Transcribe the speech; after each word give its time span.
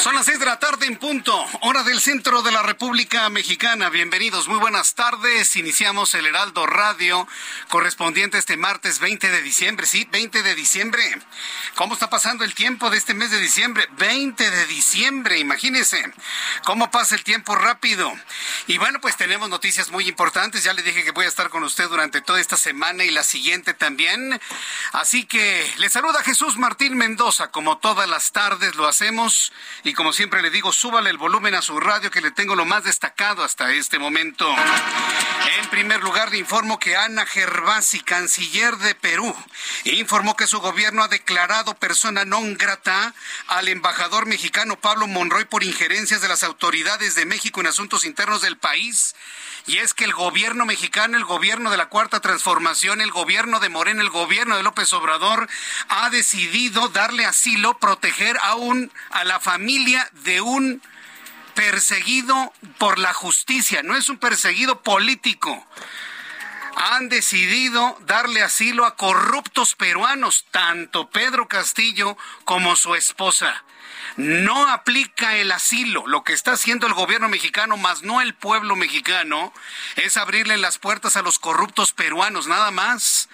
Son 0.00 0.14
las 0.14 0.24
seis 0.24 0.38
de 0.38 0.46
la 0.46 0.58
tarde 0.58 0.86
en 0.86 0.96
punto, 0.96 1.38
hora 1.60 1.82
del 1.82 2.00
centro 2.00 2.40
de 2.40 2.50
la 2.50 2.62
República 2.62 3.28
Mexicana. 3.28 3.90
Bienvenidos, 3.90 4.48
muy 4.48 4.58
buenas 4.58 4.94
tardes. 4.94 5.56
Iniciamos 5.56 6.14
el 6.14 6.24
Heraldo 6.24 6.64
Radio 6.64 7.28
correspondiente 7.68 8.38
este 8.38 8.56
martes 8.56 8.98
20 8.98 9.30
de 9.30 9.42
diciembre. 9.42 9.84
Sí, 9.84 10.08
20 10.10 10.42
de 10.42 10.54
diciembre. 10.54 11.02
¿Cómo 11.74 11.92
está 11.92 12.08
pasando 12.08 12.44
el 12.44 12.54
tiempo 12.54 12.88
de 12.88 12.96
este 12.96 13.12
mes 13.12 13.30
de 13.30 13.40
diciembre? 13.40 13.86
20 13.98 14.50
de 14.50 14.66
diciembre, 14.68 15.38
imagínense. 15.38 16.02
¿Cómo 16.64 16.90
pasa 16.90 17.14
el 17.14 17.22
tiempo 17.22 17.54
rápido? 17.54 18.10
Y 18.68 18.78
bueno, 18.78 19.02
pues 19.02 19.18
tenemos 19.18 19.50
noticias 19.50 19.90
muy 19.90 20.08
importantes. 20.08 20.64
Ya 20.64 20.72
le 20.72 20.82
dije 20.82 21.04
que 21.04 21.10
voy 21.10 21.26
a 21.26 21.28
estar 21.28 21.50
con 21.50 21.62
usted 21.62 21.90
durante 21.90 22.22
toda 22.22 22.40
esta 22.40 22.56
semana 22.56 23.04
y 23.04 23.10
la 23.10 23.22
siguiente 23.22 23.74
también. 23.74 24.40
Así 24.92 25.26
que 25.26 25.70
le 25.76 25.90
saluda 25.90 26.22
Jesús 26.22 26.56
Martín 26.56 26.96
Mendoza, 26.96 27.50
como 27.50 27.76
todas 27.76 28.08
las 28.08 28.32
tardes 28.32 28.76
lo 28.76 28.88
hacemos. 28.88 29.52
Como 29.94 30.12
siempre 30.12 30.42
le 30.42 30.50
digo, 30.50 30.72
súbale 30.72 31.10
el 31.10 31.18
volumen 31.18 31.54
a 31.54 31.62
su 31.62 31.78
radio 31.80 32.10
que 32.10 32.20
le 32.20 32.30
tengo 32.30 32.54
lo 32.54 32.64
más 32.64 32.84
destacado 32.84 33.42
hasta 33.42 33.72
este 33.72 33.98
momento. 33.98 34.48
En 35.58 35.68
primer 35.70 36.02
lugar, 36.02 36.30
le 36.30 36.38
informo 36.38 36.78
que 36.78 36.96
Ana 36.96 37.26
Gervasi, 37.26 38.00
canciller 38.00 38.76
de 38.76 38.94
Perú, 38.94 39.34
informó 39.84 40.36
que 40.36 40.46
su 40.46 40.60
gobierno 40.60 41.02
ha 41.02 41.08
declarado 41.08 41.74
persona 41.74 42.24
non 42.24 42.54
grata 42.54 43.14
al 43.48 43.68
embajador 43.68 44.26
mexicano 44.26 44.76
Pablo 44.78 45.06
Monroy 45.06 45.44
por 45.44 45.64
injerencias 45.64 46.20
de 46.20 46.28
las 46.28 46.42
autoridades 46.42 47.14
de 47.14 47.24
México 47.24 47.60
en 47.60 47.66
asuntos 47.66 48.04
internos 48.04 48.42
del 48.42 48.58
país. 48.58 49.14
Y 49.66 49.78
es 49.78 49.94
que 49.94 50.04
el 50.04 50.12
gobierno 50.12 50.66
mexicano, 50.66 51.16
el 51.16 51.24
gobierno 51.24 51.70
de 51.70 51.76
la 51.76 51.88
Cuarta 51.88 52.20
Transformación, 52.20 53.00
el 53.00 53.10
gobierno 53.10 53.60
de 53.60 53.68
Morena, 53.68 54.02
el 54.02 54.10
gobierno 54.10 54.56
de 54.56 54.62
López 54.62 54.92
Obrador, 54.92 55.48
ha 55.88 56.10
decidido 56.10 56.88
darle 56.88 57.24
asilo, 57.24 57.78
proteger 57.78 58.38
aún 58.42 58.92
a 59.10 59.24
la 59.24 59.40
familia 59.40 60.08
de 60.24 60.40
un 60.40 60.82
perseguido 61.54 62.52
por 62.78 62.98
la 62.98 63.12
justicia. 63.12 63.82
No 63.82 63.96
es 63.96 64.08
un 64.08 64.18
perseguido 64.18 64.82
político 64.82 65.66
han 66.76 67.08
decidido 67.08 67.98
darle 68.06 68.42
asilo 68.42 68.86
a 68.86 68.96
corruptos 68.96 69.74
peruanos, 69.74 70.46
tanto 70.50 71.10
Pedro 71.10 71.48
Castillo 71.48 72.16
como 72.44 72.76
su 72.76 72.94
esposa. 72.94 73.64
No 74.16 74.68
aplica 74.68 75.36
el 75.36 75.52
asilo. 75.52 76.06
Lo 76.06 76.24
que 76.24 76.32
está 76.32 76.52
haciendo 76.52 76.86
el 76.86 76.94
gobierno 76.94 77.28
mexicano, 77.28 77.76
más 77.76 78.02
no 78.02 78.20
el 78.20 78.34
pueblo 78.34 78.76
mexicano, 78.76 79.52
es 79.96 80.16
abrirle 80.16 80.56
las 80.56 80.78
puertas 80.78 81.16
a 81.16 81.22
los 81.22 81.38
corruptos 81.38 81.92
peruanos, 81.92 82.46
nada 82.46 82.70
más 82.70 83.28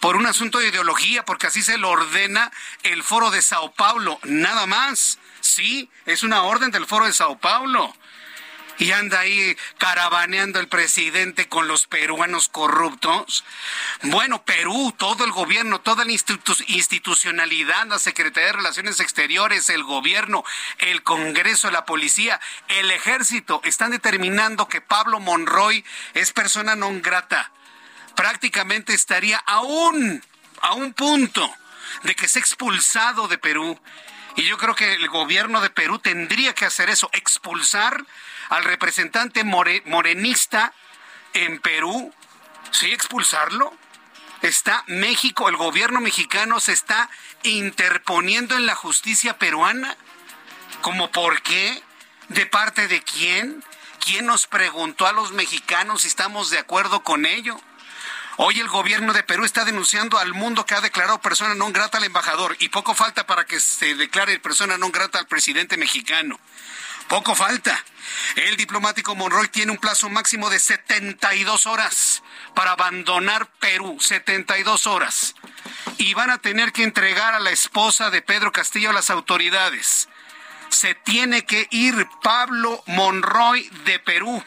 por 0.00 0.16
un 0.16 0.26
asunto 0.26 0.58
de 0.58 0.68
ideología, 0.68 1.24
porque 1.24 1.48
así 1.48 1.60
se 1.62 1.76
lo 1.76 1.90
ordena 1.90 2.52
el 2.84 3.02
foro 3.02 3.30
de 3.30 3.42
Sao 3.42 3.72
Paulo, 3.72 4.20
nada 4.22 4.66
más. 4.66 5.18
Sí, 5.40 5.90
es 6.06 6.22
una 6.22 6.42
orden 6.42 6.70
del 6.70 6.86
foro 6.86 7.06
de 7.06 7.12
Sao 7.12 7.38
Paulo 7.38 7.94
y 8.78 8.92
anda 8.92 9.20
ahí 9.20 9.56
caravaneando 9.76 10.60
el 10.60 10.68
presidente 10.68 11.48
con 11.48 11.66
los 11.66 11.86
peruanos 11.86 12.48
corruptos. 12.48 13.44
Bueno, 14.02 14.44
Perú, 14.44 14.94
todo 14.96 15.24
el 15.24 15.32
gobierno, 15.32 15.80
toda 15.80 16.04
la 16.04 16.12
institucionalidad, 16.12 17.86
la 17.86 17.98
Secretaría 17.98 18.48
de 18.48 18.52
Relaciones 18.54 19.00
Exteriores, 19.00 19.68
el 19.68 19.82
gobierno, 19.82 20.44
el 20.78 21.02
Congreso, 21.02 21.70
la 21.70 21.84
policía, 21.84 22.40
el 22.68 22.90
ejército, 22.90 23.60
están 23.64 23.90
determinando 23.90 24.68
que 24.68 24.80
Pablo 24.80 25.18
Monroy 25.18 25.84
es 26.14 26.32
persona 26.32 26.76
non 26.76 27.02
grata. 27.02 27.50
Prácticamente 28.14 28.94
estaría 28.94 29.38
aún 29.46 30.22
a 30.62 30.74
un 30.74 30.92
punto 30.92 31.42
de 32.02 32.14
que 32.14 32.28
sea 32.28 32.40
expulsado 32.40 33.26
de 33.26 33.38
Perú. 33.38 33.78
Y 34.36 34.44
yo 34.44 34.56
creo 34.56 34.74
que 34.74 34.92
el 34.94 35.08
gobierno 35.08 35.60
de 35.60 35.70
Perú 35.70 35.98
tendría 35.98 36.54
que 36.54 36.64
hacer 36.64 36.90
eso, 36.90 37.10
expulsar 37.12 38.04
al 38.48 38.64
representante 38.64 39.44
morenista 39.44 40.72
en 41.34 41.60
Perú, 41.60 42.12
¿sí 42.70 42.92
expulsarlo? 42.92 43.72
Está 44.42 44.84
México, 44.86 45.48
el 45.48 45.56
gobierno 45.56 46.00
mexicano 46.00 46.60
se 46.60 46.72
está 46.72 47.10
interponiendo 47.42 48.56
en 48.56 48.66
la 48.66 48.74
justicia 48.74 49.36
peruana. 49.38 49.96
¿Cómo 50.80 51.10
por 51.10 51.42
qué? 51.42 51.82
¿De 52.28 52.46
parte 52.46 52.86
de 52.86 53.02
quién? 53.02 53.64
¿Quién 53.98 54.26
nos 54.26 54.46
preguntó 54.46 55.06
a 55.06 55.12
los 55.12 55.32
mexicanos 55.32 56.02
si 56.02 56.08
estamos 56.08 56.50
de 56.50 56.58
acuerdo 56.58 57.02
con 57.02 57.26
ello? 57.26 57.60
Hoy 58.36 58.60
el 58.60 58.68
gobierno 58.68 59.12
de 59.12 59.24
Perú 59.24 59.44
está 59.44 59.64
denunciando 59.64 60.16
al 60.16 60.32
mundo 60.32 60.64
que 60.64 60.74
ha 60.74 60.80
declarado 60.80 61.20
persona 61.20 61.58
non 61.58 61.74
grata 61.74 61.98
al 61.98 62.06
embajador 62.06 62.54
y 62.60 62.70
poco 62.70 62.94
falta 62.94 63.26
para 63.26 63.42
que 63.42 63.58
se 63.58 63.98
declare 63.98 64.38
persona 64.38 64.78
non 64.78 64.94
grata 64.94 65.18
al 65.18 65.26
presidente 65.26 65.74
mexicano. 65.74 66.38
Poco 67.08 67.34
falta. 67.34 67.82
El 68.36 68.56
diplomático 68.56 69.14
Monroy 69.14 69.48
tiene 69.48 69.72
un 69.72 69.78
plazo 69.78 70.10
máximo 70.10 70.50
de 70.50 70.60
72 70.60 71.66
horas 71.66 72.22
para 72.54 72.72
abandonar 72.72 73.48
Perú. 73.58 73.98
72 73.98 74.86
horas. 74.86 75.34
Y 75.96 76.12
van 76.12 76.30
a 76.30 76.38
tener 76.38 76.72
que 76.72 76.84
entregar 76.84 77.34
a 77.34 77.40
la 77.40 77.50
esposa 77.50 78.10
de 78.10 78.20
Pedro 78.20 78.52
Castillo 78.52 78.90
a 78.90 78.92
las 78.92 79.08
autoridades. 79.08 80.08
Se 80.68 80.94
tiene 80.94 81.46
que 81.46 81.66
ir 81.70 82.06
Pablo 82.22 82.82
Monroy 82.86 83.68
de 83.84 83.98
Perú. 84.00 84.44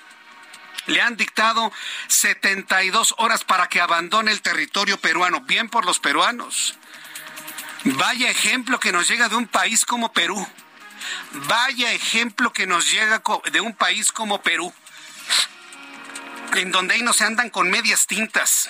Le 0.86 1.02
han 1.02 1.18
dictado 1.18 1.72
72 2.10 3.16
horas 3.18 3.44
para 3.44 3.68
que 3.70 3.82
abandone 3.82 4.32
el 4.32 4.42
territorio 4.42 5.00
peruano. 5.00 5.42
Bien 5.42 5.68
por 5.68 5.86
los 5.86 6.00
peruanos. 6.00 6.76
Vaya 7.86 8.30
ejemplo 8.30 8.80
que 8.80 8.92
nos 8.92 9.08
llega 9.08 9.30
de 9.30 9.36
un 9.36 9.48
país 9.48 9.84
como 9.84 10.14
Perú 10.14 10.48
Vaya 11.34 11.92
ejemplo 11.94 12.52
que 12.52 12.68
nos 12.68 12.92
llega 12.92 13.22
de 13.52 13.62
un 13.62 13.74
país 13.74 14.12
como 14.12 14.42
Perú, 14.42 14.74
en 16.56 16.72
donde 16.72 16.96
ahí 16.96 17.02
no 17.02 17.14
se 17.14 17.26
andan 17.26 17.50
con 17.50 17.70
medias 17.70 18.08
tintas. 18.08 18.70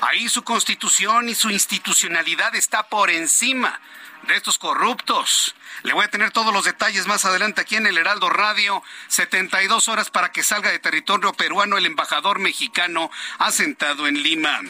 Ahí 0.00 0.28
su 0.28 0.42
constitución 0.42 1.28
y 1.28 1.34
su 1.34 1.50
institucionalidad 1.50 2.54
está 2.54 2.88
por 2.88 3.10
encima 3.10 3.80
de 4.22 4.36
estos 4.36 4.58
corruptos. 4.58 5.54
Le 5.82 5.92
voy 5.92 6.04
a 6.04 6.10
tener 6.10 6.30
todos 6.30 6.52
los 6.52 6.64
detalles 6.64 7.06
más 7.06 7.24
adelante 7.24 7.60
aquí 7.60 7.76
en 7.76 7.86
el 7.86 7.98
Heraldo 7.98 8.30
Radio. 8.30 8.82
72 9.08 9.88
horas 9.88 10.10
para 10.10 10.30
que 10.30 10.42
salga 10.42 10.70
de 10.70 10.78
territorio 10.78 11.32
peruano 11.32 11.76
el 11.76 11.86
embajador 11.86 12.38
mexicano 12.38 13.10
asentado 13.38 14.06
en 14.06 14.22
Lima. 14.22 14.60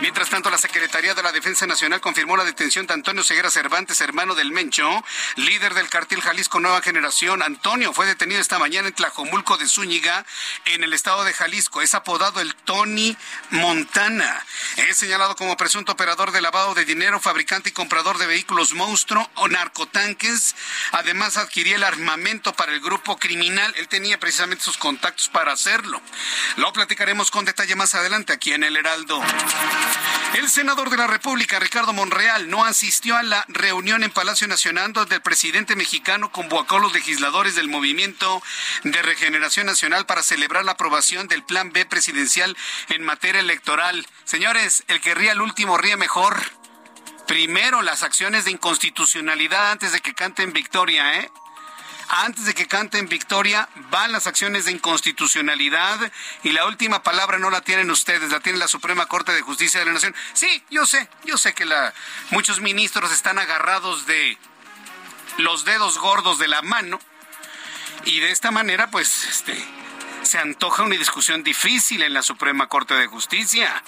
Mientras 0.00 0.28
tanto, 0.28 0.50
la 0.50 0.58
Secretaría 0.58 1.14
de 1.14 1.22
la 1.22 1.32
Defensa 1.32 1.66
Nacional 1.66 2.00
confirmó 2.00 2.36
la 2.36 2.44
detención 2.44 2.86
de 2.86 2.94
Antonio 2.94 3.24
Ceguera 3.24 3.50
Cervantes, 3.50 4.00
hermano 4.00 4.34
del 4.34 4.52
Mencho, 4.52 5.04
líder 5.36 5.74
del 5.74 5.88
cartel 5.88 6.20
Jalisco 6.20 6.60
Nueva 6.60 6.82
Generación. 6.82 7.42
Antonio 7.42 7.92
fue 7.92 8.06
detenido 8.06 8.40
esta 8.40 8.58
mañana 8.58 8.88
en 8.88 8.94
Tlajomulco 8.94 9.56
de 9.56 9.66
Zúñiga, 9.66 10.24
en 10.66 10.84
el 10.84 10.92
estado 10.92 11.24
de 11.24 11.32
Jalisco. 11.32 11.82
Es 11.82 11.94
apodado 11.94 12.40
el 12.40 12.54
Tony 12.54 13.16
Montana. 13.50 14.44
Es 14.76 14.98
señalado 14.98 15.34
como 15.34 15.56
presunto 15.56 15.92
operador 15.92 16.30
de 16.30 16.40
lavado 16.40 16.74
de 16.74 16.84
dinero, 16.84 17.18
fabricante 17.20 17.70
y 17.70 17.72
comprador 17.72 18.18
de 18.18 18.26
vehículos 18.26 18.74
monstruo 18.74 19.28
o 19.34 19.48
Además 20.92 21.36
adquiría 21.36 21.76
el 21.76 21.84
armamento 21.84 22.52
para 22.54 22.72
el 22.72 22.80
grupo 22.80 23.18
criminal. 23.18 23.72
Él 23.76 23.88
tenía 23.88 24.18
precisamente 24.18 24.64
sus 24.64 24.78
contactos 24.78 25.28
para 25.28 25.52
hacerlo. 25.52 26.00
Lo 26.56 26.72
platicaremos 26.72 27.30
con 27.30 27.44
detalle 27.44 27.74
más 27.76 27.94
adelante 27.94 28.32
aquí 28.32 28.52
en 28.52 28.64
el 28.64 28.76
Heraldo. 28.76 29.22
El 30.34 30.48
senador 30.50 30.90
de 30.90 30.96
la 30.96 31.06
República, 31.06 31.58
Ricardo 31.58 31.92
Monreal, 31.92 32.50
no 32.50 32.64
asistió 32.64 33.16
a 33.16 33.22
la 33.22 33.44
reunión 33.48 34.02
en 34.02 34.10
Palacio 34.10 34.46
Nacional 34.46 34.92
donde 34.92 35.16
el 35.16 35.22
presidente 35.22 35.76
mexicano 35.76 36.30
convocó 36.30 36.76
a 36.76 36.80
los 36.80 36.92
legisladores 36.92 37.54
del 37.54 37.68
Movimiento 37.68 38.42
de 38.84 39.02
Regeneración 39.02 39.66
Nacional 39.66 40.06
para 40.06 40.22
celebrar 40.22 40.64
la 40.64 40.72
aprobación 40.72 41.28
del 41.28 41.42
Plan 41.42 41.72
B 41.72 41.86
presidencial 41.86 42.56
en 42.88 43.02
materia 43.02 43.40
electoral. 43.40 44.06
Señores, 44.24 44.84
el 44.88 45.00
que 45.00 45.14
ría 45.14 45.32
el 45.32 45.40
último 45.40 45.78
ríe 45.78 45.96
mejor. 45.96 46.36
Primero 47.26 47.82
las 47.82 48.02
acciones 48.02 48.44
de 48.44 48.52
inconstitucionalidad 48.52 49.72
antes 49.72 49.92
de 49.92 50.00
que 50.00 50.14
canten 50.14 50.52
victoria, 50.52 51.20
¿eh? 51.20 51.30
Antes 52.08 52.44
de 52.44 52.54
que 52.54 52.68
canten 52.68 53.08
victoria, 53.08 53.68
van 53.90 54.12
las 54.12 54.28
acciones 54.28 54.66
de 54.66 54.72
inconstitucionalidad 54.72 56.12
y 56.44 56.52
la 56.52 56.66
última 56.66 57.02
palabra 57.02 57.38
no 57.38 57.50
la 57.50 57.62
tienen 57.62 57.90
ustedes, 57.90 58.30
la 58.30 58.38
tiene 58.38 58.58
la 58.58 58.68
Suprema 58.68 59.06
Corte 59.06 59.32
de 59.32 59.42
Justicia 59.42 59.80
de 59.80 59.86
la 59.86 59.92
Nación. 59.92 60.14
Sí, 60.32 60.62
yo 60.70 60.86
sé, 60.86 61.08
yo 61.24 61.36
sé 61.36 61.52
que 61.52 61.64
la, 61.64 61.92
muchos 62.30 62.60
ministros 62.60 63.10
están 63.10 63.40
agarrados 63.40 64.06
de 64.06 64.38
los 65.38 65.64
dedos 65.64 65.98
gordos 65.98 66.38
de 66.38 66.46
la 66.46 66.62
mano 66.62 67.00
y 68.04 68.20
de 68.20 68.30
esta 68.30 68.52
manera, 68.52 68.88
pues, 68.90 69.24
este, 69.24 69.60
se 70.22 70.38
antoja 70.38 70.84
una 70.84 70.96
discusión 70.96 71.42
difícil 71.42 72.02
en 72.02 72.14
la 72.14 72.22
Suprema 72.22 72.68
Corte 72.68 72.94
de 72.94 73.08
Justicia. 73.08 73.82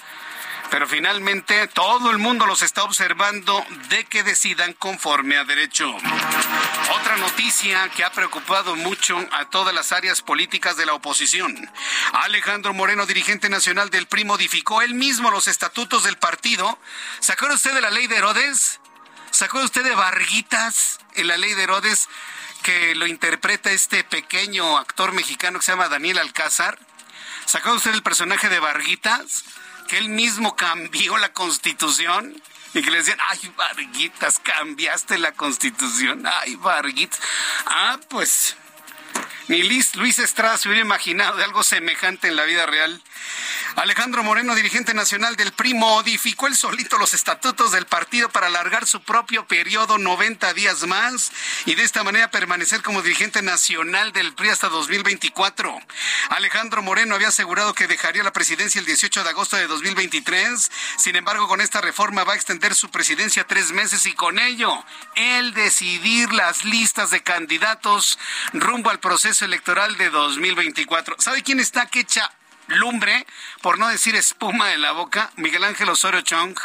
Pero 0.69 0.87
finalmente 0.87 1.67
todo 1.67 2.11
el 2.11 2.19
mundo 2.19 2.45
los 2.45 2.61
está 2.61 2.83
observando 2.83 3.65
de 3.89 4.05
que 4.05 4.23
decidan 4.23 4.73
conforme 4.73 5.37
a 5.37 5.43
derecho. 5.43 5.89
Otra 6.99 7.17
noticia 7.17 7.89
que 7.89 8.03
ha 8.03 8.11
preocupado 8.11 8.75
mucho 8.75 9.17
a 9.31 9.49
todas 9.49 9.73
las 9.73 9.91
áreas 9.91 10.21
políticas 10.21 10.77
de 10.77 10.85
la 10.85 10.93
oposición. 10.93 11.71
Alejandro 12.13 12.73
Moreno, 12.73 13.05
dirigente 13.05 13.49
nacional 13.49 13.89
del 13.89 14.07
PRI, 14.07 14.25
modificó 14.25 14.81
él 14.81 14.93
mismo 14.93 15.31
los 15.31 15.47
estatutos 15.47 16.03
del 16.03 16.17
partido. 16.17 16.77
¿Sacó 17.19 17.47
usted 17.47 17.73
de 17.73 17.81
la 17.81 17.89
ley 17.89 18.07
de 18.07 18.17
Herodes? 18.17 18.79
¿Sacó 19.31 19.59
usted 19.59 19.83
de 19.83 19.95
Varguitas 19.95 20.99
en 21.15 21.27
la 21.27 21.37
ley 21.37 21.53
de 21.53 21.63
Herodes 21.63 22.09
que 22.63 22.93
lo 22.95 23.07
interpreta 23.07 23.71
este 23.71 24.03
pequeño 24.03 24.77
actor 24.77 25.13
mexicano 25.13 25.59
que 25.59 25.65
se 25.65 25.71
llama 25.71 25.89
Daniel 25.89 26.19
Alcázar? 26.19 26.77
¿Sacó 27.45 27.73
usted 27.73 27.93
el 27.93 28.03
personaje 28.03 28.49
de 28.49 28.59
Varguitas? 28.59 29.43
Que 29.89 29.97
él 29.97 30.09
mismo 30.09 30.55
cambió 30.55 31.17
la 31.17 31.33
constitución 31.33 32.41
y 32.75 32.81
que 32.83 32.91
le 32.91 32.99
decían, 32.99 33.17
ay, 33.27 33.51
Varguitas, 33.57 34.37
cambiaste 34.39 35.17
la 35.17 35.31
constitución, 35.31 36.25
ay, 36.27 36.55
Varguitas. 36.55 37.19
Ah, 37.65 37.99
pues, 38.07 38.55
ni 39.47 39.63
Luis 39.63 40.19
Estrada 40.19 40.57
se 40.59 40.69
hubiera 40.69 40.85
imaginado 40.85 41.37
de 41.37 41.43
algo 41.43 41.63
semejante 41.63 42.27
en 42.27 42.35
la 42.35 42.43
vida 42.43 42.67
real. 42.67 43.01
Alejandro 43.75 44.23
Moreno, 44.23 44.55
dirigente 44.55 44.93
nacional 44.93 45.35
del 45.35 45.51
PRI, 45.51 45.73
modificó 45.73 46.47
el 46.47 46.55
solito 46.55 46.97
los 46.97 47.13
estatutos 47.13 47.71
del 47.71 47.85
partido 47.85 48.29
para 48.29 48.47
alargar 48.47 48.85
su 48.85 49.01
propio 49.01 49.47
periodo 49.47 49.97
90 49.97 50.53
días 50.53 50.85
más 50.87 51.31
y 51.65 51.75
de 51.75 51.83
esta 51.83 52.03
manera 52.03 52.31
permanecer 52.31 52.81
como 52.81 53.01
dirigente 53.01 53.41
nacional 53.41 54.11
del 54.11 54.33
PRI 54.33 54.49
hasta 54.49 54.69
2024. 54.69 55.79
Alejandro 56.29 56.81
Moreno 56.81 57.15
había 57.15 57.29
asegurado 57.29 57.73
que 57.73 57.87
dejaría 57.87 58.23
la 58.23 58.33
presidencia 58.33 58.79
el 58.79 58.85
18 58.85 59.23
de 59.23 59.29
agosto 59.29 59.55
de 59.55 59.67
2023. 59.67 60.71
Sin 60.97 61.15
embargo, 61.15 61.47
con 61.47 61.61
esta 61.61 61.79
reforma 61.79 62.23
va 62.23 62.33
a 62.33 62.35
extender 62.35 62.75
su 62.75 62.89
presidencia 62.89 63.45
tres 63.45 63.71
meses 63.71 64.05
y 64.05 64.13
con 64.13 64.39
ello 64.39 64.83
él 65.15 65.53
decidir 65.53 66.33
las 66.33 66.65
listas 66.65 67.11
de 67.11 67.21
candidatos 67.21 68.19
rumbo 68.53 68.89
al 68.89 68.99
proceso 68.99 69.45
electoral 69.45 69.97
de 69.97 70.09
2024. 70.09 71.15
¿Sabe 71.19 71.43
quién 71.43 71.59
está 71.59 71.85
que 71.85 72.01
echa 72.01 72.31
lumbre, 72.69 73.25
por 73.61 73.77
no 73.77 73.87
decir 73.87 74.15
espuma 74.15 74.67
de 74.67 74.77
la 74.77 74.91
boca, 74.91 75.31
Miguel 75.35 75.63
Ángel 75.63 75.89
Osorio 75.89 76.21
Chong. 76.21 76.57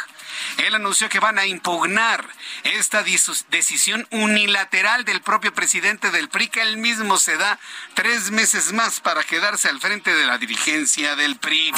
Él 0.57 0.75
anunció 0.75 1.07
que 1.07 1.19
van 1.19 1.39
a 1.39 1.45
impugnar 1.45 2.27
esta 2.63 3.03
decisión 3.03 4.07
unilateral 4.11 5.05
del 5.05 5.21
propio 5.21 5.53
presidente 5.53 6.11
del 6.11 6.29
PRI, 6.29 6.49
que 6.49 6.61
él 6.61 6.77
mismo 6.77 7.17
se 7.17 7.37
da 7.37 7.57
tres 7.93 8.31
meses 8.31 8.73
más 8.73 8.99
para 8.99 9.23
quedarse 9.23 9.69
al 9.69 9.79
frente 9.79 10.13
de 10.13 10.25
la 10.25 10.37
dirigencia 10.37 11.15
del 11.15 11.37
PRI. 11.37 11.73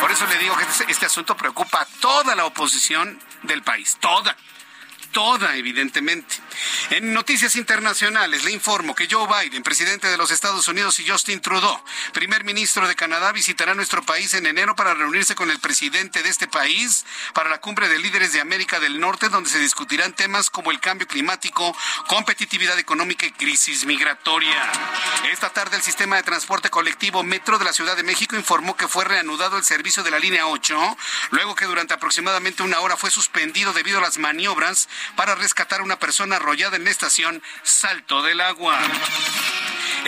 Por 0.00 0.10
eso 0.10 0.26
le 0.26 0.38
digo 0.38 0.56
que 0.56 0.64
este, 0.64 0.84
este 0.88 1.06
asunto 1.06 1.36
preocupa 1.36 1.82
a 1.82 1.86
toda 2.00 2.34
la 2.34 2.44
oposición 2.44 3.18
del 3.42 3.62
país, 3.62 3.96
toda 4.00 4.36
toda, 5.14 5.56
evidentemente. 5.56 6.36
En 6.90 7.12
noticias 7.12 7.56
internacionales 7.56 8.44
le 8.44 8.52
informo 8.52 8.94
que 8.94 9.08
Joe 9.10 9.26
Biden, 9.26 9.62
presidente 9.62 10.08
de 10.08 10.16
los 10.16 10.30
Estados 10.30 10.68
Unidos, 10.68 10.98
y 10.98 11.08
Justin 11.08 11.40
Trudeau, 11.40 11.82
primer 12.12 12.44
ministro 12.44 12.86
de 12.86 12.94
Canadá, 12.94 13.32
visitarán 13.32 13.76
nuestro 13.76 14.02
país 14.02 14.34
en 14.34 14.46
enero 14.46 14.76
para 14.76 14.94
reunirse 14.94 15.34
con 15.34 15.50
el 15.50 15.58
presidente 15.60 16.22
de 16.22 16.28
este 16.28 16.46
país 16.46 17.04
para 17.32 17.50
la 17.50 17.60
cumbre 17.60 17.88
de 17.88 17.98
líderes 17.98 18.32
de 18.32 18.40
América 18.40 18.80
del 18.80 19.00
Norte, 19.00 19.28
donde 19.28 19.50
se 19.50 19.58
discutirán 19.58 20.12
temas 20.12 20.50
como 20.50 20.70
el 20.70 20.80
cambio 20.80 21.06
climático, 21.06 21.76
competitividad 22.08 22.78
económica 22.78 23.26
y 23.26 23.32
crisis 23.32 23.84
migratoria. 23.86 24.70
Esta 25.32 25.50
tarde 25.50 25.76
el 25.76 25.82
sistema 25.82 26.16
de 26.16 26.22
transporte 26.22 26.70
colectivo 26.70 27.22
Metro 27.22 27.58
de 27.58 27.64
la 27.64 27.72
Ciudad 27.72 27.96
de 27.96 28.02
México 28.02 28.36
informó 28.36 28.76
que 28.76 28.88
fue 28.88 29.04
reanudado 29.04 29.56
el 29.56 29.64
servicio 29.64 30.02
de 30.02 30.10
la 30.10 30.18
línea 30.18 30.46
8, 30.46 30.96
luego 31.30 31.54
que 31.54 31.64
durante 31.64 31.94
aproximadamente 31.94 32.62
una 32.62 32.80
hora 32.80 32.96
fue 32.96 33.10
suspendido 33.10 33.72
debido 33.72 33.98
a 33.98 34.02
las 34.02 34.18
maniobras 34.18 34.88
para 35.16 35.34
rescatar 35.34 35.80
a 35.80 35.84
una 35.84 35.98
persona 35.98 36.38
arrollada 36.44 36.76
en 36.76 36.84
la 36.84 36.90
estación 36.90 37.42
Salto 37.62 38.22
del 38.22 38.40
Agua. 38.40 38.78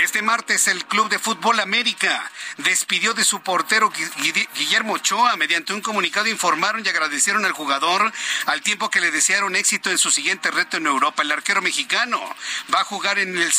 Este 0.03 0.21
martes 0.21 0.69
el 0.69 0.85
Club 0.85 1.09
de 1.09 1.19
Fútbol 1.19 1.59
América 1.59 2.31
despidió 2.59 3.15
de 3.15 3.25
su 3.25 3.41
portero 3.41 3.91
Guillermo 4.55 4.93
Ochoa. 4.93 5.37
Mediante 5.37 5.73
un 5.73 5.81
comunicado 5.81 6.29
informaron 6.29 6.85
y 6.85 6.89
agradecieron 6.89 7.47
al 7.47 7.53
jugador 7.53 8.13
al 8.45 8.61
tiempo 8.61 8.91
que 8.91 9.01
le 9.01 9.11
desearon 9.11 9.57
éxito 9.57 9.91
en 9.91 9.97
su 9.97 10.11
siguiente 10.11 10.51
reto 10.51 10.77
en 10.77 10.87
Europa. 10.87 11.23
El 11.23 11.33
arquero 11.33 11.63
mexicano 11.63 12.21
va 12.73 12.83
a 12.83 12.85
jugar 12.85 13.19
en 13.19 13.39
el 13.39 13.51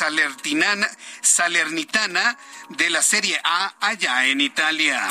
Salernitana 1.22 2.38
de 2.70 2.90
la 2.92 3.02
Serie 3.02 3.42
A 3.44 3.74
allá 3.82 4.28
en 4.28 4.40
Italia. 4.40 5.08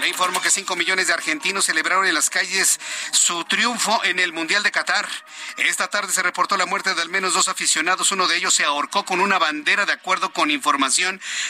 Le 0.00 0.08
informo 0.08 0.42
que 0.42 0.50
5 0.50 0.76
millones 0.76 1.06
de 1.06 1.14
argentinos 1.14 1.64
celebraron 1.64 2.06
en 2.06 2.12
las 2.12 2.28
calles 2.28 2.78
su 3.12 3.44
triunfo 3.44 4.04
en 4.04 4.18
el 4.18 4.34
Mundial 4.34 4.62
de 4.62 4.72
Qatar. 4.72 5.08
Esta 5.56 5.88
tarde 5.88 6.12
se 6.12 6.22
reportó 6.22 6.58
la 6.58 6.66
muerte 6.66 6.94
de 6.94 7.00
al 7.00 7.08
menos 7.08 7.32
dos 7.32 7.48
aficionados. 7.48 8.12
Uno 8.12 8.28
de 8.28 8.36
ellos 8.36 8.52
se 8.52 8.64
ahorcó 8.64 9.06
con 9.06 9.20
una 9.20 9.38
bandera 9.38 9.86
de 9.86 9.92
acuerdo 9.92 10.34
con 10.34 10.50
información 10.50 10.65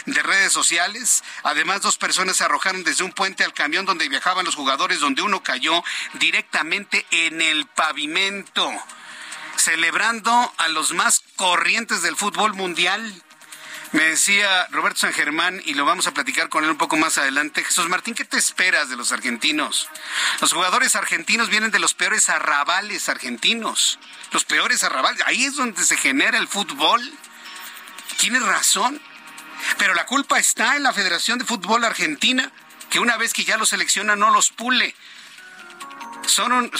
de 0.06 0.22
redes 0.22 0.52
sociales. 0.52 1.24
Además, 1.42 1.82
dos 1.82 1.98
personas 1.98 2.36
se 2.36 2.44
arrojaron 2.44 2.84
desde 2.84 3.04
un 3.04 3.12
puente 3.12 3.44
al 3.44 3.52
camión 3.52 3.86
donde 3.86 4.08
viajaban 4.08 4.44
los 4.44 4.54
jugadores, 4.54 5.00
donde 5.00 5.22
uno 5.22 5.42
cayó 5.42 5.82
directamente 6.14 7.06
en 7.10 7.40
el 7.40 7.66
pavimento 7.66 8.70
celebrando 9.56 10.52
a 10.58 10.68
los 10.68 10.92
más 10.92 11.22
corrientes 11.36 12.02
del 12.02 12.16
fútbol 12.16 12.54
mundial. 12.54 13.22
Me 13.92 14.04
decía 14.04 14.66
Roberto 14.70 15.00
San 15.00 15.12
Germán, 15.12 15.62
y 15.64 15.74
lo 15.74 15.84
vamos 15.84 16.06
a 16.06 16.12
platicar 16.12 16.48
con 16.48 16.64
él 16.64 16.70
un 16.70 16.76
poco 16.76 16.96
más 16.96 17.18
adelante. 17.18 17.64
Jesús 17.64 17.88
Martín, 17.88 18.14
¿qué 18.14 18.24
te 18.24 18.36
esperas 18.36 18.88
de 18.88 18.96
los 18.96 19.12
argentinos? 19.12 19.88
Los 20.40 20.52
jugadores 20.52 20.96
argentinos 20.96 21.48
vienen 21.48 21.70
de 21.70 21.78
los 21.78 21.94
peores 21.94 22.28
arrabales 22.28 23.08
argentinos. 23.08 23.98
Los 24.32 24.44
peores 24.44 24.82
arrabales. 24.82 25.22
Ahí 25.26 25.44
es 25.44 25.56
donde 25.56 25.84
se 25.84 25.96
genera 25.96 26.38
el 26.38 26.48
fútbol. 26.48 27.00
Tienes 28.18 28.42
razón. 28.42 29.00
Pero 29.78 29.94
la 29.94 30.06
culpa 30.06 30.38
está 30.38 30.76
en 30.76 30.82
la 30.82 30.92
Federación 30.92 31.38
de 31.38 31.44
Fútbol 31.44 31.84
Argentina, 31.84 32.52
que 32.90 33.00
una 33.00 33.16
vez 33.16 33.32
que 33.32 33.44
ya 33.44 33.56
los 33.56 33.70
selecciona 33.70 34.14
no 34.16 34.30
los 34.30 34.50
pule. 34.50 34.94
Son, 36.26 36.70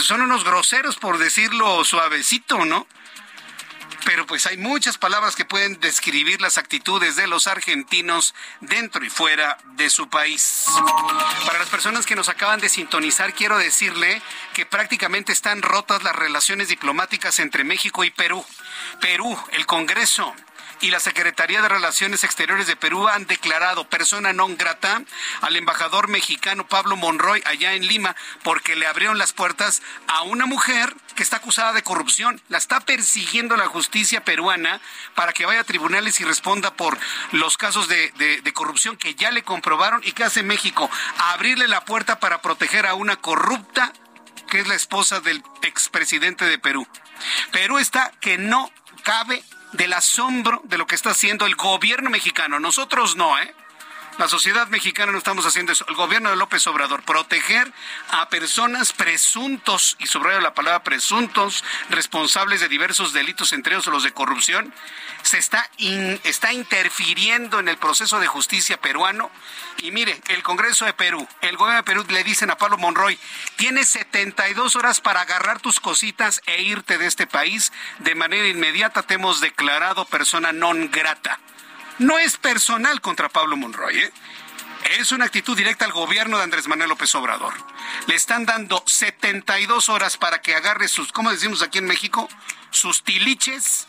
son 0.00 0.20
unos 0.20 0.44
groseros, 0.44 0.96
por 0.96 1.18
decirlo 1.18 1.84
suavecito, 1.84 2.64
¿no? 2.64 2.86
pero 4.04 4.26
pues 4.26 4.46
hay 4.46 4.56
muchas 4.56 4.98
palabras 4.98 5.36
que 5.36 5.44
pueden 5.44 5.78
describir 5.80 6.40
las 6.40 6.58
actitudes 6.58 7.16
de 7.16 7.26
los 7.26 7.46
argentinos 7.46 8.34
dentro 8.60 9.04
y 9.04 9.10
fuera 9.10 9.58
de 9.74 9.90
su 9.90 10.08
país. 10.08 10.64
Para 11.46 11.58
las 11.58 11.68
personas 11.68 12.06
que 12.06 12.16
nos 12.16 12.28
acaban 12.28 12.60
de 12.60 12.68
sintonizar, 12.68 13.34
quiero 13.34 13.58
decirle 13.58 14.20
que 14.54 14.66
prácticamente 14.66 15.32
están 15.32 15.62
rotas 15.62 16.02
las 16.02 16.16
relaciones 16.16 16.68
diplomáticas 16.68 17.38
entre 17.38 17.64
México 17.64 18.04
y 18.04 18.10
Perú. 18.10 18.44
Perú, 19.00 19.38
el 19.52 19.66
Congreso, 19.66 20.34
y 20.80 20.90
la 20.90 21.00
Secretaría 21.00 21.60
de 21.60 21.68
Relaciones 21.68 22.24
Exteriores 22.24 22.66
de 22.66 22.76
Perú 22.76 23.08
han 23.08 23.26
declarado 23.26 23.88
persona 23.88 24.32
non 24.32 24.56
grata 24.56 25.02
al 25.44 25.56
embajador 25.56 26.08
mexicano 26.08 26.66
Pablo 26.66 26.96
Monroy 26.96 27.42
allá 27.44 27.74
en 27.74 27.86
Lima 27.86 28.16
porque 28.42 28.76
le 28.76 28.86
abrieron 28.86 29.18
las 29.18 29.32
puertas 29.32 29.82
a 30.08 30.22
una 30.22 30.46
mujer 30.46 30.94
que 31.14 31.22
está 31.22 31.36
acusada 31.36 31.72
de 31.72 31.82
corrupción. 31.82 32.40
La 32.48 32.58
está 32.58 32.80
persiguiendo 32.80 33.56
la 33.56 33.66
justicia 33.66 34.24
peruana 34.24 34.80
para 35.14 35.32
que 35.32 35.44
vaya 35.44 35.60
a 35.60 35.64
tribunales 35.64 36.20
y 36.20 36.24
responda 36.24 36.72
por 36.74 36.96
los 37.32 37.58
casos 37.58 37.88
de, 37.88 38.42
corrupción 38.54 38.96
que 38.96 39.14
ya 39.14 39.30
le 39.30 39.42
comprobaron 39.42 40.00
y 40.04 40.12
que 40.12 40.24
hace 40.24 40.42
México 40.42 40.90
abrirle 41.18 41.68
la 41.68 41.84
puerta 41.84 42.20
para 42.20 42.42
proteger 42.42 42.86
a 42.86 42.94
una 42.94 43.16
corrupta 43.16 43.92
que 44.48 44.60
es 44.60 44.66
la 44.66 44.74
esposa 44.74 45.20
del 45.20 45.42
expresidente 45.62 46.44
de 46.46 46.58
Perú. 46.58 46.86
Perú 47.52 47.78
está 47.78 48.10
que 48.20 48.36
no 48.38 48.70
cabe 49.02 49.42
del 49.72 49.92
asombro 49.92 50.60
de 50.64 50.78
lo 50.78 50.86
que 50.86 50.94
está 50.94 51.10
haciendo 51.10 51.46
el 51.46 51.54
gobierno 51.56 52.10
mexicano. 52.10 52.60
Nosotros 52.60 53.16
no, 53.16 53.38
¿eh? 53.38 53.54
La 54.20 54.28
sociedad 54.28 54.68
mexicana 54.68 55.12
no 55.12 55.16
estamos 55.16 55.46
haciendo 55.46 55.72
eso. 55.72 55.86
El 55.88 55.94
gobierno 55.94 56.28
de 56.28 56.36
López 56.36 56.66
Obrador, 56.66 57.02
proteger 57.04 57.72
a 58.10 58.28
personas 58.28 58.92
presuntos, 58.92 59.96
y 59.98 60.06
subrayo 60.08 60.40
la 60.40 60.52
palabra 60.52 60.84
presuntos, 60.84 61.64
responsables 61.88 62.60
de 62.60 62.68
diversos 62.68 63.14
delitos, 63.14 63.54
entre 63.54 63.72
ellos 63.72 63.86
los 63.86 64.02
de 64.02 64.12
corrupción, 64.12 64.74
se 65.22 65.38
está, 65.38 65.70
está 66.24 66.52
interfiriendo 66.52 67.60
en 67.60 67.68
el 67.68 67.78
proceso 67.78 68.20
de 68.20 68.26
justicia 68.26 68.78
peruano. 68.78 69.30
Y 69.78 69.90
mire, 69.90 70.20
el 70.28 70.42
Congreso 70.42 70.84
de 70.84 70.92
Perú, 70.92 71.26
el 71.40 71.56
gobierno 71.56 71.78
de 71.78 71.84
Perú 71.84 72.04
le 72.10 72.22
dicen 72.22 72.50
a 72.50 72.58
Pablo 72.58 72.76
Monroy, 72.76 73.18
tienes 73.56 73.88
72 73.88 74.76
horas 74.76 75.00
para 75.00 75.22
agarrar 75.22 75.60
tus 75.60 75.80
cositas 75.80 76.42
e 76.44 76.60
irte 76.60 76.98
de 76.98 77.06
este 77.06 77.26
país. 77.26 77.72
De 78.00 78.14
manera 78.14 78.48
inmediata 78.48 79.02
te 79.02 79.14
hemos 79.14 79.40
declarado 79.40 80.04
persona 80.04 80.52
non 80.52 80.90
grata. 80.90 81.40
No 82.00 82.18
es 82.18 82.38
personal 82.38 83.02
contra 83.02 83.28
Pablo 83.28 83.58
Monroy, 83.58 83.98
¿eh? 83.98 84.12
Es 84.98 85.12
una 85.12 85.26
actitud 85.26 85.54
directa 85.54 85.84
al 85.84 85.92
gobierno 85.92 86.38
de 86.38 86.44
Andrés 86.44 86.66
Manuel 86.66 86.88
López 86.88 87.14
Obrador. 87.14 87.52
Le 88.06 88.14
están 88.14 88.46
dando 88.46 88.82
72 88.86 89.90
horas 89.90 90.16
para 90.16 90.40
que 90.40 90.54
agarre 90.54 90.88
sus, 90.88 91.12
¿cómo 91.12 91.30
decimos 91.30 91.60
aquí 91.60 91.76
en 91.76 91.84
México? 91.84 92.26
Sus 92.70 93.04
tiliches 93.04 93.86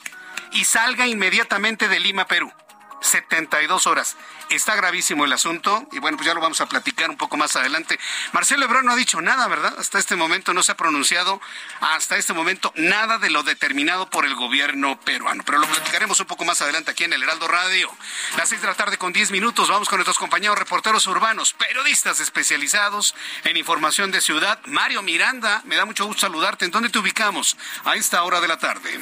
y 0.52 0.66
salga 0.66 1.08
inmediatamente 1.08 1.88
de 1.88 2.02
Lima, 2.02 2.26
Perú. 2.26 2.52
72 3.00 3.88
horas. 3.88 4.18
Está 4.52 4.76
gravísimo 4.76 5.24
el 5.24 5.32
asunto 5.32 5.88
y 5.94 6.00
bueno, 6.00 6.18
pues 6.18 6.28
ya 6.28 6.34
lo 6.34 6.42
vamos 6.42 6.60
a 6.60 6.66
platicar 6.66 7.10
un 7.10 7.16
poco 7.16 7.38
más 7.38 7.56
adelante. 7.56 7.98
Marcelo 8.34 8.66
Ebrard 8.66 8.84
no 8.84 8.92
ha 8.92 8.98
dicho 8.98 9.22
nada, 9.22 9.48
¿verdad? 9.48 9.74
Hasta 9.80 9.98
este 9.98 10.18
momento 10.18 10.54
no 10.54 10.62
se 10.62 10.74
ha 10.74 10.76
pronunciado, 10.76 11.40
hasta 11.80 12.18
este 12.18 12.34
momento 12.34 12.74
nada 12.76 13.18
de 13.18 13.30
lo 13.30 13.44
determinado 13.44 14.10
por 14.10 14.26
el 14.26 14.36
gobierno 14.36 15.00
peruano. 15.00 15.44
Pero 15.46 15.60
lo 15.60 15.68
platicaremos 15.68 16.20
un 16.20 16.26
poco 16.26 16.44
más 16.44 16.62
adelante 16.62 16.92
aquí 16.92 17.06
en 17.06 17.14
el 17.14 17.24
Heraldo 17.24 17.48
Radio. 17.48 17.90
Las 18.36 18.50
6 18.50 18.60
de 18.60 18.68
la 18.68 18.76
tarde 18.76 18.98
con 18.98 19.14
10 19.14 19.32
minutos 19.32 19.70
vamos 19.70 19.88
con 19.88 20.00
nuestros 20.00 20.20
compañeros 20.20 20.60
reporteros 20.60 21.08
urbanos, 21.08 21.54
periodistas 21.54 22.20
especializados 22.20 23.16
en 23.46 23.56
información 23.56 24.12
de 24.12 24.20
ciudad. 24.20 24.60
Mario 24.66 25.02
Miranda, 25.02 25.62
me 25.64 25.78
da 25.78 25.86
mucho 25.86 26.06
gusto 26.06 26.28
saludarte. 26.28 26.66
¿En 26.66 26.72
dónde 26.72 26.90
te 26.90 27.00
ubicamos 27.00 27.56
a 27.86 27.96
esta 27.96 28.22
hora 28.24 28.42
de 28.42 28.50
la 28.50 28.58
tarde? 28.58 29.00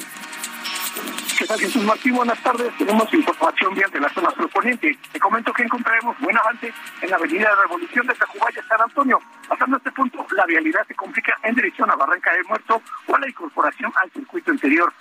¿Qué 1.39 1.45
tal, 1.45 1.57
Jesús 1.57 1.85
Martín? 1.85 2.15
Buenas 2.15 2.37
tardes. 2.43 2.77
Tenemos 2.77 3.13
información 3.13 3.73
bien 3.73 3.89
de 3.91 4.01
la 4.01 4.13
zona 4.13 4.29
proponiente. 4.31 4.99
Te 5.09 5.19
comento 5.21 5.38
que 5.45 5.63
encontraremos 5.63 6.19
buen 6.19 6.37
avance 6.37 6.73
en 7.01 7.09
la 7.09 7.15
avenida 7.15 7.49
Revolución 7.61 8.05
de 8.05 8.13
Tacubaya, 8.13 8.61
San 8.67 8.81
Antonio. 8.81 9.19
Pasando 9.47 9.77
este 9.77 9.91
punto, 9.91 10.25
la 10.35 10.45
vialidad 10.45 10.85
se 10.85 10.95
complica 10.95 11.37
en 11.43 11.55
dirección 11.55 11.89
a 11.89 11.95
Barranca 11.95 12.33
del 12.33 12.43
Muerto 12.45 12.81
o 13.07 13.15
a 13.15 13.19
la 13.19 13.29
incorporación 13.29 13.91
al 14.01 14.11
circuito 14.11 14.51
interior. 14.51 14.93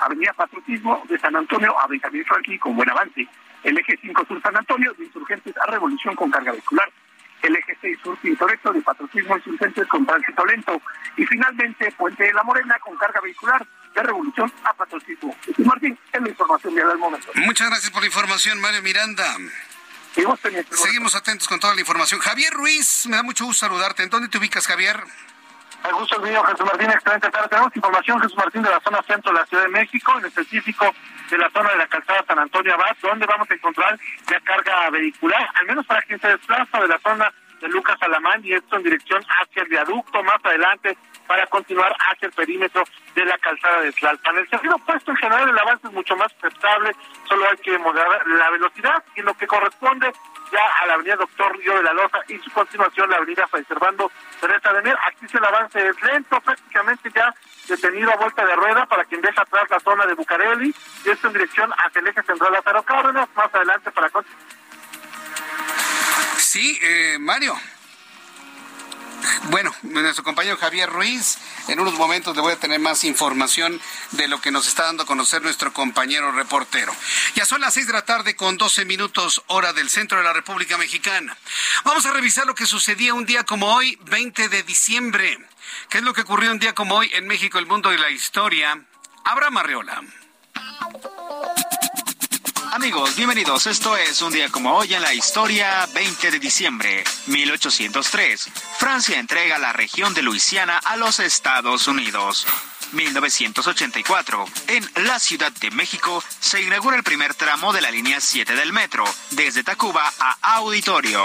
Avenida 0.00 0.32
Patriotismo 0.32 1.02
de 1.08 1.18
San 1.18 1.36
Antonio 1.36 1.74
a 1.80 1.86
Benjamín 1.86 2.24
Franklin 2.24 2.58
con 2.58 2.76
buen 2.76 2.90
avance. 2.90 3.26
El 3.62 3.78
eje 3.78 3.96
5 4.02 4.24
Sur 4.26 4.42
San 4.42 4.56
Antonio 4.56 4.92
de 4.94 5.04
Insurgentes 5.04 5.54
a 5.56 5.70
Revolución 5.70 6.14
con 6.16 6.30
carga 6.30 6.52
vehicular 6.52 6.90
el 7.42 7.56
eje 7.56 7.76
6 7.80 7.98
sur 8.02 8.18
Tintoretto 8.20 8.72
de 8.72 8.80
patriotismo 8.82 9.36
insurgentes 9.36 9.86
con 9.88 10.04
tránsito 10.04 10.44
lento. 10.44 10.80
Y 11.16 11.24
finalmente, 11.26 11.92
Puente 11.92 12.24
de 12.24 12.32
la 12.32 12.42
Morena 12.42 12.76
con 12.80 12.96
carga 12.96 13.20
vehicular 13.20 13.66
de 13.94 14.02
revolución 14.02 14.52
a 14.64 14.74
patriotismo. 14.74 15.34
Martín, 15.58 15.98
es 16.12 16.20
la 16.20 16.28
información 16.28 16.74
de 16.74 16.84
del 16.84 16.98
momento. 16.98 17.28
Muchas 17.34 17.68
gracias 17.68 17.90
por 17.90 18.02
la 18.02 18.06
información, 18.06 18.60
Mario 18.60 18.82
Miranda. 18.82 19.24
Seguimos 20.70 21.14
atentos 21.14 21.46
con 21.46 21.60
toda 21.60 21.74
la 21.74 21.80
información. 21.80 22.20
Javier 22.20 22.52
Ruiz, 22.52 23.06
me 23.06 23.16
da 23.16 23.22
mucho 23.22 23.44
gusto 23.44 23.66
saludarte. 23.66 24.02
¿En 24.02 24.08
dónde 24.08 24.28
te 24.28 24.38
ubicas, 24.38 24.66
Javier? 24.66 24.96
El 25.84 25.92
gusto 25.92 26.18
mío, 26.20 26.42
Jesús 26.44 26.64
Martín, 26.64 26.90
excelente 26.90 27.30
tarde. 27.30 27.48
Tenemos 27.48 27.76
información, 27.76 28.20
Jesús 28.20 28.36
Martín, 28.36 28.62
de 28.62 28.70
la 28.70 28.80
zona 28.80 29.02
centro 29.02 29.32
de 29.32 29.38
la 29.38 29.46
Ciudad 29.46 29.64
de 29.64 29.68
México, 29.68 30.18
en 30.18 30.24
específico 30.24 30.94
de 31.30 31.38
la 31.38 31.50
zona 31.50 31.70
de 31.70 31.76
la 31.76 31.86
calzada 31.86 32.24
San 32.26 32.38
Antonio 32.38 32.74
Abad, 32.74 32.96
donde 33.02 33.26
vamos 33.26 33.50
a 33.50 33.54
encontrar 33.54 33.98
ya 34.28 34.40
carga 34.40 34.90
vehicular, 34.90 35.48
al 35.54 35.66
menos 35.66 35.86
para 35.86 36.02
quien 36.02 36.18
se 36.20 36.28
desplaza 36.28 36.80
de 36.80 36.88
la 36.88 36.98
zona 36.98 37.32
de 37.60 37.68
Lucas 37.68 37.96
Alamán 38.00 38.44
y 38.44 38.52
esto 38.52 38.76
en 38.76 38.84
dirección 38.84 39.22
hacia 39.22 39.62
el 39.62 39.68
viaducto 39.68 40.22
más 40.22 40.44
adelante 40.44 40.96
para 41.26 41.46
continuar 41.46 41.94
hacia 42.10 42.26
el 42.26 42.32
perímetro 42.32 42.84
de 43.14 43.24
la 43.24 43.38
calzada 43.38 43.80
de 43.80 43.92
Tlalpan. 43.92 44.38
El 44.38 44.48
sentido 44.48 44.76
opuesto 44.76 45.10
en 45.10 45.16
general 45.16 45.48
el 45.48 45.58
avance 45.58 45.86
es 45.86 45.92
mucho 45.92 46.16
más 46.16 46.32
aceptable, 46.38 46.94
solo 47.28 47.48
hay 47.48 47.56
que 47.58 47.78
moderar 47.78 48.26
la 48.26 48.50
velocidad 48.50 49.02
y 49.14 49.22
lo 49.22 49.34
que 49.34 49.46
corresponde 49.46 50.12
ya 50.52 50.64
a 50.82 50.86
la 50.86 50.94
avenida 50.94 51.16
Doctor 51.16 51.56
Río 51.58 51.76
de 51.76 51.82
la 51.82 51.92
Loza 51.92 52.18
y 52.28 52.38
su 52.38 52.50
continuación 52.50 53.10
la 53.10 53.16
avenida 53.16 53.46
Fray 53.48 53.64
Servando 53.64 54.10
Teresa 54.40 54.72
de 54.72 54.82
Mer. 54.82 54.96
Aquí 55.06 55.26
el 55.32 55.44
avance 55.44 55.88
es 55.88 56.02
lento, 56.02 56.40
prácticamente 56.40 57.10
ya 57.14 57.34
detenido 57.68 58.12
a 58.12 58.16
vuelta 58.16 58.44
de 58.44 58.54
rueda 58.54 58.86
para 58.86 59.04
quien 59.04 59.20
deja 59.20 59.42
atrás 59.42 59.64
la 59.70 59.80
zona 59.80 60.06
de 60.06 60.14
Bucareli 60.14 60.74
y 61.04 61.10
esto 61.10 61.26
en 61.26 61.32
dirección 61.32 61.70
hacia 61.72 62.00
el 62.00 62.06
eje 62.06 62.22
central 62.22 62.52
Lázaro 62.52 62.82
Cárdenas, 62.82 63.28
más 63.34 63.54
adelante 63.54 63.90
para 63.90 64.10
Sí, 66.38 66.78
eh, 66.82 67.18
Mario. 67.18 67.54
Bueno, 69.50 69.74
nuestro 69.82 70.24
compañero 70.24 70.56
Javier 70.56 70.88
Ruiz, 70.88 71.38
en 71.68 71.80
unos 71.80 71.94
momentos 71.94 72.34
le 72.34 72.42
voy 72.42 72.52
a 72.52 72.60
tener 72.60 72.80
más 72.80 73.04
información 73.04 73.80
de 74.12 74.28
lo 74.28 74.40
que 74.40 74.50
nos 74.50 74.66
está 74.66 74.84
dando 74.84 75.04
a 75.04 75.06
conocer 75.06 75.42
nuestro 75.42 75.72
compañero 75.72 76.32
reportero. 76.32 76.94
Ya 77.34 77.44
son 77.44 77.60
las 77.60 77.74
seis 77.74 77.86
de 77.86 77.92
la 77.92 78.04
tarde 78.04 78.36
con 78.36 78.56
12 78.56 78.84
minutos 78.84 79.42
hora 79.48 79.72
del 79.72 79.90
centro 79.90 80.18
de 80.18 80.24
la 80.24 80.32
República 80.32 80.76
Mexicana. 80.78 81.36
Vamos 81.84 82.06
a 82.06 82.12
revisar 82.12 82.46
lo 82.46 82.54
que 82.54 82.66
sucedía 82.66 83.14
un 83.14 83.26
día 83.26 83.44
como 83.44 83.74
hoy, 83.74 83.98
20 84.06 84.48
de 84.48 84.62
diciembre. 84.62 85.38
¿Qué 85.88 85.98
es 85.98 86.04
lo 86.04 86.14
que 86.14 86.22
ocurrió 86.22 86.50
un 86.50 86.58
día 86.58 86.74
como 86.74 86.96
hoy 86.96 87.10
en 87.14 87.26
México, 87.26 87.58
el 87.58 87.66
mundo 87.66 87.92
y 87.92 87.98
la 87.98 88.10
historia? 88.10 88.84
Abraham 89.24 89.58
Arreola. 89.58 90.02
Amigos, 92.76 93.16
bienvenidos. 93.16 93.66
Esto 93.66 93.96
es 93.96 94.20
un 94.20 94.30
día 94.34 94.50
como 94.50 94.74
hoy 94.74 94.92
en 94.92 95.00
la 95.00 95.14
historia, 95.14 95.88
20 95.94 96.30
de 96.30 96.38
diciembre, 96.38 97.04
1803. 97.26 98.50
Francia 98.76 99.18
entrega 99.18 99.56
la 99.56 99.72
región 99.72 100.12
de 100.12 100.20
Luisiana 100.20 100.76
a 100.84 100.98
los 100.98 101.18
Estados 101.18 101.88
Unidos. 101.88 102.46
1984. 102.92 104.44
En 104.68 105.06
la 105.06 105.18
Ciudad 105.18 105.52
de 105.52 105.70
México 105.70 106.22
se 106.38 106.60
inaugura 106.60 106.98
el 106.98 107.02
primer 107.02 107.32
tramo 107.32 107.72
de 107.72 107.80
la 107.80 107.90
línea 107.90 108.20
7 108.20 108.54
del 108.54 108.74
metro, 108.74 109.04
desde 109.30 109.64
Tacuba 109.64 110.12
a 110.20 110.56
Auditorio. 110.56 111.22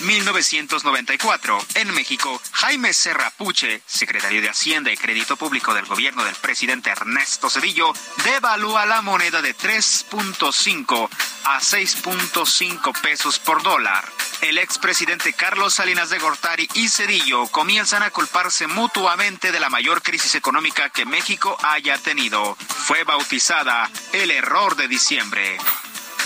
1994. 0.00 1.58
En 1.74 1.94
México, 1.94 2.40
Jaime 2.52 2.92
Serrapuche, 2.92 3.82
secretario 3.86 4.40
de 4.40 4.48
Hacienda 4.48 4.92
y 4.92 4.96
Crédito 4.96 5.36
Público 5.36 5.74
del 5.74 5.86
gobierno 5.86 6.24
del 6.24 6.34
presidente 6.36 6.90
Ernesto 6.90 7.50
Cedillo, 7.50 7.92
devalúa 8.24 8.86
la 8.86 9.02
moneda 9.02 9.42
de 9.42 9.54
3.5 9.56 11.08
a 11.44 11.60
6.5 11.60 13.00
pesos 13.00 13.38
por 13.38 13.62
dólar. 13.62 14.04
El 14.42 14.58
expresidente 14.58 15.34
Carlos 15.34 15.74
Salinas 15.74 16.10
de 16.10 16.18
Gortari 16.18 16.68
y 16.74 16.88
Cedillo 16.88 17.46
comienzan 17.48 18.02
a 18.02 18.10
culparse 18.10 18.66
mutuamente 18.66 19.52
de 19.52 19.60
la 19.60 19.68
mayor 19.68 20.02
crisis 20.02 20.34
económica 20.34 20.88
que 20.88 21.04
México 21.04 21.56
haya 21.62 21.98
tenido. 21.98 22.56
Fue 22.56 23.04
bautizada 23.04 23.90
el 24.12 24.30
error 24.30 24.76
de 24.76 24.88
diciembre. 24.88 25.58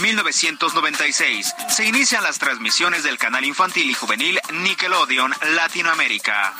1996. 0.00 1.54
Se 1.68 1.84
inician 1.84 2.22
las 2.22 2.38
transmisiones 2.38 3.02
del 3.02 3.18
canal 3.18 3.44
infantil 3.44 3.90
y 3.90 3.94
juvenil 3.94 4.40
Nickelodeon 4.52 5.32
Latinoamérica. 5.54 6.54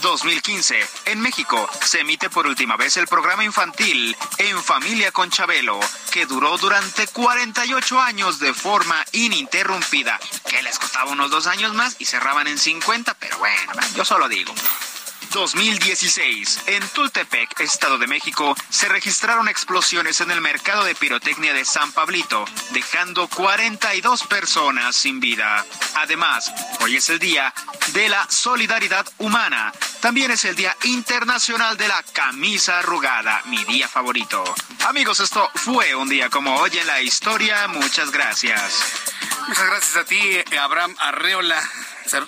2015. 0.00 0.80
En 1.06 1.20
México 1.20 1.68
se 1.84 2.00
emite 2.00 2.28
por 2.28 2.46
última 2.46 2.76
vez 2.76 2.96
el 2.96 3.06
programa 3.06 3.44
infantil 3.44 4.16
En 4.38 4.62
Familia 4.62 5.12
con 5.12 5.30
Chabelo, 5.30 5.78
que 6.10 6.26
duró 6.26 6.58
durante 6.58 7.06
48 7.06 8.00
años 8.00 8.40
de 8.40 8.52
forma 8.52 9.04
ininterrumpida, 9.12 10.18
que 10.48 10.62
les 10.62 10.78
costaba 10.78 11.12
unos 11.12 11.30
dos 11.30 11.46
años 11.46 11.72
más 11.74 11.96
y 12.00 12.04
cerraban 12.04 12.48
en 12.48 12.58
50, 12.58 13.14
pero 13.14 13.38
bueno, 13.38 13.72
yo 13.94 14.04
solo 14.04 14.28
digo. 14.28 14.52
2016. 15.32 16.64
En 16.66 16.86
Tultepec, 16.90 17.58
Estado 17.60 17.96
de 17.96 18.06
México, 18.06 18.54
se 18.68 18.88
registraron 18.88 19.48
explosiones 19.48 20.20
en 20.20 20.30
el 20.30 20.40
mercado 20.40 20.84
de 20.84 20.94
pirotecnia 20.94 21.54
de 21.54 21.64
San 21.64 21.90
Pablito, 21.92 22.44
dejando 22.70 23.28
42 23.28 24.24
personas 24.24 24.94
sin 24.94 25.20
vida. 25.20 25.64
Además, 25.96 26.52
hoy 26.80 26.96
es 26.96 27.08
el 27.08 27.18
Día 27.18 27.52
de 27.94 28.08
la 28.08 28.26
Solidaridad 28.28 29.06
Humana. 29.18 29.72
También 30.00 30.30
es 30.30 30.44
el 30.44 30.54
Día 30.54 30.76
Internacional 30.84 31.76
de 31.76 31.88
la 31.88 32.02
Camisa 32.12 32.80
Arrugada, 32.80 33.42
mi 33.46 33.64
día 33.64 33.88
favorito. 33.88 34.44
Amigos, 34.86 35.20
esto 35.20 35.50
fue 35.54 35.94
un 35.94 36.08
día 36.08 36.28
como 36.28 36.54
hoy 36.56 36.76
en 36.76 36.86
la 36.86 37.00
historia. 37.00 37.68
Muchas 37.68 38.10
gracias. 38.10 38.82
Muchas 39.48 39.66
gracias 39.66 39.96
a 39.96 40.04
ti, 40.04 40.40
Abraham 40.58 40.94
Arreola 40.98 41.62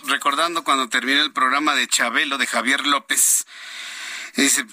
recordando 0.07 0.65
cuando 0.65 0.89
terminó 0.89 1.23
el 1.23 1.33
programa 1.33 1.75
de 1.75 1.89
Chabelo 1.89 2.39
de 2.39 2.47
Javier 2.47 2.87
López. 2.87 3.47
Dice, 4.37 4.65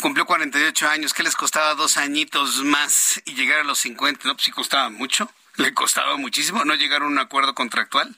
cumplió 0.00 0.26
48 0.26 0.88
años, 0.88 1.12
¿qué 1.12 1.22
les 1.22 1.36
costaba 1.36 1.74
dos 1.74 1.96
añitos 1.96 2.64
más 2.64 3.20
y 3.24 3.34
llegar 3.34 3.60
a 3.60 3.64
los 3.64 3.78
50? 3.80 4.26
No, 4.26 4.34
pues 4.34 4.44
sí 4.44 4.50
costaba 4.50 4.90
mucho, 4.90 5.30
le 5.56 5.74
costaba 5.74 6.16
muchísimo 6.16 6.64
no 6.64 6.74
llegar 6.74 7.02
a 7.02 7.06
un 7.06 7.18
acuerdo 7.18 7.54
contractual. 7.54 8.16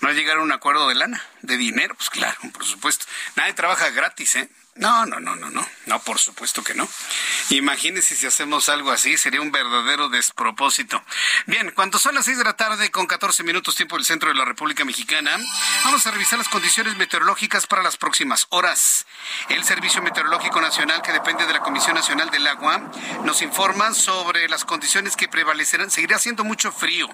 no 0.00 0.12
llegar 0.12 0.38
a 0.38 0.42
un 0.42 0.52
acuerdo 0.52 0.88
de 0.88 0.96
lana, 0.96 1.22
de 1.42 1.56
dinero, 1.56 1.94
pues 1.94 2.10
claro, 2.10 2.38
por 2.52 2.64
supuesto. 2.64 3.06
Nadie 3.36 3.54
trabaja 3.54 3.90
gratis, 3.90 4.36
¿eh? 4.36 4.50
No, 4.76 5.06
no, 5.06 5.20
no, 5.20 5.36
no, 5.36 5.50
no, 5.50 5.64
no, 5.86 6.02
por 6.02 6.18
supuesto 6.18 6.64
que 6.64 6.74
no. 6.74 6.88
Imagínense 7.50 8.16
si 8.16 8.26
hacemos 8.26 8.68
algo 8.68 8.90
así, 8.90 9.16
sería 9.16 9.40
un 9.40 9.52
verdadero 9.52 10.08
despropósito. 10.08 11.00
Bien, 11.46 11.70
cuando 11.76 11.98
son 12.00 12.16
las 12.16 12.24
seis 12.24 12.38
de 12.38 12.44
la 12.44 12.56
tarde 12.56 12.90
con 12.90 13.06
14 13.06 13.44
minutos 13.44 13.76
tiempo 13.76 13.96
del 13.96 14.04
centro 14.04 14.30
de 14.30 14.34
la 14.34 14.44
República 14.44 14.84
Mexicana, 14.84 15.38
vamos 15.84 16.04
a 16.06 16.10
revisar 16.10 16.40
las 16.40 16.48
condiciones 16.48 16.96
meteorológicas 16.96 17.68
para 17.68 17.84
las 17.84 17.96
próximas 17.96 18.48
horas. 18.50 19.06
El 19.48 19.62
Servicio 19.62 20.02
Meteorológico 20.02 20.60
Nacional, 20.60 21.02
que 21.02 21.12
depende 21.12 21.46
de 21.46 21.52
la 21.52 21.60
Comisión 21.60 21.94
Nacional 21.94 22.30
del 22.30 22.46
Agua, 22.48 22.90
nos 23.22 23.42
informa 23.42 23.94
sobre 23.94 24.48
las 24.48 24.64
condiciones 24.64 25.14
que 25.14 25.28
prevalecerán. 25.28 25.92
Seguirá 25.92 26.16
haciendo 26.16 26.42
mucho 26.42 26.72
frío. 26.72 27.08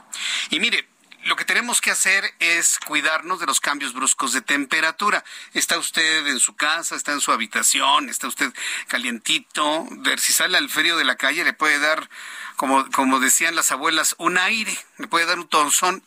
Y 0.49 0.61
mire, 0.61 0.89
lo 1.25 1.37
que 1.37 1.45
tenemos 1.45 1.81
que 1.81 1.91
hacer 1.91 2.35
es 2.39 2.79
cuidarnos 2.79 3.41
de 3.41 3.47
los 3.47 3.61
cambios 3.61 3.93
bruscos 3.93 4.33
de 4.33 4.41
temperatura. 4.41 5.25
Está 5.53 5.79
usted 5.79 6.27
en 6.27 6.41
su 6.41 6.57
casa, 6.57 6.97
está 6.97 7.13
en 7.13 7.21
su 7.21 7.33
habitación, 7.33 8.09
está 8.09 8.27
usted 8.27 8.53
calientito, 8.89 9.87
ver 9.91 10.21
si 10.21 10.33
sale 10.33 10.57
al 10.57 10.71
frío 10.71 10.97
de 10.97 11.05
la 11.05 11.17
calle 11.17 11.45
le 11.45 11.53
puede 11.53 11.79
dar, 11.79 12.09
como, 12.57 12.91
como 12.91 13.21
decían 13.21 13.55
las 13.55 13.71
abuelas, 13.71 14.15
un 14.19 14.39
aire, 14.39 14.77
le 14.99 15.09
puede 15.09 15.27
dar 15.27 15.39
un 15.39 15.49
torzón. 15.49 16.03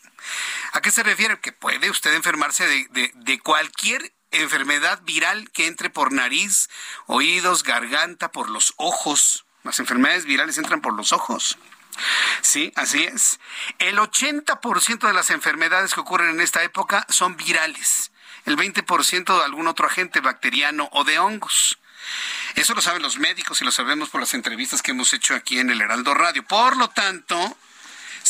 ¿A 0.71 0.81
qué 0.81 0.91
se 0.91 1.03
refiere? 1.03 1.39
Que 1.39 1.51
puede 1.51 1.89
usted 1.89 2.13
enfermarse 2.13 2.65
de, 2.67 2.87
de, 2.91 3.11
de 3.13 3.39
cualquier 3.39 4.13
enfermedad 4.31 5.01
viral 5.03 5.51
que 5.51 5.67
entre 5.67 5.89
por 5.89 6.11
nariz, 6.11 6.69
oídos, 7.05 7.63
garganta, 7.63 8.31
por 8.31 8.49
los 8.49 8.73
ojos. 8.77 9.45
Las 9.63 9.79
enfermedades 9.79 10.25
virales 10.25 10.57
entran 10.57 10.81
por 10.81 10.93
los 10.93 11.13
ojos. 11.13 11.57
Sí, 12.41 12.71
así 12.75 13.03
es. 13.03 13.39
El 13.79 13.97
80% 13.97 15.07
de 15.07 15.13
las 15.13 15.29
enfermedades 15.29 15.93
que 15.93 15.99
ocurren 15.99 16.29
en 16.31 16.41
esta 16.41 16.63
época 16.63 17.05
son 17.09 17.37
virales. 17.37 18.11
El 18.45 18.57
20% 18.57 19.37
de 19.37 19.43
algún 19.43 19.67
otro 19.67 19.87
agente 19.87 20.19
bacteriano 20.19 20.89
o 20.91 21.03
de 21.03 21.19
hongos. 21.19 21.79
Eso 22.55 22.73
lo 22.73 22.81
saben 22.81 23.01
los 23.01 23.17
médicos 23.17 23.61
y 23.61 23.65
lo 23.65 23.71
sabemos 23.71 24.09
por 24.09 24.21
las 24.21 24.33
entrevistas 24.33 24.81
que 24.81 24.91
hemos 24.91 25.13
hecho 25.13 25.35
aquí 25.35 25.59
en 25.59 25.69
el 25.69 25.81
Heraldo 25.81 26.13
Radio. 26.13 26.43
Por 26.43 26.77
lo 26.77 26.89
tanto, 26.89 27.57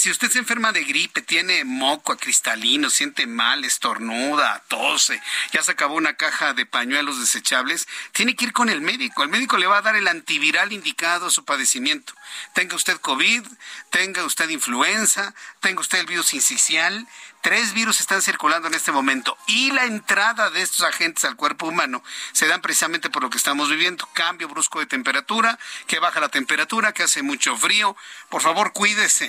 si 0.04 0.12
usted 0.12 0.30
se 0.30 0.40
enferma 0.40 0.74
de 0.74 0.84
gripe, 0.84 1.22
tiene 1.22 1.64
moco 1.64 2.18
cristalino, 2.18 2.90
siente 2.90 3.26
mal, 3.26 3.64
estornuda, 3.64 4.62
tose, 4.68 5.22
ya 5.54 5.64
se 5.64 5.72
acabó 5.72 5.96
una 5.96 6.18
caja 6.18 6.54
de 6.54 6.66
pañuelos 6.66 7.22
desechables, 7.22 7.88
tiene 8.12 8.36
que 8.36 8.44
ir 8.44 8.52
con 8.52 8.68
el 8.68 8.82
médico. 8.82 9.24
El 9.24 9.30
médico 9.30 9.56
le 9.56 9.66
va 9.66 9.78
a 9.78 9.82
dar 9.82 9.96
el 9.96 10.10
antiviral 10.10 10.74
indicado 10.74 11.28
a 11.28 11.32
su 11.32 11.46
padecimiento. 11.46 12.14
Tenga 12.54 12.76
usted 12.76 12.98
COVID, 12.98 13.44
tenga 13.92 14.26
usted 14.26 14.50
influenza, 14.50 15.34
tenga 15.62 15.80
usted 15.80 16.00
el 16.00 16.06
virus 16.06 16.34
incisional, 16.34 17.08
Tres 17.44 17.74
virus 17.74 18.00
están 18.00 18.22
circulando 18.22 18.70
en 18.70 18.74
este 18.74 18.94
momento 18.94 19.38
y 19.48 19.70
la 19.72 19.84
entrada 19.84 20.50
de 20.50 20.62
estos 20.62 20.82
agentes 20.82 21.26
al 21.26 21.36
cuerpo 21.36 21.68
humano 21.68 22.02
se 22.32 22.48
dan 22.48 22.62
precisamente 22.62 23.10
por 23.10 23.22
lo 23.22 23.30
que 23.30 23.38
estamos 23.38 23.70
viviendo. 23.70 24.08
Cambio 24.14 24.48
brusco 24.48 24.80
de 24.80 24.86
temperatura, 24.86 25.60
que 25.86 26.00
baja 26.00 26.22
la 26.22 26.30
temperatura, 26.30 26.94
que 26.94 27.04
hace 27.04 27.22
mucho 27.22 27.58
frío. 27.58 27.98
Por 28.30 28.42
favor, 28.42 28.72
cuídese. 28.72 29.28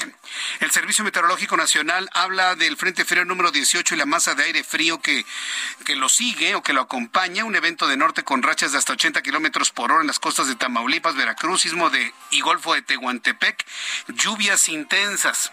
El 0.60 0.70
Servicio 0.70 1.02
Meteorológico 1.02 1.56
Nacional 1.56 2.08
habla 2.12 2.54
del 2.54 2.76
Frente 2.76 3.04
Frío 3.04 3.24
número 3.24 3.50
18 3.50 3.96
y 3.96 3.98
la 3.98 4.06
masa 4.06 4.36
de 4.36 4.44
aire 4.44 4.62
frío 4.62 5.00
que, 5.00 5.26
que 5.84 5.96
lo 5.96 6.08
sigue 6.08 6.54
o 6.54 6.62
que 6.62 6.72
lo 6.72 6.82
acompaña. 6.82 7.44
Un 7.44 7.56
evento 7.56 7.88
de 7.88 7.96
norte 7.96 8.22
con 8.22 8.44
rachas 8.44 8.70
de 8.70 8.78
hasta 8.78 8.92
80 8.92 9.22
kilómetros 9.22 9.72
por 9.72 9.90
hora 9.90 10.02
en 10.02 10.06
las 10.06 10.20
costas 10.20 10.46
de 10.46 10.54
Tamaulipas, 10.54 11.16
Veracruz, 11.16 11.64
de, 11.64 12.14
y 12.30 12.40
Golfo 12.42 12.74
de 12.74 12.82
Tehuantepec. 12.82 13.66
Lluvias 14.06 14.68
intensas. 14.68 15.50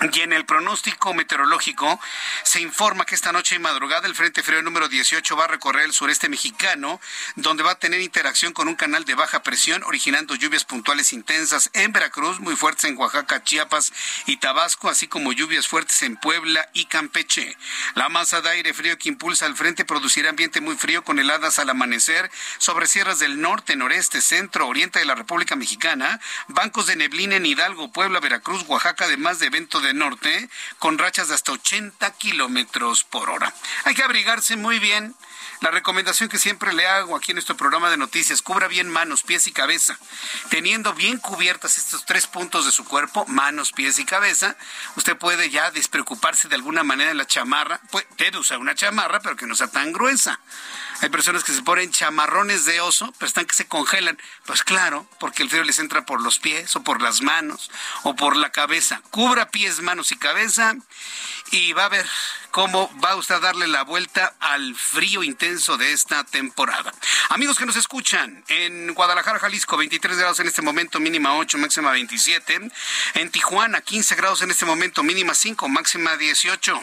Y 0.00 0.20
en 0.20 0.34
el 0.34 0.44
pronóstico 0.44 1.14
meteorológico 1.14 1.98
se 2.42 2.60
informa 2.60 3.06
que 3.06 3.14
esta 3.14 3.32
noche 3.32 3.54
y 3.54 3.58
madrugada 3.58 4.06
el 4.06 4.14
Frente 4.14 4.42
Frío 4.42 4.60
número 4.60 4.88
18 4.88 5.36
va 5.36 5.44
a 5.44 5.48
recorrer 5.48 5.84
el 5.84 5.92
sureste 5.94 6.28
mexicano, 6.28 7.00
donde 7.34 7.62
va 7.62 7.72
a 7.72 7.78
tener 7.78 8.02
interacción 8.02 8.52
con 8.52 8.68
un 8.68 8.74
canal 8.74 9.06
de 9.06 9.14
baja 9.14 9.42
presión, 9.42 9.82
originando 9.84 10.34
lluvias 10.34 10.64
puntuales 10.64 11.14
intensas 11.14 11.70
en 11.72 11.92
Veracruz, 11.92 12.40
muy 12.40 12.56
fuertes 12.56 12.84
en 12.84 12.98
Oaxaca, 12.98 13.42
Chiapas 13.42 13.90
y 14.26 14.36
Tabasco, 14.36 14.90
así 14.90 15.08
como 15.08 15.32
lluvias 15.32 15.66
fuertes 15.66 16.02
en 16.02 16.16
Puebla 16.16 16.68
y 16.74 16.84
Campeche. 16.84 17.56
La 17.94 18.10
masa 18.10 18.42
de 18.42 18.50
aire 18.50 18.74
frío 18.74 18.98
que 18.98 19.08
impulsa 19.08 19.46
al 19.46 19.56
frente 19.56 19.86
producirá 19.86 20.28
ambiente 20.28 20.60
muy 20.60 20.76
frío 20.76 21.04
con 21.04 21.18
heladas 21.18 21.58
al 21.58 21.70
amanecer 21.70 22.30
sobre 22.58 22.86
sierras 22.86 23.18
del 23.18 23.40
norte, 23.40 23.76
noreste, 23.76 24.20
centro, 24.20 24.68
oriente 24.68 24.98
de 24.98 25.06
la 25.06 25.14
República 25.14 25.56
Mexicana, 25.56 26.20
bancos 26.48 26.86
de 26.86 26.96
neblina 26.96 27.36
en 27.36 27.46
Hidalgo, 27.46 27.92
Puebla, 27.92 28.20
Veracruz, 28.20 28.62
Oaxaca, 28.66 29.06
además 29.06 29.38
de 29.38 29.46
eventos 29.46 29.82
de 29.82 29.85
norte 29.94 30.48
con 30.78 30.98
rachas 30.98 31.28
de 31.28 31.34
hasta 31.34 31.52
80 31.52 32.10
kilómetros 32.12 33.04
por 33.04 33.30
hora. 33.30 33.54
Hay 33.84 33.94
que 33.94 34.02
abrigarse 34.02 34.56
muy 34.56 34.78
bien. 34.78 35.14
La 35.60 35.70
recomendación 35.70 36.28
que 36.28 36.38
siempre 36.38 36.72
le 36.74 36.86
hago 36.86 37.16
aquí 37.16 37.32
en 37.32 37.36
nuestro 37.36 37.56
programa 37.56 37.90
de 37.90 37.96
noticias, 37.96 38.42
cubra 38.42 38.68
bien 38.68 38.90
manos, 38.90 39.22
pies 39.22 39.46
y 39.46 39.52
cabeza. 39.52 39.98
Teniendo 40.50 40.92
bien 40.92 41.18
cubiertas 41.18 41.78
estos 41.78 42.04
tres 42.04 42.26
puntos 42.26 42.66
de 42.66 42.72
su 42.72 42.84
cuerpo, 42.84 43.24
manos, 43.26 43.72
pies 43.72 43.98
y 43.98 44.04
cabeza, 44.04 44.56
usted 44.96 45.16
puede 45.16 45.48
ya 45.50 45.70
despreocuparse 45.70 46.48
de 46.48 46.56
alguna 46.56 46.82
manera 46.82 47.08
de 47.08 47.14
la 47.14 47.26
chamarra. 47.26 47.80
Puede 47.90 48.38
usar 48.38 48.58
una 48.58 48.74
chamarra, 48.74 49.20
pero 49.20 49.36
que 49.36 49.46
no 49.46 49.54
sea 49.54 49.68
tan 49.68 49.92
gruesa. 49.92 50.40
Hay 51.00 51.08
personas 51.08 51.44
que 51.44 51.52
se 51.52 51.62
ponen 51.62 51.90
chamarrones 51.90 52.64
de 52.64 52.80
oso, 52.80 53.12
pero 53.18 53.26
están 53.26 53.46
que 53.46 53.54
se 53.54 53.66
congelan. 53.66 54.18
Pues 54.44 54.62
claro, 54.62 55.08
porque 55.18 55.42
el 55.42 55.50
frío 55.50 55.64
les 55.64 55.78
entra 55.78 56.06
por 56.06 56.22
los 56.22 56.38
pies 56.38 56.74
o 56.76 56.82
por 56.82 57.00
las 57.00 57.22
manos 57.22 57.70
o 58.02 58.14
por 58.14 58.36
la 58.36 58.50
cabeza. 58.50 59.00
Cubra 59.10 59.50
pies, 59.50 59.80
manos 59.80 60.12
y 60.12 60.16
cabeza 60.16 60.74
y 61.50 61.72
va 61.72 61.84
a 61.86 61.88
ver 61.88 62.06
cómo 62.50 62.90
va 63.04 63.16
usted 63.16 63.34
a 63.34 63.40
darle 63.40 63.66
la 63.66 63.82
vuelta 63.82 64.34
al 64.40 64.74
frío 64.74 65.22
intenso 65.22 65.76
de 65.76 65.92
esta 65.92 66.24
temporada. 66.24 66.90
Amigos 67.28 67.58
que 67.58 67.66
nos 67.66 67.76
escuchan, 67.76 68.42
en 68.48 68.94
Guadalajara, 68.94 69.38
Jalisco, 69.38 69.76
23 69.76 70.16
grados 70.16 70.40
en 70.40 70.46
este 70.46 70.62
momento, 70.62 70.98
mínima 70.98 71.36
8, 71.36 71.58
máxima 71.58 71.90
27. 71.90 72.70
En 73.14 73.30
Tijuana, 73.30 73.82
15 73.82 74.14
grados 74.14 74.40
en 74.40 74.50
este 74.50 74.64
momento, 74.64 75.02
mínima 75.02 75.34
5, 75.34 75.68
máxima 75.68 76.16
18. 76.16 76.80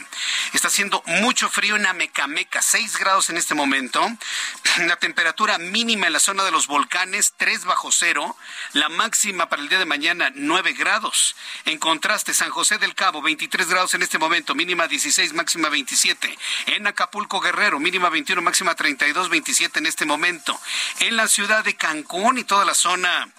Está 0.53 0.67
haciendo 0.67 1.01
mucho 1.07 1.49
frío 1.49 1.75
en 1.75 1.87
Amecameca, 1.87 2.61
6 2.61 2.97
grados 2.99 3.31
en 3.31 3.37
este 3.37 3.55
momento. 3.55 3.99
La 4.77 4.97
temperatura 4.97 5.57
mínima 5.57 6.07
en 6.07 6.13
la 6.13 6.19
zona 6.19 6.43
de 6.43 6.51
los 6.51 6.67
volcanes, 6.67 7.33
3 7.37 7.65
bajo 7.65 7.91
cero. 7.91 8.35
La 8.73 8.89
máxima 8.89 9.49
para 9.49 9.61
el 9.61 9.69
día 9.69 9.79
de 9.79 9.85
mañana, 9.85 10.31
9 10.35 10.73
grados. 10.73 11.35
En 11.65 11.79
contraste, 11.79 12.33
San 12.33 12.49
José 12.49 12.77
del 12.77 12.95
Cabo, 12.95 13.21
23 13.21 13.67
grados 13.69 13.93
en 13.93 14.03
este 14.03 14.19
momento, 14.19 14.52
mínima 14.55 14.87
16, 14.87 15.33
máxima 15.33 15.69
27. 15.69 16.37
En 16.67 16.87
Acapulco 16.87 17.39
Guerrero, 17.39 17.79
mínima 17.79 18.09
21, 18.09 18.41
máxima 18.41 18.75
32, 18.75 19.29
27 19.29 19.79
en 19.79 19.85
este 19.85 20.05
momento. 20.05 20.59
En 20.99 21.15
la 21.15 21.27
ciudad 21.27 21.63
de 21.63 21.75
Cancún 21.75 22.37
y 22.37 22.43
toda 22.43 22.65
la 22.65 22.73
zona 22.73 23.29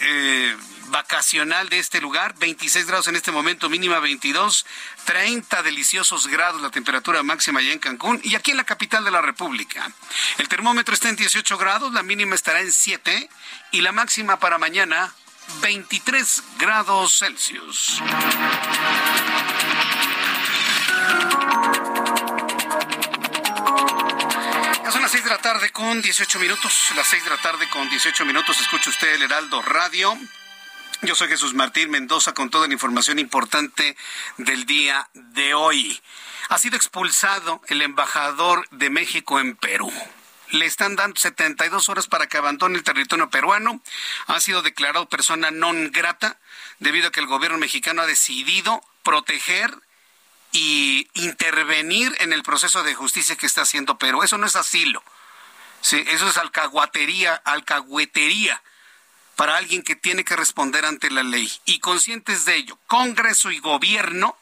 eh, 0.00 0.56
vacacional 0.88 1.68
de 1.68 1.78
este 1.78 2.00
lugar, 2.00 2.34
26 2.38 2.86
grados 2.86 3.08
en 3.08 3.16
este 3.16 3.32
momento, 3.32 3.68
mínima 3.68 3.98
22, 3.98 4.64
30 5.04 5.62
deliciosos 5.62 6.28
grados 6.28 6.62
la 6.62 6.70
temperatura 6.70 7.22
máxima 7.22 7.60
allá 7.60 7.72
en 7.72 7.78
Cancún 7.78 8.20
y 8.22 8.34
aquí 8.34 8.52
en 8.52 8.56
la 8.56 8.64
capital 8.64 9.04
de 9.04 9.10
la 9.10 9.20
República. 9.20 9.90
El 10.38 10.48
termómetro 10.48 10.94
está 10.94 11.08
en 11.08 11.16
18 11.16 11.58
grados, 11.58 11.92
la 11.92 12.02
mínima 12.02 12.34
estará 12.34 12.60
en 12.60 12.72
7 12.72 13.28
y 13.72 13.80
la 13.80 13.92
máxima 13.92 14.38
para 14.38 14.58
mañana 14.58 15.12
23 15.62 16.42
grados 16.58 17.18
Celsius. 17.18 18.02
Las 25.08 25.12
6 25.12 25.24
de 25.24 25.30
la 25.30 25.38
tarde 25.38 25.70
con 25.70 26.02
18 26.02 26.38
minutos. 26.38 26.92
Las 26.94 27.06
6 27.06 27.24
de 27.24 27.30
la 27.30 27.38
tarde 27.38 27.66
con 27.70 27.88
18 27.88 28.26
minutos. 28.26 28.60
Escucha 28.60 28.90
usted 28.90 29.14
el 29.14 29.22
Heraldo 29.22 29.62
Radio. 29.62 30.14
Yo 31.00 31.14
soy 31.14 31.28
Jesús 31.28 31.54
Martín 31.54 31.88
Mendoza 31.88 32.34
con 32.34 32.50
toda 32.50 32.66
la 32.66 32.74
información 32.74 33.18
importante 33.18 33.96
del 34.36 34.66
día 34.66 35.08
de 35.14 35.54
hoy. 35.54 35.98
Ha 36.50 36.58
sido 36.58 36.76
expulsado 36.76 37.62
el 37.68 37.80
embajador 37.80 38.68
de 38.70 38.90
México 38.90 39.40
en 39.40 39.56
Perú. 39.56 39.90
Le 40.50 40.66
están 40.66 40.94
dando 40.94 41.18
72 41.18 41.88
horas 41.88 42.06
para 42.06 42.26
que 42.26 42.36
abandone 42.36 42.76
el 42.76 42.84
territorio 42.84 43.30
peruano. 43.30 43.80
Ha 44.26 44.38
sido 44.40 44.60
declarado 44.60 45.08
persona 45.08 45.50
non 45.50 45.88
grata 45.90 46.36
debido 46.80 47.08
a 47.08 47.12
que 47.12 47.20
el 47.20 47.32
gobierno 47.32 47.56
mexicano 47.56 48.02
ha 48.02 48.06
decidido 48.06 48.82
proteger 49.04 49.72
y 50.52 51.08
intervenir 51.14 52.14
en 52.20 52.32
el 52.32 52.42
proceso 52.42 52.82
de 52.82 52.94
justicia 52.94 53.36
que 53.36 53.46
está 53.46 53.62
haciendo 53.62 53.98
Perú. 53.98 54.22
Eso 54.22 54.38
no 54.38 54.46
es 54.46 54.56
asilo. 54.56 55.02
Sí, 55.80 56.02
eso 56.08 56.28
es 56.28 56.36
alcahuatería, 56.36 57.34
alcahuetería 57.34 58.62
para 59.36 59.56
alguien 59.56 59.82
que 59.82 59.94
tiene 59.94 60.24
que 60.24 60.36
responder 60.36 60.84
ante 60.84 61.10
la 61.10 61.22
ley. 61.22 61.50
Y 61.64 61.78
conscientes 61.78 62.44
de 62.44 62.56
ello, 62.56 62.78
Congreso 62.86 63.50
y 63.50 63.58
gobierno 63.60 64.36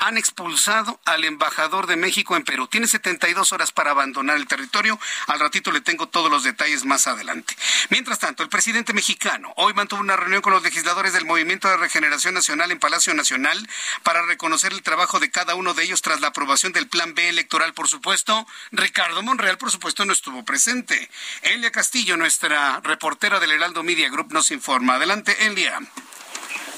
han 0.00 0.16
expulsado 0.16 0.98
al 1.04 1.24
embajador 1.24 1.86
de 1.86 1.96
México 1.96 2.34
en 2.34 2.42
Perú. 2.42 2.66
Tiene 2.66 2.86
72 2.86 3.52
horas 3.52 3.70
para 3.70 3.90
abandonar 3.90 4.38
el 4.38 4.46
territorio. 4.46 4.98
Al 5.26 5.38
ratito 5.38 5.70
le 5.70 5.82
tengo 5.82 6.08
todos 6.08 6.30
los 6.30 6.42
detalles 6.42 6.86
más 6.86 7.06
adelante. 7.06 7.54
Mientras 7.90 8.18
tanto, 8.18 8.42
el 8.42 8.48
presidente 8.48 8.94
mexicano 8.94 9.52
hoy 9.56 9.74
mantuvo 9.74 10.00
una 10.00 10.16
reunión 10.16 10.40
con 10.40 10.54
los 10.54 10.62
legisladores 10.62 11.12
del 11.12 11.26
Movimiento 11.26 11.68
de 11.68 11.76
Regeneración 11.76 12.32
Nacional 12.32 12.70
en 12.70 12.78
Palacio 12.78 13.12
Nacional 13.14 13.68
para 14.02 14.22
reconocer 14.22 14.72
el 14.72 14.82
trabajo 14.82 15.20
de 15.20 15.30
cada 15.30 15.54
uno 15.54 15.74
de 15.74 15.84
ellos 15.84 16.00
tras 16.00 16.22
la 16.22 16.28
aprobación 16.28 16.72
del 16.72 16.88
Plan 16.88 17.14
B 17.14 17.28
electoral, 17.28 17.74
por 17.74 17.86
supuesto. 17.86 18.46
Ricardo 18.72 19.22
Monreal, 19.22 19.58
por 19.58 19.70
supuesto, 19.70 20.06
no 20.06 20.14
estuvo 20.14 20.44
presente. 20.46 21.10
Elia 21.42 21.70
Castillo, 21.70 22.16
nuestra 22.16 22.80
reportera 22.80 23.38
del 23.38 23.52
Heraldo 23.52 23.82
Media 23.82 24.08
Group, 24.08 24.32
nos 24.32 24.50
informa. 24.50 24.94
Adelante, 24.94 25.46
Elia. 25.46 25.78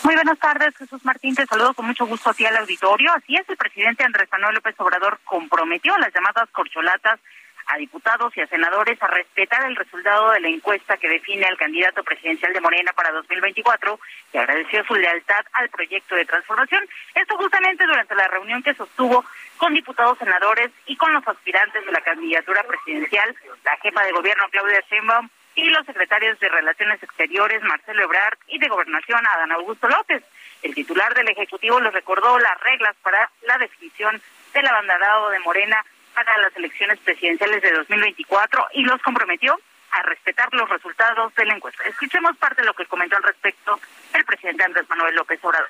Muy 0.05 0.17
buenas 0.17 0.39
tardes, 0.41 0.77
Jesús 0.77 1.05
Martín. 1.05 1.37
Te 1.37 1.47
saludo 1.47 1.75
con 1.75 1.87
mucho 1.87 2.05
gusto 2.07 2.31
aquí 2.31 2.45
al 2.45 2.57
auditorio. 2.57 3.13
Así 3.13 3.37
es, 3.37 3.49
el 3.49 3.57
presidente 3.57 4.03
Andrés 4.03 4.29
Manuel 4.33 4.57
López 4.57 4.75
Obrador 4.79 5.21
comprometió 5.25 5.95
a 5.95 5.99
las 6.01 6.13
llamadas 6.13 6.51
corcholatas 6.51 7.21
a 7.69 7.77
diputados 7.77 8.37
y 8.37 8.41
a 8.41 8.49
senadores 8.49 9.01
a 9.01 9.07
respetar 9.07 9.65
el 9.65 9.77
resultado 9.77 10.33
de 10.33 10.41
la 10.41 10.49
encuesta 10.49 10.97
que 10.97 11.09
define 11.09 11.47
al 11.47 11.57
candidato 11.57 12.03
presidencial 12.03 12.53
de 12.53 12.61
Morena 12.61 12.93
para 12.95 13.13
2024 13.13 14.01
y 14.33 14.39
agradeció 14.39 14.85
su 14.85 14.95
lealtad 14.97 15.45
al 15.53 15.69
proyecto 15.69 16.17
de 16.17 16.25
transformación. 16.25 16.85
Esto 17.15 17.37
justamente 17.37 17.87
durante 17.87 18.17
la 18.17 18.27
reunión 18.27 18.61
que 18.65 18.75
sostuvo 18.75 19.25
con 19.57 19.73
diputados, 19.73 20.19
senadores 20.19 20.71
y 20.87 20.97
con 20.97 21.13
los 21.13 21.27
aspirantes 21.29 21.87
de 21.87 21.93
la 21.93 22.01
candidatura 22.01 22.65
presidencial, 22.65 23.37
la 23.65 23.77
jefa 23.81 24.03
de 24.03 24.13
gobierno 24.13 24.45
Claudia 24.51 24.83
Sheinbaum 24.91 25.29
y 25.55 25.65
los 25.65 25.85
secretarios 25.87 26.39
de 26.41 26.49
Relaciones 26.49 27.03
Exteriores, 27.03 27.63
Marcelo 27.63 28.03
Ebrard, 28.05 28.39
y 28.49 28.59
de 28.59 28.69
Gobernación, 28.69 29.27
Adán 29.27 29.53
Augusto 29.53 29.89
López. 29.89 30.23
El 30.63 30.75
titular 30.75 31.15
del 31.15 31.29
Ejecutivo 31.29 31.81
les 31.81 31.93
recordó 31.93 32.39
las 32.39 32.61
reglas 32.61 32.97
para 33.03 33.31
la 33.47 33.59
definición 33.59 34.21
del 34.55 34.67
abanderado 34.67 35.31
de 35.31 35.41
Morena 35.41 35.85
para 36.15 36.37
las 36.39 36.57
elecciones 36.57 36.99
presidenciales 37.01 37.63
de 37.63 37.73
2024 37.73 38.69
y 38.75 38.85
los 38.85 39.01
comprometió 39.03 39.59
a 39.91 40.03
respetar 40.03 40.49
los 40.53 40.69
resultados 40.69 41.35
de 41.35 41.45
la 41.45 41.55
encuesta. 41.55 41.85
Escuchemos 41.85 42.37
parte 42.37 42.63
de 42.63 42.67
lo 42.67 42.75
que 42.75 42.87
comentó 42.87 43.17
al 43.17 43.23
respecto 43.23 43.79
el 44.15 44.25
presidente 44.25 44.65
Andrés 44.65 44.89
Manuel 44.89 45.15
López 45.15 45.39
Obrador. 45.43 45.69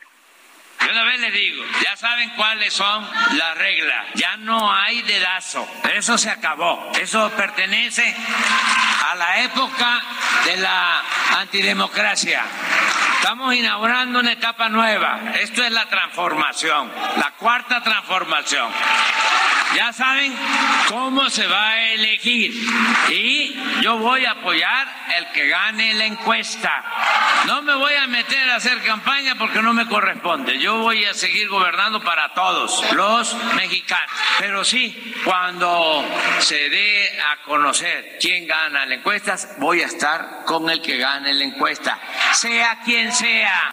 Yo 0.84 0.90
una 0.90 1.04
vez 1.04 1.20
les 1.20 1.32
digo, 1.32 1.64
ya 1.82 1.96
saben 1.96 2.30
cuáles 2.30 2.72
son 2.72 3.08
las 3.32 3.56
reglas, 3.56 4.06
ya 4.14 4.36
no 4.38 4.72
hay 4.72 5.02
dedazo, 5.02 5.68
eso 5.94 6.18
se 6.18 6.30
acabó, 6.30 6.90
eso 7.00 7.30
pertenece 7.30 8.14
a 9.10 9.14
la 9.14 9.40
época 9.42 10.02
de 10.44 10.56
la 10.56 11.02
antidemocracia. 11.38 12.42
Estamos 13.16 13.54
inaugurando 13.54 14.20
una 14.20 14.32
etapa 14.32 14.68
nueva, 14.68 15.20
esto 15.40 15.62
es 15.62 15.70
la 15.70 15.86
transformación, 15.86 16.90
la 17.16 17.30
cuarta 17.38 17.82
transformación 17.82 18.68
ya 19.74 19.92
saben 19.92 20.34
cómo 20.88 21.28
se 21.30 21.46
va 21.46 21.70
a 21.70 21.92
elegir 21.92 22.52
y 23.10 23.56
yo 23.80 23.98
voy 23.98 24.24
a 24.24 24.32
apoyar 24.32 24.86
el 25.16 25.26
que 25.32 25.48
gane 25.48 25.94
la 25.94 26.06
encuesta. 26.06 26.84
No 27.46 27.62
me 27.62 27.74
voy 27.74 27.94
a 27.94 28.06
meter 28.06 28.50
a 28.50 28.56
hacer 28.56 28.82
campaña 28.82 29.34
porque 29.36 29.62
no 29.62 29.72
me 29.74 29.86
corresponde. 29.86 30.58
Yo 30.58 30.78
voy 30.78 31.04
a 31.04 31.14
seguir 31.14 31.48
gobernando 31.48 32.02
para 32.02 32.32
todos 32.34 32.92
los 32.92 33.34
mexicanos. 33.54 34.10
Pero 34.38 34.64
sí, 34.64 35.14
cuando 35.24 36.04
se 36.38 36.68
dé 36.68 37.20
a 37.20 37.42
conocer 37.44 38.18
quién 38.20 38.46
gana 38.46 38.86
la 38.86 38.94
encuesta, 38.94 39.36
voy 39.58 39.82
a 39.82 39.86
estar 39.86 40.44
con 40.44 40.70
el 40.70 40.80
que 40.80 40.98
gane 40.98 41.32
la 41.32 41.44
encuesta, 41.44 41.98
sea 42.32 42.80
quien 42.84 43.12
sea. 43.12 43.72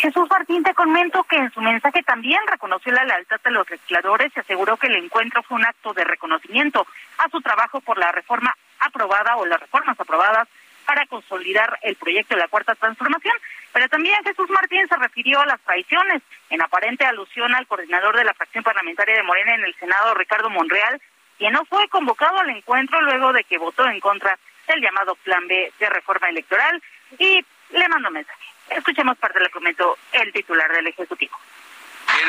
Jesús 0.00 0.30
Martín, 0.30 0.62
te 0.62 0.72
comento 0.72 1.22
que 1.24 1.36
en 1.36 1.52
su 1.52 1.60
mensaje 1.60 2.02
también 2.02 2.40
reconoció 2.46 2.90
la 2.90 3.04
lealtad 3.04 3.38
de 3.44 3.50
los 3.50 3.68
legisladores 3.68 4.32
y 4.34 4.40
aseguró 4.40 4.78
que 4.78 4.86
el 4.86 4.96
encuentro 4.96 5.42
fue 5.42 5.58
un 5.58 5.66
acto 5.66 5.92
de 5.92 6.04
reconocimiento 6.04 6.86
a 7.18 7.28
su 7.28 7.38
trabajo 7.42 7.82
por 7.82 7.98
la 7.98 8.10
reforma 8.10 8.56
aprobada 8.78 9.36
o 9.36 9.44
las 9.44 9.60
reformas 9.60 10.00
aprobadas 10.00 10.48
para 10.86 11.04
consolidar 11.04 11.78
el 11.82 11.96
proyecto 11.96 12.34
de 12.34 12.40
la 12.40 12.48
Cuarta 12.48 12.74
Transformación. 12.76 13.34
Pero 13.74 13.90
también 13.90 14.24
Jesús 14.24 14.48
Martín 14.48 14.88
se 14.88 14.96
refirió 14.96 15.38
a 15.38 15.46
las 15.46 15.60
traiciones, 15.60 16.22
en 16.48 16.62
aparente 16.62 17.04
alusión 17.04 17.54
al 17.54 17.66
coordinador 17.66 18.16
de 18.16 18.24
la 18.24 18.32
fracción 18.32 18.64
parlamentaria 18.64 19.16
de 19.16 19.22
Morena 19.22 19.54
en 19.54 19.64
el 19.64 19.74
Senado, 19.74 20.14
Ricardo 20.14 20.48
Monreal, 20.48 20.98
quien 21.36 21.52
no 21.52 21.66
fue 21.66 21.86
convocado 21.88 22.38
al 22.38 22.48
encuentro 22.48 23.02
luego 23.02 23.34
de 23.34 23.44
que 23.44 23.58
votó 23.58 23.86
en 23.86 24.00
contra 24.00 24.38
del 24.66 24.80
llamado 24.80 25.14
Plan 25.16 25.46
B 25.46 25.70
de 25.78 25.90
reforma 25.90 26.30
electoral 26.30 26.82
y 27.18 27.44
le 27.72 27.88
mandó 27.88 28.10
mensaje. 28.10 28.49
Escuchemos 28.70 29.18
parte 29.18 29.38
de 29.38 29.50
lo 29.52 29.98
el 30.12 30.32
titular 30.32 30.70
del 30.72 30.86
Ejecutivo. 30.86 31.36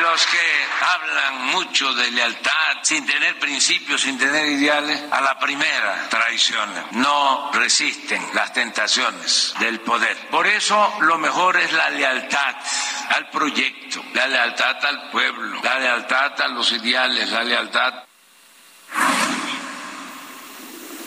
Los 0.00 0.26
que 0.26 0.66
hablan 0.80 1.46
mucho 1.52 1.92
de 1.92 2.10
lealtad, 2.10 2.78
sin 2.82 3.04
tener 3.04 3.38
principios, 3.38 4.00
sin 4.00 4.18
tener 4.18 4.46
ideales, 4.46 5.00
a 5.12 5.20
la 5.20 5.38
primera 5.38 6.08
traicionan, 6.08 6.86
no 6.92 7.50
resisten 7.52 8.22
las 8.32 8.52
tentaciones 8.52 9.54
del 9.60 9.80
poder. 9.80 10.16
Por 10.30 10.46
eso 10.46 10.96
lo 11.00 11.18
mejor 11.18 11.56
es 11.56 11.72
la 11.72 11.90
lealtad 11.90 12.56
al 13.10 13.28
proyecto, 13.28 14.02
la 14.14 14.26
lealtad 14.26 14.84
al 14.84 15.10
pueblo, 15.10 15.60
la 15.62 15.78
lealtad 15.78 16.40
a 16.40 16.48
los 16.48 16.72
ideales, 16.72 17.30
la 17.30 17.44
lealtad 17.44 18.04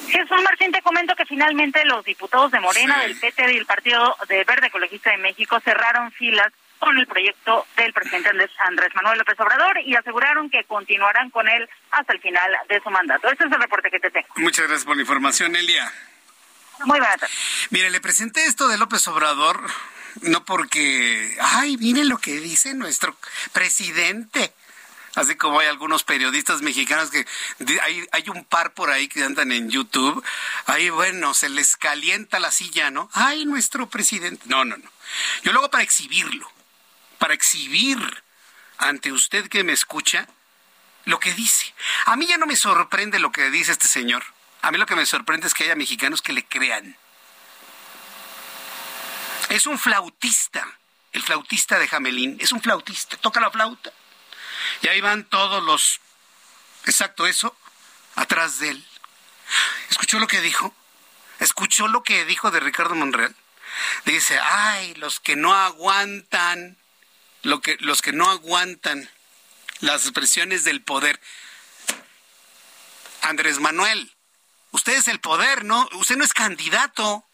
Jesús 0.10 0.42
Martín, 0.44 0.72
te 0.72 0.82
comento 0.82 1.16
que 1.16 1.26
finalmente 1.26 1.84
los 1.86 2.04
diputados 2.06 2.52
de 2.52 2.60
Morena, 2.60 3.00
del 3.00 3.18
PT 3.18 3.52
y 3.52 3.56
del 3.56 3.66
Partido 3.66 4.16
de 4.28 4.44
Verde 4.44 4.68
Ecologista 4.68 5.12
de 5.12 5.18
México 5.18 5.60
cerraron 5.64 6.12
filas 6.12 6.52
con 6.80 6.98
el 6.98 7.08
proyecto 7.08 7.66
del 7.78 7.94
presidente 7.94 8.30
Andrés 8.60 8.94
Manuel 8.96 9.20
López 9.20 9.40
Obrador 9.40 9.80
y 9.86 9.96
aseguraron 9.96 10.50
que 10.50 10.64
continuarán 10.66 11.30
con 11.30 11.48
él 11.48 11.68
hasta 11.92 12.14
el 12.14 12.22
final 12.22 12.52
de 12.68 12.82
su 12.82 12.90
mandato. 12.90 13.28
Ese 13.28 13.46
es 13.46 13.52
el 13.52 13.62
reporte 13.62 13.90
que 13.90 14.00
te 14.00 14.12
tengo. 14.12 14.28
Muchas 14.36 14.68
gracias 14.68 14.86
por 14.86 14.96
la 14.96 15.02
información, 15.02 15.56
Elia. 15.56 15.92
Muy 16.84 17.00
tardes. 17.00 17.30
Mire, 17.70 17.90
le 17.90 18.02
presenté 18.02 18.46
esto 18.46 18.68
de 18.68 18.78
López 18.78 19.08
Obrador 19.08 19.62
no 20.22 20.46
porque, 20.46 21.38
ay, 21.42 21.78
miren 21.78 22.10
lo 22.10 22.18
que 22.18 22.40
dice 22.40 22.74
nuestro 22.74 23.18
presidente 23.52 24.54
así 25.16 25.36
como 25.36 25.60
hay 25.60 25.68
algunos 25.68 26.04
periodistas 26.04 26.62
mexicanos 26.62 27.10
que 27.10 27.26
hay, 27.82 28.08
hay 28.12 28.30
un 28.30 28.44
par 28.46 28.74
por 28.74 28.92
ahí 28.92 29.08
que 29.08 29.24
andan 29.24 29.52
en 29.52 29.70
YouTube, 29.70 30.24
ahí 30.66 30.90
bueno, 30.90 31.34
se 31.34 31.50
les 31.50 31.76
calienta 31.78 32.40
la 32.40 32.52
silla, 32.52 32.92
¿no? 32.92 33.10
Ay, 33.14 33.46
nuestro 33.46 33.88
presidente. 33.88 34.44
No, 34.48 34.66
no, 34.66 34.78
no. 34.78 34.92
Yo 35.44 35.54
lo 35.54 35.60
hago 35.60 35.72
para 35.72 35.84
exhibirlo, 35.84 36.52
para 37.18 37.34
exhibir 37.34 37.98
ante 38.78 39.12
usted 39.12 39.48
que 39.48 39.64
me 39.64 39.74
escucha 39.74 40.28
lo 41.06 41.20
que 41.20 41.34
dice. 41.34 41.74
A 42.06 42.16
mí 42.16 42.28
ya 42.28 42.38
no 42.38 42.46
me 42.46 42.56
sorprende 42.56 43.20
lo 43.20 43.32
que 43.32 43.50
dice 43.50 43.72
este 43.72 43.88
señor. 43.88 44.24
A 44.62 44.72
mí 44.72 44.78
lo 44.78 44.86
que 44.86 44.96
me 44.96 45.06
sorprende 45.06 45.48
es 45.48 45.54
que 45.54 45.64
haya 45.64 45.76
mexicanos 45.76 46.22
que 46.22 46.34
le 46.34 46.46
crean. 46.46 46.98
Es 49.50 49.68
un 49.68 49.78
flautista, 49.78 50.68
el 51.14 51.22
flautista 51.22 51.78
de 51.78 51.88
Jamelín, 51.88 52.38
es 52.40 52.52
un 52.52 52.62
flautista, 52.62 53.16
toca 53.18 53.40
la 53.40 53.52
flauta 53.52 53.94
y 54.82 54.88
ahí 54.88 55.02
van 55.02 55.26
todos 55.26 55.64
los, 55.64 56.00
exacto 56.86 57.28
eso, 57.28 57.56
atrás 58.16 58.60
de 58.60 58.70
él. 58.70 58.86
¿Escuchó 59.90 60.20
lo 60.20 60.28
que 60.28 60.42
dijo? 60.42 60.74
¿Escuchó 61.40 61.88
lo 61.88 62.04
que 62.04 62.26
dijo 62.26 62.52
de 62.52 62.60
Ricardo 62.60 62.96
Monreal? 62.96 63.36
Dice, 64.06 64.40
ay, 64.40 64.94
los 64.96 65.20
que 65.20 65.36
no 65.36 65.54
aguantan, 65.54 66.78
lo 67.44 67.62
que, 67.62 67.78
los 67.80 68.02
que 68.02 68.14
no 68.14 68.30
aguantan 68.30 69.10
las 69.82 70.04
expresiones 70.04 70.64
del 70.64 70.82
poder. 70.82 71.20
Andrés 73.22 73.60
Manuel, 73.60 74.14
usted 74.72 74.94
es 74.94 75.08
el 75.08 75.20
poder, 75.20 75.66
¿no? 75.66 75.90
Usted 75.94 76.16
no 76.16 76.24
es 76.24 76.34
candidato. 76.34 77.26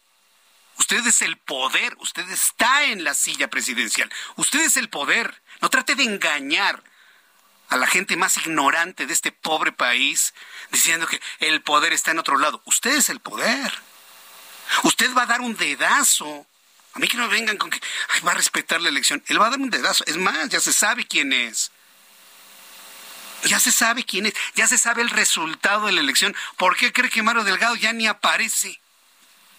Usted 0.78 1.06
es 1.06 1.22
el 1.22 1.36
poder, 1.36 1.94
usted 1.98 2.28
está 2.30 2.84
en 2.84 3.04
la 3.04 3.14
silla 3.14 3.48
presidencial. 3.48 4.10
Usted 4.36 4.60
es 4.60 4.76
el 4.76 4.88
poder. 4.88 5.42
No 5.60 5.68
trate 5.68 5.94
de 5.94 6.02
engañar 6.02 6.82
a 7.72 7.76
la 7.78 7.86
gente 7.86 8.16
más 8.16 8.36
ignorante 8.36 9.06
de 9.06 9.14
este 9.14 9.32
pobre 9.32 9.72
país 9.72 10.34
diciendo 10.70 11.06
que 11.06 11.20
el 11.40 11.62
poder 11.62 11.94
está 11.94 12.10
en 12.10 12.18
otro 12.18 12.36
lado. 12.36 12.60
Usted 12.66 12.94
es 12.96 13.08
el 13.08 13.18
poder. 13.18 13.72
Usted 14.82 15.14
va 15.14 15.22
a 15.22 15.26
dar 15.26 15.40
un 15.40 15.56
dedazo. 15.56 16.46
A 16.92 16.98
mí 16.98 17.08
que 17.08 17.16
no 17.16 17.30
vengan 17.30 17.56
con 17.56 17.70
que 17.70 17.80
va 18.26 18.32
a 18.32 18.34
respetar 18.34 18.82
la 18.82 18.90
elección. 18.90 19.24
Él 19.26 19.40
va 19.40 19.46
a 19.46 19.50
dar 19.50 19.58
un 19.58 19.70
dedazo. 19.70 20.04
Es 20.06 20.18
más, 20.18 20.50
ya 20.50 20.60
se 20.60 20.72
sabe 20.72 21.06
quién 21.06 21.32
es. 21.32 21.72
Ya 23.44 23.58
se 23.58 23.72
sabe 23.72 24.04
quién 24.04 24.26
es. 24.26 24.34
Ya 24.54 24.66
se 24.66 24.76
sabe 24.76 25.00
el 25.00 25.08
resultado 25.08 25.86
de 25.86 25.92
la 25.92 26.02
elección. 26.02 26.36
¿Por 26.58 26.76
qué 26.76 26.92
cree 26.92 27.08
que 27.08 27.22
Mario 27.22 27.42
Delgado 27.42 27.74
ya 27.76 27.94
ni 27.94 28.06
aparece 28.06 28.78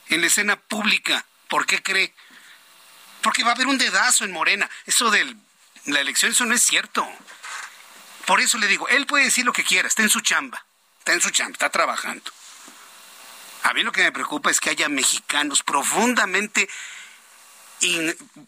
en 0.10 0.21
la 0.21 0.28
escena 0.28 0.56
pública? 0.56 1.26
¿Por 1.47 1.65
qué 1.65 1.82
cree? 1.82 2.13
Porque 3.23 3.43
va 3.43 3.49
a 3.49 3.56
haber 3.56 3.65
un 3.65 3.80
dedazo 3.80 4.23
en 4.23 4.32
Morena. 4.32 4.69
Eso 4.86 5.10
de 5.10 5.36
la 5.86 5.99
elección, 5.99 6.32
eso 6.32 6.45
no 6.45 6.54
es 6.54 6.62
cierto. 6.62 7.10
Por 8.26 8.40
eso 8.40 8.58
le 8.58 8.68
digo, 8.68 8.88
él 8.88 9.06
puede 9.06 9.26
decir 9.26 9.46
lo 9.46 9.54
que 9.54 9.64
quiera, 9.64 9.88
está 9.88 10.02
en 10.02 10.10
su 10.10 10.22
chamba, 10.22 10.66
está 11.00 11.14
en 11.14 11.22
su 11.22 11.30
chamba, 11.30 11.54
está 11.54 11.70
trabajando. 11.70 12.32
A 13.64 13.74
mí 13.74 13.84
lo 13.84 13.92
que 13.92 14.04
me 14.04 14.12
preocupa 14.12 14.52
es 14.52 14.60
que 14.60 14.70
haya 14.70 14.90
mexicanos 14.90 15.64
profundamente 15.64 16.70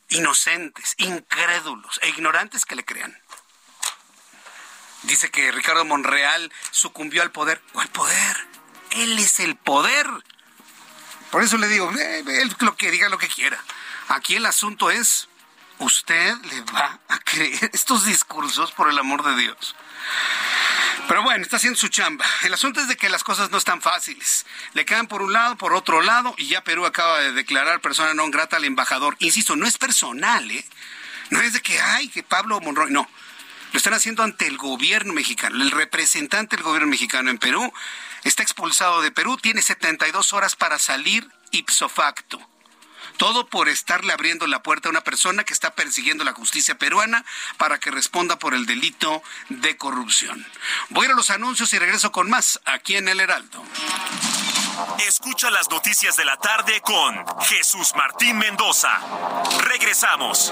inocentes, 0.09 0.95
incrédulos 0.97 1.99
e 2.01 2.09
ignorantes 2.09 2.65
que 2.65 2.75
le 2.75 2.85
crean. 2.85 3.17
Dice 5.03 5.29
que 5.29 5.51
Ricardo 5.51 5.85
Monreal 5.85 6.51
sucumbió 6.71 7.21
al 7.21 7.31
poder. 7.31 7.61
¿Cuál 7.73 7.87
poder? 7.89 8.47
Él 8.91 9.19
es 9.19 9.39
el 9.39 9.55
poder. 9.55 10.07
Por 11.31 11.43
eso 11.43 11.57
le 11.57 11.67
digo, 11.67 11.91
él 11.91 12.55
lo 12.59 12.75
que 12.75 12.91
diga 12.91 13.09
lo 13.09 13.17
que 13.17 13.27
quiera. 13.27 13.61
Aquí 14.07 14.35
el 14.35 14.45
asunto 14.45 14.89
es, 14.89 15.27
¿usted 15.79 16.35
le 16.43 16.61
va 16.61 16.99
a 17.07 17.19
creer 17.19 17.69
estos 17.73 18.05
discursos 18.05 18.71
por 18.71 18.89
el 18.89 18.97
amor 18.97 19.23
de 19.23 19.41
Dios? 19.41 19.75
Pero 21.07 21.21
bueno, 21.21 21.43
está 21.43 21.57
haciendo 21.57 21.79
su 21.79 21.87
chamba. 21.89 22.25
El 22.43 22.53
asunto 22.53 22.81
es 22.81 22.87
de 22.87 22.97
que 22.97 23.09
las 23.09 23.23
cosas 23.23 23.51
no 23.51 23.57
están 23.57 23.81
fáciles. 23.81 24.45
Le 24.73 24.85
quedan 24.85 25.07
por 25.07 25.21
un 25.21 25.33
lado, 25.33 25.55
por 25.55 25.73
otro 25.73 26.01
lado, 26.01 26.33
y 26.37 26.47
ya 26.47 26.63
Perú 26.63 26.85
acaba 26.85 27.19
de 27.19 27.31
declarar 27.31 27.79
persona 27.79 28.13
no 28.13 28.29
grata 28.31 28.57
al 28.57 28.63
embajador. 28.63 29.15
Insisto, 29.19 29.55
no 29.55 29.67
es 29.67 29.77
personal, 29.77 30.49
¿eh? 30.49 30.65
No 31.29 31.41
es 31.41 31.53
de 31.53 31.61
que, 31.61 31.79
ay, 31.79 32.07
que 32.07 32.23
Pablo 32.23 32.59
Monroy, 32.59 32.91
no. 32.91 33.07
Lo 33.71 33.77
están 33.77 33.93
haciendo 33.93 34.23
ante 34.23 34.47
el 34.47 34.57
gobierno 34.57 35.13
mexicano. 35.13 35.61
El 35.61 35.71
representante 35.71 36.55
del 36.55 36.63
gobierno 36.63 36.87
mexicano 36.87 37.29
en 37.29 37.37
Perú 37.37 37.71
está 38.23 38.41
expulsado 38.41 39.01
de 39.01 39.11
Perú, 39.11 39.37
tiene 39.37 39.61
72 39.61 40.33
horas 40.33 40.55
para 40.55 40.79
salir 40.79 41.27
ipso 41.51 41.89
facto. 41.89 42.39
Todo 43.17 43.47
por 43.47 43.69
estarle 43.69 44.13
abriendo 44.13 44.47
la 44.47 44.61
puerta 44.61 44.89
a 44.89 44.91
una 44.91 45.01
persona 45.01 45.43
que 45.43 45.53
está 45.53 45.73
persiguiendo 45.73 46.23
la 46.23 46.33
justicia 46.33 46.77
peruana 46.77 47.25
para 47.57 47.79
que 47.79 47.91
responda 47.91 48.37
por 48.37 48.53
el 48.53 48.65
delito 48.65 49.23
de 49.49 49.77
corrupción. 49.77 50.45
Voy 50.89 51.07
a 51.07 51.13
los 51.13 51.29
anuncios 51.29 51.73
y 51.73 51.79
regreso 51.79 52.11
con 52.11 52.29
más 52.29 52.59
aquí 52.65 52.95
en 52.95 53.07
El 53.07 53.19
Heraldo. 53.19 53.63
Escucha 55.07 55.49
las 55.49 55.69
noticias 55.69 56.17
de 56.17 56.25
la 56.25 56.37
tarde 56.37 56.81
con 56.81 57.25
Jesús 57.41 57.93
Martín 57.95 58.37
Mendoza. 58.37 58.99
Regresamos. 59.63 60.51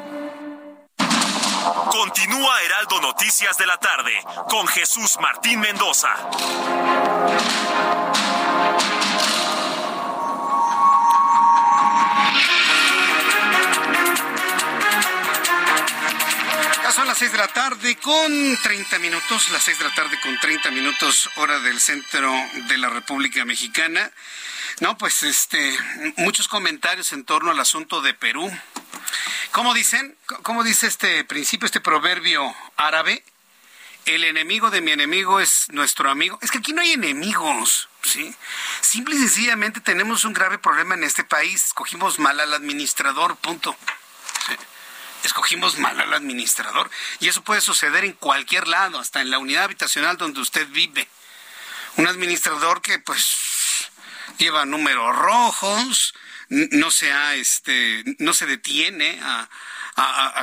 Continúa 2.03 2.63
Heraldo 2.63 2.99
Noticias 2.99 3.59
de 3.59 3.67
la 3.67 3.77
tarde 3.77 4.11
con 4.49 4.67
Jesús 4.67 5.19
Martín 5.21 5.59
Mendoza. 5.59 6.09
Son 16.91 17.07
las 17.07 17.19
6 17.19 17.31
de 17.33 17.37
la 17.37 17.47
tarde 17.47 17.95
con 17.97 18.57
30 18.63 18.97
minutos, 18.97 19.51
las 19.51 19.61
6 19.61 19.77
de 19.77 19.83
la 19.83 19.93
tarde 19.93 20.19
con 20.23 20.35
30 20.39 20.71
minutos 20.71 21.29
hora 21.35 21.59
del 21.59 21.79
centro 21.79 22.33
de 22.67 22.79
la 22.79 22.89
República 22.89 23.45
Mexicana. 23.45 24.11
No, 24.79 24.97
pues 24.97 25.21
este, 25.21 25.77
muchos 26.17 26.47
comentarios 26.47 27.13
en 27.13 27.25
torno 27.25 27.51
al 27.51 27.59
asunto 27.59 28.01
de 28.01 28.15
Perú. 28.15 28.51
¿Cómo 29.51 29.73
dicen? 29.73 30.17
¿Cómo 30.43 30.63
dice 30.63 30.87
este 30.87 31.25
principio, 31.25 31.65
este 31.65 31.81
proverbio 31.81 32.55
árabe? 32.77 33.21
El 34.05 34.23
enemigo 34.23 34.71
de 34.71 34.79
mi 34.79 34.91
enemigo 34.91 35.41
es 35.41 35.65
nuestro 35.69 36.09
amigo. 36.09 36.39
Es 36.41 36.51
que 36.51 36.59
aquí 36.59 36.71
no 36.71 36.81
hay 36.81 36.93
enemigos, 36.93 37.89
¿sí? 38.01 38.33
Simple 38.79 39.15
y 39.15 39.19
sencillamente 39.19 39.81
tenemos 39.81 40.23
un 40.23 40.33
grave 40.33 40.57
problema 40.57 40.95
en 40.95 41.03
este 41.03 41.25
país. 41.25 41.65
Escogimos 41.65 42.17
mal 42.17 42.39
al 42.39 42.53
administrador, 42.53 43.35
punto. 43.35 43.75
Escogimos 45.25 45.77
mal 45.77 45.99
al 45.99 46.13
administrador. 46.13 46.89
Y 47.19 47.27
eso 47.27 47.43
puede 47.43 47.59
suceder 47.59 48.05
en 48.05 48.13
cualquier 48.13 48.69
lado, 48.69 48.99
hasta 48.99 49.19
en 49.19 49.29
la 49.29 49.37
unidad 49.37 49.65
habitacional 49.65 50.15
donde 50.15 50.39
usted 50.39 50.67
vive. 50.69 51.07
Un 51.97 52.07
administrador 52.07 52.81
que, 52.81 52.99
pues, 52.99 53.91
lleva 54.37 54.65
números 54.65 55.13
rojos, 55.13 56.13
no 56.51 56.91
se 56.91 57.11
este, 57.39 58.03
no 58.19 58.33
se 58.33 58.45
detiene 58.45 59.19
a, 59.23 59.47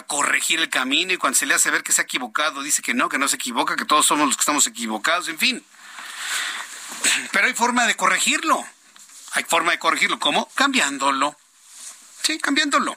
corregir 0.06 0.60
el 0.60 0.70
camino 0.70 1.12
y 1.12 1.16
cuando 1.16 1.38
se 1.38 1.44
le 1.44 1.54
hace 1.54 1.70
ver 1.70 1.82
que 1.82 1.92
se 1.92 2.00
ha 2.00 2.04
equivocado, 2.04 2.62
dice 2.62 2.80
que 2.80 2.94
no, 2.94 3.08
que 3.08 3.18
no 3.18 3.28
se 3.28 3.36
equivoca, 3.36 3.76
que 3.76 3.84
todos 3.84 4.06
somos 4.06 4.26
los 4.26 4.36
que 4.36 4.42
estamos 4.42 4.66
equivocados, 4.66 5.28
en 5.28 5.38
fin. 5.38 5.64
Pero 7.32 7.46
hay 7.46 7.54
forma 7.54 7.86
de 7.86 7.94
corregirlo. 7.94 8.64
Hay 9.32 9.44
forma 9.44 9.72
de 9.72 9.78
corregirlo. 9.78 10.18
¿Cómo? 10.18 10.48
Cambiándolo. 10.54 11.36
Sí, 12.22 12.38
cambiándolo. 12.38 12.96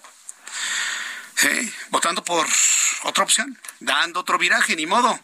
Votando 1.90 2.24
por 2.24 2.48
otra 3.04 3.24
opción, 3.24 3.60
dando 3.80 4.20
otro 4.20 4.38
viraje, 4.38 4.76
ni 4.76 4.86
modo. 4.86 5.20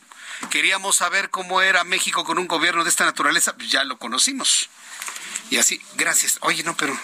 Queríamos 0.49 0.97
saber 0.97 1.29
cómo 1.29 1.61
era 1.61 1.83
México 1.83 2.25
con 2.25 2.39
un 2.39 2.47
gobierno 2.47 2.83
de 2.83 2.89
esta 2.89 3.05
naturaleza, 3.05 3.55
pues 3.55 3.69
ya 3.69 3.83
lo 3.83 3.97
conocimos. 3.97 4.69
Y 5.49 5.57
así, 5.57 5.81
gracias. 5.95 6.39
Oye, 6.41 6.63
no, 6.63 6.75
pero... 6.75 6.99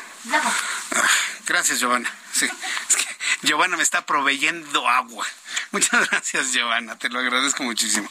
Gracias, 1.46 1.80
Giovanna. 1.80 2.14
Sí, 2.32 2.50
es 2.90 2.96
que 2.96 3.06
Giovanna 3.44 3.78
me 3.78 3.84
está 3.84 4.06
proveyendo 4.06 4.88
agua. 4.88 5.26
Muchas 5.72 6.10
gracias, 6.10 6.54
Giovanna, 6.54 6.98
te 6.98 7.10
lo 7.10 7.20
agradezco 7.20 7.64
muchísimo. 7.64 8.10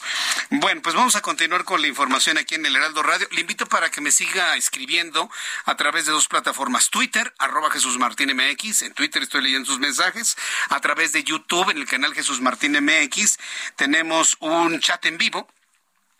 Bueno, 0.51 0.83
pues 0.83 0.95
vamos 0.95 1.17
a 1.17 1.23
continuar 1.23 1.65
con 1.65 1.81
la 1.81 1.87
información 1.87 2.37
aquí 2.37 2.57
en 2.57 2.67
el 2.67 2.77
Heraldo 2.77 3.03
Radio. 3.03 3.27
Le 3.31 3.41
invito 3.41 3.67
para 3.67 3.91
que 3.91 4.01
me 4.01 4.11
siga 4.11 4.57
escribiendo 4.57 5.31
a 5.65 5.77
través 5.77 6.07
de 6.07 6.13
dos 6.13 6.29
plataformas. 6.29 6.91
Twitter, 6.91 7.33
arroba 7.39 7.71
Jesús 7.71 7.99
Martín 7.99 8.37
MX. 8.37 8.83
En 8.83 8.95
Twitter 8.95 9.23
estoy 9.23 9.43
leyendo 9.43 9.71
sus 9.71 9.79
mensajes. 9.79 10.37
A 10.69 10.81
través 10.81 11.13
de 11.13 11.25
YouTube, 11.25 11.71
en 11.71 11.79
el 11.79 11.87
canal 11.87 12.15
Jesús 12.15 12.41
Martín 12.41 12.73
MX, 12.73 13.39
tenemos 13.77 14.37
un 14.41 14.81
chat 14.81 15.07
en 15.07 15.19
vivo 15.19 15.49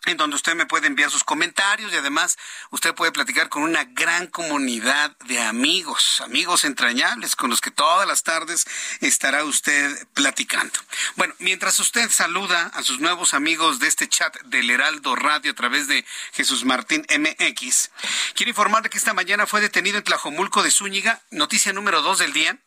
en 0.05 0.17
donde 0.17 0.35
usted 0.35 0.55
me 0.55 0.65
puede 0.65 0.87
enviar 0.87 1.09
sus 1.09 1.23
comentarios 1.23 1.93
y 1.93 1.95
además 1.95 2.37
usted 2.71 2.93
puede 2.93 3.11
platicar 3.11 3.49
con 3.49 3.63
una 3.63 3.85
gran 3.85 4.27
comunidad 4.27 5.15
de 5.25 5.41
amigos, 5.41 6.21
amigos 6.21 6.65
entrañables 6.65 7.35
con 7.35 7.49
los 7.49 7.61
que 7.61 7.71
todas 7.71 8.07
las 8.07 8.23
tardes 8.23 8.65
estará 8.99 9.43
usted 9.45 10.07
platicando. 10.13 10.77
Bueno, 11.15 11.33
mientras 11.39 11.79
usted 11.79 12.09
saluda 12.09 12.71
a 12.73 12.83
sus 12.83 12.99
nuevos 12.99 13.33
amigos 13.33 13.79
de 13.79 13.87
este 13.87 14.09
chat 14.09 14.35
del 14.43 14.69
Heraldo 14.69 15.15
Radio 15.15 15.51
a 15.51 15.55
través 15.55 15.87
de 15.87 16.05
Jesús 16.33 16.65
Martín 16.65 17.05
MX, 17.09 17.91
quiero 18.35 18.49
informarle 18.49 18.89
que 18.89 18.97
esta 18.97 19.13
mañana 19.13 19.47
fue 19.47 19.61
detenido 19.61 19.97
en 19.97 20.03
Tlajomulco 20.03 20.63
de 20.63 20.71
Zúñiga, 20.71 21.21
noticia 21.31 21.71
número 21.71 22.01
dos 22.01 22.19
del 22.19 22.33
día, 22.33 22.57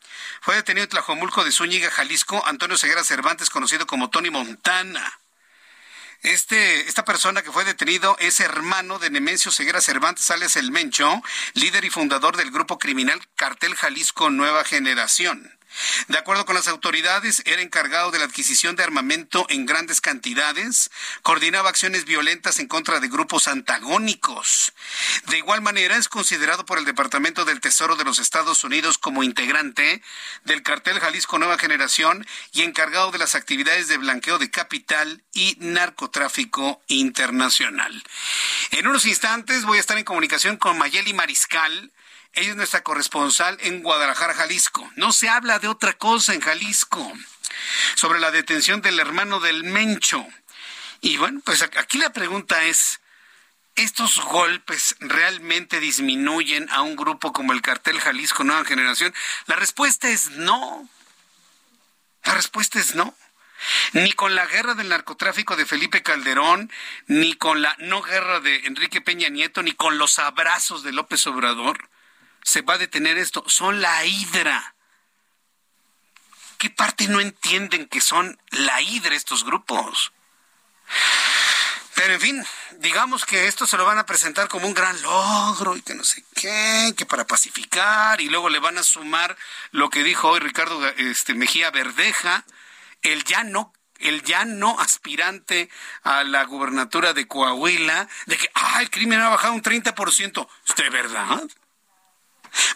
fue 0.40 0.55
detenido 0.55 0.85
en 0.85 0.90
Tlajomulco 0.90 1.44
de 1.44 1.53
Zúñiga, 1.53 1.90
Jalisco, 1.90 2.42
Antonio 2.46 2.79
Segura 2.79 3.05
Cervantes, 3.05 3.51
conocido 3.51 3.87
como 3.87 4.09
Tony 4.11 4.31
Montana. 4.31 5.18
Este, 6.27 6.81
esta 6.89 7.05
persona 7.05 7.43
que 7.43 7.53
fue 7.53 7.65
detenido 7.65 8.17
es 8.19 8.41
hermano 8.41 8.99
de 8.99 9.11
Nemesio 9.11 9.53
Ceguera 9.53 9.81
Cervantes, 9.81 10.29
alias 10.33 10.57
El 10.57 10.73
Mencho, 10.73 11.23
líder 11.55 11.85
y 11.85 11.91
fundador 11.91 12.37
del 12.37 12.51
grupo 12.51 12.81
criminal 12.81 13.21
Cartel 13.37 13.77
Jalisco 13.77 14.29
Nueva 14.29 14.65
Generación. 14.65 15.57
De 16.09 16.19
acuerdo 16.19 16.47
con 16.47 16.55
las 16.55 16.69
autoridades, 16.69 17.43
era 17.47 17.62
encargado 17.62 18.11
de 18.11 18.19
la 18.19 18.25
adquisición 18.25 18.77
de 18.77 18.83
armamento 18.83 19.47
en 19.49 19.67
grandes 19.67 20.01
cantidades, 20.01 20.91
coordinaba 21.23 21.71
acciones 21.71 22.05
violentas 22.05 22.59
en 22.59 22.69
contra 22.69 23.01
de 23.01 23.09
grupos 23.09 23.49
antagónicos. 23.49 24.73
De 25.29 25.39
igual 25.39 25.62
manera, 25.62 25.97
es 25.97 26.09
considerado 26.09 26.65
por 26.65 26.79
el 26.79 26.85
Departamento 26.85 27.45
del 27.45 27.61
Tesoro 27.61 27.97
de 27.97 28.05
los 28.05 28.19
Estados 28.19 28.65
Unidos 28.65 28.99
como 28.99 29.23
integrante 29.23 30.03
del 30.45 30.62
cartel 30.62 31.01
Jalisco 31.01 31.39
Nueva 31.39 31.59
Generación 31.59 32.27
y 32.53 32.62
encargado 32.62 33.11
de 33.11 33.19
las 33.19 33.35
actividades 33.35 33.89
de 33.89 33.99
blanqueo 33.99 34.39
de 34.39 34.51
capital 34.51 35.23
y 35.33 35.57
narcotráfico 35.61 36.81
internacional. 36.87 38.03
En 38.71 38.87
unos 38.87 39.07
instantes 39.07 39.65
voy 39.65 39.79
a 39.79 39.81
estar 39.81 39.99
en 39.99 40.05
comunicación 40.05 40.57
con 40.57 40.79
Mayeli 40.79 41.12
Mariscal, 41.12 41.93
ella 42.37 42.51
es 42.51 42.57
nuestra 42.57 42.83
corresponsal 42.83 43.57
en 43.62 43.83
Guadalajara, 43.83 44.35
Jalisco. 44.35 44.88
No 44.96 45.11
se 45.11 45.29
habla 45.31 45.59
de 45.59 45.68
otra 45.68 45.94
cosa 45.94 46.35
en 46.35 46.42
Jalisco. 46.42 47.12
Sobre 47.94 48.20
la 48.20 48.31
detención 48.31 48.83
del 48.83 49.01
hermano 49.01 49.40
del 49.40 49.64
Mencho. 49.64 50.25
Y 51.01 51.16
bueno, 51.16 51.40
pues 51.44 51.62
aquí 51.62 51.96
la 51.96 52.12
pregunta 52.12 52.64
es, 52.64 53.01
¿estos 53.75 54.20
golpes 54.20 54.96
realmente 55.01 55.81
disminuyen 55.81 56.68
a 56.70 56.83
un 56.83 56.94
grupo 56.94 57.33
como 57.33 57.55
el 57.55 57.62
cartel 57.62 58.01
Jalisco 58.01 58.44
Nueva 58.44 58.66
Generación? 58.66 59.14
La 59.46 59.57
respuesta 59.57 60.11
es 60.11 60.31
no. 60.33 60.87
La 62.22 62.35
respuesta 62.35 62.79
es 62.79 62.94
no. 62.94 63.16
Ni 63.94 64.12
con 64.12 64.35
la 64.35 64.44
guerra 64.44 64.75
del 64.75 64.90
narcotráfico 64.90 65.57
de 65.57 65.64
Felipe 65.64 66.03
Calderón, 66.03 66.70
ni 67.07 67.33
con 67.33 67.62
la 67.62 67.75
no 67.79 68.03
guerra 68.03 68.40
de 68.40 68.66
Enrique 68.66 69.01
Peña 69.01 69.31
Nieto, 69.31 69.62
ni 69.62 69.72
con 69.72 69.96
los 69.96 70.18
abrazos 70.18 70.83
de 70.83 70.92
López 70.92 71.27
Obrador 71.27 71.88
se 72.47 72.63
va 72.63 72.75
a 72.75 72.79
detener 72.79 73.19
esto? 73.19 73.43
Son 73.49 73.81
la 73.83 74.05
hidra. 74.05 74.77
¿Qué 76.59 76.71
parte 76.71 77.09
no 77.09 77.21
entienden 77.21 77.89
que 77.89 78.01
son 78.01 78.41
la 78.51 78.81
hidra 78.81 79.17
estos 79.17 79.45
grupos? 79.45 80.13
Pero 81.97 82.15
en 82.15 82.21
fin, 82.21 82.47
digamos 82.79 83.27
que 83.27 83.49
esto 83.49 83.67
se 83.67 83.77
lo 83.77 83.85
van 83.85 83.99
a 83.99 84.07
presentar 84.07 84.47
como 84.47 84.69
un 84.69 84.75
gran 84.75 85.01
logro 85.03 85.77
y 85.77 85.83
que 85.83 85.95
no 85.95 86.05
sé 86.05 86.23
qué, 86.37 86.95
que 86.97 87.05
para 87.05 87.27
pacificar 87.27 88.21
y 88.21 88.29
luego 88.29 88.49
le 88.49 88.61
van 88.61 88.79
a 88.79 88.85
sumar 88.85 89.37
lo 89.73 89.91
que 89.91 90.05
dijo 90.05 90.29
hoy 90.29 90.39
Ricardo 90.39 90.87
este, 90.99 91.35
Mejía 91.35 91.73
Verdeja, 91.73 92.45
el 93.03 93.25
ya 93.25 93.43
no 93.43 93.73
el 93.99 94.23
ya 94.23 94.45
no 94.45 94.79
aspirante 94.79 95.69
a 96.05 96.23
la 96.23 96.45
gubernatura 96.45 97.13
de 97.13 97.27
Coahuila, 97.27 98.07
de 98.27 98.37
que, 98.37 98.51
ah, 98.55 98.83
el 98.83 98.91
crimen 98.91 99.21
ha 99.21 99.31
bajado 99.31 99.55
un 99.55 99.63
30%. 99.63 100.47
¿De 100.77 100.91
verdad? 100.91 101.41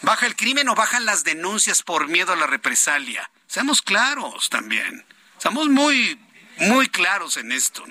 ¿Baja 0.01 0.25
el 0.25 0.35
crimen 0.35 0.69
o 0.69 0.75
bajan 0.75 1.05
las 1.05 1.23
denuncias 1.23 1.83
por 1.83 2.07
miedo 2.07 2.33
a 2.33 2.35
la 2.35 2.47
represalia? 2.47 3.29
Seamos 3.47 3.81
claros 3.81 4.49
también. 4.49 5.05
Estamos 5.37 5.69
muy, 5.69 6.19
muy 6.57 6.87
claros 6.87 7.37
en 7.37 7.51
esto. 7.51 7.83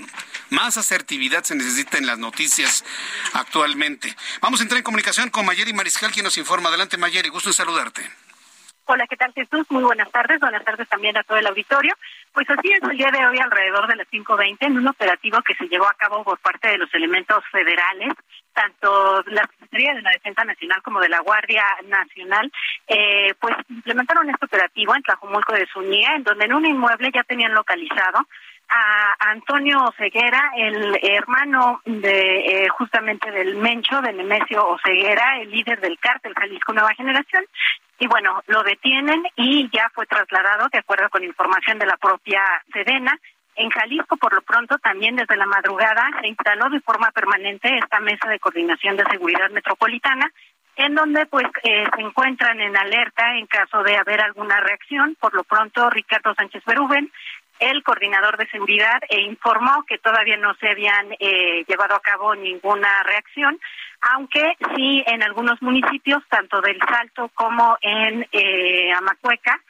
Más 0.50 0.76
asertividad 0.76 1.44
se 1.44 1.54
necesita 1.54 1.98
en 1.98 2.06
las 2.06 2.18
noticias 2.18 2.84
actualmente. 3.34 4.16
Vamos 4.40 4.60
a 4.60 4.62
entrar 4.62 4.78
en 4.78 4.84
comunicación 4.84 5.30
con 5.30 5.46
Mayeri 5.46 5.72
Mariscal, 5.72 6.12
quien 6.12 6.24
nos 6.24 6.38
informa. 6.38 6.68
Adelante, 6.68 6.96
Mayeri, 6.96 7.28
gusto 7.28 7.50
en 7.50 7.54
saludarte. 7.54 8.10
Hola, 8.92 9.06
¿qué 9.06 9.16
tal 9.16 9.32
Jesús? 9.32 9.66
Muy 9.70 9.84
buenas 9.84 10.10
tardes. 10.10 10.40
Buenas 10.40 10.64
tardes 10.64 10.88
también 10.88 11.16
a 11.16 11.22
todo 11.22 11.38
el 11.38 11.46
auditorio. 11.46 11.94
Pues 12.32 12.50
así 12.50 12.72
es, 12.72 12.82
el 12.82 12.96
día 12.96 13.10
de 13.12 13.24
hoy 13.24 13.38
alrededor 13.38 13.86
de 13.86 13.94
las 13.94 14.08
5.20 14.08 14.56
en 14.60 14.78
un 14.78 14.88
operativo 14.88 15.40
que 15.42 15.54
se 15.54 15.68
llevó 15.68 15.86
a 15.86 15.94
cabo 15.94 16.24
por 16.24 16.38
parte 16.38 16.68
de 16.68 16.78
los 16.78 16.92
elementos 16.92 17.44
federales, 17.52 18.14
tanto 18.52 19.22
la 19.26 19.42
Secretaría 19.42 19.94
de 19.94 20.02
la 20.02 20.10
Defensa 20.10 20.44
Nacional 20.44 20.82
como 20.82 21.00
de 21.00 21.08
la 21.08 21.20
Guardia 21.20 21.64
Nacional, 21.86 22.50
eh, 22.86 23.34
pues 23.40 23.54
implementaron 23.68 24.28
este 24.30 24.46
operativo 24.46 24.94
en 24.94 25.02
Tlajumulco 25.02 25.52
de 25.52 25.66
Zúñiga, 25.72 26.14
en 26.14 26.24
donde 26.24 26.44
en 26.44 26.54
un 26.54 26.66
inmueble 26.66 27.10
ya 27.12 27.22
tenían 27.24 27.54
localizado 27.54 28.26
a 28.70 29.16
Antonio 29.30 29.82
Oseguera, 29.84 30.52
el 30.56 30.96
hermano 31.02 31.80
de 31.84 32.64
eh, 32.64 32.68
justamente 32.68 33.30
del 33.30 33.56
Mencho, 33.56 34.00
de 34.00 34.12
Nemesio 34.12 34.64
Oseguera, 34.68 35.40
el 35.40 35.50
líder 35.50 35.80
del 35.80 35.98
cártel 35.98 36.34
Jalisco 36.34 36.72
Nueva 36.72 36.94
Generación. 36.94 37.44
Y 37.98 38.06
bueno, 38.06 38.42
lo 38.46 38.62
detienen 38.62 39.24
y 39.36 39.68
ya 39.70 39.90
fue 39.92 40.06
trasladado, 40.06 40.68
de 40.72 40.78
acuerdo 40.78 41.10
con 41.10 41.24
información 41.24 41.78
de 41.78 41.86
la 41.86 41.96
propia 41.96 42.42
Sedena. 42.72 43.18
En 43.60 43.68
Jalisco, 43.68 44.16
por 44.16 44.32
lo 44.32 44.40
pronto, 44.40 44.78
también 44.78 45.16
desde 45.16 45.36
la 45.36 45.44
madrugada 45.44 46.08
se 46.22 46.28
instaló 46.28 46.70
de 46.70 46.80
forma 46.80 47.10
permanente 47.10 47.76
esta 47.76 48.00
mesa 48.00 48.26
de 48.30 48.38
coordinación 48.38 48.96
de 48.96 49.04
seguridad 49.10 49.50
metropolitana, 49.50 50.32
en 50.76 50.94
donde 50.94 51.26
pues 51.26 51.44
eh, 51.62 51.84
se 51.94 52.00
encuentran 52.00 52.58
en 52.58 52.74
alerta 52.74 53.36
en 53.36 53.46
caso 53.46 53.82
de 53.82 53.98
haber 53.98 54.22
alguna 54.22 54.60
reacción. 54.60 55.14
Por 55.20 55.34
lo 55.34 55.44
pronto, 55.44 55.90
Ricardo 55.90 56.34
Sánchez 56.34 56.64
Berúben, 56.64 57.12
el 57.58 57.82
coordinador 57.82 58.38
de 58.38 58.48
seguridad 58.48 58.98
e 59.10 59.20
informó 59.20 59.84
que 59.86 59.98
todavía 59.98 60.38
no 60.38 60.54
se 60.54 60.70
habían 60.70 61.12
eh, 61.18 61.62
llevado 61.68 61.96
a 61.96 62.00
cabo 62.00 62.34
ninguna 62.34 63.02
reacción, 63.02 63.60
aunque 64.00 64.56
sí 64.74 65.04
en 65.06 65.22
algunos 65.22 65.60
municipios, 65.60 66.22
tanto 66.30 66.62
del 66.62 66.78
Salto 66.78 67.30
como 67.34 67.76
en 67.82 68.26
eh, 68.32 68.90
Amacueca, 68.94 69.60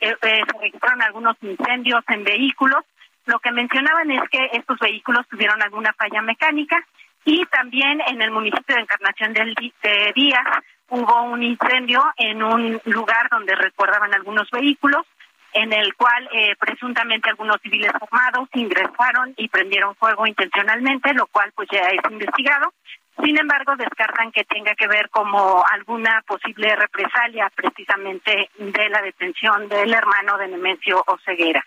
eh, 0.00 0.16
se 0.20 0.58
registraron 0.60 1.02
algunos 1.02 1.36
incendios 1.42 2.02
en 2.08 2.24
vehículos. 2.24 2.84
Lo 3.26 3.38
que 3.40 3.50
mencionaban 3.50 4.10
es 4.10 4.22
que 4.30 4.50
estos 4.52 4.78
vehículos 4.78 5.26
tuvieron 5.28 5.60
alguna 5.62 5.92
falla 5.92 6.22
mecánica 6.22 6.78
y 7.24 7.44
también 7.46 8.00
en 8.06 8.22
el 8.22 8.30
municipio 8.30 8.76
de 8.76 8.82
Encarnación 8.82 9.32
del 9.32 9.54
de 9.54 10.12
Díaz 10.14 10.46
hubo 10.88 11.22
un 11.24 11.42
incendio 11.42 12.02
en 12.16 12.42
un 12.42 12.80
lugar 12.84 13.28
donde 13.30 13.56
recordaban 13.56 14.14
algunos 14.14 14.48
vehículos 14.50 15.04
en 15.52 15.72
el 15.72 15.94
cual 15.94 16.28
eh, 16.32 16.54
presuntamente 16.56 17.30
algunos 17.30 17.56
civiles 17.62 17.90
armados 17.94 18.48
ingresaron 18.52 19.32
y 19.36 19.48
prendieron 19.48 19.96
fuego 19.96 20.26
intencionalmente, 20.26 21.14
lo 21.14 21.26
cual 21.26 21.50
pues 21.54 21.68
ya 21.72 21.80
es 21.80 22.10
investigado. 22.10 22.74
Sin 23.24 23.38
embargo, 23.38 23.74
descartan 23.76 24.30
que 24.30 24.44
tenga 24.44 24.74
que 24.74 24.86
ver 24.86 25.08
como 25.08 25.64
alguna 25.72 26.22
posible 26.26 26.76
represalia 26.76 27.50
precisamente 27.54 28.50
de 28.58 28.88
la 28.90 29.00
detención 29.00 29.66
del 29.68 29.92
hermano 29.94 30.36
de 30.36 30.48
Nemesio 30.48 31.02
Oceguera. 31.06 31.64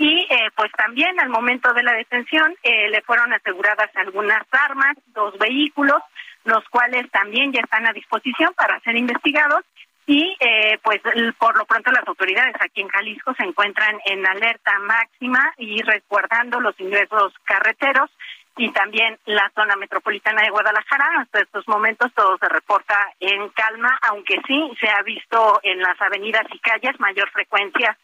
Y 0.00 0.26
eh, 0.30 0.48
pues 0.56 0.72
también 0.72 1.20
al 1.20 1.28
momento 1.28 1.74
de 1.74 1.82
la 1.82 1.92
detención 1.92 2.56
eh, 2.62 2.88
le 2.88 3.02
fueron 3.02 3.34
aseguradas 3.34 3.90
algunas 3.96 4.42
armas, 4.50 4.96
dos 5.08 5.36
vehículos, 5.36 6.00
los 6.44 6.66
cuales 6.70 7.10
también 7.10 7.52
ya 7.52 7.60
están 7.60 7.86
a 7.86 7.92
disposición 7.92 8.54
para 8.54 8.80
ser 8.80 8.96
investigados 8.96 9.62
y 10.06 10.34
eh, 10.40 10.78
pues 10.82 11.02
por 11.38 11.54
lo 11.58 11.66
pronto 11.66 11.92
las 11.92 12.08
autoridades 12.08 12.54
aquí 12.60 12.80
en 12.80 12.88
Jalisco 12.88 13.34
se 13.34 13.44
encuentran 13.44 14.00
en 14.06 14.26
alerta 14.26 14.78
máxima 14.78 15.52
y 15.58 15.82
resguardando 15.82 16.60
los 16.60 16.80
ingresos 16.80 17.34
carreteros 17.44 18.10
y 18.56 18.72
también 18.72 19.18
la 19.26 19.52
zona 19.54 19.76
metropolitana 19.76 20.40
de 20.40 20.50
Guadalajara. 20.50 21.20
Hasta 21.20 21.40
estos 21.40 21.68
momentos 21.68 22.10
todo 22.14 22.38
se 22.38 22.48
reporta 22.48 22.96
en 23.20 23.50
calma, 23.50 23.98
aunque 24.08 24.40
sí 24.46 24.72
se 24.80 24.88
ha 24.88 25.02
visto 25.02 25.60
en 25.62 25.78
las 25.80 26.00
avenidas 26.00 26.46
y 26.54 26.58
calles 26.58 26.98
mayor 26.98 27.28
frecuencia 27.32 27.98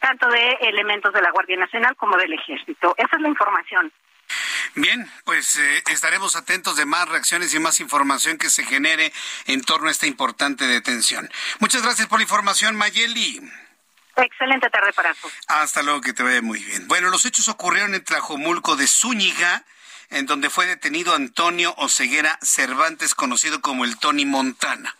tanto 0.00 0.28
de 0.28 0.58
elementos 0.62 1.12
de 1.12 1.22
la 1.22 1.30
Guardia 1.30 1.56
Nacional 1.56 1.96
como 1.96 2.16
del 2.16 2.32
Ejército. 2.32 2.94
Esa 2.96 3.16
es 3.16 3.22
la 3.22 3.28
información. 3.28 3.92
Bien, 4.74 5.10
pues 5.24 5.56
eh, 5.56 5.82
estaremos 5.90 6.36
atentos 6.36 6.76
de 6.76 6.84
más 6.84 7.08
reacciones 7.08 7.54
y 7.54 7.58
más 7.58 7.80
información 7.80 8.38
que 8.38 8.50
se 8.50 8.64
genere 8.64 9.12
en 9.46 9.62
torno 9.62 9.88
a 9.88 9.90
esta 9.90 10.06
importante 10.06 10.66
detención. 10.66 11.28
Muchas 11.58 11.82
gracias 11.82 12.06
por 12.08 12.18
la 12.18 12.24
información, 12.24 12.76
Mayeli. 12.76 13.40
Excelente 14.16 14.68
tarde 14.68 14.92
para 14.92 15.14
todos. 15.14 15.32
Hasta 15.46 15.82
luego, 15.82 16.00
que 16.00 16.12
te 16.12 16.22
vaya 16.22 16.42
muy 16.42 16.62
bien. 16.62 16.88
Bueno, 16.88 17.08
los 17.08 17.24
hechos 17.24 17.48
ocurrieron 17.48 17.94
en 17.94 18.04
Tlajomulco 18.04 18.76
de 18.76 18.86
Zúñiga, 18.86 19.64
en 20.10 20.26
donde 20.26 20.50
fue 20.50 20.66
detenido 20.66 21.14
Antonio 21.14 21.74
Oceguera 21.76 22.38
Cervantes, 22.42 23.14
conocido 23.14 23.60
como 23.60 23.84
el 23.84 23.98
Tony 23.98 24.24
Montana. 24.24 24.96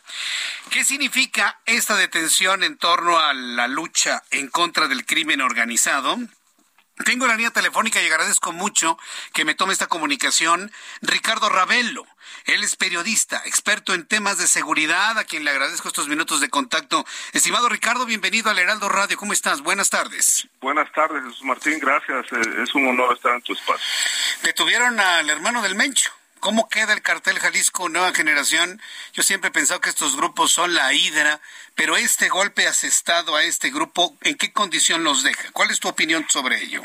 ¿Qué 0.70 0.84
significa 0.84 1.60
esta 1.64 1.96
detención 1.96 2.62
en 2.62 2.76
torno 2.76 3.18
a 3.18 3.32
la 3.32 3.68
lucha 3.68 4.22
en 4.30 4.48
contra 4.48 4.88
del 4.88 5.06
crimen 5.06 5.40
organizado? 5.40 6.18
Tengo 7.04 7.26
la 7.26 7.36
línea 7.36 7.50
telefónica 7.50 8.02
y 8.02 8.06
agradezco 8.06 8.52
mucho 8.52 8.98
que 9.32 9.44
me 9.44 9.54
tome 9.54 9.72
esta 9.72 9.86
comunicación 9.86 10.72
Ricardo 11.00 11.48
Ravelo. 11.48 12.06
Él 12.44 12.64
es 12.64 12.76
periodista, 12.76 13.42
experto 13.44 13.94
en 13.94 14.06
temas 14.06 14.38
de 14.38 14.46
seguridad, 14.46 15.18
a 15.18 15.24
quien 15.24 15.44
le 15.44 15.50
agradezco 15.50 15.88
estos 15.88 16.08
minutos 16.08 16.40
de 16.40 16.48
contacto. 16.48 17.04
Estimado 17.32 17.68
Ricardo, 17.68 18.06
bienvenido 18.06 18.50
al 18.50 18.58
Heraldo 18.58 18.88
Radio. 18.88 19.16
¿Cómo 19.16 19.32
estás? 19.32 19.62
Buenas 19.62 19.90
tardes. 19.90 20.48
Buenas 20.60 20.90
tardes, 20.92 21.22
Jesús 21.24 21.44
Martín. 21.44 21.78
Gracias. 21.78 22.26
Eh, 22.32 22.62
es 22.62 22.74
un 22.74 22.88
honor 22.88 23.14
estar 23.14 23.34
en 23.34 23.42
tu 23.42 23.52
espacio. 23.52 23.86
Detuvieron 24.42 24.98
al 24.98 25.28
hermano 25.30 25.62
del 25.62 25.74
Mencho. 25.74 26.10
¿Cómo 26.40 26.68
queda 26.68 26.92
el 26.92 27.02
cartel 27.02 27.38
Jalisco 27.38 27.88
Nueva 27.88 28.12
Generación? 28.12 28.80
Yo 29.12 29.22
siempre 29.22 29.48
he 29.48 29.52
pensado 29.52 29.80
que 29.80 29.90
estos 29.90 30.16
grupos 30.16 30.52
son 30.52 30.74
la 30.74 30.92
hidra, 30.92 31.40
pero 31.74 31.96
este 31.96 32.28
golpe 32.28 32.66
asestado 32.66 33.36
a 33.36 33.44
este 33.44 33.70
grupo, 33.70 34.16
¿en 34.22 34.36
qué 34.36 34.52
condición 34.52 35.04
los 35.04 35.22
deja? 35.22 35.50
¿Cuál 35.52 35.70
es 35.70 35.80
tu 35.80 35.88
opinión 35.88 36.24
sobre 36.28 36.62
ello? 36.62 36.82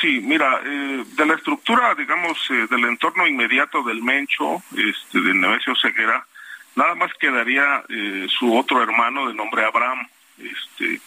Sí, 0.00 0.20
mira, 0.20 0.60
eh, 0.64 1.04
de 1.06 1.26
la 1.26 1.34
estructura, 1.34 1.94
digamos, 1.94 2.38
eh, 2.50 2.66
del 2.70 2.84
entorno 2.86 3.26
inmediato 3.26 3.82
del 3.82 4.02
Mencho, 4.02 4.62
este, 4.76 5.20
de 5.20 5.34
Nemesio 5.34 5.74
Ceguera, 5.76 6.26
nada 6.74 6.94
más 6.94 7.12
quedaría 7.14 7.84
eh, 7.88 8.26
su 8.30 8.56
otro 8.56 8.82
hermano 8.82 9.28
de 9.28 9.34
nombre 9.34 9.64
Abraham, 9.64 10.08
este, 10.38 11.00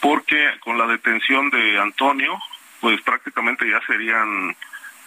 porque 0.00 0.58
con 0.60 0.76
la 0.76 0.86
detención 0.86 1.48
de 1.50 1.78
Antonio, 1.78 2.38
pues 2.80 3.00
prácticamente 3.02 3.68
ya 3.68 3.80
serían 3.86 4.54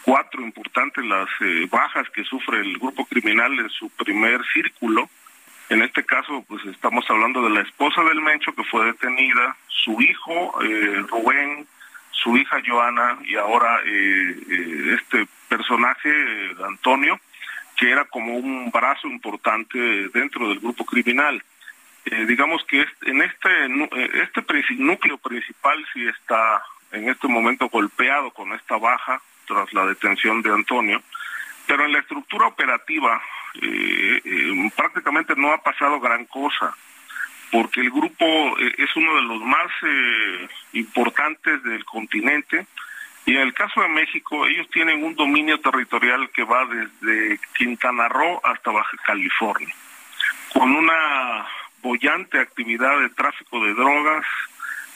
cuatro 0.04 0.42
importantes 0.42 1.04
las 1.06 1.30
eh, 1.40 1.68
bajas 1.72 2.08
que 2.10 2.24
sufre 2.24 2.60
el 2.60 2.78
grupo 2.78 3.06
criminal 3.06 3.58
en 3.58 3.70
su 3.70 3.90
primer 3.90 4.42
círculo. 4.54 5.10
En 5.70 5.82
este 5.82 6.04
caso, 6.04 6.44
pues 6.48 6.64
estamos 6.66 7.06
hablando 7.10 7.42
de 7.42 7.50
la 7.50 7.62
esposa 7.62 8.04
del 8.04 8.22
Mencho 8.22 8.54
que 8.54 8.64
fue 8.66 8.86
detenida, 8.86 9.56
su 9.68 10.00
hijo 10.02 10.62
eh, 10.62 11.04
Rubén, 11.10 11.66
su 12.12 12.38
hija 12.38 12.62
Joana 12.66 13.18
y 13.24 13.36
ahora 13.36 13.80
eh, 13.86 14.96
este 15.00 15.26
personaje 15.48 16.10
Antonio, 16.66 17.20
que 17.78 17.90
era 17.90 18.06
como 18.06 18.36
un 18.36 18.70
brazo 18.72 19.08
importante 19.08 19.78
dentro 20.10 20.50
del 20.50 20.60
grupo 20.60 20.86
criminal. 20.86 21.42
digamos 22.28 22.64
que 22.66 22.86
en 23.06 23.22
este 23.22 23.50
este 24.22 24.76
núcleo 24.76 25.18
principal 25.18 25.84
sí 25.94 26.06
está 26.08 26.62
en 26.92 27.10
este 27.10 27.28
momento 27.28 27.70
golpeado 27.70 28.32
con 28.32 28.52
esta 28.54 28.78
baja 28.78 29.22
tras 29.48 29.72
la 29.74 29.86
detención 29.86 30.42
de 30.42 30.54
Antonio, 30.54 31.02
pero 31.68 31.86
en 31.86 31.94
la 31.94 32.00
estructura 32.00 32.48
operativa 32.48 33.22
eh, 33.62 34.22
eh, 34.24 34.72
prácticamente 34.76 35.36
no 35.36 35.52
ha 35.52 35.62
pasado 35.62 36.00
gran 36.00 36.26
cosa, 36.26 36.76
porque 37.52 37.82
el 37.82 37.92
grupo 37.92 38.26
eh, 38.26 38.74
es 38.78 38.96
uno 38.96 39.16
de 39.16 39.22
los 39.22 39.42
más 39.42 39.72
importantes 40.74 41.64
del 41.64 41.86
continente, 41.86 42.66
y 43.26 43.36
en 43.36 43.42
el 43.42 43.54
caso 43.54 43.82
de 43.82 43.88
México, 43.88 44.46
ellos 44.46 44.68
tienen 44.70 45.04
un 45.04 45.16
dominio 45.16 45.60
territorial 45.60 46.30
que 46.32 46.44
va 46.44 46.66
desde 46.66 47.40
Quintana 47.58 48.10
Roo 48.10 48.42
hasta 48.44 48.72
Baja 48.72 48.98
California, 49.06 49.74
con 50.52 50.76
una 50.76 51.48
bollante 51.82 52.40
actividad 52.40 53.00
de 53.00 53.10
tráfico 53.10 53.64
de 53.64 53.74
drogas 53.74 54.26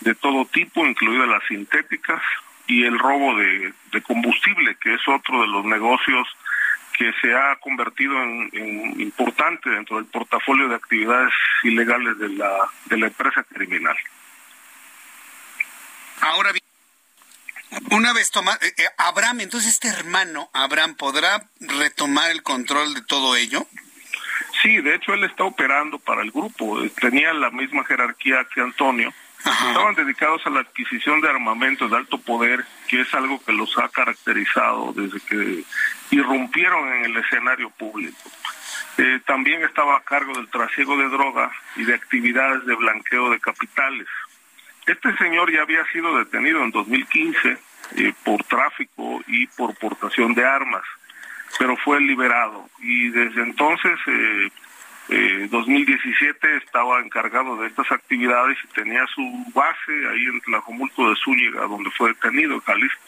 de 0.01 0.15
todo 0.15 0.45
tipo, 0.45 0.85
incluidas 0.85 1.27
las 1.27 1.43
sintéticas, 1.47 2.21
y 2.67 2.83
el 2.83 2.99
robo 2.99 3.35
de, 3.35 3.73
combustible, 4.03 4.75
que 4.81 4.93
es 4.93 5.01
otro 5.07 5.41
de 5.41 5.47
los 5.47 5.65
negocios 5.65 6.27
que 6.97 7.11
se 7.21 7.33
ha 7.33 7.55
convertido 7.57 8.21
en, 8.21 9.01
importante 9.01 9.69
dentro 9.69 9.97
del 9.97 10.05
portafolio 10.05 10.67
de 10.67 10.75
actividades 10.75 11.33
ilegales 11.63 12.17
de 12.19 12.29
la, 12.29 12.69
de 12.85 12.97
la 12.97 13.07
empresa 13.07 13.43
criminal. 13.43 13.95
Ahora 16.21 16.51
bien, 16.51 16.63
una 17.91 18.13
vez 18.13 18.31
tomado, 18.31 18.57
eh, 18.61 18.73
eh, 18.77 18.83
Abraham, 18.97 19.41
entonces 19.41 19.73
este 19.73 19.87
hermano, 19.87 20.49
Abraham, 20.53 20.95
¿podrá 20.95 21.47
retomar 21.59 22.31
el 22.31 22.43
control 22.43 22.93
de 22.93 23.01
todo 23.01 23.35
ello? 23.35 23.67
Sí, 24.61 24.77
de 24.77 24.95
hecho 24.95 25.13
él 25.13 25.23
está 25.23 25.43
operando 25.43 25.99
para 25.99 26.21
el 26.21 26.31
grupo, 26.31 26.81
tenía 26.99 27.33
la 27.33 27.51
misma 27.51 27.85
jerarquía 27.85 28.45
que 28.53 28.61
Antonio. 28.61 29.13
Estaban 29.39 29.95
dedicados 29.95 30.45
a 30.45 30.49
la 30.49 30.61
adquisición 30.61 31.21
de 31.21 31.29
armamentos 31.29 31.89
de 31.89 31.97
alto 31.97 32.17
poder, 32.17 32.65
que 32.87 33.01
es 33.01 33.13
algo 33.13 33.41
que 33.43 33.53
los 33.53 33.77
ha 33.77 33.87
caracterizado 33.89 34.93
desde 34.93 35.19
que 35.21 35.63
irrumpieron 36.11 36.87
en 36.93 37.05
el 37.05 37.17
escenario 37.17 37.69
público. 37.69 38.29
Eh, 38.97 39.19
también 39.25 39.63
estaba 39.63 39.97
a 39.97 40.01
cargo 40.01 40.33
del 40.33 40.49
trasiego 40.49 40.97
de 40.97 41.09
droga 41.09 41.51
y 41.75 41.83
de 41.83 41.93
actividades 41.93 42.65
de 42.65 42.75
blanqueo 42.75 43.29
de 43.29 43.39
capitales. 43.39 44.07
Este 44.87 45.15
señor 45.17 45.51
ya 45.51 45.61
había 45.61 45.85
sido 45.91 46.17
detenido 46.17 46.63
en 46.63 46.71
2015 46.71 47.57
eh, 47.95 48.13
por 48.23 48.43
tráfico 48.45 49.21
y 49.27 49.45
por 49.47 49.75
portación 49.75 50.33
de 50.33 50.45
armas, 50.45 50.83
pero 51.59 51.77
fue 51.77 52.01
liberado 52.01 52.69
y 52.79 53.09
desde 53.09 53.43
entonces, 53.43 53.99
eh, 54.07 54.49
2017, 55.07 56.47
eh, 56.47 56.57
estaba 56.57 56.99
encargado 56.99 57.57
de 57.57 57.67
estas 57.67 57.91
actividades 57.91 58.57
y 58.63 58.67
tenía 58.73 59.05
su 59.13 59.21
base 59.53 59.91
ahí 60.11 60.25
en 60.25 60.41
Tlajomulco 60.41 61.09
de 61.09 61.15
Zúñiga, 61.23 61.61
donde 61.61 61.89
fue 61.91 62.09
detenido, 62.09 62.55
en 62.55 62.61
Jalisco. 62.61 63.01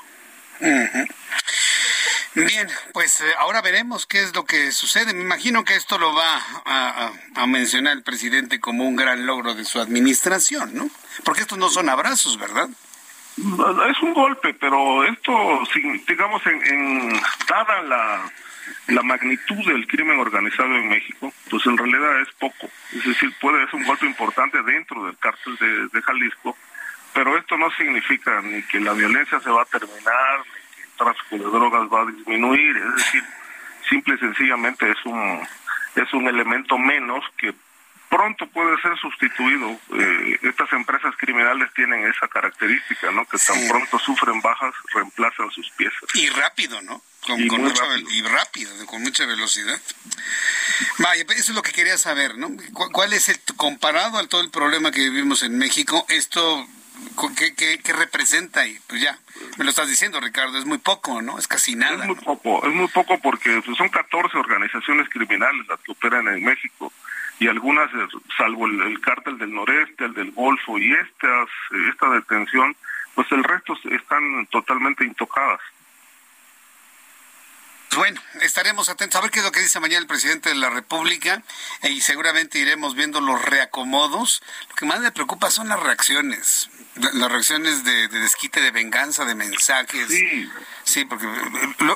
Bien, 2.35 2.67
pues 2.93 3.21
eh, 3.21 3.25
ahora 3.39 3.61
veremos 3.61 4.05
qué 4.05 4.21
es 4.21 4.35
lo 4.35 4.45
que 4.45 4.71
sucede. 4.71 5.13
Me 5.13 5.21
imagino 5.21 5.63
que 5.63 5.75
esto 5.75 5.97
lo 5.97 6.13
va 6.13 6.41
a, 6.65 7.47
mencionar 7.47 7.93
el 7.93 8.03
presidente 8.03 8.59
como 8.59 8.87
un 8.87 8.95
gran 8.95 9.25
logro 9.25 9.55
de 9.55 9.65
su 9.65 9.79
administración, 9.79 10.75
¿no? 10.75 10.89
Porque 11.23 11.41
estos 11.41 11.57
no 11.57 11.69
son 11.69 11.89
abrazos, 11.89 12.37
¿verdad? 12.37 12.69
Es 13.37 14.01
un 14.01 14.13
golpe, 14.13 14.53
pero 14.53 15.03
esto, 15.05 15.63
digamos, 16.07 16.45
en, 16.45 17.19
dada 17.47 17.81
la, 17.83 18.31
la 18.87 19.01
magnitud 19.03 19.65
del 19.65 19.87
crimen 19.87 20.19
organizado 20.19 20.75
en 20.75 20.89
México, 20.89 21.33
pues 21.49 21.65
en 21.65 21.77
realidad 21.77 22.21
es 22.21 22.29
poco. 22.33 22.69
Es 22.93 23.05
decir, 23.05 23.33
puede 23.39 23.65
ser 23.65 23.75
un 23.75 23.85
golpe 23.85 24.05
importante 24.05 24.61
dentro 24.63 25.05
del 25.05 25.17
cárcel 25.17 25.55
de, 25.57 25.87
de 25.87 26.01
Jalisco, 26.01 26.57
pero 27.13 27.37
esto 27.37 27.57
no 27.57 27.69
significa 27.71 28.41
ni 28.41 28.61
que 28.63 28.79
la 28.79 28.93
violencia 28.93 29.39
se 29.39 29.49
va 29.49 29.63
a 29.63 29.65
terminar, 29.65 30.43
tráfico 30.97 31.37
de 31.37 31.51
drogas 31.51 31.89
va 31.91 32.01
a 32.01 32.11
disminuir, 32.11 32.77
es 32.77 32.95
decir, 32.95 33.23
simple 33.89 34.15
y 34.15 34.19
sencillamente 34.19 34.89
es 34.89 34.97
un 35.05 35.47
es 35.95 36.13
un 36.13 36.27
elemento 36.27 36.77
menos 36.77 37.23
que 37.37 37.53
pronto 38.09 38.47
puede 38.47 38.79
ser 38.81 38.97
sustituido. 38.97 39.71
Eh, 39.97 40.39
estas 40.43 40.71
empresas 40.73 41.15
criminales 41.17 41.69
tienen 41.73 42.05
esa 42.05 42.27
característica, 42.27 43.11
¿no? 43.11 43.25
Que 43.25 43.37
tan 43.37 43.67
pronto 43.67 43.99
sufren 43.99 44.39
bajas, 44.41 44.73
reemplazan 44.93 45.49
sus 45.51 45.69
piezas. 45.71 46.03
Y 46.13 46.29
rápido, 46.29 46.81
¿no? 46.81 47.01
Con, 47.25 47.39
y, 47.39 47.49
mucha 47.49 47.83
rápido. 47.83 48.09
y 48.11 48.21
rápido, 48.21 48.85
con 48.85 49.01
mucha 49.01 49.25
velocidad. 49.25 49.79
Vaya, 50.99 51.25
pues, 51.25 51.39
eso 51.39 51.51
es 51.51 51.55
lo 51.55 51.61
que 51.61 51.71
quería 51.71 51.97
saber, 51.97 52.37
¿no? 52.37 52.49
¿Cuál 52.73 53.13
es 53.13 53.29
el, 53.29 53.39
comparado 53.55 54.17
a 54.17 54.27
todo 54.27 54.41
el 54.41 54.49
problema 54.49 54.91
que 54.91 55.01
vivimos 55.01 55.43
en 55.43 55.57
México, 55.57 56.05
esto 56.09 56.67
¿Qué, 57.35 57.53
qué, 57.83 57.93
representa? 57.93 58.65
Y 58.65 58.77
pues 58.87 59.01
ya, 59.01 59.17
me 59.57 59.63
lo 59.63 59.69
estás 59.69 59.89
diciendo, 59.89 60.19
Ricardo, 60.19 60.57
es 60.57 60.65
muy 60.65 60.77
poco, 60.77 61.21
¿no? 61.21 61.37
Es 61.37 61.47
casi 61.47 61.75
nada. 61.75 62.03
Es 62.03 62.07
muy 62.07 62.15
poco, 62.15 62.65
es 62.65 62.73
muy 62.73 62.87
poco 62.87 63.17
porque 63.19 63.61
pues, 63.65 63.77
son 63.77 63.89
14 63.89 64.37
organizaciones 64.37 65.09
criminales 65.09 65.67
las 65.67 65.79
que 65.81 65.91
operan 65.91 66.27
en 66.27 66.43
México 66.43 66.91
y 67.39 67.47
algunas, 67.47 67.89
eh, 67.93 68.07
salvo 68.37 68.67
el, 68.67 68.99
cártel 69.01 69.37
del 69.37 69.53
noreste, 69.53 70.05
el 70.05 70.13
del 70.13 70.31
Golfo 70.31 70.77
y 70.77 70.91
estas, 70.93 71.49
esta 71.89 72.09
detención, 72.09 72.75
pues 73.15 73.31
el 73.31 73.43
resto 73.43 73.77
están 73.91 74.45
totalmente 74.47 75.05
intocadas. 75.05 75.59
Bueno, 77.95 78.21
estaremos 78.41 78.87
atentos 78.87 79.19
a 79.19 79.21
ver 79.21 79.31
qué 79.31 79.39
es 79.39 79.45
lo 79.45 79.51
que 79.51 79.61
dice 79.61 79.79
mañana 79.79 79.99
el 79.99 80.07
presidente 80.07 80.49
de 80.49 80.55
la 80.55 80.69
República 80.69 81.41
y 81.83 82.01
seguramente 82.01 82.59
iremos 82.59 82.95
viendo 82.95 83.19
los 83.19 83.43
reacomodos. 83.43 84.43
Lo 84.69 84.75
que 84.75 84.85
más 84.85 84.99
me 84.99 85.11
preocupa 85.11 85.49
son 85.49 85.69
las 85.69 85.79
reacciones, 85.79 86.69
las 86.95 87.31
reacciones 87.31 87.83
de, 87.83 88.07
desquite, 88.09 88.61
de 88.61 88.71
venganza, 88.71 89.25
de 89.25 89.33
mensajes. 89.33 90.07
Sí, 90.07 90.49
sí 90.83 91.05
porque 91.05 91.25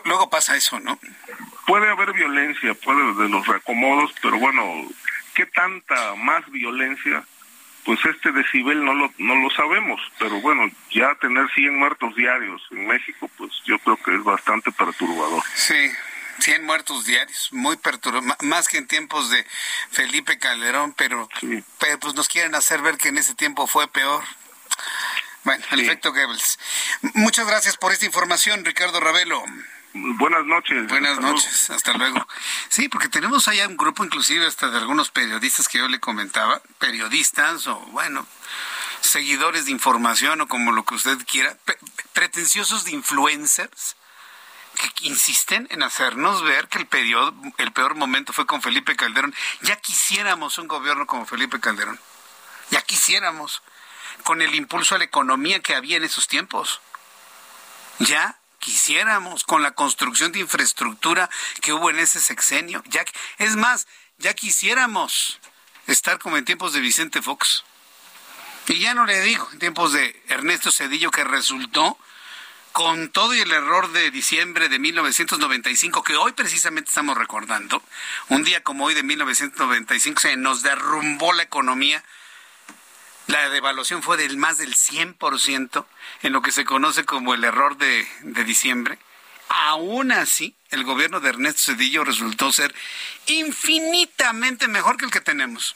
luego 0.06 0.30
pasa 0.30 0.56
eso, 0.56 0.80
¿no? 0.80 1.00
Puede 1.68 1.90
haber 1.90 2.14
violencia, 2.14 2.74
puede 2.74 3.14
de 3.14 3.30
los 3.30 3.46
reacomodos, 3.46 4.14
pero 4.22 4.38
bueno, 4.40 4.90
¿qué 5.36 5.46
tanta 5.46 6.16
más 6.16 6.50
violencia 6.50 7.24
pues 7.86 8.00
este 8.06 8.32
decibel 8.32 8.84
no 8.84 8.94
lo, 8.94 9.14
no 9.18 9.36
lo 9.36 9.50
sabemos, 9.52 10.00
pero 10.20 10.40
bueno, 10.42 10.70
ya 10.92 11.14
tener 11.16 11.48
100 11.54 11.78
muertos 11.78 12.16
diarios 12.16 12.62
en 12.72 12.88
México, 12.88 13.30
pues 13.38 13.52
yo 13.66 13.78
creo 13.80 13.98
que 13.98 14.16
es 14.16 14.24
bastante 14.24 14.72
perturbador. 14.72 15.44
Sí, 15.56 15.92
100 16.40 16.66
muertos 16.66 17.06
diarios, 17.06 17.50
muy 17.52 17.78
perturbador, 17.78 18.38
más 18.44 18.68
que 18.68 18.78
en 18.78 18.88
tiempos 18.88 19.30
de 19.30 19.46
Felipe 19.92 20.38
Calderón, 20.40 20.94
pero, 20.94 21.28
pero 21.80 22.00
pues 22.00 22.14
nos 22.16 22.28
quieren 22.28 22.56
hacer 22.56 22.82
ver 22.82 22.98
que 22.98 23.10
en 23.10 23.18
ese 23.18 23.36
tiempo 23.36 23.68
fue 23.68 23.88
peor. 23.88 24.24
Bueno, 25.44 25.64
el 25.72 25.82
efecto 25.82 26.14
Goebbels. 26.14 26.58
Muchas 27.16 27.46
gracias 27.46 27.76
por 27.76 27.92
esta 27.92 28.06
información, 28.06 28.64
Ricardo 28.64 29.02
Ravelo. 29.02 29.44
Buenas 29.94 30.46
noches. 30.46 30.88
Buenas 30.88 31.20
noches, 31.20 31.70
hasta 31.70 31.94
luego. 31.94 32.28
Sí, 32.70 32.90
porque 32.90 33.10
tenemos 33.10 33.48
allá 33.48 33.68
un 33.68 33.78
grupo 33.78 34.04
inclusive 34.04 34.48
hasta 34.48 34.70
de 34.70 34.80
algunos 34.80 35.12
periodistas 35.12 35.68
que 35.68 35.78
yo 35.78 35.88
le 35.88 36.00
comentaba, 36.00 36.62
periodistas 36.80 37.68
o 37.68 37.80
bueno, 37.92 38.26
seguidores 39.02 39.66
de 39.66 39.72
información 39.72 40.42
o 40.42 40.48
como 40.48 40.72
lo 40.72 40.84
que 40.84 40.96
usted 40.96 41.18
quiera, 41.28 41.56
pretenciosos 42.14 42.86
de 42.86 42.92
influencers 42.92 43.96
que 44.96 45.08
insisten 45.08 45.68
en 45.70 45.84
hacernos 45.84 46.42
ver 46.44 46.68
que 46.68 46.80
el, 46.80 46.88
periodo, 46.88 47.34
el 47.58 47.72
peor 47.72 47.94
momento 47.94 48.34
fue 48.34 48.48
con 48.48 48.64
Felipe 48.64 48.96
Calderón. 48.96 49.36
Ya 49.62 49.76
quisiéramos 49.76 50.58
un 50.58 50.68
gobierno 50.68 51.06
como 51.06 51.28
Felipe 51.28 51.60
Calderón. 51.60 52.00
Ya 52.72 52.82
quisiéramos 52.82 53.62
con 54.24 54.42
el 54.42 54.56
impulso 54.56 54.96
a 54.96 54.98
la 54.98 55.04
economía 55.04 55.60
que 55.60 55.76
había 55.76 55.98
en 55.98 56.04
esos 56.04 56.28
tiempos. 56.28 56.82
Ya 58.00 58.40
quisiéramos 58.64 59.44
con 59.44 59.62
la 59.62 59.72
construcción 59.72 60.32
de 60.32 60.40
infraestructura 60.40 61.30
que 61.62 61.74
hubo 61.74 61.90
en 61.90 62.00
ese 62.00 62.22
sexenio. 62.22 62.82
Ya, 62.88 63.04
es 63.38 63.58
más, 63.58 63.88
ya 64.20 64.34
quisiéramos 64.34 65.42
estar 65.86 66.18
como 66.18 66.38
en 66.38 66.46
tiempos 66.46 66.72
de 66.72 66.80
Vicente 66.80 67.22
Fox. 67.22 67.66
Y 68.68 68.80
ya 68.80 68.94
no 68.94 69.06
le 69.06 69.20
digo, 69.22 69.50
en 69.52 69.60
tiempos 69.60 69.92
de 69.92 70.24
Ernesto 70.30 70.72
Cedillo, 70.72 71.12
que 71.12 71.26
resultó 71.26 71.98
con 72.72 73.10
todo 73.10 73.36
y 73.36 73.42
el 73.42 73.52
error 73.52 73.92
de 73.92 74.10
diciembre 74.12 74.70
de 74.70 74.80
1995, 74.80 76.02
que 76.02 76.16
hoy 76.16 76.32
precisamente 76.32 76.88
estamos 76.88 77.18
recordando, 77.18 77.84
un 78.30 78.46
día 78.46 78.64
como 78.64 78.86
hoy 78.86 78.94
de 78.94 79.04
1995 79.04 80.22
se 80.22 80.38
nos 80.38 80.64
derrumbó 80.64 81.34
la 81.34 81.44
economía 81.44 82.02
la 83.28 83.50
devaluación 83.50 84.04
fue 84.04 84.18
del 84.18 84.38
más 84.38 84.58
del 84.58 84.76
100% 84.76 85.86
en 86.24 86.34
lo 86.34 86.42
que 86.42 86.52
se 86.52 86.66
conoce 86.66 87.06
como 87.06 87.34
el 87.34 87.44
error 87.44 87.78
de, 87.78 88.08
de 88.22 88.44
diciembre. 88.44 88.98
Aún 89.50 90.12
así, 90.12 90.56
el 90.72 90.84
gobierno 90.84 91.20
de 91.20 91.30
Ernesto 91.30 91.74
Cedillo 91.74 92.04
resultó 92.04 92.52
ser 92.52 92.74
infinitamente 93.28 94.68
mejor 94.68 94.98
que 94.98 95.06
el 95.06 95.12
que 95.12 95.22
tenemos. 95.22 95.76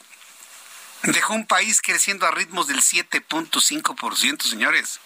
Dejó 1.02 1.34
un 1.34 1.46
país 1.46 1.80
creciendo 1.80 2.26
a 2.26 2.32
ritmos 2.32 2.66
del 2.66 2.80
7.5%, 2.80 4.42
señores. 4.42 5.00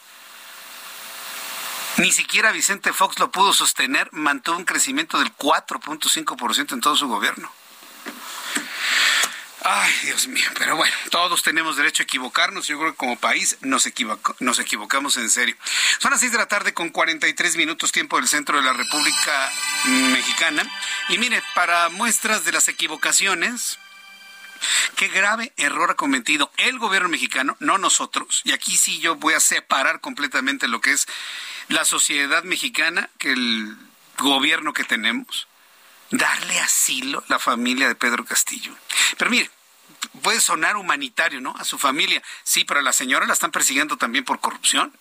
Ni 1.98 2.10
siquiera 2.10 2.52
Vicente 2.52 2.92
Fox 2.92 3.18
lo 3.18 3.30
pudo 3.30 3.52
sostener, 3.52 4.08
mantuvo 4.12 4.56
un 4.56 4.64
crecimiento 4.64 5.18
del 5.18 5.36
4.5% 5.36 6.72
en 6.72 6.80
todo 6.80 6.96
su 6.96 7.06
gobierno. 7.06 7.52
Ay, 9.64 9.92
Dios 10.02 10.26
mío, 10.26 10.48
pero 10.58 10.74
bueno, 10.74 10.94
todos 11.10 11.42
tenemos 11.42 11.76
derecho 11.76 12.02
a 12.02 12.04
equivocarnos. 12.04 12.66
Yo 12.66 12.78
creo 12.78 12.90
que 12.90 12.96
como 12.96 13.16
país 13.16 13.58
nos, 13.60 13.88
nos 14.40 14.58
equivocamos 14.58 15.16
en 15.16 15.30
serio. 15.30 15.56
Son 16.00 16.10
las 16.10 16.18
6 16.18 16.32
de 16.32 16.38
la 16.38 16.46
tarde 16.46 16.74
con 16.74 16.88
43 16.88 17.56
minutos 17.56 17.92
tiempo 17.92 18.16
del 18.16 18.26
centro 18.26 18.56
de 18.56 18.64
la 18.64 18.72
República 18.72 19.52
Mexicana. 19.84 20.68
Y 21.10 21.18
mire, 21.18 21.40
para 21.54 21.88
muestras 21.90 22.44
de 22.44 22.52
las 22.52 22.66
equivocaciones, 22.68 23.78
Qué 24.94 25.08
grave 25.08 25.52
error 25.56 25.90
ha 25.90 25.94
cometido 25.94 26.52
el 26.56 26.78
gobierno 26.78 27.08
mexicano, 27.08 27.56
no 27.58 27.78
nosotros. 27.78 28.42
Y 28.44 28.52
aquí 28.52 28.76
sí 28.76 29.00
yo 29.00 29.16
voy 29.16 29.34
a 29.34 29.40
separar 29.40 30.00
completamente 30.00 30.68
lo 30.68 30.80
que 30.80 30.92
es 30.92 31.08
la 31.66 31.84
sociedad 31.84 32.44
mexicana 32.44 33.10
que 33.18 33.32
el 33.32 33.76
gobierno 34.18 34.72
que 34.72 34.84
tenemos 34.84 35.48
darle 36.12 36.60
asilo 36.60 37.18
a 37.20 37.24
la 37.28 37.38
familia 37.38 37.88
de 37.88 37.94
Pedro 37.94 38.24
Castillo. 38.24 38.74
Pero 39.18 39.30
mire, 39.30 39.50
puede 40.22 40.40
sonar 40.40 40.76
humanitario, 40.76 41.40
¿no? 41.40 41.54
A 41.58 41.64
su 41.64 41.78
familia. 41.78 42.22
Sí, 42.44 42.64
pero 42.64 42.80
a 42.80 42.82
la 42.82 42.92
señora 42.92 43.26
la 43.26 43.32
están 43.32 43.50
persiguiendo 43.50 43.96
también 43.96 44.24
por 44.24 44.40
corrupción. 44.40 44.96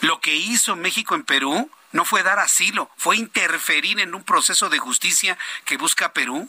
Lo 0.00 0.20
que 0.20 0.34
hizo 0.34 0.76
México 0.76 1.14
en 1.14 1.24
Perú 1.24 1.70
no 1.92 2.04
fue 2.04 2.22
dar 2.22 2.40
asilo, 2.40 2.90
fue 2.96 3.16
interferir 3.16 4.00
en 4.00 4.14
un 4.14 4.24
proceso 4.24 4.68
de 4.68 4.78
justicia 4.78 5.38
que 5.64 5.76
busca 5.76 6.12
Perú. 6.12 6.48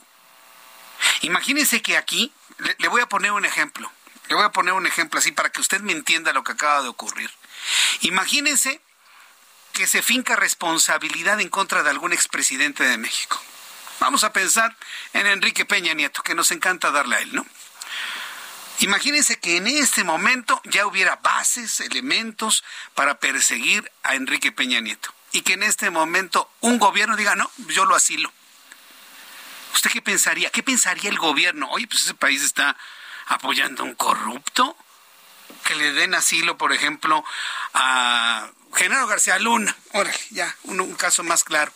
Imagínense 1.22 1.82
que 1.82 1.98
aquí, 1.98 2.32
le, 2.80 2.88
voy 2.88 3.02
a 3.02 3.08
poner 3.08 3.32
un 3.32 3.46
ejemplo, 3.46 3.92
le 4.30 4.36
voy 4.36 4.44
a 4.44 4.52
poner 4.52 4.74
un 4.74 4.88
ejemplo 4.88 5.20
así 5.20 5.32
para 5.32 5.52
que 5.52 5.62
usted 5.62 5.82
me 5.82 5.92
entienda 5.92 6.34
lo 6.34 6.44
que 6.44 6.54
acaba 6.54 6.82
de 6.82 6.88
ocurrir. 6.88 7.30
Imagínense 8.02 8.82
que 9.74 9.86
se 9.86 10.02
finca 10.02 10.36
responsabilidad 10.36 11.40
en 11.42 11.50
contra 11.50 11.84
de 11.84 11.90
algún 11.92 12.14
expresidente 12.14 12.84
de 12.84 12.98
México. 12.98 13.40
Vamos 14.00 14.24
a 14.24 14.34
pensar 14.34 14.76
en 15.14 15.28
Enrique 15.28 15.66
Peña 15.66 15.93
Nieto, 15.93 16.22
que 16.22 16.36
nos 16.36 16.52
encanta 16.52 16.91
darle 16.91 17.16
a 17.16 17.20
él, 17.22 17.34
¿no? 17.34 17.46
Imagínense 18.80 19.39
que 19.39 19.58
en 19.58 19.68
este 19.68 20.04
momento 20.04 20.62
ya 20.66 20.86
hubiera 20.86 21.16
bases, 21.18 21.80
elementos 21.80 22.64
para 22.93 23.20
perseguir 23.20 23.89
a 24.04 24.16
Enrique 24.16 24.52
Peña 24.52 24.82
Nieto. 24.82 25.14
Y 25.32 25.41
que 25.41 25.54
en 25.54 25.64
este 25.64 25.89
momento 25.89 26.50
un 26.60 26.78
gobierno 26.78 27.16
diga, 27.16 27.36
no, 27.36 27.50
yo 27.70 27.86
lo 27.86 27.96
asilo. 27.96 28.32
¿Usted 29.74 29.91
qué 29.91 30.02
pensaría? 30.02 30.50
¿Qué 30.50 30.64
pensaría 30.64 31.10
el 31.10 31.18
gobierno? 31.18 31.70
Oye, 31.72 31.88
pues 31.88 32.04
ese 32.04 32.14
país 32.14 32.41
está 32.41 32.76
apoyando 33.28 33.84
a 33.84 33.86
un 33.86 33.96
corrupto. 33.96 34.78
Que 35.64 35.76
le 35.76 35.93
den 35.93 36.14
asilo, 36.14 36.58
por 36.58 36.74
ejemplo, 36.74 37.24
a 37.74 38.50
Genaro 38.74 39.08
García 39.08 39.39
Luna. 39.39 39.76
Órale, 39.93 40.20
ya, 40.32 40.54
un 40.64 40.93
caso 40.96 41.24
más 41.24 41.43
claro. 41.43 41.72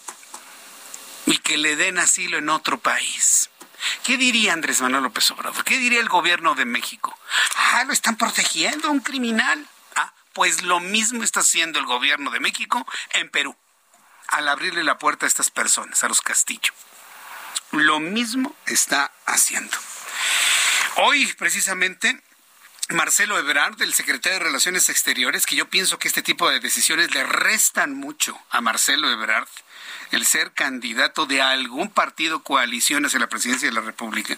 Y 1.26 1.38
que 1.40 1.58
le 1.58 1.76
den 1.76 2.00
asilo 2.00 2.38
en 2.38 2.50
otro 2.50 2.80
país. 2.80 3.50
¿Qué 4.04 4.18
diría 4.18 4.54
Andrés 4.54 4.82
Manuel 4.82 5.04
López 5.04 5.30
Obrador? 5.32 5.64
¿Qué 5.64 5.78
diría 5.78 6.00
el 6.00 6.10
gobierno 6.10 6.56
de 6.56 6.66
México? 6.66 7.18
Ah, 7.56 7.84
lo 7.86 7.94
están 7.94 8.18
protegiendo 8.18 8.88
a 8.88 8.92
un 8.92 9.00
criminal. 9.00 9.68
Ah, 9.96 10.14
pues 10.34 10.64
lo 10.64 10.80
mismo 10.80 11.24
está 11.24 11.42
haciendo 11.42 11.80
el 11.80 11.86
gobierno 11.86 12.32
de 12.32 12.40
México 12.40 12.86
en 13.12 13.30
Perú, 13.30 13.56
al 14.28 14.48
abrirle 14.48 14.84
la 14.84 14.98
puerta 14.98 15.26
a 15.26 15.28
estas 15.28 15.50
personas, 15.50 16.04
a 16.04 16.08
los 16.08 16.22
Castillo. 16.22 16.74
Lo 17.72 18.00
mismo 18.00 18.56
está 18.66 19.12
haciendo. 19.26 19.78
Hoy, 20.96 21.32
precisamente, 21.34 22.22
Marcelo 22.90 23.38
Ebrard, 23.38 23.80
el 23.82 23.94
secretario 23.94 24.40
de 24.40 24.46
Relaciones 24.46 24.90
Exteriores, 24.90 25.46
que 25.46 25.56
yo 25.56 25.70
pienso 25.70 26.00
que 26.00 26.08
este 26.08 26.24
tipo 26.24 26.50
de 26.50 26.60
decisiones 26.60 27.14
le 27.14 27.24
restan 27.24 27.94
mucho 27.94 28.40
a 28.50 28.62
Marcelo 28.62 29.10
Ebrard, 29.12 29.48
el 30.12 30.26
ser 30.26 30.52
candidato 30.52 31.26
de 31.26 31.42
algún 31.42 31.90
partido 31.90 32.44
coalición 32.44 33.06
hacia 33.06 33.20
la 33.20 33.28
presidencia 33.28 33.68
de 33.68 33.74
la 33.74 33.82
República, 33.82 34.38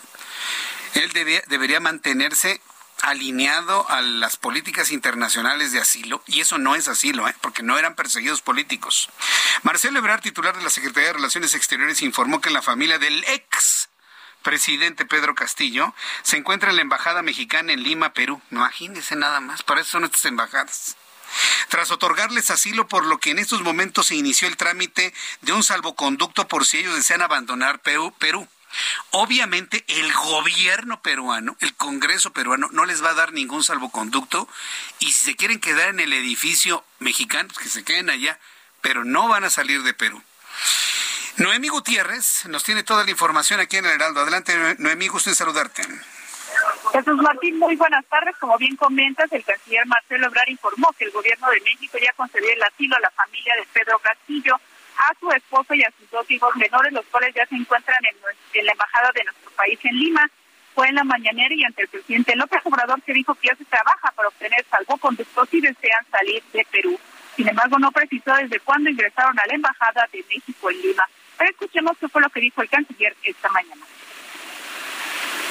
él 0.94 1.12
debería 1.48 1.80
mantenerse 1.80 2.62
alineado 3.02 3.90
a 3.90 4.02
las 4.02 4.38
políticas 4.38 4.92
internacionales 4.92 5.72
de 5.72 5.80
asilo, 5.80 6.24
y 6.28 6.42
eso 6.42 6.58
no 6.58 6.76
es 6.76 6.88
asilo, 6.88 7.28
¿eh? 7.28 7.36
porque 7.42 7.64
no 7.64 7.78
eran 7.78 7.96
perseguidos 7.96 8.42
políticos. 8.42 9.10
Marcelo 9.64 10.00
Ebrard, 10.00 10.22
titular 10.22 10.56
de 10.56 10.64
la 10.64 10.70
Secretaría 10.70 11.08
de 11.08 11.14
Relaciones 11.14 11.56
Exteriores, 11.56 12.02
informó 12.02 12.42
que 12.42 12.50
la 12.52 12.62
familia 12.62 13.00
del 13.00 13.24
ex 13.26 13.90
presidente 14.44 15.06
Pedro 15.06 15.36
Castillo 15.36 15.94
se 16.24 16.38
encuentra 16.38 16.70
en 16.70 16.76
la 16.76 16.82
Embajada 16.82 17.22
Mexicana 17.22 17.74
en 17.74 17.84
Lima, 17.84 18.14
Perú. 18.14 18.42
Imagínense 18.52 19.16
nada 19.16 19.40
más, 19.40 19.64
para 19.64 19.82
eso 19.82 19.92
son 19.92 20.04
estas 20.04 20.26
embajadas 20.26 20.96
tras 21.70 21.92
otorgarles 21.92 22.50
asilo 22.50 22.88
por 22.88 23.06
lo 23.06 23.20
que 23.20 23.32
en 23.32 23.40
estos 23.40 23.62
momentos 23.62 24.08
se 24.08 24.16
inició 24.16 24.48
el 24.48 24.58
trámite 24.58 25.14
de 25.42 25.54
un 25.54 25.64
salvoconducto 25.64 26.48
por 26.48 26.66
si 26.66 26.80
ellos 26.80 26.96
desean 26.96 27.22
abandonar 27.22 27.82
Perú. 27.82 28.48
Obviamente 29.12 29.84
el 29.88 30.14
gobierno 30.14 31.02
peruano, 31.02 31.58
el 31.60 31.74
Congreso 31.76 32.32
peruano, 32.32 32.70
no 32.72 32.86
les 32.86 33.04
va 33.04 33.10
a 33.10 33.16
dar 33.16 33.34
ningún 33.34 33.64
salvoconducto 33.64 34.48
y 35.00 35.12
si 35.12 35.26
se 35.26 35.36
quieren 35.36 35.60
quedar 35.60 35.90
en 35.90 36.00
el 36.00 36.14
edificio 36.14 36.84
mexicano, 37.00 37.50
pues 37.50 37.66
que 37.66 37.70
se 37.70 37.84
queden 37.84 38.10
allá, 38.10 38.40
pero 38.82 39.04
no 39.04 39.28
van 39.28 39.44
a 39.44 39.50
salir 39.50 39.84
de 39.84 39.94
Perú. 39.94 40.24
Noemí 41.38 41.70
Gutiérrez 41.70 42.46
nos 42.46 42.64
tiene 42.64 42.84
toda 42.84 43.04
la 43.04 43.12
información 43.12 43.60
aquí 43.60 43.78
en 43.78 43.86
el 43.86 43.92
Heraldo. 43.92 44.22
Adelante, 44.22 44.76
Noemí, 44.78 45.08
gusto 45.08 45.30
en 45.30 45.36
saludarte. 45.36 45.84
Jesús 46.90 47.22
Martín, 47.22 47.60
muy 47.60 47.76
buenas 47.76 48.06
tardes. 48.06 48.36
Como 48.38 48.58
bien 48.58 48.76
comentas, 48.76 49.32
el 49.32 49.44
canciller 49.44 49.86
Marcelo 49.86 50.28
Obrar 50.28 50.50
informó 50.50 50.92
que 50.98 51.06
el 51.06 51.12
gobierno 51.12 51.50
de 51.50 51.62
México 51.62 51.98
ya 51.98 52.12
concedió 52.14 52.52
el 52.52 52.64
asilo 52.64 52.96
a 52.96 53.00
la 53.00 53.12
familia 53.12 53.54
de 53.56 53.68
Pedro 53.72 54.00
Castillo, 54.00 54.56
a 54.98 55.14
su 55.20 55.32
esposo 55.32 55.74
y 55.74 55.84
a 55.84 55.92
sus 55.98 56.10
dos 56.10 56.30
hijos 56.30 56.56
menores, 56.56 56.92
los 56.92 57.06
cuales 57.06 57.34
ya 57.34 57.46
se 57.46 57.56
encuentran 57.56 58.00
en, 58.06 58.66
la 58.66 58.72
embajada 58.72 59.12
de 59.14 59.24
nuestro 59.24 59.52
país 59.52 59.80
en 59.84 59.98
Lima. 59.98 60.30
Fue 60.74 60.88
en 60.88 60.96
la 60.96 61.04
mañanera 61.04 61.54
y 61.54 61.64
ante 61.64 61.84
el 61.84 61.88
presidente 61.88 62.36
López 62.36 62.62
Obrador 62.64 63.02
que 63.02 63.14
dijo 63.14 63.36
que 63.36 63.48
ya 63.48 63.56
se 63.56 63.66
trabaja 63.66 64.12
para 64.12 64.30
obtener 64.30 64.66
salvoconductos 64.70 65.50
si 65.50 65.62
desean 65.62 66.06
salir 66.10 66.42
de 66.54 66.66
Perú. 66.72 67.00
Sin 67.36 67.48
embargo, 67.48 67.78
no 67.78 67.92
precisó 67.92 68.34
desde 68.36 68.60
cuándo 68.60 68.90
ingresaron 68.90 69.38
a 69.40 69.46
la 69.48 69.54
embajada 69.54 70.08
de 70.12 70.24
México 70.30 70.72
en 70.72 70.82
Lima. 70.82 71.04
Pero 71.38 71.52
escuchemos 71.52 71.98
qué 71.98 72.08
fue 72.08 72.22
lo 72.22 72.30
que 72.30 72.40
dijo 72.40 72.62
el 72.62 72.70
canciller 72.70 73.16
esta 73.24 73.50
mañana. 73.50 73.86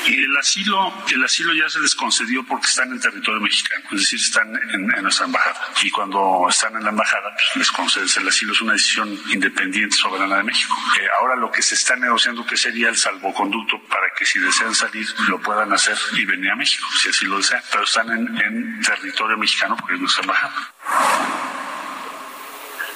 El 0.07 0.37
asilo, 0.37 0.93
el 1.09 1.25
asilo 1.25 1.53
ya 1.55 1.69
se 1.69 1.81
les 1.81 1.95
concedió 1.95 2.45
porque 2.45 2.67
están 2.67 2.91
en 2.91 3.01
territorio 3.01 3.41
mexicano, 3.41 3.85
es 3.93 4.01
decir, 4.01 4.21
están 4.21 4.55
en, 4.73 4.87
nuestra 5.03 5.27
embajada. 5.27 5.61
Y 5.83 5.91
cuando 5.91 6.47
están 6.49 6.77
en 6.77 6.85
la 6.85 6.91
embajada, 6.91 7.35
pues 7.35 7.57
les 7.57 7.71
concedes 7.71 8.17
el 8.17 8.29
asilo. 8.29 8.53
Es 8.53 8.61
una 8.61 8.73
decisión 8.73 9.19
independiente 9.31 9.97
soberana 9.97 10.37
de 10.39 10.43
México. 10.45 10.75
Eh, 11.01 11.07
ahora 11.21 11.37
lo 11.37 11.51
que 11.51 11.63
se 11.63 11.75
está 11.75 11.97
negociando 11.97 12.45
que 12.47 12.57
sería 12.57 12.89
el 12.89 12.97
salvoconducto 12.97 13.83
para 13.85 14.07
que 14.17 14.25
si 14.25 14.39
desean 14.39 14.75
salir 14.75 15.07
lo 15.29 15.41
puedan 15.41 15.73
hacer 15.73 15.97
y 16.13 16.25
venir 16.25 16.51
a 16.51 16.57
México, 16.57 16.87
si 17.01 17.09
así 17.09 17.27
lo 17.27 17.37
desean. 17.39 17.63
Pero 17.71 17.85
están 17.85 18.11
en, 18.11 18.41
en 18.41 18.81
territorio 18.81 19.37
mexicano 19.37 19.77
porque 19.77 19.95
es 19.95 20.01
nuestra 20.01 20.23
embajada. 20.23 21.40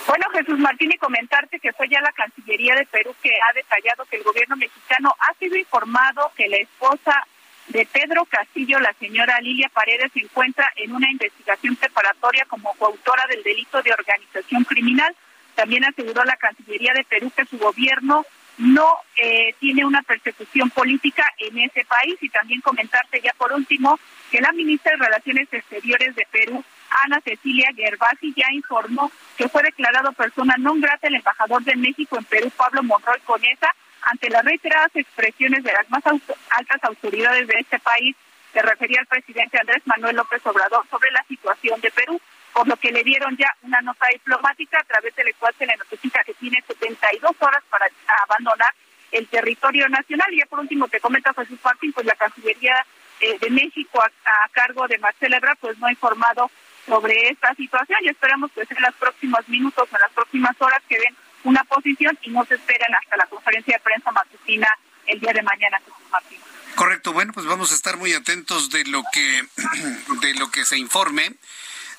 Bueno, 0.07 0.27
Jesús 0.33 0.59
Martín, 0.59 0.93
y 0.93 0.99
comentarte 0.99 1.59
que 1.59 1.73
fue 1.73 1.89
ya 1.89 2.01
la 2.01 2.13
Cancillería 2.13 2.75
de 2.75 2.85
Perú 2.87 3.15
que 3.23 3.31
ha 3.31 3.53
detallado 3.55 4.05
que 4.05 4.17
el 4.17 4.23
gobierno 4.23 4.57
mexicano 4.57 5.15
ha 5.19 5.35
sido 5.39 5.57
informado 5.57 6.31
que 6.37 6.49
la 6.49 6.59
esposa 6.59 7.27
de 7.69 7.87
Pedro 7.87 8.27
Castillo, 8.27 8.79
la 8.81 8.93
señora 9.01 9.41
Lilia 9.41 9.71
Paredes, 9.73 10.13
se 10.13 10.21
encuentra 10.21 10.71
en 10.77 10.95
una 10.95 11.11
investigación 11.11 11.77
preparatoria 11.77 12.45
como 12.45 12.75
coautora 12.75 13.25
del 13.31 13.43
delito 13.43 13.83
de 13.83 13.93
organización 13.93 14.65
criminal. 14.65 15.17
También 15.55 15.85
aseguró 15.85 16.23
la 16.25 16.37
Cancillería 16.37 16.93
de 16.93 17.05
Perú 17.05 17.33
que 17.35 17.47
su 17.47 17.57
gobierno 17.57 18.27
no 18.59 18.99
eh, 19.17 19.55
tiene 19.59 19.85
una 19.85 20.03
persecución 20.03 20.71
política 20.71 21.25
en 21.39 21.59
ese 21.59 21.85
país 21.87 22.17
y 22.21 22.29
también 22.29 22.61
comentarte 22.61 23.21
ya 23.23 23.33
por 23.39 23.53
último 23.53 23.99
que 24.31 24.41
la 24.41 24.53
ministra 24.53 24.93
de 24.93 25.05
Relaciones 25.05 25.49
Exteriores 25.51 26.15
de 26.15 26.27
Perú, 26.31 26.63
Ana 27.03 27.21
Cecilia 27.21 27.71
Gervasi, 27.75 28.33
ya 28.37 28.47
informó 28.53 29.11
que 29.37 29.49
fue 29.49 29.63
declarado 29.63 30.13
persona 30.13 30.55
non 30.59 30.81
grata 30.81 31.09
el 31.09 31.17
embajador 31.17 31.63
de 31.65 31.75
México 31.77 32.17
en 32.17 32.25
Perú, 32.25 32.51
Pablo 32.57 32.83
Monroy 32.83 33.21
Conesa, 33.27 33.75
ante 34.03 34.31
las 34.31 34.45
reiteradas 34.45 34.95
expresiones 34.95 35.65
de 35.65 35.73
las 35.73 35.89
más 35.91 36.05
altas 36.07 36.85
autoridades 36.85 37.49
de 37.49 37.59
este 37.59 37.79
país 37.79 38.15
que 38.53 38.63
refería 38.63 39.01
al 39.01 39.07
presidente 39.07 39.59
Andrés 39.59 39.83
Manuel 39.87 40.17
López 40.17 40.41
Obrador 40.47 40.87
sobre 40.89 41.11
la 41.11 41.25
situación 41.25 41.81
de 41.81 41.91
Perú, 41.91 42.21
por 42.53 42.69
lo 42.69 42.77
que 42.77 42.93
le 42.93 43.03
dieron 43.03 43.37
ya 43.37 43.51
una 43.63 43.81
nota 43.81 44.07
diplomática 44.13 44.79
a 44.79 44.85
través 44.85 45.15
de 45.17 45.25
la 45.25 45.33
cual 45.39 45.53
se 45.59 45.67
le 45.67 45.77
notifica 45.77 46.23
que 46.23 46.35
tiene 46.35 46.63
72 46.67 47.33
horas 47.41 47.65
para 47.69 47.87
abandonar 48.23 48.73
el 49.11 49.27
territorio 49.27 49.89
nacional. 49.89 50.33
Y 50.33 50.39
ya 50.39 50.47
por 50.47 50.61
último 50.61 50.87
te 50.87 51.01
comenta 51.01 51.35
Jesús 51.35 51.59
Martín, 51.65 51.93
pues 51.93 52.07
la 52.07 52.15
Cancillería 52.15 52.87
eh, 53.21 53.39
de 53.41 53.51
México 53.51 54.01
a, 54.01 54.49
cargo 54.53 54.87
de 54.87 54.99
Marcelo 54.99 55.37
Ebrard, 55.37 55.59
pues 55.59 55.79
no 55.79 55.87
ha 55.87 55.91
informado 55.91 56.51
sobre 56.87 57.29
esta 57.29 57.55
situación 57.55 57.99
y 58.03 58.09
esperamos 58.09 58.51
que 58.53 58.61
en 58.63 58.83
los 58.83 58.95
próximos 58.95 59.49
minutos 59.49 59.89
o 59.91 59.97
en 59.97 60.01
las 60.01 60.13
próximas 60.13 60.55
horas 60.61 60.81
que 60.89 60.99
den 60.99 61.17
una 61.45 61.63
posición 61.65 62.19
y 62.23 62.31
no 62.31 62.45
se 62.45 62.55
esperen 62.55 62.95
hasta 62.95 63.17
la 63.17 63.27
conferencia 63.27 63.77
de 63.77 63.83
prensa 63.83 64.11
matutina 64.11 64.69
el 65.07 65.21
día 65.21 65.33
de 65.33 65.43
mañana, 65.43 65.79
Jesús 65.79 66.11
Martín. 66.11 66.41
Correcto, 66.75 67.13
bueno, 67.13 67.33
pues 67.33 67.47
vamos 67.47 67.71
a 67.71 67.75
estar 67.75 67.97
muy 67.97 68.13
atentos 68.15 68.71
de 68.71 68.85
lo 68.87 69.03
que 69.13 69.43
de 70.21 70.35
lo 70.35 70.51
que 70.51 70.65
se 70.65 70.79
informe 70.79 71.35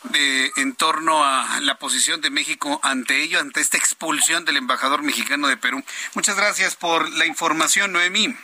de 0.04 0.52
en 0.58 0.76
torno 0.76 1.24
a 1.24 1.60
la 1.62 1.80
posición 1.80 2.22
de 2.22 2.30
México 2.30 2.80
ante 2.84 3.24
ello, 3.24 3.40
ante 3.40 3.62
esta 3.62 3.78
expulsión 3.78 4.46
del 4.46 4.58
embajador 4.58 5.02
mexicano 5.02 5.48
de 5.48 5.58
Perú. 5.58 5.84
Muchas 6.14 6.36
gracias 6.36 6.76
por 6.76 7.10
la 7.12 7.26
información, 7.26 7.94
Noemí. 7.94 8.36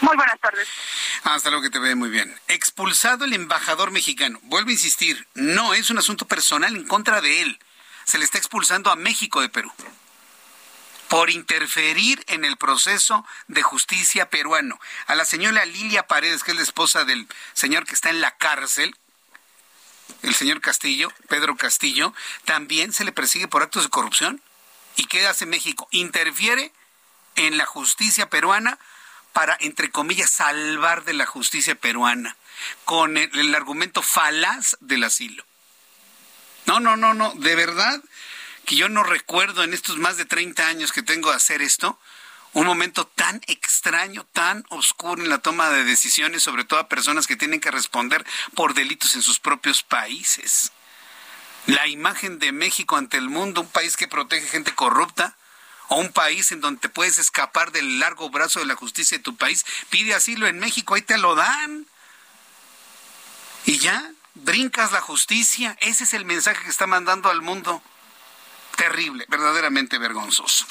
Muy 0.00 0.16
buenas 0.16 0.38
tardes. 0.40 0.68
Hasta 1.24 1.50
luego 1.50 1.62
que 1.62 1.70
te 1.70 1.78
ve 1.78 1.94
muy 1.94 2.10
bien. 2.10 2.34
Expulsado 2.48 3.24
el 3.24 3.32
embajador 3.32 3.90
mexicano. 3.90 4.38
Vuelvo 4.42 4.70
a 4.70 4.72
insistir, 4.72 5.26
no 5.34 5.74
es 5.74 5.90
un 5.90 5.98
asunto 5.98 6.26
personal 6.26 6.74
en 6.74 6.86
contra 6.86 7.20
de 7.20 7.42
él. 7.42 7.58
Se 8.04 8.18
le 8.18 8.24
está 8.24 8.38
expulsando 8.38 8.90
a 8.90 8.96
México 8.96 9.40
de 9.40 9.48
Perú 9.48 9.72
por 11.08 11.28
interferir 11.28 12.24
en 12.28 12.46
el 12.46 12.56
proceso 12.56 13.26
de 13.46 13.62
justicia 13.62 14.30
peruano. 14.30 14.80
A 15.06 15.14
la 15.14 15.26
señora 15.26 15.66
Lilia 15.66 16.06
Paredes, 16.06 16.42
que 16.42 16.52
es 16.52 16.56
la 16.56 16.62
esposa 16.62 17.04
del 17.04 17.28
señor 17.52 17.84
que 17.84 17.92
está 17.92 18.08
en 18.08 18.22
la 18.22 18.30
cárcel, 18.38 18.96
el 20.22 20.34
señor 20.34 20.62
Castillo, 20.62 21.12
Pedro 21.28 21.54
Castillo, 21.56 22.14
también 22.46 22.94
se 22.94 23.04
le 23.04 23.12
persigue 23.12 23.46
por 23.46 23.62
actos 23.62 23.84
de 23.84 23.90
corrupción. 23.90 24.40
¿Y 24.96 25.04
qué 25.04 25.26
hace 25.26 25.44
México? 25.44 25.86
Interfiere 25.90 26.72
en 27.36 27.58
la 27.58 27.66
justicia 27.66 28.30
peruana 28.30 28.78
para, 29.32 29.56
entre 29.60 29.90
comillas, 29.90 30.30
salvar 30.30 31.04
de 31.04 31.14
la 31.14 31.26
justicia 31.26 31.74
peruana 31.74 32.36
con 32.84 33.16
el, 33.16 33.54
argumento 33.54 34.02
falaz 34.02 34.76
del 34.80 35.04
asilo. 35.04 35.44
No, 36.66 36.80
no, 36.80 36.96
no, 36.96 37.14
no, 37.14 37.32
de 37.34 37.54
verdad 37.54 38.02
que 38.64 38.76
yo 38.76 38.88
no 38.88 39.02
recuerdo 39.02 39.64
en 39.64 39.74
estos 39.74 39.98
más 39.98 40.16
de 40.16 40.24
30 40.24 40.66
años 40.66 40.92
que 40.92 41.02
tengo 41.02 41.30
de 41.30 41.36
hacer 41.36 41.62
esto, 41.62 41.98
un 42.52 42.66
momento 42.66 43.06
tan 43.06 43.40
extraño, 43.46 44.24
tan 44.32 44.64
oscuro 44.68 45.22
en 45.22 45.30
la 45.30 45.38
toma 45.38 45.70
de 45.70 45.84
decisiones, 45.84 46.42
sobre 46.42 46.64
todo 46.64 46.78
a 46.78 46.88
personas 46.88 47.26
que 47.26 47.36
tienen 47.36 47.60
que 47.60 47.70
responder 47.70 48.24
por 48.54 48.74
delitos 48.74 49.14
en 49.14 49.22
sus 49.22 49.40
propios 49.40 49.82
países. 49.82 50.70
La 51.66 51.88
imagen 51.88 52.38
de 52.38 52.52
México 52.52 52.96
ante 52.96 53.16
el 53.16 53.28
mundo, 53.28 53.62
un 53.62 53.68
país 53.68 53.96
que 53.96 54.06
protege 54.06 54.46
gente 54.48 54.74
corrupta, 54.74 55.36
o 55.88 55.96
un 55.96 56.12
país 56.12 56.52
en 56.52 56.60
donde 56.60 56.80
te 56.80 56.88
puedes 56.88 57.18
escapar 57.18 57.72
del 57.72 57.98
largo 57.98 58.30
brazo 58.30 58.60
de 58.60 58.66
la 58.66 58.76
justicia 58.76 59.18
de 59.18 59.24
tu 59.24 59.36
país, 59.36 59.64
pide 59.90 60.14
asilo 60.14 60.46
en 60.46 60.58
México, 60.58 60.94
ahí 60.94 61.02
te 61.02 61.18
lo 61.18 61.34
dan. 61.34 61.86
Y 63.64 63.78
ya, 63.78 64.12
brincas 64.34 64.92
la 64.92 65.00
justicia. 65.00 65.76
Ese 65.80 66.04
es 66.04 66.14
el 66.14 66.24
mensaje 66.24 66.64
que 66.64 66.70
está 66.70 66.86
mandando 66.86 67.30
al 67.30 67.42
mundo. 67.42 67.82
Terrible, 68.76 69.26
verdaderamente 69.28 69.98
vergonzoso. 69.98 70.66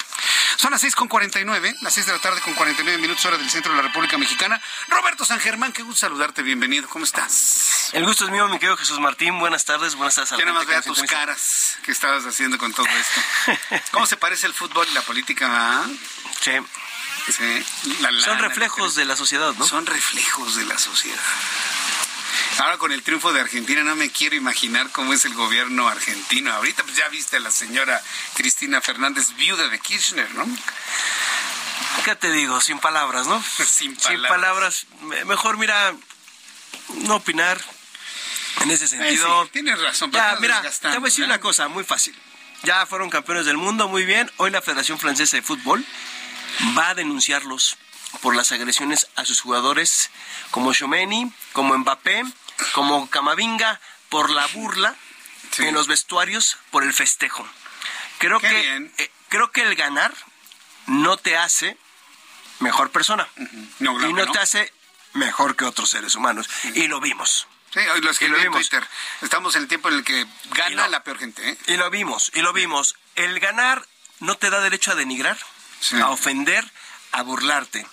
Son 0.56 0.70
las 0.70 0.80
seis 0.80 0.94
con 0.94 1.08
nueve, 1.44 1.74
las 1.80 1.94
seis 1.94 2.06
de 2.06 2.12
la 2.12 2.18
tarde 2.18 2.40
con 2.40 2.54
49 2.54 2.98
minutos 3.00 3.24
hora 3.24 3.36
del 3.36 3.50
centro 3.50 3.72
de 3.72 3.78
la 3.78 3.82
República 3.82 4.18
Mexicana. 4.18 4.60
Roberto 4.88 5.24
San 5.24 5.40
Germán, 5.40 5.72
qué 5.72 5.82
gusto 5.82 6.00
saludarte, 6.00 6.42
bienvenido. 6.42 6.88
¿Cómo 6.88 7.04
estás? 7.04 7.90
El 7.92 8.04
gusto 8.04 8.24
es 8.24 8.30
mío, 8.30 8.46
mi 8.48 8.58
querido 8.58 8.76
Jesús 8.76 8.98
Martín. 9.00 9.38
Buenas 9.38 9.64
tardes, 9.64 9.94
buenas 9.94 10.14
tardes. 10.14 10.30
Ya 10.30 10.44
nada 10.44 10.52
más 10.52 10.66
vea 10.66 10.82
tus 10.82 11.02
caras 11.02 11.76
que 11.84 11.92
estabas 11.92 12.24
haciendo 12.24 12.58
con 12.58 12.72
todo 12.72 12.86
esto. 12.86 13.80
¿Cómo 13.92 14.06
se 14.06 14.16
parece 14.16 14.46
el 14.46 14.54
fútbol 14.54 14.86
y 14.90 14.94
la 14.94 15.02
política? 15.02 15.84
Sí. 16.40 16.52
sí. 17.30 17.66
Son 18.20 18.38
reflejos 18.38 18.94
de 18.94 19.04
la 19.04 19.16
sociedad, 19.16 19.52
¿no? 19.54 19.66
Son 19.66 19.86
reflejos 19.86 20.56
de 20.56 20.64
la 20.64 20.78
sociedad. 20.78 21.20
Ahora 22.58 22.76
con 22.78 22.92
el 22.92 23.02
triunfo 23.02 23.32
de 23.32 23.40
Argentina 23.40 23.82
no 23.82 23.96
me 23.96 24.10
quiero 24.10 24.36
imaginar 24.36 24.90
cómo 24.90 25.12
es 25.12 25.24
el 25.24 25.34
gobierno 25.34 25.88
argentino. 25.88 26.52
Ahorita 26.52 26.82
pues 26.82 26.96
ya 26.96 27.08
viste 27.08 27.36
a 27.36 27.40
la 27.40 27.50
señora 27.50 28.02
Cristina 28.34 28.80
Fernández, 28.80 29.34
viuda 29.36 29.68
de 29.68 29.78
Kirchner, 29.78 30.32
¿no? 30.34 30.46
¿Qué 32.04 32.14
te 32.16 32.30
digo? 32.30 32.60
Sin 32.60 32.78
palabras, 32.78 33.26
¿no? 33.26 33.42
Sin 33.66 33.96
palabras. 33.96 33.96
Sin 33.96 34.22
palabras. 34.28 34.86
Mejor, 35.26 35.56
mira, 35.56 35.94
no 37.04 37.16
opinar 37.16 37.60
en 38.60 38.70
ese 38.70 38.86
sentido. 38.86 39.44
sí, 39.44 39.50
tienes 39.52 39.80
razón. 39.80 40.10
Ya, 40.12 40.36
mira, 40.40 40.62
te 40.62 40.88
voy 40.88 40.96
a 40.96 41.00
decir 41.00 41.24
una 41.24 41.40
cosa 41.40 41.68
muy 41.68 41.84
fácil. 41.84 42.16
Ya 42.64 42.86
fueron 42.86 43.10
campeones 43.10 43.46
del 43.46 43.56
mundo, 43.56 43.88
muy 43.88 44.04
bien. 44.04 44.30
Hoy 44.36 44.50
la 44.50 44.62
Federación 44.62 44.98
Francesa 44.98 45.36
de 45.36 45.42
Fútbol 45.42 45.84
va 46.76 46.90
a 46.90 46.94
denunciarlos 46.94 47.76
por 48.20 48.36
las 48.36 48.52
agresiones 48.52 49.08
a 49.16 49.24
sus 49.24 49.40
jugadores 49.40 50.10
como 50.50 50.72
Chomeni, 50.72 51.32
como 51.52 51.76
Mbappé, 51.76 52.24
como 52.72 53.08
Camavinga, 53.10 53.80
por 54.08 54.30
la 54.30 54.46
burla 54.48 54.94
en 55.58 55.74
los 55.74 55.86
vestuarios, 55.86 56.58
por 56.70 56.84
el 56.84 56.92
festejo. 56.92 57.46
Creo 58.18 58.40
que 58.40 58.90
eh, 58.98 59.10
creo 59.28 59.50
que 59.50 59.62
el 59.62 59.74
ganar 59.74 60.12
no 60.86 61.16
te 61.16 61.36
hace 61.36 61.76
mejor 62.60 62.90
persona 62.90 63.26
y 63.80 63.84
no, 63.84 64.32
te 64.32 64.38
hace 64.38 64.72
mejor 65.14 65.56
que 65.56 65.64
otros 65.64 65.90
seres 65.90 66.14
humanos 66.14 66.48
y 66.74 66.86
lo 66.88 67.00
vimos. 67.00 67.46
Sí, 67.72 67.80
hoy 67.80 68.02
lo 68.02 68.10
escribí 68.10 68.38
en 68.38 68.52
Twitter. 68.52 68.86
Estamos 69.22 69.56
en 69.56 69.62
el 69.62 69.68
tiempo 69.68 69.88
en 69.88 69.94
el 69.94 70.04
que 70.04 70.26
gana 70.50 70.88
la 70.88 71.02
peor 71.02 71.18
gente. 71.18 71.48
¿eh? 71.48 71.58
Y 71.68 71.76
lo 71.76 71.88
vimos, 71.90 72.30
y 72.34 72.42
lo 72.42 72.52
vimos. 72.52 72.96
El 73.14 73.40
ganar 73.40 73.86
no 74.20 74.36
te 74.36 74.50
da 74.50 74.60
derecho 74.60 74.92
a 74.92 74.94
denigrar, 74.94 75.38
a 76.02 76.10
ofender, 76.10 76.70
a 77.12 77.22
burlarte. 77.22 77.86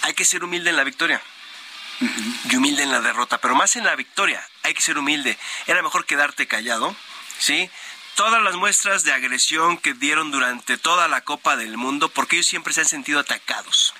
Hay 0.00 0.14
que 0.14 0.24
ser 0.24 0.42
humilde 0.42 0.70
en 0.70 0.76
la 0.76 0.84
victoria 0.84 1.22
y 2.50 2.56
humilde 2.56 2.82
en 2.82 2.90
la 2.90 3.00
derrota, 3.00 3.38
pero 3.38 3.54
más 3.54 3.76
en 3.76 3.84
la 3.84 3.96
victoria. 3.96 4.46
Hay 4.62 4.74
que 4.74 4.80
ser 4.80 4.98
humilde. 4.98 5.38
Era 5.66 5.82
mejor 5.82 6.04
quedarte 6.04 6.46
callado, 6.46 6.94
¿sí? 7.38 7.70
Todas 8.14 8.42
las 8.42 8.56
muestras 8.56 9.04
de 9.04 9.12
agresión 9.12 9.78
que 9.78 9.94
dieron 9.94 10.30
durante 10.30 10.76
toda 10.76 11.08
la 11.08 11.22
Copa 11.22 11.56
del 11.56 11.76
Mundo, 11.76 12.08
porque 12.08 12.36
ellos 12.36 12.46
siempre 12.46 12.72
se 12.74 12.82
han 12.82 12.88
sentido 12.88 13.20
atacados. 13.20 13.94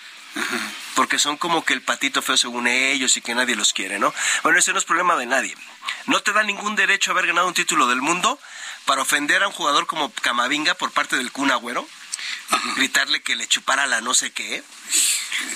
Porque 0.95 1.19
son 1.19 1.37
como 1.37 1.65
que 1.65 1.75
el 1.75 1.83
patito 1.83 2.23
feo 2.23 2.37
según 2.37 2.67
ellos 2.67 3.17
y 3.17 3.21
que 3.21 3.35
nadie 3.35 3.57
los 3.57 3.73
quiere, 3.73 3.99
¿no? 3.99 4.15
Bueno, 4.43 4.59
ese 4.59 4.73
no 4.73 4.79
es 4.79 4.85
problema 4.85 5.17
de 5.17 5.27
nadie. 5.27 5.55
No 6.07 6.21
te 6.21 6.33
da 6.33 6.43
ningún 6.43 6.75
derecho 6.75 7.11
a 7.11 7.13
haber 7.13 7.27
ganado 7.27 7.49
un 7.49 7.55
título 7.55 7.87
del 7.87 8.01
mundo 8.01 8.39
para 8.87 9.03
ofender 9.03 9.43
a 9.43 9.49
un 9.49 9.53
jugador 9.53 9.87
como 9.87 10.11
Camavinga 10.13 10.75
por 10.75 10.91
parte 10.91 11.17
del 11.17 11.33
Kun 11.33 11.51
Agüero, 11.51 11.87
gritarle 12.77 13.23
que 13.23 13.37
le 13.37 13.47
chupara 13.47 13.87
la 13.87 14.01
no 14.01 14.15
sé 14.15 14.33
qué. 14.33 14.63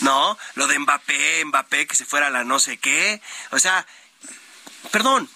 No, 0.00 0.38
lo 0.54 0.66
de 0.66 0.78
Mbappé, 0.78 1.44
Mbappé 1.44 1.86
que 1.86 1.96
se 1.96 2.04
fuera 2.04 2.30
la 2.30 2.44
no 2.44 2.58
sé 2.58 2.78
qué. 2.78 3.20
O 3.50 3.58
sea, 3.58 3.86
perdón. 4.90 5.28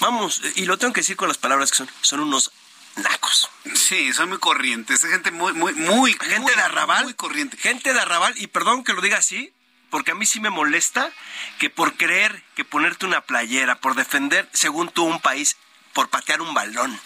Vamos, 0.00 0.40
y 0.54 0.64
lo 0.66 0.78
tengo 0.78 0.92
que 0.92 1.00
decir 1.00 1.16
con 1.16 1.26
las 1.26 1.38
palabras 1.38 1.72
que 1.72 1.78
son, 1.78 1.90
son 2.02 2.20
unos 2.20 2.52
nacos. 2.96 3.50
Sí, 3.74 4.12
son 4.12 4.28
muy 4.28 4.38
corrientes, 4.38 5.00
gente 5.00 5.30
muy, 5.30 5.52
muy, 5.52 5.72
muy, 5.74 6.12
gente 6.12 6.54
de 6.54 6.62
arrabal, 6.62 7.04
muy 7.04 7.14
corriente. 7.14 7.56
Gente 7.56 7.92
de 7.92 8.00
arrabal, 8.00 8.32
y 8.36 8.46
perdón 8.46 8.84
que 8.84 8.92
lo 8.92 9.00
diga 9.00 9.18
así, 9.18 9.52
porque 9.90 10.12
a 10.12 10.14
mí 10.14 10.26
sí 10.26 10.40
me 10.40 10.50
molesta 10.50 11.10
que 11.58 11.70
por 11.70 11.96
creer 11.96 12.44
que 12.54 12.64
ponerte 12.64 13.06
una 13.06 13.22
playera, 13.22 13.80
por 13.80 13.94
defender, 13.94 14.48
según 14.52 14.88
tú, 14.88 15.04
un 15.04 15.20
país, 15.20 15.56
por 15.92 16.10
patear 16.10 16.40
un 16.40 16.54
balón, 16.54 16.98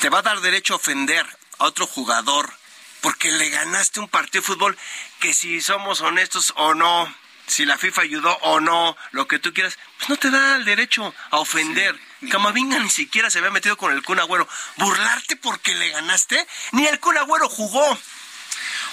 te 0.00 0.08
va 0.08 0.18
a 0.18 0.22
dar 0.22 0.40
derecho 0.40 0.74
a 0.74 0.76
ofender 0.76 1.26
a 1.60 1.64
otro 1.66 1.86
jugador 1.86 2.52
porque 3.00 3.30
le 3.30 3.48
ganaste 3.48 4.00
un 4.00 4.08
partido 4.08 4.42
de 4.42 4.46
fútbol 4.46 4.76
que 5.20 5.32
si 5.32 5.60
somos 5.60 6.00
honestos 6.00 6.52
o 6.56 6.74
no, 6.74 7.12
si 7.46 7.64
la 7.64 7.78
FIFA 7.78 8.02
ayudó 8.02 8.32
o 8.42 8.60
no, 8.60 8.96
lo 9.12 9.26
que 9.26 9.38
tú 9.38 9.52
quieras, 9.52 9.78
pues 9.98 10.08
no 10.08 10.16
te 10.16 10.30
da 10.30 10.56
el 10.56 10.64
derecho 10.64 11.14
a 11.30 11.38
ofender. 11.38 11.98
Camavinga 12.30 12.78
ni 12.78 12.90
siquiera 12.90 13.30
se 13.30 13.38
había 13.38 13.50
metido 13.50 13.76
con 13.76 13.92
el 13.92 14.02
Kun 14.02 14.20
Agüero. 14.20 14.46
¿Burlarte 14.76 15.36
porque 15.36 15.74
le 15.74 15.88
ganaste? 15.90 16.46
Ni 16.72 16.86
el 16.86 17.00
Kun 17.00 17.16
Agüero 17.16 17.48
jugó. 17.48 17.98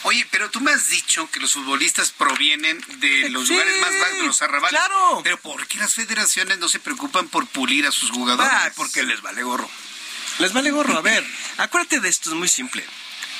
Oye, 0.04 0.26
pero 0.32 0.50
tú 0.50 0.62
me 0.62 0.72
has 0.72 0.90
dicho 0.90 1.30
que 1.32 1.40
los 1.40 1.54
futbolistas 1.54 2.12
provienen 2.12 2.84
de 3.00 3.30
los 3.30 3.50
lugares 3.50 3.82
más 3.82 4.00
bajos, 4.00 4.18
de 4.18 4.24
los 4.24 4.42
arrabales. 4.42 4.80
Claro. 4.80 5.22
Pero 5.24 5.38
¿por 5.38 5.68
qué 5.68 5.80
las 5.80 5.94
federaciones 5.94 6.58
no 6.60 6.70
se 6.70 6.80
preocupan 6.80 7.28
por 7.28 7.46
pulir 7.48 7.86
a 7.86 7.92
sus 7.92 8.12
jugadores? 8.12 8.52
Ah, 8.54 8.72
porque 8.76 9.04
les 9.04 9.22
vale 9.22 9.44
gorro. 9.44 9.70
Les 10.40 10.54
vale 10.54 10.72
gorro. 10.72 10.98
A 10.98 11.02
ver, 11.02 11.26
acuérdate 11.58 12.00
de 12.00 12.10
esto, 12.10 12.30
es 12.30 12.36
muy 12.36 12.48
simple 12.48 12.84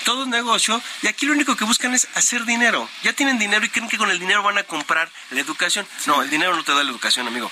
todo 0.08 0.24
es 0.24 0.30
negocio 0.30 0.82
y 1.02 1.08
aquí 1.08 1.26
lo 1.26 1.34
único 1.34 1.58
que 1.58 1.66
buscan 1.66 1.94
es 1.94 2.08
hacer 2.16 2.46
dinero. 2.46 2.90
Ya 3.04 3.12
tienen 3.12 3.38
dinero 3.38 3.66
y 3.66 3.70
creen 3.70 3.90
que 3.90 3.98
con 3.98 4.10
el 4.10 4.20
dinero 4.20 4.42
van 4.42 4.58
a 4.58 4.64
comprar 4.64 5.12
la 5.32 5.42
educación. 5.42 5.86
No, 6.06 6.22
el 6.22 6.30
dinero 6.30 6.56
no 6.56 6.64
te 6.64 6.72
da 6.72 6.82
la 6.82 6.90
educación, 6.90 7.28
amigo. 7.28 7.52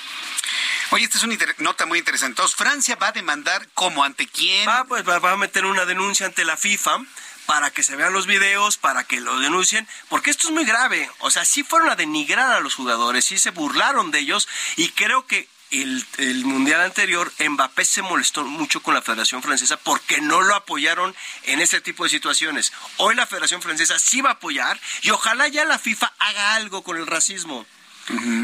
Oye, 0.91 1.03
esta 1.03 1.17
es 1.17 1.25
una 1.25 1.35
nota 1.57 1.85
muy 1.85 1.99
interesante. 1.99 2.31
Entonces, 2.31 2.55
Francia 2.55 2.95
va 2.95 3.07
a 3.07 3.11
demandar 3.11 3.67
como 3.73 4.05
ante 4.05 4.25
quién. 4.25 4.69
Va, 4.69 4.85
pues 4.85 5.05
va, 5.05 5.17
a 5.17 5.35
meter 5.35 5.65
una 5.65 5.83
denuncia 5.83 6.27
ante 6.27 6.45
la 6.45 6.55
FIFA 6.55 6.99
para 7.45 7.71
que 7.71 7.83
se 7.83 7.97
vean 7.97 8.13
los 8.13 8.25
videos, 8.25 8.77
para 8.77 9.03
que 9.03 9.19
lo 9.19 9.37
denuncien, 9.39 9.85
porque 10.07 10.31
esto 10.31 10.47
es 10.47 10.53
muy 10.53 10.63
grave. 10.63 11.09
O 11.19 11.31
sea, 11.31 11.43
sí 11.43 11.61
fueron 11.63 11.89
a 11.89 11.97
denigrar 11.97 12.53
a 12.53 12.61
los 12.61 12.75
jugadores, 12.75 13.25
sí 13.25 13.37
se 13.37 13.51
burlaron 13.51 14.11
de 14.11 14.19
ellos 14.19 14.47
y 14.77 14.89
creo 14.89 15.27
que 15.27 15.49
el, 15.71 16.45
mundial 16.45 16.81
anterior, 16.81 17.31
Mbappé 17.39 17.85
se 17.85 18.01
molestó 18.01 18.43
mucho 18.43 18.81
con 18.81 18.93
la 18.93 19.01
Federación 19.01 19.41
Francesa 19.41 19.77
porque 19.77 20.21
no 20.21 20.41
lo 20.41 20.55
apoyaron 20.55 21.15
en 21.43 21.61
ese 21.61 21.81
tipo 21.81 22.03
de 22.03 22.09
situaciones. 22.09 22.71
Hoy 22.97 23.15
la 23.15 23.25
Federación 23.25 23.61
Francesa 23.61 23.99
sí 23.99 24.21
va 24.21 24.29
a 24.29 24.33
apoyar 24.33 24.79
y 25.01 25.09
ojalá 25.09 25.47
ya 25.47 25.65
la 25.65 25.79
FIFA 25.79 26.13
haga 26.19 26.55
algo 26.55 26.83
con 26.83 26.97
el 26.97 27.07
racismo. 27.07 27.65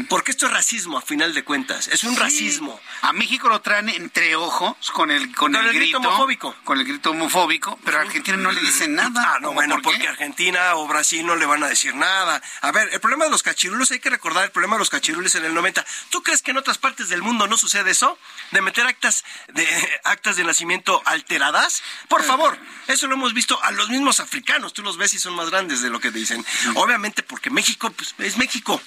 Porque 0.08 0.32
esto 0.32 0.46
es 0.46 0.52
racismo, 0.52 0.98
a 0.98 1.02
final 1.02 1.34
de 1.34 1.44
cuentas. 1.44 1.86
Es 1.88 2.02
un 2.02 2.16
racismo. 2.16 2.80
A 3.02 3.12
México 3.12 3.48
lo 3.48 3.60
traen 3.60 3.88
entre 3.88 4.34
ojos 4.34 4.90
con 4.90 5.10
el, 5.10 5.32
con, 5.34 5.54
el, 5.54 5.72
grito, 5.72 5.98
homofóbico. 5.98 6.54
Con 6.64 6.80
el 6.80 6.84
grito 6.84 7.10
homofóbico, 7.10 7.78
pero 7.84 7.98
a 7.98 8.00
Argentina 8.00 8.36
no 8.36 8.50
le 8.50 8.60
dicen 8.60 8.94
nada. 8.94 9.34
Ah, 9.34 9.38
no, 9.40 9.52
bueno, 9.52 9.76
porque 9.82 10.08
Argentina 10.08 10.74
o 10.74 10.88
Brasil 10.88 11.24
no 11.24 11.36
le 11.36 11.46
van 11.46 11.62
a 11.62 11.68
decir 11.68 11.94
nada. 11.94 12.42
A 12.60 12.72
ver, 12.72 12.88
el 12.92 13.00
problema 13.00 13.24
de 13.26 13.30
los 13.30 13.42
cachirules, 13.42 13.90
hay 13.92 14.00
que 14.00 14.10
recordar 14.10 14.44
el 14.44 14.50
problema 14.50 14.74
de 14.74 14.80
los 14.80 14.90
cachirules 14.90 15.34
en 15.36 15.44
el 15.44 15.54
90. 15.54 15.84
¿Tú 16.10 16.22
crees 16.22 16.42
que 16.42 16.50
en 16.50 16.56
otras 16.56 16.78
partes 16.78 17.08
del 17.08 17.22
mundo 17.22 17.46
no 17.46 17.56
sucede 17.56 17.92
eso? 17.92 18.18
De 18.50 18.62
meter 18.62 18.86
actas 18.86 19.24
de, 19.54 19.66
actas 20.04 20.36
de 20.36 20.44
nacimiento 20.44 21.02
alteradas. 21.04 21.82
Por 22.08 22.24
favor, 22.24 22.58
eso 22.88 23.06
lo 23.06 23.14
hemos 23.14 23.32
visto 23.32 23.62
a 23.62 23.70
los 23.70 23.88
mismos 23.90 24.18
africanos. 24.18 24.72
Tú 24.72 24.82
los 24.82 24.96
ves 24.96 25.14
y 25.14 25.18
son 25.20 25.34
más 25.34 25.50
grandes 25.50 25.82
de 25.82 25.90
lo 25.90 26.00
que 26.00 26.10
dicen. 26.10 26.44
Obviamente 26.74 27.22
porque 27.22 27.50
México 27.50 27.90
pues, 27.90 28.14
es 28.18 28.36
México. 28.36 28.80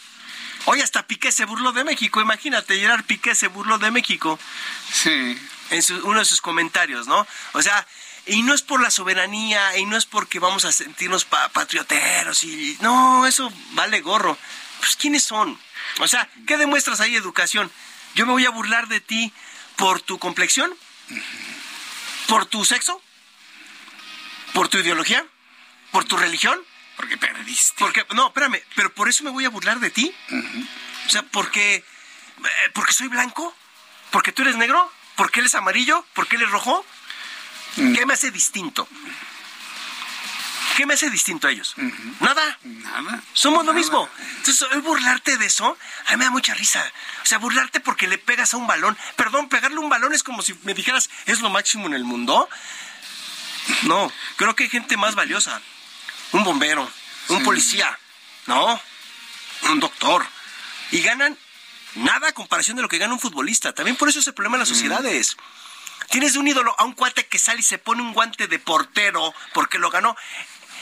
Hoy 0.66 0.82
hasta 0.82 1.06
Piqué 1.06 1.32
se 1.32 1.46
burló 1.46 1.72
de 1.72 1.84
México, 1.84 2.22
imagínate, 2.22 2.80
Gerard 2.80 3.04
Piqué 3.04 3.36
se 3.36 3.48
burló 3.48 3.78
de 3.78 3.92
México. 3.92 4.40
Sí. 4.92 5.40
En 5.70 5.84
uno 6.04 6.20
de 6.20 6.26
sus 6.26 6.42
comentarios, 6.42 7.08
¿no? 7.08 7.26
O 7.54 7.62
sea, 7.62 7.86
y 8.26 8.42
no 8.42 8.54
es 8.54 8.64
por 8.64 8.82
la 8.82 8.90
soberanía, 8.90 9.78
y 9.78 9.86
no 9.86 9.96
es 9.98 10.06
porque 10.06 10.40
vamos 10.40 10.66
a 10.66 10.72
sentirnos 10.72 11.26
patrioteros, 11.26 12.44
y 12.44 12.78
no, 12.82 13.28
eso 13.28 13.52
vale 13.72 14.02
gorro. 14.02 14.38
Pues, 14.80 14.96
¿quiénes 14.96 15.24
son? 15.24 15.60
O 16.00 16.08
sea, 16.08 16.30
¿qué 16.48 16.58
demuestras 16.58 17.00
ahí, 17.00 17.16
educación? 17.16 17.72
Yo 18.16 18.26
me 18.26 18.32
voy 18.32 18.46
a 18.46 18.50
burlar 18.50 18.88
de 18.88 19.02
ti 19.02 19.32
por 19.76 20.02
tu 20.02 20.18
complexión, 20.18 20.76
por 22.28 22.46
tu 22.46 22.66
sexo, 22.66 23.02
por 24.54 24.68
tu 24.68 24.80
ideología, 24.80 25.26
por 25.92 26.06
tu 26.06 26.18
religión. 26.18 26.60
Porque 26.96 27.18
perdiste. 27.18 27.76
Porque, 27.78 28.06
no, 28.14 28.28
espérame, 28.28 28.62
pero 28.76 28.94
por 28.94 29.10
eso 29.10 29.24
me 29.24 29.30
voy 29.30 29.46
a 29.46 29.50
burlar 29.50 29.80
de 29.80 29.90
ti. 29.90 30.14
O 31.06 31.10
sea, 31.10 31.24
porque, 31.24 31.76
eh, 31.76 31.84
porque 32.74 32.94
soy 32.94 33.08
blanco, 33.08 33.56
porque 34.12 34.32
tú 34.32 34.42
eres 34.42 34.56
negro, 34.56 34.92
porque 35.16 35.40
él 35.40 35.46
es 35.46 35.56
amarillo, 35.56 36.06
porque 36.14 36.36
él 36.36 36.44
es 36.44 36.52
rojo. 36.52 36.86
¿Qué 37.76 38.06
me 38.06 38.14
hace 38.14 38.32
distinto? 38.32 38.88
¿Qué 40.78 40.86
me 40.86 40.94
hace 40.94 41.10
distinto 41.10 41.48
a 41.48 41.52
ellos? 41.52 41.74
Nada. 42.20 42.58
Nada. 42.64 43.22
Somos 43.34 43.66
lo 43.66 43.74
mismo. 43.74 44.10
Entonces, 44.38 44.62
hoy 44.74 44.82
burlarte 44.82 45.38
de 45.38 45.46
eso, 45.46 45.78
a 46.08 46.12
mí 46.12 46.18
me 46.18 46.26
da 46.26 46.32
mucha 46.32 46.54
risa. 46.54 46.84
O 47.24 47.26
sea, 47.26 47.38
burlarte 47.38 47.80
porque 47.80 48.08
le 48.08 48.18
pegas 48.18 48.54
a 48.54 48.58
un 48.58 48.68
balón. 48.68 48.98
Perdón, 49.16 49.48
pegarle 49.48 49.78
un 49.80 49.90
balón 49.90 50.14
es 50.14 50.24
como 50.24 50.42
si 50.42 50.54
me 50.64 50.74
dijeras, 50.74 51.10
es 51.26 51.40
lo 51.40 51.50
máximo 51.50 51.88
en 51.88 51.94
el 51.94 52.04
mundo. 52.04 52.50
No, 53.84 54.12
creo 54.36 54.56
que 54.56 54.66
hay 54.66 54.70
gente 54.70 54.98
más 54.98 55.16
valiosa. 55.16 55.62
Un 56.36 56.44
bombero, 56.44 56.90
un 57.30 57.44
policía, 57.44 57.98
¿no? 58.48 58.80
Un 59.70 59.80
doctor. 59.80 60.26
Y 60.92 61.02
ganan 61.02 61.38
nada 61.96 62.28
a 62.30 62.32
comparación 62.34 62.76
de 62.76 62.84
lo 62.84 62.90
que 62.90 62.98
gana 62.98 63.14
un 63.14 63.20
futbolista. 63.20 63.74
También 63.74 63.96
por 63.96 64.10
eso 64.10 64.20
es 64.20 64.28
el 64.28 64.34
problema 64.34 64.58
en 64.58 64.60
las 64.60 64.70
sociedades. 64.70 65.38
Tienes 66.10 66.34
de 66.34 66.40
un 66.40 66.48
ídolo 66.48 66.76
a 66.78 66.84
un 66.84 66.94
cuate 66.94 67.26
que 67.26 67.40
sale 67.40 67.62
y 67.62 67.64
se 67.64 67.78
pone 67.78 68.02
un 68.02 68.14
guante 68.14 68.48
de 68.48 68.60
portero 68.60 69.34
porque 69.54 69.78
lo 69.80 69.90
ganó. 69.90 70.16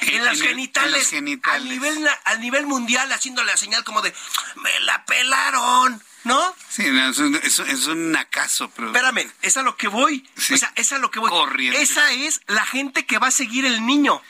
En, 0.01 0.25
las 0.25 0.35
el- 0.39 0.41
en 0.43 0.49
genitales, 0.49 0.91
los 1.03 1.07
genitales. 1.09 1.61
A, 1.61 1.65
nivel, 1.69 2.09
nivel 2.39 2.65
mundial, 2.65 3.09
haciéndole 3.13 3.51
la 3.51 3.57
señal 3.57 3.83
como 3.85 4.01
de, 4.01 4.13
me 4.55 4.79
la 4.81 5.05
pelaron, 5.05 6.03
¿no? 6.25 6.55
Sí, 6.67 6.83
no, 6.87 7.09
es, 7.09 7.17
un, 7.19 7.35
es 7.35 7.59
un- 7.59 7.69
es 7.69 7.85
un 7.87 8.13
acaso, 8.17 8.69
pero... 8.75 8.87
Espérame, 8.87 9.31
es 9.41 9.55
a 9.55 9.61
lo 9.61 9.77
que 9.77 9.87
voy. 9.87 10.27
Sí. 10.35 10.55
O 10.55 10.57
sea, 10.57 10.73
es 10.75 10.91
a 10.91 10.97
lo 10.97 11.09
que 11.09 11.19
voy. 11.19 11.29
Corriente. 11.29 11.81
Esa 11.81 12.11
es 12.11 12.41
la 12.47 12.65
gente 12.65 13.05
que 13.05 13.17
va 13.19 13.27
a 13.27 13.31
seguir 13.31 13.65
el 13.65 13.85
niño. 13.85 14.21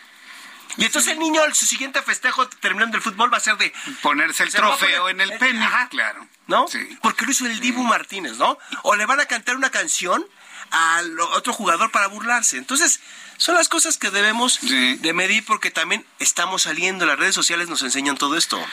Y 0.77 0.85
entonces 0.85 1.11
el 1.13 1.19
niño, 1.19 1.41
su 1.53 1.65
siguiente 1.65 2.01
festejo 2.01 2.47
terminando 2.47 2.97
el 2.97 3.03
fútbol 3.03 3.31
va 3.31 3.37
a 3.37 3.41
ser 3.41 3.57
de... 3.57 3.71
Ponerse 4.01 4.43
el 4.43 4.51
trofeo 4.51 5.03
poner- 5.03 5.11
en 5.11 5.21
el 5.21 5.37
pene, 5.39 5.63
Ajá. 5.65 5.87
claro. 5.89 6.27
¿no? 6.47 6.67
Sí. 6.67 6.79
Porque 7.01 7.25
lo 7.25 7.31
hizo 7.31 7.45
el 7.45 7.59
Dibu 7.59 7.83
Martínez, 7.83 8.33
¿no? 8.37 8.57
O 8.83 8.95
le 8.95 9.05
van 9.05 9.19
a 9.19 9.25
cantar 9.25 9.55
una 9.55 9.69
canción 9.69 10.25
al 10.71 11.19
otro 11.19 11.53
jugador 11.53 11.91
para 11.91 12.07
burlarse. 12.07 12.57
Entonces, 12.57 12.99
son 13.37 13.55
las 13.55 13.69
cosas 13.69 13.97
que 13.97 14.09
debemos 14.09 14.53
Sí. 14.55 14.95
de 14.95 15.13
medir 15.13 15.45
porque 15.45 15.71
también 15.71 16.05
estamos 16.19 16.63
saliendo, 16.63 17.05
las 17.05 17.19
redes 17.19 17.35
sociales 17.35 17.69
nos 17.69 17.81
enseñan 17.81 18.17
todo 18.17 18.37
esto. 18.37 18.63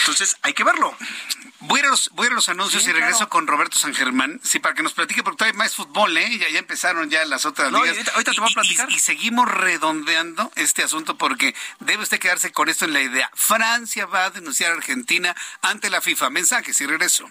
Entonces, 0.00 0.36
hay 0.42 0.52
que 0.54 0.64
verlo. 0.64 0.96
Voy 1.60 1.80
a 1.80 1.86
los, 1.88 2.08
voy 2.14 2.28
a 2.28 2.30
los 2.30 2.48
anuncios 2.48 2.86
y 2.86 2.92
regreso 2.92 3.18
claro. 3.18 3.28
con 3.30 3.46
Roberto 3.46 3.78
San 3.78 3.94
Germán. 3.94 4.40
Sí, 4.42 4.58
para 4.60 4.74
que 4.74 4.82
nos 4.82 4.94
platique, 4.94 5.22
porque 5.22 5.36
todavía 5.38 5.58
más 5.58 5.74
fútbol, 5.74 6.16
¿eh? 6.16 6.38
Ya, 6.38 6.48
ya 6.48 6.58
empezaron 6.58 7.10
ya 7.10 7.22
las 7.26 7.44
otras 7.44 7.70
No, 7.70 7.78
y 7.80 7.82
ligas. 7.90 7.96
ahorita- 7.98 8.12
ahorita 8.12 8.32
te 8.32 8.40
voy 8.40 8.46
a 8.46 8.48
Y- 8.48 8.50
y- 8.50 8.54
platicar. 8.54 8.90
Y, 8.90 8.98
seguimos 8.98 9.46
redondeando 9.50 10.50
este 10.56 10.82
asunto 10.82 11.18
porque 11.18 11.54
debe 11.80 12.02
usted 12.02 12.18
quedarse 12.18 12.50
con 12.52 12.68
esto 12.70 12.86
en 12.86 12.94
la 12.94 13.02
idea. 13.02 13.30
Francia 13.34 14.06
va 14.06 14.24
a 14.26 14.30
denunciar 14.30 14.72
a 14.72 14.74
Argentina 14.76 15.36
ante 15.60 15.90
la 15.90 16.00
FIFA. 16.00 16.30
Mensajes 16.30 16.80
y 16.80 16.86
regreso. 16.86 17.30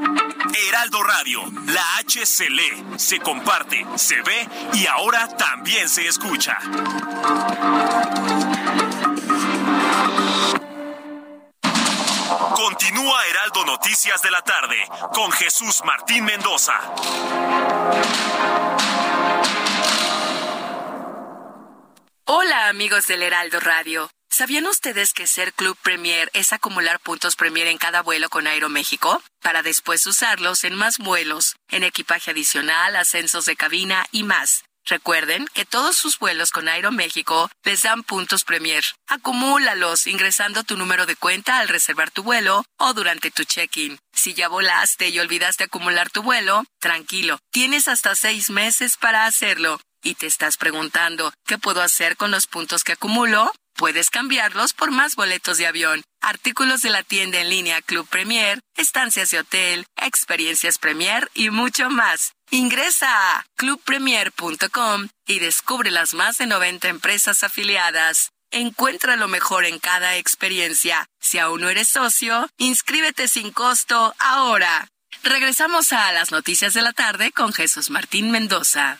Heraldo 0.53 1.03
Radio, 1.03 1.41
la 1.67 1.97
H 1.97 2.25
se 2.25 2.49
lee, 2.49 2.85
se 2.97 3.19
comparte, 3.19 3.85
se 3.95 4.21
ve 4.21 4.47
y 4.73 4.85
ahora 4.85 5.27
también 5.37 5.87
se 5.87 6.07
escucha. 6.07 6.57
Continúa 12.55 13.27
Heraldo 13.27 13.65
Noticias 13.65 14.21
de 14.21 14.31
la 14.31 14.41
tarde 14.41 14.77
con 15.13 15.31
Jesús 15.31 15.81
Martín 15.85 16.25
Mendoza. 16.25 16.73
Hola 22.25 22.69
amigos 22.69 23.07
del 23.07 23.23
Heraldo 23.23 23.59
Radio. 23.59 24.09
¿Sabían 24.33 24.65
ustedes 24.65 25.11
que 25.11 25.27
ser 25.27 25.53
Club 25.53 25.77
Premier 25.83 26.31
es 26.33 26.53
acumular 26.53 27.01
puntos 27.01 27.35
Premier 27.35 27.67
en 27.67 27.77
cada 27.77 28.01
vuelo 28.01 28.29
con 28.29 28.47
Aeroméxico? 28.47 29.21
Para 29.41 29.61
después 29.61 30.07
usarlos 30.07 30.63
en 30.63 30.73
más 30.73 30.99
vuelos, 30.99 31.57
en 31.67 31.83
equipaje 31.83 32.31
adicional, 32.31 32.95
ascensos 32.95 33.43
de 33.43 33.57
cabina 33.57 34.05
y 34.13 34.23
más. 34.23 34.63
Recuerden 34.85 35.47
que 35.53 35.65
todos 35.65 35.97
sus 35.97 36.17
vuelos 36.17 36.51
con 36.51 36.69
Aeroméxico 36.69 37.51
les 37.65 37.81
dan 37.81 38.03
puntos 38.03 38.45
Premier. 38.45 38.85
Acumúlalos 39.07 40.07
ingresando 40.07 40.63
tu 40.63 40.77
número 40.77 41.05
de 41.05 41.17
cuenta 41.17 41.59
al 41.59 41.67
reservar 41.67 42.09
tu 42.09 42.23
vuelo 42.23 42.63
o 42.79 42.93
durante 42.93 43.31
tu 43.31 43.43
check-in. 43.43 43.99
Si 44.13 44.33
ya 44.33 44.47
volaste 44.47 45.09
y 45.09 45.19
olvidaste 45.19 45.65
acumular 45.65 46.09
tu 46.09 46.23
vuelo, 46.23 46.63
tranquilo, 46.79 47.37
tienes 47.51 47.89
hasta 47.89 48.15
seis 48.15 48.49
meses 48.49 48.95
para 48.95 49.25
hacerlo. 49.25 49.81
¿Y 50.03 50.15
te 50.15 50.25
estás 50.25 50.55
preguntando 50.55 51.33
qué 51.45 51.57
puedo 51.57 51.81
hacer 51.81 52.15
con 52.15 52.31
los 52.31 52.47
puntos 52.47 52.83
que 52.83 52.93
acumulo? 52.93 53.51
Puedes 53.81 54.11
cambiarlos 54.11 54.73
por 54.73 54.91
más 54.91 55.15
boletos 55.15 55.57
de 55.57 55.65
avión, 55.65 56.03
artículos 56.21 56.83
de 56.83 56.91
la 56.91 57.01
tienda 57.01 57.39
en 57.39 57.49
línea 57.49 57.81
Club 57.81 58.07
Premier, 58.07 58.59
estancias 58.77 59.31
de 59.31 59.39
hotel, 59.39 59.87
experiencias 59.99 60.77
Premier 60.77 61.31
y 61.33 61.49
mucho 61.49 61.89
más. 61.89 62.33
Ingresa 62.51 63.07
a 63.09 63.43
clubpremier.com 63.55 65.07
y 65.25 65.39
descubre 65.39 65.89
las 65.89 66.13
más 66.13 66.37
de 66.37 66.45
90 66.45 66.89
empresas 66.89 67.43
afiliadas. 67.43 68.29
Encuentra 68.51 69.15
lo 69.15 69.27
mejor 69.27 69.65
en 69.65 69.79
cada 69.79 70.15
experiencia. 70.15 71.07
Si 71.19 71.39
aún 71.39 71.61
no 71.61 71.69
eres 71.69 71.87
socio, 71.87 72.51
inscríbete 72.59 73.27
sin 73.27 73.49
costo 73.49 74.13
ahora. 74.19 74.89
Regresamos 75.23 75.91
a 75.91 76.11
las 76.11 76.29
noticias 76.29 76.75
de 76.75 76.83
la 76.83 76.93
tarde 76.93 77.31
con 77.31 77.51
Jesús 77.51 77.89
Martín 77.89 78.29
Mendoza. 78.29 78.99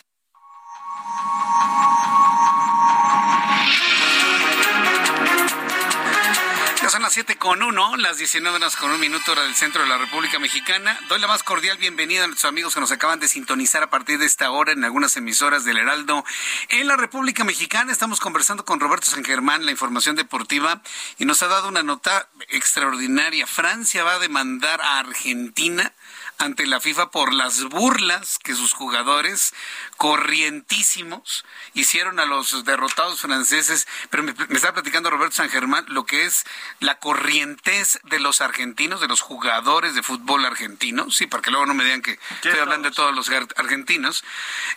Son 6.92 7.04
las 7.04 7.14
7 7.14 7.38
con 7.38 7.64
1, 7.64 7.96
las 7.98 8.18
19 8.18 8.58
horas 8.58 8.76
con 8.76 8.92
un 8.92 9.00
minuto 9.00 9.32
hora 9.32 9.44
del 9.44 9.56
centro 9.56 9.82
de 9.82 9.88
la 9.88 9.98
República 9.98 10.40
Mexicana. 10.40 11.00
Doy 11.08 11.22
la 11.22 11.28
más 11.28 11.42
cordial 11.42 11.78
bienvenida 11.78 12.26
a 12.26 12.28
nuestros 12.28 12.50
amigos 12.50 12.74
que 12.74 12.82
nos 12.82 12.92
acaban 12.92 13.18
de 13.22 13.30
sintonizar 13.30 13.82
a 13.82 13.90
partir 13.90 14.20
de 14.20 14.26
esta 14.26 14.52
hora 14.52 14.74
en 14.74 14.84
algunas 14.84 15.16
emisoras 15.16 15.64
del 15.64 15.78
Heraldo. 15.78 16.26
En 16.68 16.88
la 16.88 16.98
República 16.98 17.46
Mexicana 17.46 17.94
estamos 17.94 18.20
conversando 18.20 18.66
con 18.66 18.82
Roberto 18.82 19.10
San 19.10 19.24
Germán, 19.24 19.66
la 19.66 19.72
información 19.72 20.18
deportiva, 20.18 20.82
y 21.18 21.24
nos 21.24 21.42
ha 21.44 21.48
dado 21.48 21.70
una 21.70 21.82
nota 21.82 22.28
extraordinaria. 22.50 23.48
Francia 23.48 24.04
va 24.04 24.16
a 24.16 24.20
demandar 24.20 24.82
a 24.82 25.00
Argentina 25.00 25.94
ante 26.42 26.66
la 26.68 26.80
FIFA 26.82 27.12
por 27.12 27.34
las 27.34 27.64
burlas 27.66 28.38
que 28.44 28.56
sus 28.56 28.74
jugadores 28.74 29.54
corrientísimos 29.98 31.46
hicieron 31.74 32.20
a 32.20 32.26
los 32.26 32.66
derrotados 32.66 33.22
franceses. 33.22 33.88
Pero 34.10 34.24
me, 34.24 34.34
me 34.34 34.56
está 34.56 34.74
platicando 34.74 35.10
Roberto 35.10 35.36
San 35.36 35.50
Germán 35.50 35.86
lo 35.88 36.06
que 36.06 36.26
es 36.26 36.44
la 36.80 37.00
corrientez 37.00 38.00
de 38.04 38.20
los 38.20 38.42
argentinos, 38.42 39.02
de 39.02 39.08
los 39.08 39.22
jugadores 39.22 39.96
de 39.96 40.04
fútbol 40.04 40.46
argentinos, 40.46 41.16
sí, 41.16 41.28
para 41.28 41.42
que 41.44 41.52
luego 41.52 41.66
no 41.66 41.74
me 41.74 41.84
digan 41.84 42.02
que 42.02 42.20
estoy 42.36 42.60
hablando 42.60 42.90
de 42.90 42.96
todos 42.96 43.14
los 43.16 43.30
ar- 43.30 43.48
argentinos, 43.58 44.24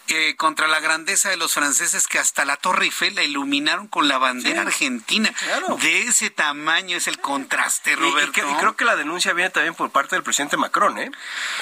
eh, 0.09 0.37
contra 0.37 0.69
la 0.69 0.81
grandeza 0.81 1.31
de 1.31 1.37
los 1.37 1.55
franceses 1.55 2.07
que 2.07 2.19
hasta 2.19 2.45
la 2.45 2.57
Torre 2.57 2.85
Eiffel 2.87 3.15
la 3.15 3.23
iluminaron 3.23 3.89
con 3.89 4.09
la 4.09 4.19
bandera 4.19 4.62
argentina. 4.62 5.33
claro. 5.39 5.77
De 5.81 6.03
ese 6.03 6.31
tamaño 6.31 6.97
es 6.97 7.07
el 7.07 7.19
contraste, 7.21 7.91
Y- 7.91 7.95
y, 7.95 7.97
Roberto. 7.97 8.33
que- 8.33 8.41
y 8.51 8.55
creo 8.57 8.77
que 8.77 8.85
la 8.85 8.97
denuncia 8.97 9.33
viene 9.33 9.51
también 9.51 9.75
por 9.75 9.91
parte 9.91 10.17
del 10.17 10.23
presidente 10.23 10.57
Macron, 10.57 10.99
¿eh? 10.99 11.11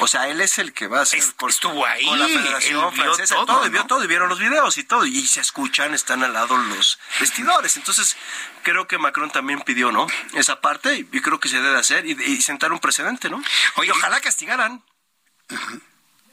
O 0.01 0.07
sea, 0.07 0.29
él 0.29 0.41
es 0.41 0.59
el 0.59 0.73
que 0.73 0.87
va 0.87 1.01
a 1.01 1.03
hacer 1.03 1.19
Es- 1.21 1.33
por- 1.33 1.51
estuvo 1.51 1.85
ahí, 1.87 2.05
con 2.07 2.19
la 2.19 2.27
Federación 2.27 2.85
él 2.85 2.91
vio 2.95 3.05
Francesa. 3.05 3.35
todo, 3.37 3.47
Todo, 3.47 3.65
¿no? 3.65 3.71
vio 3.71 3.85
todo, 3.87 4.05
y 4.05 4.07
vieron 4.07 4.29
los 4.29 4.39
videos 4.39 4.77
y 4.79 4.85
todo. 4.85 5.05
Y 5.07 5.27
se 5.27 5.41
escuchan, 5.41 5.95
están 5.95 6.23
al 6.25 6.33
lado 6.33 6.57
los 6.57 6.99
vestidores. 7.21 7.77
Entonces, 7.77 8.17
creo 8.63 8.87
que 8.89 8.99
Macron 8.99 9.31
también 9.31 9.61
pidió, 9.61 9.93
¿no? 9.93 10.07
Esa 10.35 10.61
parte, 10.61 10.97
y 11.11 11.21
creo 11.21 11.39
que 11.41 11.49
se 11.49 11.61
debe 11.61 11.79
hacer 11.79 12.07
y, 12.07 12.13
y 12.13 12.43
sentar 12.43 12.73
un 12.73 12.79
precedente, 12.81 13.29
¿no? 13.31 13.43
Oye, 13.77 13.89
y 13.89 13.91
ojalá 13.91 14.21
castigaran. 14.21 14.83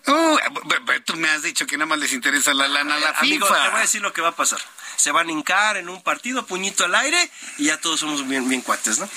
Uh, 0.08 0.38
b- 0.86 1.00
tú 1.02 1.16
me 1.18 1.30
has 1.30 1.44
dicho 1.44 1.68
que 1.68 1.78
nada 1.78 1.86
más 1.86 2.00
les 2.00 2.14
interesa 2.14 2.54
la 2.54 2.68
lana 2.68 2.96
a 2.96 3.00
la 3.00 3.10
Amigo, 3.12 3.46
FIFA. 3.46 3.64
te 3.64 3.70
voy 3.70 3.78
a 3.78 3.82
decir 3.82 4.02
lo 4.02 4.14
que 4.14 4.22
va 4.22 4.30
a 4.30 4.36
pasar. 4.36 4.60
Se 4.96 5.12
van 5.12 5.28
a 5.28 5.32
hincar 5.32 5.78
en 5.78 5.88
un 5.90 6.02
partido, 6.02 6.46
puñito 6.48 6.86
al 6.86 6.96
aire, 6.96 7.30
y 7.58 7.66
ya 7.66 7.80
todos 7.80 8.00
somos 8.00 8.28
bien, 8.28 8.48
bien 8.50 8.62
cuates, 8.62 8.98
¿no? 9.00 9.10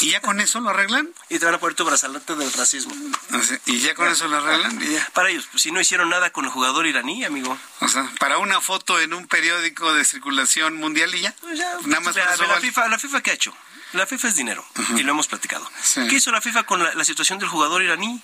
¿Y 0.00 0.10
ya 0.10 0.20
con 0.20 0.40
eso 0.40 0.60
lo 0.60 0.70
arreglan? 0.70 1.08
Y 1.28 1.38
te 1.38 1.44
van 1.44 1.54
a 1.54 1.58
poner 1.58 1.74
tu 1.74 1.84
brazalete 1.84 2.34
del 2.34 2.52
racismo. 2.52 2.94
¿Y 3.66 3.80
ya 3.80 3.94
con 3.94 4.08
eso 4.08 4.28
lo 4.28 4.36
arreglan? 4.36 4.78
Para 5.12 5.30
ellos, 5.30 5.46
pues, 5.50 5.62
si 5.62 5.70
no 5.70 5.80
hicieron 5.80 6.08
nada 6.08 6.30
con 6.30 6.44
el 6.44 6.50
jugador 6.50 6.86
iraní, 6.86 7.24
amigo. 7.24 7.56
O 7.80 7.88
sea, 7.88 8.10
para 8.18 8.38
una 8.38 8.60
foto 8.60 9.00
en 9.00 9.14
un 9.14 9.26
periódico 9.26 9.92
de 9.94 10.04
circulación 10.04 10.76
mundial 10.76 11.14
y 11.14 11.20
ya. 11.20 11.34
Pues 11.40 11.58
nada 11.86 12.00
más 12.00 12.16
la, 12.16 12.36
la, 12.36 12.60
FIFA, 12.60 12.88
¿La 12.88 12.98
FIFA 12.98 13.22
qué 13.22 13.30
ha 13.30 13.34
hecho? 13.34 13.54
La 13.92 14.06
FIFA 14.06 14.28
es 14.28 14.36
dinero, 14.36 14.66
y 14.96 15.04
lo 15.04 15.12
hemos 15.12 15.28
platicado. 15.28 15.70
¿Qué 15.94 16.16
hizo 16.16 16.32
la 16.32 16.40
FIFA 16.40 16.64
con 16.64 16.82
la, 16.82 17.04
situación 17.04 17.38
del 17.38 17.48
jugador 17.48 17.82
iraní? 17.82 18.20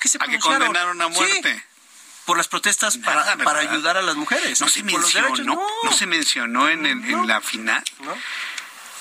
¿Qué 0.00 0.08
se 0.08 0.18
¿A 0.20 0.26
que 0.26 0.40
condenaron 0.40 1.00
a 1.00 1.08
muerte? 1.08 1.64
por 2.24 2.36
las 2.38 2.48
protestas 2.48 2.96
para, 2.98 3.36
para 3.36 3.60
ayudar 3.60 3.96
a 3.96 4.02
las 4.02 4.16
mujeres. 4.16 4.60
No 4.60 4.68
se 4.68 4.82
mencionó, 4.82 5.58
no. 5.84 5.92
se 5.92 6.06
mencionó 6.06 6.68
en, 6.68 6.86
en 6.86 7.26
la 7.26 7.40
final. 7.40 7.84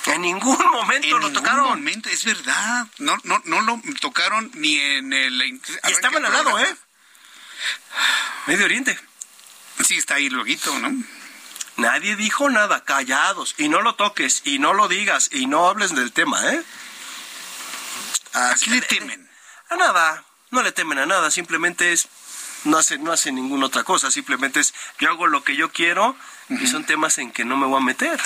En 0.06 0.22
ningún 0.22 0.58
momento 0.58 1.20
lo 1.20 1.32
tocaron. 1.32 1.68
momento, 1.68 2.10
es 2.10 2.26
verdad. 2.26 2.88
No, 2.98 3.18
no, 3.24 3.42
no 3.46 3.62
lo 3.62 3.82
tocaron 4.02 4.52
ni 4.56 4.78
en 4.78 5.14
el. 5.14 5.42
Y 5.42 5.62
estaban 5.84 6.26
al 6.26 6.34
lado, 6.34 6.60
¿eh? 6.60 6.76
Medio 8.48 8.66
Oriente. 8.66 9.00
Sí, 9.86 9.98
está 9.98 10.16
ahí 10.16 10.30
luego, 10.30 10.80
¿no? 10.80 11.04
Nadie 11.78 12.16
dijo 12.16 12.50
nada, 12.50 12.84
callados. 12.84 13.56
Y 13.58 13.70
no 13.70 13.82
lo 13.82 13.96
toques, 13.96 14.42
y 14.46 14.60
no 14.60 14.74
lo 14.74 14.88
digas, 14.88 15.30
y 15.32 15.48
no 15.48 15.68
hables 15.68 15.96
del 15.96 16.12
tema, 16.12 16.54
¿eh? 16.54 16.64
¿A 18.34 18.56
qué 18.62 18.70
le 18.72 18.82
temen? 18.82 19.30
A 19.70 19.76
nada. 19.76 20.26
No 20.52 20.62
le 20.62 20.72
temen 20.72 21.00
a 21.00 21.06
nada, 21.06 21.32
simplemente 21.32 21.94
es 21.94 22.08
no 22.66 22.78
hace, 22.78 22.98
no 22.98 23.12
hace 23.12 23.32
ninguna 23.32 23.68
otra 23.68 23.84
cosa, 23.84 24.12
simplemente 24.12 24.60
es 24.60 24.74
yo 25.00 25.10
hago 25.10 25.28
lo 25.28 25.44
que 25.44 25.56
yo 25.56 25.72
quiero 25.72 26.16
y 26.50 26.68
son 26.68 26.86
temas 26.86 27.18
en 27.18 27.32
que 27.32 27.46
no 27.46 27.58
me 27.58 27.66
voy 27.66 27.78
a 27.78 27.84
meter. 27.84 28.20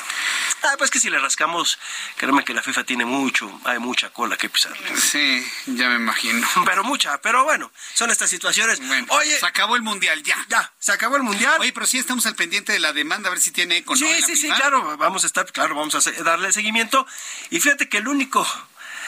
Ah, 0.63 0.75
pues 0.77 0.89
que 0.89 0.99
si 0.99 1.09
le 1.09 1.19
rascamos, 1.19 1.77
créeme 2.17 2.43
que 2.43 2.53
la 2.53 2.63
FIFA 2.63 2.83
tiene 2.83 3.05
mucho, 3.05 3.61
hay 3.63 3.79
mucha 3.79 4.09
cola 4.09 4.35
que 4.37 4.49
pisar. 4.49 4.75
Sí, 4.95 5.45
ya 5.67 5.89
me 5.89 5.95
imagino. 5.95 6.47
Pero 6.65 6.83
mucha, 6.83 7.21
pero 7.21 7.43
bueno, 7.43 7.71
son 7.93 8.09
estas 8.11 8.29
situaciones. 8.29 8.81
Oye, 9.09 9.39
se 9.39 9.45
acabó 9.45 9.75
el 9.75 9.81
mundial 9.81 10.23
ya. 10.23 10.37
Ya, 10.49 10.71
se 10.79 10.91
acabó 10.91 11.15
el 11.15 11.23
mundial. 11.23 11.55
Oye, 11.59 11.71
pero 11.71 11.85
sí 11.85 11.97
estamos 11.97 12.25
al 12.25 12.35
pendiente 12.35 12.73
de 12.73 12.79
la 12.79 12.93
demanda, 12.93 13.29
a 13.29 13.31
ver 13.31 13.39
si 13.39 13.51
tiene. 13.51 13.83
Sí, 13.95 14.21
sí, 14.25 14.35
sí, 14.35 14.49
claro, 14.49 14.97
vamos 14.97 15.23
a 15.23 15.27
estar, 15.27 15.49
claro, 15.51 15.75
vamos 15.75 15.95
a 15.95 16.11
darle 16.23 16.51
seguimiento. 16.51 17.05
Y 17.49 17.59
fíjate 17.59 17.87
que 17.89 17.97
el 17.97 18.07
único 18.07 18.45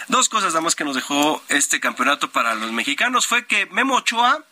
Dos 0.10 0.28
cosas 0.28 0.54
nada 0.54 0.62
más 0.62 0.74
que 0.74 0.84
nos 0.84 0.96
dejó 0.96 1.40
este 1.50 1.80
campeonato 1.80 2.32
para 2.32 2.56
los 2.56 2.72
mexicanos 2.72 3.28
fue 3.28 3.46
que 3.46 3.68
Memo 3.68 3.96
Ochoa 3.98 4.44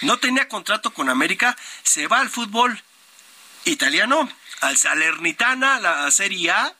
no 0.00 0.18
tenía 0.18 0.48
contrato 0.48 0.92
con 0.92 1.08
América, 1.08 1.56
se 1.82 2.06
va 2.06 2.20
al 2.20 2.30
fútbol 2.30 2.82
italiano, 3.64 4.28
al 4.60 4.76
Salernitana, 4.76 5.78
la 5.80 6.10
Serie 6.10 6.50
A, 6.50 6.74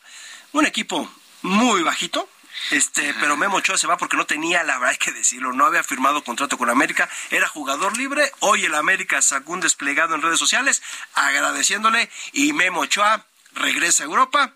un 0.52 0.66
equipo 0.66 1.12
muy 1.42 1.82
bajito, 1.82 2.28
este, 2.70 3.14
pero 3.14 3.36
Memo 3.36 3.56
Ochoa 3.56 3.76
se 3.76 3.86
va 3.86 3.96
porque 3.96 4.16
no 4.16 4.26
tenía, 4.26 4.62
la 4.62 4.74
verdad 4.74 4.90
hay 4.90 4.98
que 4.98 5.12
decirlo, 5.12 5.52
no 5.52 5.66
había 5.66 5.82
firmado 5.82 6.22
contrato 6.22 6.58
con 6.58 6.70
América, 6.70 7.08
era 7.30 7.48
jugador 7.48 7.96
libre, 7.96 8.32
hoy 8.40 8.64
el 8.64 8.74
América 8.74 9.20
sacó 9.22 9.52
un 9.52 9.60
desplegado 9.60 10.14
en 10.14 10.22
redes 10.22 10.38
sociales 10.38 10.82
agradeciéndole 11.14 12.10
y 12.32 12.52
Memo 12.52 12.80
Ochoa 12.80 13.26
regresa 13.54 14.02
a 14.02 14.06
Europa 14.06 14.54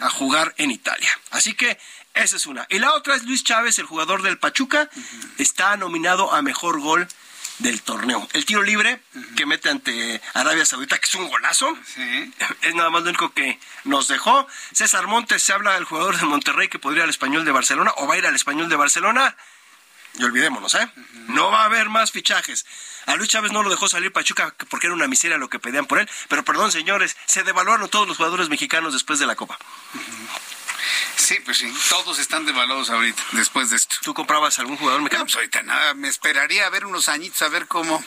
a 0.00 0.10
jugar 0.10 0.54
en 0.58 0.70
Italia. 0.70 1.08
Así 1.30 1.54
que 1.54 1.78
esa 2.14 2.36
es 2.36 2.46
una. 2.46 2.66
Y 2.68 2.78
la 2.78 2.92
otra 2.92 3.14
es 3.14 3.22
Luis 3.24 3.42
Chávez, 3.42 3.78
el 3.78 3.86
jugador 3.86 4.22
del 4.22 4.38
Pachuca, 4.38 4.90
está 5.38 5.76
nominado 5.76 6.32
a 6.32 6.42
mejor 6.42 6.80
gol 6.80 7.08
del 7.62 7.82
torneo. 7.82 8.28
El 8.32 8.44
tiro 8.44 8.62
libre 8.62 9.00
que 9.36 9.46
mete 9.46 9.70
ante 9.70 10.20
Arabia 10.34 10.64
Saudita, 10.64 10.98
que 10.98 11.06
es 11.06 11.14
un 11.14 11.28
golazo, 11.28 11.76
es 12.62 12.74
nada 12.74 12.90
más 12.90 13.02
lo 13.02 13.10
único 13.10 13.32
que 13.32 13.58
nos 13.84 14.08
dejó. 14.08 14.46
César 14.72 15.06
Montes 15.06 15.42
se 15.42 15.52
habla 15.52 15.74
del 15.74 15.84
jugador 15.84 16.18
de 16.18 16.26
Monterrey 16.26 16.68
que 16.68 16.78
podría 16.78 17.00
ir 17.00 17.04
al 17.04 17.10
español 17.10 17.44
de 17.44 17.52
Barcelona 17.52 17.92
o 17.96 18.06
va 18.06 18.14
a 18.14 18.18
ir 18.18 18.26
al 18.26 18.34
español 18.34 18.68
de 18.68 18.76
Barcelona. 18.76 19.36
Y 20.18 20.24
olvidémonos, 20.24 20.74
¿eh? 20.74 20.90
No 21.28 21.50
va 21.50 21.62
a 21.62 21.64
haber 21.64 21.88
más 21.88 22.10
fichajes. 22.10 22.66
A 23.06 23.16
Luis 23.16 23.30
Chávez 23.30 23.50
no 23.50 23.62
lo 23.62 23.70
dejó 23.70 23.88
salir 23.88 24.12
Pachuca 24.12 24.54
porque 24.68 24.86
era 24.86 24.94
una 24.94 25.08
miseria 25.08 25.38
lo 25.38 25.48
que 25.48 25.58
pedían 25.58 25.86
por 25.86 26.00
él. 26.00 26.10
Pero 26.28 26.44
perdón, 26.44 26.70
señores, 26.70 27.16
se 27.24 27.44
devaluaron 27.44 27.88
todos 27.88 28.06
los 28.06 28.18
jugadores 28.18 28.50
mexicanos 28.50 28.92
después 28.92 29.18
de 29.20 29.26
la 29.26 29.36
Copa. 29.36 29.58
Sí, 31.16 31.38
pues 31.44 31.58
sí, 31.58 31.72
todos 31.88 32.18
están 32.18 32.44
devaluados 32.44 32.90
ahorita, 32.90 33.22
después 33.32 33.70
de 33.70 33.76
esto. 33.76 33.96
¿Tú 34.02 34.14
comprabas 34.14 34.58
algún 34.58 34.76
jugador 34.76 35.00
mexicano? 35.00 35.24
No, 35.24 35.26
pues 35.26 35.36
ahorita 35.36 35.62
nada, 35.62 35.94
me 35.94 36.08
esperaría 36.08 36.66
a 36.66 36.70
ver 36.70 36.86
unos 36.86 37.08
añitos 37.08 37.42
a 37.42 37.48
ver 37.48 37.66
cómo... 37.66 38.04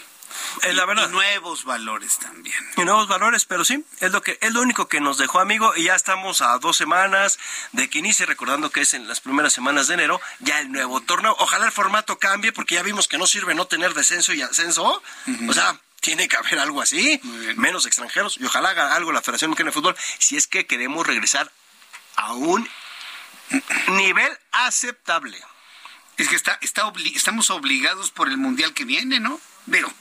Es 0.63 0.75
la 0.75 0.85
verdad. 0.85 1.07
Y 1.09 1.11
nuevos 1.13 1.63
valores 1.63 2.17
también. 2.17 2.55
Y 2.75 2.83
nuevos 2.83 3.07
valores, 3.07 3.45
pero 3.45 3.63
sí, 3.63 3.85
es 4.01 4.11
lo 4.11 4.21
que 4.21 4.37
es 4.41 4.51
lo 4.51 4.61
único 4.61 4.87
que 4.87 4.99
nos 4.99 5.17
dejó 5.17 5.39
amigo 5.39 5.73
y 5.75 5.83
ya 5.83 5.95
estamos 5.95 6.41
a 6.41 6.57
dos 6.59 6.75
semanas 6.75 7.39
de 7.71 7.89
que 7.89 7.99
inicie, 7.99 8.25
recordando 8.25 8.69
que 8.69 8.81
es 8.81 8.93
en 8.93 9.07
las 9.07 9.21
primeras 9.21 9.53
semanas 9.53 9.87
de 9.87 9.93
enero, 9.93 10.19
ya 10.39 10.59
el 10.59 10.71
nuevo 10.71 10.99
torneo. 11.01 11.35
Ojalá 11.39 11.65
el 11.65 11.71
formato 11.71 12.19
cambie 12.19 12.51
porque 12.51 12.75
ya 12.75 12.83
vimos 12.83 13.07
que 13.07 13.17
no 13.17 13.27
sirve 13.27 13.55
no 13.55 13.65
tener 13.67 13.93
descenso 13.93 14.33
y 14.33 14.41
ascenso. 14.41 15.01
O 15.47 15.53
sea, 15.53 15.79
tiene 16.01 16.27
que 16.27 16.37
haber 16.37 16.59
algo 16.59 16.81
así, 16.81 17.19
menos 17.55 17.85
extranjeros 17.85 18.37
y 18.37 18.45
ojalá 18.45 18.69
haga 18.69 18.93
algo 18.93 19.11
la 19.11 19.21
Federación 19.21 19.51
Mexicana 19.51 19.69
de 19.69 19.73
Fútbol 19.73 19.95
si 20.19 20.35
es 20.37 20.47
que 20.47 20.65
queremos 20.65 21.07
regresar 21.07 21.51
a 22.15 22.33
un 22.33 22.67
nivel 23.89 24.37
aceptable. 24.51 25.41
Es 26.17 26.29
que 26.29 26.35
está, 26.35 26.57
está 26.61 26.91
estamos 27.13 27.49
obligados 27.49 28.11
por 28.11 28.29
el 28.29 28.37
mundial 28.37 28.73
que 28.73 28.85
viene, 28.85 29.19
¿no? 29.19 29.39
Digo, 29.65 29.91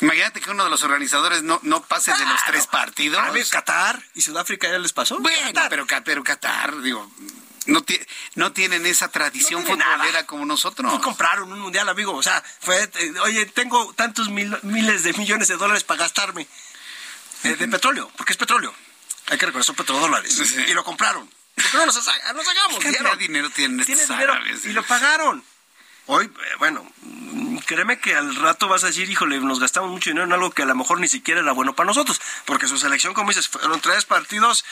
imagínate 0.00 0.40
que 0.40 0.50
uno 0.50 0.64
de 0.64 0.70
los 0.70 0.82
organizadores 0.82 1.42
no, 1.42 1.58
no 1.62 1.82
pase 1.82 2.12
de 2.12 2.24
los 2.24 2.44
tres 2.46 2.66
partidos. 2.66 3.18
A 3.18 3.30
ver, 3.30 3.46
Qatar 3.48 4.02
y 4.14 4.20
Sudáfrica 4.20 4.68
ya 4.68 4.78
les 4.78 4.92
pasó. 4.92 5.18
Bueno, 5.18 5.60
pero, 5.68 5.86
pero 6.04 6.22
Qatar, 6.22 6.80
digo, 6.80 7.10
no, 7.66 7.84
no 8.36 8.52
tienen 8.52 8.86
esa 8.86 9.08
tradición 9.08 9.64
futbolera 9.64 10.26
como 10.26 10.44
nosotros. 10.46 10.92
No 10.92 11.00
compraron 11.00 11.52
un 11.52 11.60
mundial, 11.60 11.88
amigo. 11.88 12.14
O 12.14 12.22
sea, 12.22 12.42
fue, 12.60 12.82
eh, 12.82 13.14
oye, 13.22 13.46
tengo 13.46 13.92
tantos 13.94 14.30
miles 14.30 15.02
de 15.02 15.12
millones 15.14 15.48
de 15.48 15.56
dólares 15.56 15.84
para 15.84 16.00
gastarme 16.00 16.46
eh, 17.44 17.56
de 17.56 17.68
petróleo, 17.68 18.10
porque 18.16 18.32
es 18.32 18.38
petróleo. 18.38 18.74
Hay 19.26 19.38
que 19.38 19.62
son 19.62 19.76
petrodólares. 19.76 20.38
Y 20.68 20.72
lo 20.72 20.84
compraron. 20.84 21.28
No 21.74 21.86
nos, 21.86 21.94
nos 21.96 22.08
hagamos. 22.48 22.78
¿Qué 22.80 22.92
dinero 23.18 23.50
tienen 23.50 23.80
estos 23.80 24.64
y 24.64 24.72
lo 24.72 24.82
pagaron. 24.84 25.44
Hoy, 26.10 26.24
eh, 26.24 26.54
bueno, 26.58 26.90
créeme 27.66 27.98
que 27.98 28.14
al 28.14 28.34
rato 28.36 28.66
vas 28.66 28.82
a 28.82 28.86
decir, 28.86 29.10
híjole, 29.10 29.40
nos 29.40 29.60
gastamos 29.60 29.90
mucho 29.90 30.08
dinero 30.08 30.24
en 30.24 30.32
algo 30.32 30.50
que 30.52 30.62
a 30.62 30.64
lo 30.64 30.74
mejor 30.74 31.00
ni 31.00 31.08
siquiera 31.08 31.42
era 31.42 31.52
bueno 31.52 31.74
para 31.74 31.86
nosotros, 31.86 32.18
porque 32.46 32.66
su 32.66 32.78
selección, 32.78 33.12
como 33.12 33.28
dices, 33.28 33.48
fueron 33.48 33.78
tres 33.82 34.06
partidos 34.06 34.64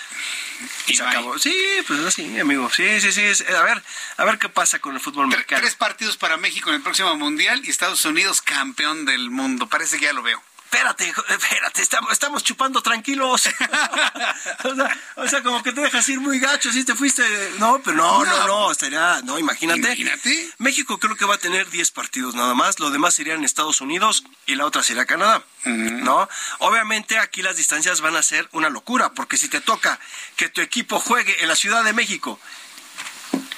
y, 0.86 0.96
se 0.96 1.02
acabó. 1.02 1.38
Sí, 1.38 1.54
pues 1.86 2.00
así, 2.00 2.40
amigo. 2.40 2.70
Sí, 2.70 3.02
sí, 3.02 3.12
sí. 3.12 3.44
a 3.54 3.62
ver, 3.62 3.82
a 4.16 4.24
ver 4.24 4.38
qué 4.38 4.48
pasa 4.48 4.78
con 4.78 4.94
el 4.94 5.00
fútbol 5.00 5.26
mexicano. 5.26 5.60
Tres 5.60 5.74
partidos 5.74 6.16
para 6.16 6.38
México 6.38 6.70
en 6.70 6.76
el 6.76 6.82
próximo 6.82 7.14
mundial 7.16 7.60
y 7.64 7.68
Estados 7.68 8.02
Unidos 8.06 8.40
campeón 8.40 9.04
del 9.04 9.28
mundo. 9.28 9.68
Parece 9.68 9.98
que 9.98 10.06
ya 10.06 10.14
lo 10.14 10.22
veo 10.22 10.42
espérate, 10.66 11.14
espérate, 11.28 11.82
estamos, 11.82 12.12
estamos 12.12 12.42
chupando 12.42 12.82
tranquilos. 12.82 13.48
o, 15.16 15.28
sea, 15.28 15.42
como 15.42 15.62
que 15.62 15.72
te 15.72 15.80
dejas 15.80 16.08
ir 16.08 16.20
muy 16.20 16.38
gacho, 16.40 16.72
si 16.72 16.84
te 16.84 16.94
fuiste. 16.94 17.22
No, 17.58 17.80
pero 17.82 17.96
no, 17.96 18.24
no, 18.24 18.46
no, 18.46 18.72
estaría, 18.72 19.22
no, 19.22 19.38
imagínate. 19.38 19.80
Imagínate. 19.80 20.50
México 20.58 20.98
creo 20.98 21.16
que 21.16 21.24
va 21.24 21.36
a 21.36 21.38
tener 21.38 21.70
10 21.70 21.90
partidos 21.92 22.34
nada 22.34 22.54
más, 22.54 22.80
lo 22.80 22.90
demás 22.90 23.14
serían 23.14 23.44
Estados 23.44 23.80
Unidos 23.80 24.24
y 24.46 24.56
la 24.56 24.66
otra 24.66 24.82
sería 24.82 25.06
Canadá. 25.06 25.42
¿No? 25.64 26.28
Obviamente 26.58 27.18
aquí 27.18 27.42
las 27.42 27.56
distancias 27.56 28.00
van 28.00 28.14
a 28.14 28.22
ser 28.22 28.48
una 28.52 28.68
locura, 28.68 29.12
porque 29.12 29.36
si 29.36 29.48
te 29.48 29.60
toca 29.60 29.98
que 30.36 30.48
tu 30.48 30.60
equipo 30.60 31.00
juegue 31.00 31.42
en 31.42 31.48
la 31.48 31.56
Ciudad 31.56 31.82
de 31.82 31.92
México 31.92 32.38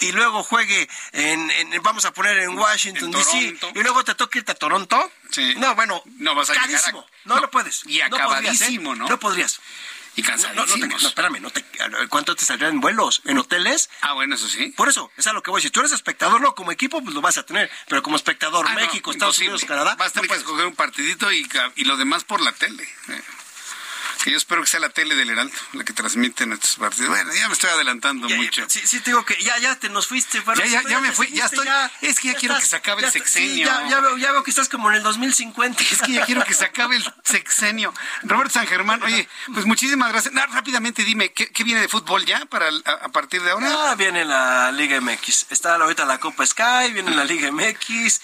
y 0.01 0.13
luego 0.13 0.43
juegue 0.43 0.89
en, 1.13 1.51
vamos 1.83 2.05
a 2.05 2.13
poner 2.13 2.39
en 2.39 2.57
Washington 2.57 3.11
DC 3.11 3.59
y 3.75 3.83
luego 3.83 4.05
te 4.05 4.15
toque 4.15 4.39
irte 4.39 4.53
a 4.53 4.55
Toronto. 4.55 5.13
No, 5.57 5.75
bueno, 5.75 6.03
no 6.19 6.35
vas 6.35 6.51
a 6.51 6.55
carísimo. 6.55 7.07
No, 7.25 7.41
lo 7.41 7.51
puedes. 7.51 7.85
Y 7.87 8.01
acabadísimo, 8.01 8.95
¿no? 8.95 9.09
No 9.09 9.19
podrías. 9.19 9.61
Y 10.17 10.23
cansadísimos. 10.23 10.79
No, 10.81 10.87
no, 10.87 11.09
espérame, 11.09 11.41
no 11.41 11.51
te, 11.51 11.65
¿cuánto 12.09 12.35
te 12.35 12.45
saldrían 12.45 12.73
en 12.73 12.81
vuelos? 12.81 13.23
¿En 13.25 13.39
hoteles? 13.39 13.89
Ah, 14.01 14.15
bueno, 14.15 14.35
eso 14.35 14.49
sí. 14.49 14.75
Por 14.77 14.89
eso, 14.89 15.13
es 15.17 15.27
a 15.29 15.33
lo 15.33 15.45
que 15.45 15.53
voy. 15.53 15.63
Si 15.63 15.71
tú 15.71 15.79
eres 15.79 15.93
espectador, 15.93 16.41
no, 16.41 16.57
como 16.57 16.73
equipo, 16.73 17.01
pues 17.01 17.15
lo 17.15 17.21
vas 17.21 17.39
a 17.39 17.47
tener. 17.47 17.71
Pero 17.87 18.03
como 18.03 18.17
espectador, 18.17 18.67
ah, 18.69 18.75
México, 18.75 19.13
Estados 19.13 19.39
Unidos, 19.39 19.65
Canadá. 19.65 19.95
Vas 19.95 20.09
a 20.09 20.21
tener 20.21 20.29
que 20.29 20.51
un 20.51 20.75
partidito 20.75 21.31
y, 21.31 21.49
y 21.77 21.85
lo 21.85 21.97
demás 21.97 22.25
por 22.25 22.41
la 22.41 22.51
tele. 22.53 22.83
Eh 22.83 23.23
que 24.23 24.31
yo 24.31 24.37
espero 24.37 24.63
que 24.63 24.69
sea 24.69 24.81
la 24.81 24.91
tele 24.91 25.15
del 25.15 25.31
Heraldo 25.31 25.55
la 25.73 25.85
que 25.85 25.93
transmite 25.93 26.47
nuestros 26.47 26.77
partidos. 26.77 27.11
Bueno, 27.11 27.33
ya 27.35 27.47
me 27.49 27.55
estoy 27.55 27.71
adelantando 27.71 28.29
mucho. 28.29 28.65
Sí, 28.69 28.81
sí, 28.85 29.01
te 29.01 29.11
digo 29.11 29.25
que 29.25 29.37
ya, 29.43 29.59
ya 29.59 29.77
te 29.77 29.89
nos 29.89 30.07
fuiste. 30.07 30.43
ya, 30.57 30.67
ya, 30.67 30.83
ya 30.83 31.01
me 31.01 31.13
fui, 31.13 31.29
ya 31.31 31.47
estoy. 31.47 31.67
es 32.03 32.21
que 32.21 32.29
ya, 32.29 32.35
quiero 32.35 32.59
que 32.59 32.67
se 32.67 32.77
acabe 32.77 33.05
el 33.05 33.11
sexenio. 33.11 33.67
ya, 33.67 34.01
veo, 34.01 34.17
ya 34.17 34.33
veo 34.33 34.43
que 34.43 34.51
estás 34.51 34.69
como 34.69 34.91
en 34.91 34.97
el 34.97 35.03
2050. 35.03 35.83
Es 35.83 36.03
que 36.03 36.13
ya 36.13 36.27
quiero 36.27 36.45
que 36.45 36.55
se 36.55 36.65
acabe 36.65 36.97
el 36.97 37.15
sexenio. 37.25 37.95
Roberto 38.23 38.55
San 38.55 38.67
Germán, 38.67 39.03
oye, 39.03 39.29
pues 39.53 39.67
muchísimas 39.67 40.11
gracias. 40.11 40.35
rápidamente 40.51 41.05
dime, 41.05 41.33
¿qué, 41.33 41.51
viene 41.65 41.81
de 41.81 41.89
fútbol 41.89 42.25
ya 42.25 42.45
para 42.47 42.69
a, 42.69 43.09
partir 43.09 43.43
de 43.43 43.51
ahora? 43.51 43.91
Ah, 43.91 43.95
viene 43.95 44.25
la 44.25 44.73
Liga 44.73 45.01
MX. 45.01 45.47
Está 45.51 45.77
ahorita 45.77 46.05
la 46.05 46.19
Copa 46.19 46.47
Sky, 46.47 46.93
viene 46.93 47.15
la 47.15 47.25
Liga 47.25 47.51
MX. 47.53 48.21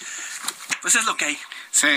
Pues 0.81 0.95
es 0.95 1.05
lo 1.05 1.15
que 1.15 1.25
hay. 1.25 1.39
Sí. 1.71 1.87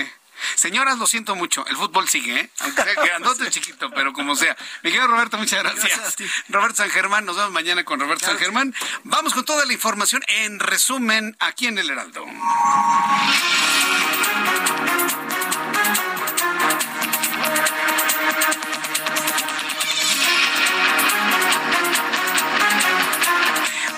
Señoras, 0.55 0.97
lo 0.97 1.07
siento 1.07 1.35
mucho. 1.35 1.65
El 1.67 1.75
fútbol 1.75 2.07
sigue, 2.09 2.39
¿eh? 2.39 2.49
Aunque 2.59 2.83
sea 2.83 2.93
grandote 2.93 3.49
chiquito, 3.51 3.89
pero 3.91 4.13
como 4.13 4.35
sea. 4.35 4.55
Miguel 4.83 5.07
Roberto, 5.07 5.37
muchas 5.37 5.63
gracias. 5.63 6.15
Roberto 6.49 6.77
San 6.77 6.89
Germán, 6.89 7.25
nos 7.25 7.35
vemos 7.35 7.51
mañana 7.51 7.83
con 7.83 7.99
Roberto 7.99 8.25
San 8.25 8.37
Germán. 8.37 8.73
Vamos 9.03 9.33
con 9.33 9.45
toda 9.45 9.65
la 9.65 9.73
información 9.73 10.21
en 10.27 10.59
resumen 10.59 11.35
aquí 11.39 11.67
en 11.67 11.77
el 11.77 11.89
Heraldo. 11.89 12.25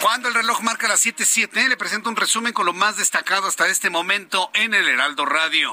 Cuando 0.02 0.30
el 0.30 0.34
reloj 0.34 0.62
marca 0.62 0.88
las 0.88 1.06
7:07, 1.06 1.68
le 1.68 1.78
presento 1.78 2.10
un 2.10 2.16
resumen 2.16 2.54
con 2.54 2.66
lo 2.66 2.74
más 2.74 2.98
destacado 2.98 3.48
hasta 3.48 3.68
este 3.68 3.92
momento 3.92 4.50
en 4.56 4.74
el 4.74 4.88
Heraldo 4.88 5.28
Radio. 5.28 5.72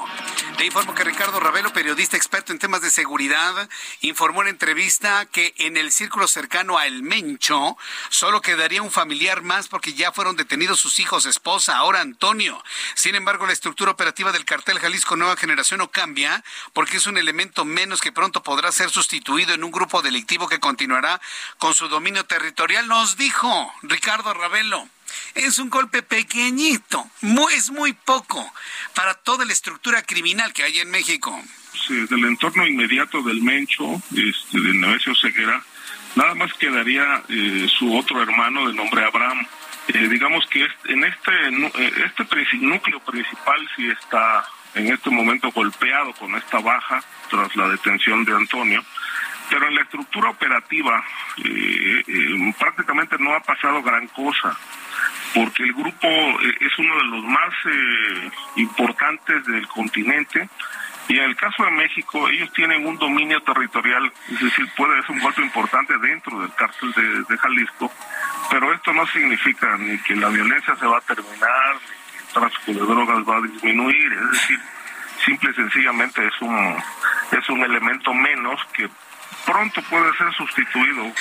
Le 0.58 0.66
informo 0.66 0.94
que 0.94 1.02
Ricardo 1.02 1.40
Ravelo, 1.40 1.72
periodista 1.72 2.18
experto 2.18 2.52
en 2.52 2.58
temas 2.58 2.82
de 2.82 2.90
seguridad, 2.90 3.70
informó 4.02 4.42
en 4.42 4.48
entrevista 4.48 5.24
que 5.24 5.54
en 5.56 5.78
el 5.78 5.92
círculo 5.92 6.28
cercano 6.28 6.76
a 6.76 6.86
El 6.86 7.02
Mencho 7.02 7.78
solo 8.10 8.42
quedaría 8.42 8.82
un 8.82 8.90
familiar 8.90 9.40
más 9.40 9.68
porque 9.68 9.94
ya 9.94 10.12
fueron 10.12 10.36
detenidos 10.36 10.78
sus 10.78 10.98
hijos, 10.98 11.24
esposa, 11.24 11.78
ahora 11.78 12.02
Antonio. 12.02 12.62
Sin 12.96 13.14
embargo, 13.14 13.46
la 13.46 13.54
estructura 13.54 13.92
operativa 13.92 14.30
del 14.30 14.44
cartel 14.44 14.78
Jalisco 14.78 15.16
Nueva 15.16 15.36
Generación 15.36 15.78
no 15.78 15.90
cambia 15.90 16.44
porque 16.74 16.98
es 16.98 17.06
un 17.06 17.16
elemento 17.16 17.64
menos 17.64 18.02
que 18.02 18.12
pronto 18.12 18.42
podrá 18.42 18.72
ser 18.72 18.90
sustituido 18.90 19.54
en 19.54 19.64
un 19.64 19.70
grupo 19.70 20.02
delictivo 20.02 20.48
que 20.48 20.60
continuará 20.60 21.18
con 21.56 21.72
su 21.72 21.88
dominio 21.88 22.26
territorial, 22.26 22.88
nos 22.88 23.16
dijo 23.16 23.72
Ricardo 23.82 24.17
Ravelo. 24.22 24.88
Es 25.34 25.58
un 25.58 25.70
golpe 25.70 26.02
pequeñito, 26.02 27.08
es 27.52 27.70
muy 27.70 27.92
poco 27.92 28.52
para 28.94 29.14
toda 29.14 29.44
la 29.44 29.52
estructura 29.52 30.02
criminal 30.02 30.52
que 30.52 30.64
hay 30.64 30.78
en 30.80 30.90
México. 30.90 31.40
Sí, 31.86 31.94
del 32.06 32.24
entorno 32.24 32.66
inmediato 32.66 33.22
del 33.22 33.40
Mencho, 33.42 34.02
este, 34.10 34.60
de 34.60 34.74
Nevesio 34.74 35.14
Ceguera, 35.14 35.62
nada 36.16 36.34
más 36.34 36.52
quedaría 36.54 37.22
eh, 37.28 37.68
su 37.78 37.96
otro 37.96 38.22
hermano 38.22 38.66
de 38.68 38.74
nombre 38.74 39.04
Abraham. 39.04 39.46
Eh, 39.88 40.08
digamos 40.08 40.44
que 40.46 40.66
en 40.86 41.04
este, 41.04 41.30
eh, 41.78 41.92
este 42.18 42.56
núcleo 42.58 43.00
principal 43.00 43.68
sí 43.76 43.88
está 43.88 44.44
en 44.74 44.92
este 44.92 45.10
momento 45.10 45.50
golpeado 45.52 46.12
con 46.14 46.34
esta 46.34 46.58
baja 46.58 47.02
tras 47.30 47.54
la 47.56 47.68
detención 47.68 48.24
de 48.24 48.34
Antonio 48.34 48.84
pero 49.48 49.68
en 49.68 49.74
la 49.74 49.82
estructura 49.82 50.30
operativa 50.30 51.02
eh, 51.38 52.02
eh, 52.06 52.54
prácticamente 52.58 53.16
no 53.18 53.34
ha 53.34 53.40
pasado 53.40 53.82
gran 53.82 54.06
cosa, 54.08 54.56
porque 55.34 55.62
el 55.62 55.72
grupo 55.72 56.06
eh, 56.06 56.56
es 56.60 56.78
uno 56.78 56.96
de 56.96 57.04
los 57.04 57.24
más 57.24 57.54
importantes 58.56 59.44
del 59.46 59.66
continente. 59.68 60.48
Y 61.08 61.16
en 61.16 61.24
el 61.24 61.36
caso 61.36 61.64
de 61.64 61.70
México, 61.70 62.28
ellos 62.28 62.52
tienen 62.52 62.86
un 62.86 62.98
dominio 62.98 63.40
territorial, 63.42 64.12
es 64.30 64.40
decir, 64.40 64.68
puede 64.76 65.00
ser 65.00 65.12
un 65.12 65.20
golpe 65.20 65.40
importante 65.40 65.96
dentro 65.96 66.38
del 66.38 66.52
cárcel 66.54 66.92
de, 67.26 67.38
Jalisco, 67.38 67.90
pero 68.50 68.74
esto 68.74 68.92
no 68.92 69.06
significa 69.06 69.74
ni 69.78 69.96
que 70.02 70.14
la 70.14 70.28
violencia 70.28 70.76
se 70.76 70.84
va 70.84 70.98
a 70.98 71.00
terminar, 71.00 71.76
ni 71.76 72.12
que 72.12 72.18
el 72.18 72.32
tráfico 72.34 72.72
de 72.72 72.94
drogas 72.94 73.26
va 73.26 73.36
a 73.38 73.40
disminuir, 73.40 74.12
es 74.12 74.30
decir, 74.32 74.60
simple 75.24 75.50
y 75.50 75.54
sencillamente 75.54 76.26
es 76.26 76.42
un, 76.42 76.76
es 77.32 77.48
un 77.48 77.62
elemento 77.62 78.12
menos 78.12 78.60
que 78.74 78.90
pronto 79.48 79.80
puede 79.88 80.12
ser 80.18 80.30
sustituido. 80.36 81.12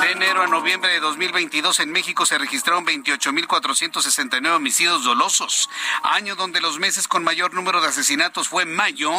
De 0.00 0.12
enero 0.12 0.42
a 0.42 0.46
noviembre 0.46 0.92
de 0.92 1.00
2022 1.00 1.80
en 1.80 1.92
México 1.92 2.24
se 2.24 2.38
registraron 2.38 2.86
28.469 2.86 4.56
homicidios 4.56 5.04
dolosos 5.04 5.68
año 6.02 6.36
donde 6.36 6.60
los 6.60 6.78
meses 6.78 7.08
con 7.08 7.24
mayor 7.24 7.54
número 7.54 7.80
de 7.80 7.88
asesinatos 7.88 8.48
fue 8.48 8.64
mayo, 8.64 9.10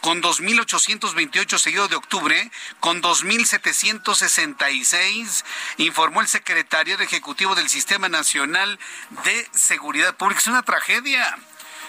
con 0.00 0.22
2.828 0.22 1.58
seguido 1.58 1.88
de 1.88 1.96
octubre, 1.96 2.50
con 2.80 3.02
2.766, 3.02 5.44
informó 5.78 6.20
el 6.20 6.28
secretario 6.28 7.00
ejecutivo 7.00 7.54
del 7.54 7.68
Sistema 7.68 8.08
Nacional 8.08 8.78
de 9.24 9.48
Seguridad 9.52 10.16
Pública. 10.16 10.40
Es 10.40 10.46
una 10.46 10.62
tragedia. 10.62 11.36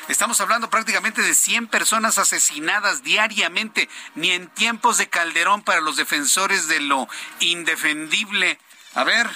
Estamos 0.07 0.39
hablando 0.39 0.69
prácticamente 0.69 1.23
de 1.23 1.33
100 1.33 1.67
personas 1.67 2.19
asesinadas 2.19 3.01
diariamente, 3.01 3.89
ni 4.13 4.29
en 4.31 4.49
tiempos 4.49 4.99
de 4.99 5.09
Calderón 5.09 5.63
para 5.63 5.81
los 5.81 5.95
defensores 5.95 6.67
de 6.67 6.79
lo 6.79 7.07
indefendible. 7.39 8.59
A 8.93 9.03
ver, 9.03 9.27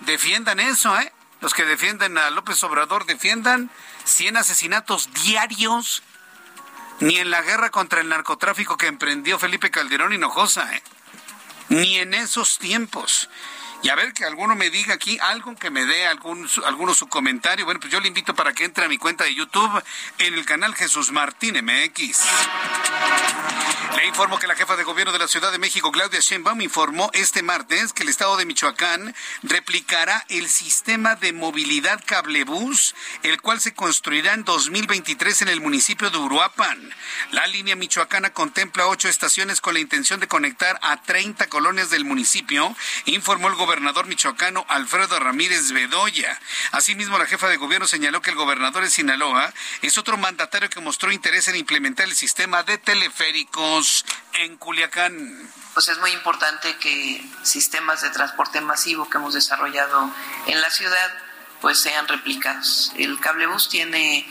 defiendan 0.00 0.60
eso, 0.60 0.98
¿eh? 1.00 1.10
Los 1.40 1.54
que 1.54 1.64
defienden 1.64 2.18
a 2.18 2.28
López 2.28 2.62
Obrador 2.64 3.06
defiendan 3.06 3.70
100 4.10 4.36
asesinatos 4.36 5.10
diarios, 5.24 6.02
ni 7.00 7.16
en 7.16 7.30
la 7.30 7.42
guerra 7.42 7.70
contra 7.70 8.00
el 8.00 8.08
narcotráfico 8.08 8.76
que 8.76 8.86
emprendió 8.86 9.38
Felipe 9.38 9.70
Calderón 9.70 10.12
Hinojosa, 10.12 10.74
¿eh? 10.74 10.82
ni 11.68 11.96
en 11.98 12.14
esos 12.14 12.58
tiempos. 12.58 13.30
Y 13.82 13.88
a 13.88 13.94
ver 13.94 14.12
que 14.12 14.26
alguno 14.26 14.54
me 14.56 14.68
diga 14.68 14.94
aquí 14.94 15.18
algo 15.20 15.56
que 15.56 15.70
me 15.70 15.86
dé 15.86 16.06
algún, 16.06 16.48
alguno 16.66 16.92
su 16.92 17.08
comentario. 17.08 17.64
Bueno, 17.64 17.80
pues 17.80 17.90
yo 17.90 17.98
le 17.98 18.08
invito 18.08 18.34
para 18.34 18.52
que 18.52 18.64
entre 18.64 18.84
a 18.84 18.88
mi 18.88 18.98
cuenta 18.98 19.24
de 19.24 19.34
YouTube 19.34 19.82
en 20.18 20.34
el 20.34 20.44
canal 20.44 20.74
Jesús 20.74 21.10
Martín 21.12 21.54
MX. 21.64 22.20
Le 23.96 24.06
informo 24.06 24.38
que 24.38 24.46
la 24.46 24.54
jefa 24.54 24.76
de 24.76 24.84
gobierno 24.84 25.12
de 25.12 25.18
la 25.18 25.28
Ciudad 25.28 25.50
de 25.50 25.58
México, 25.58 25.90
Claudia 25.90 26.20
Sheinbaum, 26.20 26.60
informó 26.60 27.10
este 27.14 27.42
martes 27.42 27.92
que 27.92 28.02
el 28.02 28.10
estado 28.10 28.36
de 28.36 28.44
Michoacán 28.44 29.14
replicará 29.42 30.24
el 30.28 30.48
sistema 30.48 31.16
de 31.16 31.32
movilidad 31.32 32.00
cablebús, 32.04 32.94
el 33.22 33.40
cual 33.40 33.60
se 33.60 33.72
construirá 33.72 34.34
en 34.34 34.44
2023 34.44 35.42
en 35.42 35.48
el 35.48 35.60
municipio 35.60 36.10
de 36.10 36.18
Uruapan. 36.18 36.94
La 37.32 37.46
línea 37.46 37.76
michoacana 37.76 38.30
contempla 38.30 38.86
ocho 38.86 39.08
estaciones 39.08 39.60
con 39.60 39.74
la 39.74 39.80
intención 39.80 40.20
de 40.20 40.28
conectar 40.28 40.78
a 40.82 41.02
30 41.02 41.48
colonias 41.48 41.90
del 41.90 42.04
municipio, 42.04 42.74
informó 43.06 43.48
el 43.48 43.54
gobernador 43.54 43.69
michoacano 44.06 44.64
Alfredo 44.68 45.18
Ramírez 45.20 45.72
Bedoya. 45.72 46.38
Asimismo, 46.72 47.18
la 47.18 47.26
jefa 47.26 47.48
de 47.48 47.56
gobierno 47.56 47.86
señaló 47.86 48.20
que 48.20 48.30
el 48.30 48.36
gobernador 48.36 48.82
de 48.82 48.90
Sinaloa 48.90 49.52
es 49.82 49.98
otro 49.98 50.16
mandatario 50.16 50.68
que 50.68 50.80
mostró 50.80 51.12
interés 51.12 51.48
en 51.48 51.56
implementar 51.56 52.06
el 52.06 52.14
sistema 52.14 52.62
de 52.62 52.78
teleféricos 52.78 54.04
en 54.34 54.56
Culiacán. 54.56 55.50
Pues 55.74 55.88
es 55.88 55.98
muy 55.98 56.10
importante 56.10 56.76
que 56.78 57.24
sistemas 57.42 58.02
de 58.02 58.10
transporte 58.10 58.60
masivo 58.60 59.08
que 59.08 59.18
hemos 59.18 59.34
desarrollado 59.34 60.12
en 60.46 60.60
la 60.60 60.70
ciudad 60.70 61.10
pues 61.60 61.78
sean 61.78 62.08
replicados. 62.08 62.92
El 62.96 63.20
cablebus 63.20 63.68
tiene, 63.68 64.26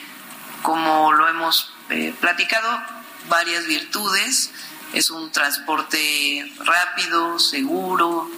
como 0.64 1.14
lo 1.14 1.30
hemos 1.30 1.74
eh, 1.90 2.14
platicado, 2.20 2.82
varias 3.30 3.66
virtudes. 3.66 4.52
Es 4.94 5.12
un 5.12 5.32
transporte 5.32 6.52
rápido, 6.60 7.38
seguro, 7.40 8.30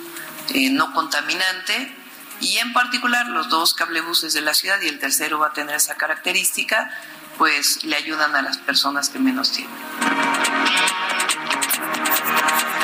eh, 0.53 0.69
no 0.69 0.93
contaminante 0.93 1.95
y 2.41 2.57
en 2.57 2.73
particular 2.73 3.27
los 3.27 3.49
dos 3.49 3.73
cablebuses 3.73 4.33
de 4.33 4.41
la 4.41 4.53
ciudad 4.53 4.81
y 4.81 4.87
el 4.87 4.99
tercero 4.99 5.39
va 5.39 5.47
a 5.47 5.53
tener 5.53 5.75
esa 5.75 5.95
característica, 5.95 6.91
pues 7.37 7.83
le 7.83 7.95
ayudan 7.95 8.35
a 8.35 8.41
las 8.41 8.57
personas 8.57 9.09
que 9.09 9.19
menos 9.19 9.51
tienen. 9.51 9.73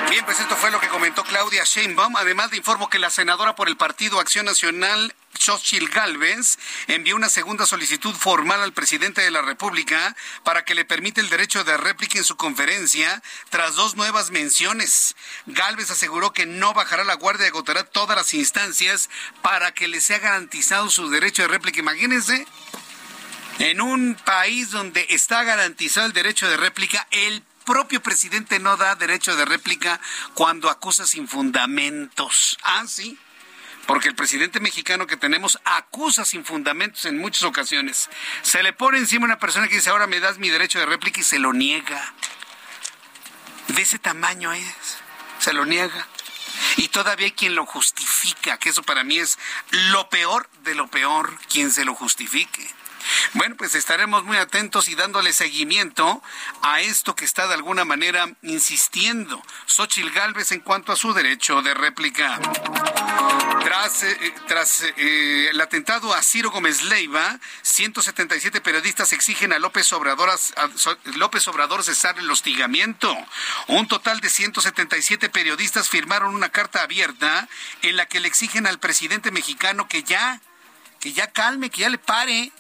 Bien, 0.10 0.24
pues 0.24 0.40
esto 0.40 0.56
fue 0.56 0.72
lo 0.72 0.80
que 0.80 0.88
comentó 0.88 1.24
Claudia 1.26 1.66
Sheinbaum. 1.66 2.16
Además, 2.16 2.50
le 2.52 2.58
informo 2.58 2.90
que 2.90 2.98
la 2.98 3.10
senadora 3.10 3.56
por 3.56 3.68
el 3.68 3.76
Partido 3.76 4.22
Acción 4.22 4.46
Nacional, 4.46 5.14
Xochitl 5.38 5.90
Galvez, 5.90 6.58
envió 6.88 7.18
una 7.18 7.28
segunda 7.28 7.66
solicitud 7.66 8.16
formal 8.16 8.62
al 8.62 8.72
presidente 8.72 9.22
de 9.22 9.32
la 9.32 9.42
República 9.42 10.16
para 10.44 10.64
que 10.64 10.76
le 10.76 10.86
permita 10.86 11.20
el 11.20 11.30
derecho 11.30 11.66
de 11.66 11.76
réplica 11.76 12.18
en 12.18 12.24
su 12.24 12.38
conferencia 12.38 13.22
tras 13.50 13.76
dos 13.76 13.96
nuevas 13.98 14.32
menciones. 14.32 15.18
Galvez 15.46 15.92
aseguró 15.92 16.32
que 16.32 16.46
no 16.46 16.74
bajará 16.74 17.04
la 17.04 17.16
guardia 17.16 17.48
y 17.48 17.50
agotará 17.50 17.84
todas 17.84 18.16
las 18.16 18.34
instancias 18.34 19.10
para 19.42 19.74
que 19.74 19.90
le 19.90 20.00
sea 20.00 20.20
garantizado 20.20 20.90
su 20.90 21.10
derecho 21.10 21.42
de 21.42 21.50
réplica. 21.50 21.80
Imagínense. 21.80 22.48
En 23.60 23.82
un 23.82 24.16
país 24.16 24.70
donde 24.70 25.08
está 25.10 25.44
garantizado 25.44 26.06
el 26.06 26.14
derecho 26.14 26.48
de 26.48 26.58
réplica, 26.58 27.08
el 27.10 27.42
propio 27.68 28.02
presidente 28.02 28.60
no 28.60 28.78
da 28.78 28.96
derecho 28.96 29.36
de 29.36 29.44
réplica 29.44 30.00
cuando 30.34 30.70
acusa 30.70 31.06
sin 31.06 31.28
fundamentos. 31.28 32.58
Ah, 32.64 32.86
sí. 32.88 33.20
Porque 33.86 34.08
el 34.08 34.16
presidente 34.16 34.62
mexicano 34.62 35.06
que 35.06 35.18
tenemos 35.18 35.60
acusa 35.66 36.24
sin 36.24 36.46
fundamentos 36.46 37.04
en 37.06 37.18
muchas 37.18 37.44
ocasiones. 37.44 38.10
Se 38.42 38.64
le 38.64 38.72
pone 38.72 38.98
encima 38.98 39.26
una 39.26 39.38
persona 39.38 39.68
que 39.68 39.76
dice, 39.76 39.90
ahora 39.90 40.08
me 40.08 40.22
das 40.22 40.38
mi 40.38 40.50
derecho 40.50 40.80
de 40.80 40.86
réplica 40.86 41.20
y 41.20 41.24
se 41.24 41.40
lo 41.40 41.52
niega. 41.52 42.14
De 43.68 43.82
ese 43.82 44.00
tamaño 44.00 44.54
es. 44.54 44.98
Se 45.40 45.52
lo 45.52 45.66
niega. 45.66 46.08
Y 46.78 46.88
todavía 46.88 47.26
hay 47.26 47.32
quien 47.34 47.54
lo 47.54 47.66
justifica, 47.66 48.58
que 48.58 48.70
eso 48.70 48.82
para 48.82 49.04
mí 49.04 49.20
es 49.20 49.38
lo 49.72 50.10
peor 50.10 50.50
de 50.64 50.74
lo 50.74 50.88
peor, 50.88 51.38
quien 51.50 51.70
se 51.72 51.84
lo 51.84 51.96
justifique. 51.96 52.77
Bueno, 53.34 53.56
pues 53.58 53.76
estaremos 53.76 54.24
muy 54.24 54.38
atentos 54.38 54.88
y 54.88 54.96
dándole 54.96 55.34
seguimiento 55.34 56.22
a 56.62 56.82
esto 56.82 57.16
que 57.16 57.26
está 57.26 57.48
de 57.48 57.54
alguna 57.54 57.86
manera 57.86 58.28
insistiendo 58.42 59.42
Xochil 59.66 60.12
Gálvez 60.12 60.52
en 60.52 60.62
cuanto 60.62 60.92
a 60.92 60.96
su 60.96 61.14
derecho 61.14 61.62
de 61.62 61.74
réplica. 61.74 62.40
Tras, 63.64 64.04
eh, 64.04 64.34
tras 64.48 64.84
eh, 64.84 65.50
el 65.50 65.60
atentado 65.60 66.14
a 66.14 66.22
Ciro 66.22 66.52
Gómez 66.52 66.84
Leiva, 66.84 67.38
177 67.64 68.62
periodistas 68.62 69.12
exigen 69.14 69.52
a 69.52 69.60
López 69.60 69.92
Obrador, 69.94 70.30
a 70.30 70.70
López 71.16 71.48
Obrador 71.48 71.84
cesar 71.84 72.18
el 72.18 72.30
hostigamiento. 72.32 73.16
Un 73.68 73.88
total 73.88 74.22
de 74.22 74.30
177 74.30 75.30
periodistas 75.30 75.90
firmaron 75.90 76.34
una 76.34 76.50
carta 76.50 76.82
abierta 76.82 77.48
en 77.82 77.98
la 77.98 78.06
que 78.06 78.20
le 78.20 78.28
exigen 78.28 78.68
al 78.68 78.80
presidente 78.80 79.32
mexicano 79.32 79.88
que 79.88 80.04
ya, 80.04 80.40
que 81.00 81.14
ya 81.14 81.32
calme, 81.32 81.70
que 81.70 81.82
ya 81.82 81.90
le 81.90 81.98
pare 81.98 82.52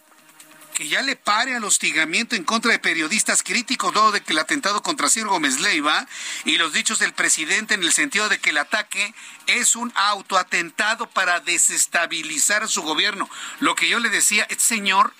que 0.77 0.87
ya 0.87 1.01
le 1.01 1.15
pare 1.15 1.55
al 1.55 1.63
hostigamiento 1.63 2.35
en 2.35 2.43
contra 2.43 2.71
de 2.71 2.77
periodistas 2.77 3.41
críticos 3.41 3.91
luego 3.95 4.11
de 4.11 4.21
que 4.21 4.33
el 4.33 4.37
atentado 4.37 4.83
contra 4.83 5.09
Ciro 5.09 5.31
Gómez 5.31 5.59
Leiva 5.59 6.05
y 6.45 6.57
los 6.57 6.71
dichos 6.71 6.99
del 6.99 7.13
presidente 7.13 7.73
en 7.73 7.81
el 7.81 7.91
sentido 7.91 8.29
de 8.29 8.37
que 8.37 8.51
el 8.51 8.59
ataque 8.59 9.15
es 9.47 9.75
un 9.75 9.91
autoatentado 9.95 11.09
para 11.09 11.39
desestabilizar 11.39 12.61
a 12.61 12.67
su 12.67 12.83
gobierno. 12.83 13.27
Lo 13.59 13.73
que 13.73 13.89
yo 13.89 13.97
le 13.97 14.09
decía, 14.09 14.45
este 14.51 14.65
señor 14.65 15.15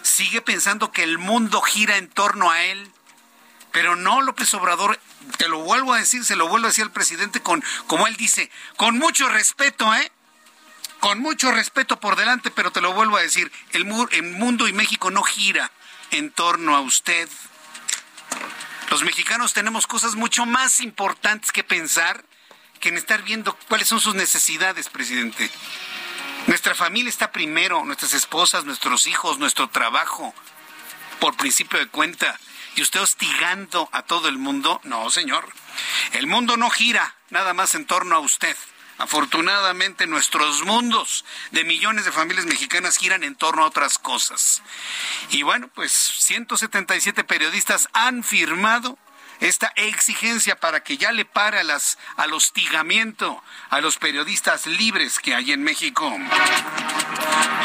sigue 0.00 0.40
pensando 0.40 0.92
que 0.92 1.02
el 1.02 1.18
mundo 1.18 1.60
gira 1.60 1.98
en 1.98 2.08
torno 2.08 2.50
a 2.50 2.62
él. 2.62 2.90
Pero 3.70 3.96
no, 3.96 4.22
López 4.22 4.54
Obrador, 4.54 4.98
te 5.36 5.46
lo 5.46 5.58
vuelvo 5.58 5.92
a 5.92 5.98
decir, 5.98 6.24
se 6.24 6.36
lo 6.36 6.48
vuelvo 6.48 6.68
a 6.68 6.70
decir 6.70 6.84
al 6.84 6.90
presidente 6.90 7.42
con, 7.42 7.62
como 7.86 8.06
él 8.06 8.16
dice, 8.16 8.50
con 8.78 8.96
mucho 8.96 9.28
respeto, 9.28 9.92
¿eh? 9.94 10.10
Con 11.02 11.18
mucho 11.18 11.50
respeto 11.50 11.98
por 11.98 12.14
delante, 12.14 12.52
pero 12.52 12.70
te 12.70 12.80
lo 12.80 12.92
vuelvo 12.92 13.16
a 13.16 13.22
decir, 13.22 13.50
el, 13.72 13.84
mundo 13.84 14.68
y 14.68 14.72
México 14.72 15.10
no 15.10 15.24
gira 15.24 15.72
en 16.12 16.30
torno 16.30 16.76
a 16.76 16.80
usted. 16.80 17.28
Los 18.88 19.02
mexicanos 19.02 19.52
tenemos 19.52 19.88
cosas 19.88 20.14
mucho 20.14 20.46
más 20.46 20.78
importantes 20.78 21.50
que 21.50 21.64
pensar 21.64 22.24
que 22.78 22.90
en 22.90 22.96
estar 22.96 23.24
viendo 23.24 23.58
cuáles 23.68 23.88
son 23.88 24.00
sus 24.00 24.14
necesidades, 24.14 24.88
presidente. 24.90 25.50
Nuestra 26.46 26.76
familia 26.76 27.10
está 27.10 27.32
primero, 27.32 27.84
nuestras 27.84 28.14
esposas, 28.14 28.64
nuestros 28.64 29.08
hijos, 29.08 29.40
nuestro 29.40 29.70
trabajo, 29.70 30.32
por 31.18 31.36
principio 31.36 31.80
de 31.80 31.88
cuenta. 31.88 32.38
Y 32.76 32.82
usted 32.82 33.00
hostigando 33.00 33.88
a 33.90 34.02
todo 34.02 34.28
el 34.28 34.38
mundo, 34.38 34.80
no, 34.84 35.10
señor. 35.10 35.48
El 36.12 36.28
mundo 36.28 36.56
no 36.56 36.70
gira 36.70 37.16
nada 37.30 37.54
más 37.54 37.74
en 37.74 37.86
torno 37.86 38.14
a 38.14 38.20
usted. 38.20 38.56
Afortunadamente 38.98 40.06
nuestros 40.06 40.64
mundos 40.64 41.24
de 41.50 41.64
millones 41.64 42.04
de 42.04 42.12
familias 42.12 42.46
mexicanas 42.46 42.98
giran 42.98 43.24
en 43.24 43.34
torno 43.34 43.62
a 43.62 43.66
otras 43.66 43.98
cosas. 43.98 44.62
Y 45.30 45.42
bueno, 45.42 45.68
pues 45.74 45.92
177 45.92 47.24
periodistas 47.24 47.88
han 47.92 48.22
firmado 48.22 48.98
esta 49.40 49.72
exigencia 49.74 50.60
para 50.60 50.84
que 50.84 50.96
ya 50.96 51.10
le 51.10 51.24
pare 51.24 51.58
a 51.58 51.64
las, 51.64 51.98
al 52.16 52.32
hostigamiento 52.32 53.42
a 53.70 53.80
los 53.80 53.96
periodistas 53.96 54.66
libres 54.66 55.18
que 55.18 55.34
hay 55.34 55.50
en 55.52 55.64
México. 55.64 56.16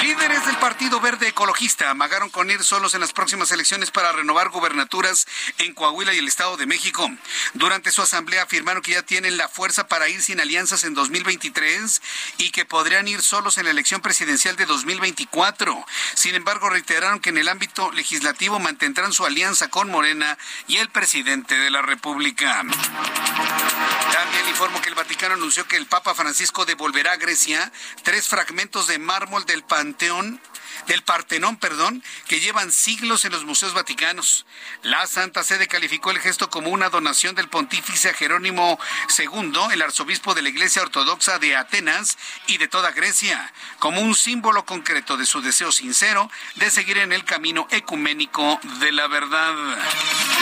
Líderes 0.01 0.45
del 0.45 0.58
Partido 0.58 0.99
Verde 1.01 1.28
Ecologista 1.28 1.89
amagaron 1.89 2.30
con 2.30 2.49
ir 2.49 2.64
solos 2.64 2.93
en 2.93 3.01
las 3.01 3.14
próximas 3.14 3.51
elecciones 3.51 3.91
para 3.91 4.12
renovar 4.12 4.49
gubernaturas 4.49 5.26
en 5.58 5.74
Coahuila 5.74 6.14
y 6.14 6.20
el 6.20 6.28
Estado 6.28 6.55
de 6.55 6.66
México. 6.66 7.10
Durante 7.53 7.91
su 7.91 8.01
asamblea 8.01 8.43
afirmaron 8.43 8.84
que 8.84 8.91
ya 8.91 9.01
tienen 9.01 9.38
la 9.38 9.49
fuerza 9.49 9.88
para 9.88 10.08
ir 10.08 10.22
sin 10.22 10.39
alianzas 10.39 10.84
en 10.84 10.93
2023 10.93 12.01
y 12.38 12.51
que 12.51 12.66
podrían 12.66 13.08
ir 13.08 13.22
solos 13.22 13.58
en 13.58 13.66
la 13.66 13.72
elección 13.72 14.01
presidencial 14.01 14.55
de 14.55 14.66
2024. 14.66 15.86
Sin 16.14 16.36
embargo, 16.36 16.70
reiteraron 16.70 17.20
que 17.20 17.30
en 17.30 17.38
el 17.38 17.49
ámbito 17.49 17.91
legislativo 17.91 18.60
mantendrán 18.60 19.14
su 19.14 19.26
alianza 19.26 19.70
con 19.70 19.89
Morena 19.89 20.38
y 20.68 20.78
el 20.78 20.89
presidente 20.89 21.58
de 21.58 21.72
la 21.72 21.82
República. 21.82 22.64
También 24.14 24.47
informo 24.49 24.82
que 24.82 24.89
el 24.89 24.95
Vaticano 24.95 25.34
anunció 25.34 25.68
que 25.68 25.78
el 25.78 25.86
Papa 25.86 26.14
Francisco 26.14 26.66
devolverá 26.66 27.14
a 27.14 27.18
Grecia 27.18 27.72
tres 28.03 28.28
fragmentos 28.28 28.88
de 28.88 28.99
mármol 28.99 29.45
del 29.48 29.64
Panteón 29.64 30.39
del 30.88 31.04
Partenón, 31.04 31.58
perdón, 31.58 32.04
que 32.28 32.40
llevan 32.40 32.72
siglos 32.72 33.26
en 33.26 33.32
los 33.32 33.46
museos 33.46 33.74
vaticanos. 33.74 34.46
La 34.84 35.06
Santa 35.06 35.44
Sede 35.44 35.68
calificó 35.68 36.12
el 36.12 36.20
gesto 36.20 36.50
como 36.50 36.70
una 36.70 36.90
donación 36.90 37.36
del 37.36 37.50
pontífice 37.50 38.14
Jerónimo 38.14 38.80
II, 39.18 39.60
el 39.72 39.82
arzobispo 39.82 40.34
de 40.34 40.42
la 40.42 40.50
Iglesia 40.50 40.82
Ortodoxa 40.82 41.40
de 41.40 41.56
Atenas 41.56 42.18
y 42.48 42.58
de 42.58 42.68
toda 42.68 42.92
Grecia, 42.92 43.54
como 43.80 44.02
un 44.02 44.16
símbolo 44.16 44.66
concreto 44.66 45.18
de 45.18 45.26
su 45.26 45.42
deseo 45.42 45.72
sincero 45.72 46.32
de 46.56 46.72
seguir 46.72 46.98
en 47.00 47.12
el 47.12 47.26
camino 47.26 47.68
ecuménico 47.72 48.60
de 48.80 48.92
la 48.94 49.08
verdad. 49.08 49.54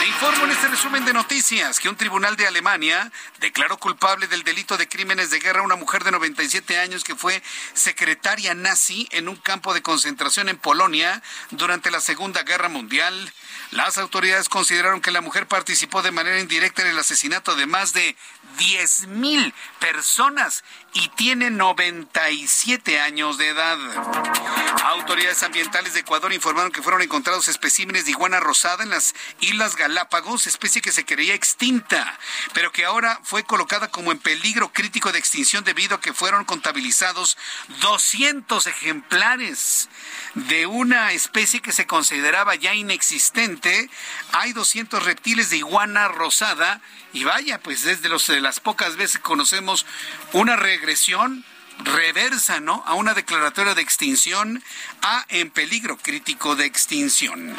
Le 0.00 0.06
informo 0.06 0.44
en 0.44 0.52
este 0.52 0.68
resumen 0.68 1.04
de 1.04 1.12
noticias 1.12 1.80
que 1.80 1.88
un 1.88 1.96
tribunal 1.96 2.36
de 2.36 2.46
Alemania 2.46 3.10
declaró 3.40 3.78
culpable 3.78 4.28
del 4.28 4.44
delito 4.44 4.76
de 4.76 4.88
crímenes 4.88 5.30
de 5.30 5.40
guerra 5.40 5.60
a 5.60 5.64
una 5.64 5.76
mujer 5.76 6.04
de 6.04 6.12
97 6.12 6.78
años 6.78 7.02
que 7.02 7.16
fue 7.16 7.42
secretaria 7.74 8.54
nazi 8.54 9.08
en 9.10 9.28
un 9.28 9.36
campo 9.36 9.74
de 9.74 9.82
concentración 9.82 10.35
en 10.38 10.58
Polonia 10.58 11.22
durante 11.50 11.90
la 11.90 12.00
Segunda 12.00 12.42
Guerra 12.42 12.68
Mundial. 12.68 13.32
Las 13.70 13.98
autoridades 13.98 14.48
consideraron 14.48 15.00
que 15.00 15.10
la 15.10 15.20
mujer 15.20 15.48
participó 15.48 16.02
de 16.02 16.12
manera 16.12 16.38
indirecta 16.38 16.82
en 16.82 16.88
el 16.88 16.98
asesinato 16.98 17.56
de 17.56 17.66
más 17.66 17.92
de 17.92 18.16
10.000 18.58 19.52
personas 19.80 20.62
y 20.96 21.08
tiene 21.08 21.50
97 21.50 23.00
años 23.00 23.36
de 23.36 23.48
edad. 23.48 23.78
Autoridades 24.84 25.42
ambientales 25.42 25.92
de 25.92 26.00
Ecuador 26.00 26.32
informaron 26.32 26.72
que 26.72 26.80
fueron 26.80 27.02
encontrados 27.02 27.48
especímenes 27.48 28.06
de 28.06 28.12
iguana 28.12 28.40
rosada 28.40 28.82
en 28.82 28.88
las 28.88 29.14
Islas 29.40 29.76
Galápagos, 29.76 30.46
especie 30.46 30.80
que 30.80 30.92
se 30.92 31.04
creía 31.04 31.34
extinta, 31.34 32.18
pero 32.54 32.72
que 32.72 32.86
ahora 32.86 33.20
fue 33.24 33.44
colocada 33.44 33.88
como 33.90 34.10
en 34.10 34.18
peligro 34.18 34.72
crítico 34.72 35.12
de 35.12 35.18
extinción 35.18 35.64
debido 35.64 35.96
a 35.96 36.00
que 36.00 36.14
fueron 36.14 36.46
contabilizados 36.46 37.36
200 37.80 38.66
ejemplares 38.66 39.90
de 40.34 40.64
una 40.66 41.12
especie 41.12 41.60
que 41.60 41.72
se 41.72 41.86
consideraba 41.86 42.54
ya 42.54 42.74
inexistente. 42.74 43.90
Hay 44.32 44.54
200 44.54 45.04
reptiles 45.04 45.50
de 45.50 45.58
iguana 45.58 46.08
rosada 46.08 46.80
y 47.12 47.24
vaya, 47.24 47.60
pues 47.60 47.82
desde 47.82 48.08
los, 48.08 48.26
de 48.26 48.40
las 48.40 48.60
pocas 48.60 48.96
veces 48.96 49.20
conocemos 49.20 49.86
una 50.32 50.56
regresión 50.86 51.44
reversa, 51.78 52.60
¿no? 52.60 52.82
A 52.86 52.94
una 52.94 53.14
declaratoria 53.14 53.74
de 53.74 53.82
extinción 53.82 54.62
a 55.02 55.24
en 55.28 55.50
peligro 55.50 55.96
crítico 55.96 56.56
de 56.56 56.64
extinción. 56.66 57.56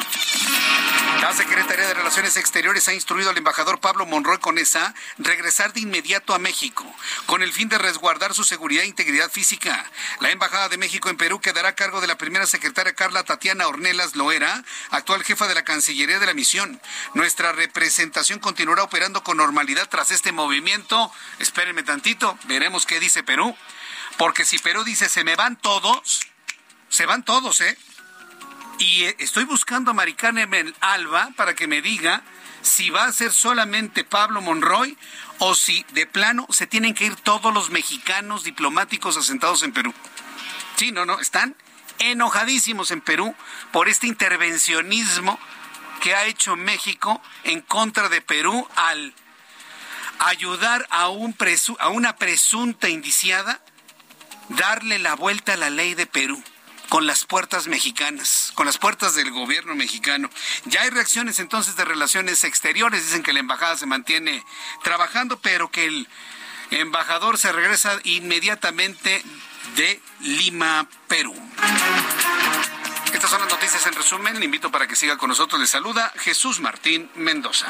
La 1.20 1.32
Secretaría 1.32 1.86
de 1.86 1.94
Relaciones 1.94 2.36
Exteriores 2.36 2.86
ha 2.88 2.94
instruido 2.94 3.30
al 3.30 3.36
embajador 3.36 3.80
Pablo 3.80 4.06
Monroy 4.06 4.38
Conesa 4.38 4.94
regresar 5.18 5.72
de 5.72 5.80
inmediato 5.80 6.32
a 6.32 6.38
México, 6.38 6.84
con 7.26 7.42
el 7.42 7.52
fin 7.52 7.68
de 7.68 7.76
resguardar 7.76 8.34
su 8.34 8.44
seguridad 8.44 8.84
e 8.84 8.88
integridad 8.88 9.30
física. 9.30 9.90
La 10.20 10.30
Embajada 10.30 10.68
de 10.68 10.78
México 10.78 11.10
en 11.10 11.16
Perú 11.16 11.40
quedará 11.40 11.70
a 11.70 11.74
cargo 11.74 12.00
de 12.00 12.06
la 12.06 12.18
primera 12.18 12.46
secretaria 12.46 12.94
Carla 12.94 13.24
Tatiana 13.24 13.66
Ornelas 13.66 14.14
Loera, 14.14 14.64
actual 14.90 15.24
jefa 15.24 15.48
de 15.48 15.54
la 15.54 15.64
Cancillería 15.64 16.20
de 16.20 16.26
la 16.26 16.34
misión. 16.34 16.80
Nuestra 17.14 17.52
representación 17.52 18.38
continuará 18.38 18.84
operando 18.84 19.24
con 19.24 19.38
normalidad 19.38 19.88
tras 19.88 20.12
este 20.12 20.30
movimiento. 20.30 21.12
Espérenme 21.40 21.82
tantito, 21.82 22.38
veremos 22.44 22.86
qué 22.86 23.00
dice 23.00 23.22
Perú. 23.24 23.56
Porque 24.18 24.44
si 24.44 24.58
Perú 24.58 24.84
dice 24.84 25.08
se 25.08 25.24
me 25.24 25.36
van 25.36 25.56
todos, 25.56 26.26
se 26.88 27.06
van 27.06 27.24
todos, 27.24 27.60
¿eh? 27.60 27.78
Y 28.78 29.04
eh, 29.04 29.16
estoy 29.20 29.44
buscando 29.44 29.92
a 29.92 29.94
Maricarmen 29.94 30.74
Alba 30.80 31.30
para 31.36 31.54
que 31.54 31.68
me 31.68 31.80
diga 31.80 32.22
si 32.62 32.90
va 32.90 33.04
a 33.04 33.12
ser 33.12 33.32
solamente 33.32 34.04
Pablo 34.04 34.40
Monroy 34.40 34.98
o 35.38 35.54
si 35.54 35.84
de 35.92 36.06
plano 36.06 36.46
se 36.50 36.66
tienen 36.66 36.94
que 36.94 37.06
ir 37.06 37.16
todos 37.16 37.54
los 37.54 37.70
mexicanos 37.70 38.42
diplomáticos 38.42 39.16
asentados 39.16 39.62
en 39.62 39.72
Perú. 39.72 39.94
Sí, 40.76 40.90
no, 40.90 41.06
no, 41.06 41.20
están 41.20 41.56
enojadísimos 42.00 42.90
en 42.90 43.00
Perú 43.00 43.34
por 43.72 43.88
este 43.88 44.08
intervencionismo 44.08 45.38
que 46.00 46.14
ha 46.14 46.24
hecho 46.24 46.56
México 46.56 47.22
en 47.44 47.60
contra 47.60 48.08
de 48.08 48.20
Perú 48.20 48.68
al 48.76 49.14
ayudar 50.18 50.86
a, 50.90 51.08
un 51.08 51.36
a 51.78 51.88
una 51.88 52.16
presunta 52.16 52.88
indiciada 52.88 53.60
darle 54.48 54.98
la 54.98 55.14
vuelta 55.14 55.54
a 55.54 55.56
la 55.56 55.70
ley 55.70 55.94
de 55.94 56.06
Perú 56.06 56.42
con 56.88 57.06
las 57.06 57.24
puertas 57.24 57.66
mexicanas, 57.66 58.52
con 58.54 58.66
las 58.66 58.78
puertas 58.78 59.14
del 59.14 59.30
gobierno 59.30 59.74
mexicano. 59.74 60.30
Ya 60.64 60.82
hay 60.82 60.90
reacciones 60.90 61.38
entonces 61.38 61.76
de 61.76 61.84
relaciones 61.84 62.44
exteriores, 62.44 63.04
dicen 63.04 63.22
que 63.22 63.32
la 63.32 63.40
embajada 63.40 63.76
se 63.76 63.86
mantiene 63.86 64.42
trabajando, 64.82 65.38
pero 65.38 65.70
que 65.70 65.84
el 65.84 66.08
embajador 66.70 67.38
se 67.38 67.52
regresa 67.52 67.98
inmediatamente 68.04 69.22
de 69.76 70.00
Lima, 70.20 70.88
Perú. 71.08 71.34
Estas 73.12 73.30
son 73.30 73.40
las 73.40 73.50
noticias 73.50 73.84
en 73.86 73.94
resumen. 73.94 74.38
Le 74.38 74.44
invito 74.44 74.70
para 74.70 74.86
que 74.86 74.96
siga 74.96 75.16
con 75.16 75.28
nosotros. 75.28 75.60
Le 75.60 75.66
saluda 75.66 76.12
Jesús 76.16 76.60
Martín 76.60 77.10
Mendoza. 77.14 77.66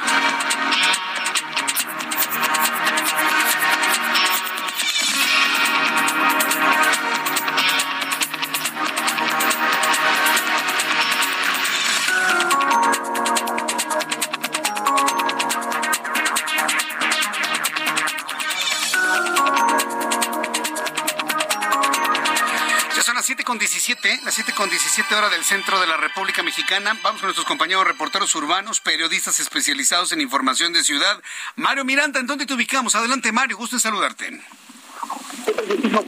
Con 24.09 24.17
17, 24.17 24.25
las 24.25 24.35
7 24.35 24.53
con 24.55 24.71
17 24.71 25.15
horas 25.15 25.31
del 25.31 25.45
centro 25.45 25.79
de 25.81 25.87
la 25.87 25.97
República 25.97 26.43
Mexicana. 26.43 26.97
Vamos 27.03 27.21
con 27.21 27.29
nuestros 27.29 27.47
compañeros 27.47 27.87
reporteros 27.87 28.35
urbanos, 28.35 28.81
periodistas 28.81 29.39
especializados 29.41 30.13
en 30.13 30.21
información 30.21 30.73
de 30.73 30.83
ciudad. 30.83 31.21
Mario 31.57 31.85
Miranda, 31.85 32.19
¿en 32.21 32.27
dónde 32.27 32.47
te 32.47 32.55
ubicamos? 32.55 32.95
Adelante, 32.95 33.33
Mario, 33.33 33.59
gusto 33.59 33.77
en 33.77 33.81
saludarte. 33.81 34.41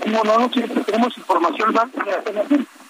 Como 0.03 0.25
no, 0.25 0.51
tenemos 0.51 1.19
información 1.19 1.75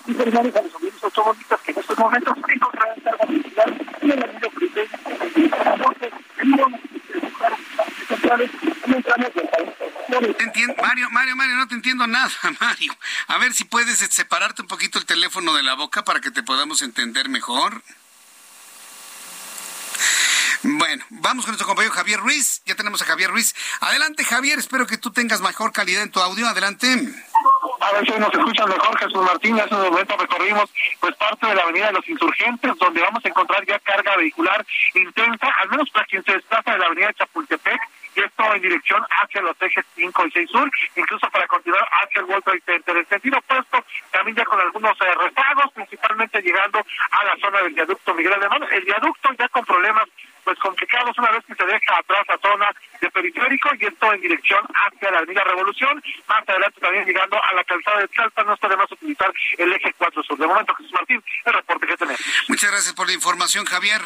y 0.06 0.14
terminales 0.14 0.56
a 0.56 0.62
los 0.62 0.74
amigos 0.76 1.02
automovilistas 1.04 1.60
que 1.60 1.72
en 1.72 1.78
estos 1.78 1.98
momentos 1.98 2.34
encontrarán 2.48 3.00
carga 3.00 3.26
vehicular 3.26 3.68
en 4.02 4.10
el 4.10 4.40
anillo 10.16 10.36
Entiendo, 10.38 10.74
Mario, 10.82 11.10
Mario, 11.10 11.36
Mario, 11.36 11.56
no 11.56 11.68
te 11.68 11.74
entiendo 11.74 12.06
nada, 12.06 12.30
Mario. 12.60 12.96
A 13.28 13.38
ver 13.38 13.52
si 13.52 13.64
puedes 13.64 13.98
separarte 13.98 14.62
un 14.62 14.68
poquito 14.68 14.98
el 14.98 15.06
teléfono 15.06 15.54
de 15.54 15.62
la 15.62 15.74
boca 15.74 16.04
para 16.04 16.20
que 16.20 16.30
te 16.30 16.42
podamos 16.42 16.82
entender 16.82 17.28
mejor. 17.28 17.82
Bueno, 20.62 21.02
vamos 21.08 21.46
con 21.46 21.52
nuestro 21.52 21.66
compañero 21.66 21.94
Javier 21.94 22.20
Ruiz. 22.20 22.62
Ya 22.66 22.74
tenemos 22.74 23.00
a 23.00 23.06
Javier 23.06 23.30
Ruiz. 23.30 23.54
Adelante, 23.80 24.24
Javier. 24.24 24.58
Espero 24.58 24.86
que 24.86 24.98
tú 24.98 25.10
tengas 25.10 25.40
mejor 25.40 25.72
calidad 25.72 26.02
en 26.02 26.10
tu 26.10 26.20
audio. 26.20 26.46
Adelante. 26.46 26.86
A 27.80 27.92
ver 27.92 28.04
si 28.04 28.12
nos 28.20 28.32
escuchan 28.32 28.68
mejor, 28.68 28.98
Jesús 28.98 29.22
Martín. 29.22 29.56
En 29.56 29.64
este 29.64 29.74
momento 29.74 30.16
recorrimos 30.18 30.70
pues 31.00 31.16
parte 31.16 31.46
de 31.46 31.54
la 31.54 31.62
Avenida 31.62 31.86
de 31.86 31.92
los 31.94 32.06
Insurgentes, 32.06 32.76
donde 32.76 33.00
vamos 33.00 33.24
a 33.24 33.28
encontrar 33.28 33.64
ya 33.66 33.78
carga 33.78 34.16
vehicular 34.16 34.66
intensa, 34.94 35.46
al 35.62 35.70
menos 35.70 35.88
para 35.90 36.04
quien 36.04 36.22
se 36.24 36.32
desplaza 36.32 36.72
de 36.72 36.78
la 36.78 36.86
Avenida 36.86 37.06
de 37.06 37.14
Chapultepec 37.14 37.80
y 38.14 38.20
esto 38.20 38.54
en 38.54 38.62
dirección 38.62 39.04
hacia 39.10 39.42
los 39.42 39.56
ejes 39.60 39.84
5 39.94 40.26
y 40.26 40.30
6 40.30 40.50
sur, 40.50 40.70
incluso 40.96 41.30
para 41.30 41.46
continuar 41.46 41.86
hacia 42.02 42.20
el 42.20 42.26
World 42.26 42.44
Trade 42.44 42.62
Center. 42.66 42.96
En 42.96 43.08
sentido 43.08 43.38
opuesto, 43.38 43.84
también 44.10 44.36
ya 44.36 44.44
con 44.44 44.60
algunos 44.60 44.96
eh, 45.00 45.14
rezagos, 45.14 45.72
principalmente 45.74 46.42
llegando 46.42 46.80
a 47.10 47.24
la 47.24 47.36
zona 47.40 47.62
del 47.62 47.74
viaducto 47.74 48.14
Miguel 48.14 48.32
Alemán. 48.34 48.64
El 48.70 48.84
viaducto 48.84 49.30
ya 49.38 49.48
con 49.48 49.64
problemas 49.64 50.08
pues 50.44 50.58
complicados 50.58 51.16
una 51.18 51.30
vez 51.30 51.44
que 51.46 51.54
se 51.54 51.64
deja 51.64 51.98
atrás 51.98 52.24
la 52.26 52.38
zona 52.38 52.70
de 53.00 53.10
periférico 53.10 53.68
y 53.78 53.84
esto 53.84 54.12
en 54.12 54.20
dirección 54.20 54.66
hacia 54.74 55.10
la 55.10 55.18
Avenida 55.18 55.44
Revolución. 55.44 56.02
Más 56.28 56.48
adelante 56.48 56.80
también 56.80 57.04
llegando 57.04 57.36
a 57.42 57.54
la 57.54 57.64
calzada 57.64 58.00
de 58.00 58.08
Tlalpan, 58.08 58.46
no 58.46 58.54
está 58.54 58.68
de 58.68 58.76
más 58.76 58.90
utilizar 58.90 59.32
el 59.58 59.72
eje 59.72 59.94
4 59.98 60.22
sur. 60.22 60.38
De 60.38 60.46
momento, 60.46 60.74
Jesús 60.74 60.92
Martín, 60.92 61.22
el 61.44 61.52
reporte 61.52 61.86
que 61.86 61.96
tenemos. 61.96 62.20
Muchas 62.48 62.70
gracias 62.70 62.94
por 62.94 63.06
la 63.06 63.12
información, 63.12 63.64
Javier. 63.64 64.00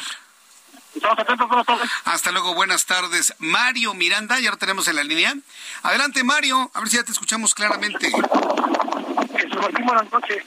Estamos 0.95 1.19
atentos, 1.19 1.49
buenas 1.49 1.67
tardes. 1.67 1.91
Hasta 2.05 2.33
luego, 2.33 2.55
buenas 2.55 2.87
tardes. 2.87 3.35
Mario 3.39 3.95
Miranda, 3.95 4.39
ya 4.41 4.51
lo 4.51 4.57
tenemos 4.57 4.87
en 4.89 4.97
la 4.97 5.05
línea. 5.05 5.35
Adelante, 5.83 6.23
Mario, 6.25 6.71
a 6.73 6.81
ver 6.81 6.89
si 6.89 6.97
ya 6.97 7.05
te 7.05 7.13
escuchamos 7.13 7.55
claramente. 7.55 8.11
Jesús 8.11 9.57
Martín, 9.61 9.87
buenas 9.87 10.11
noches 10.13 10.45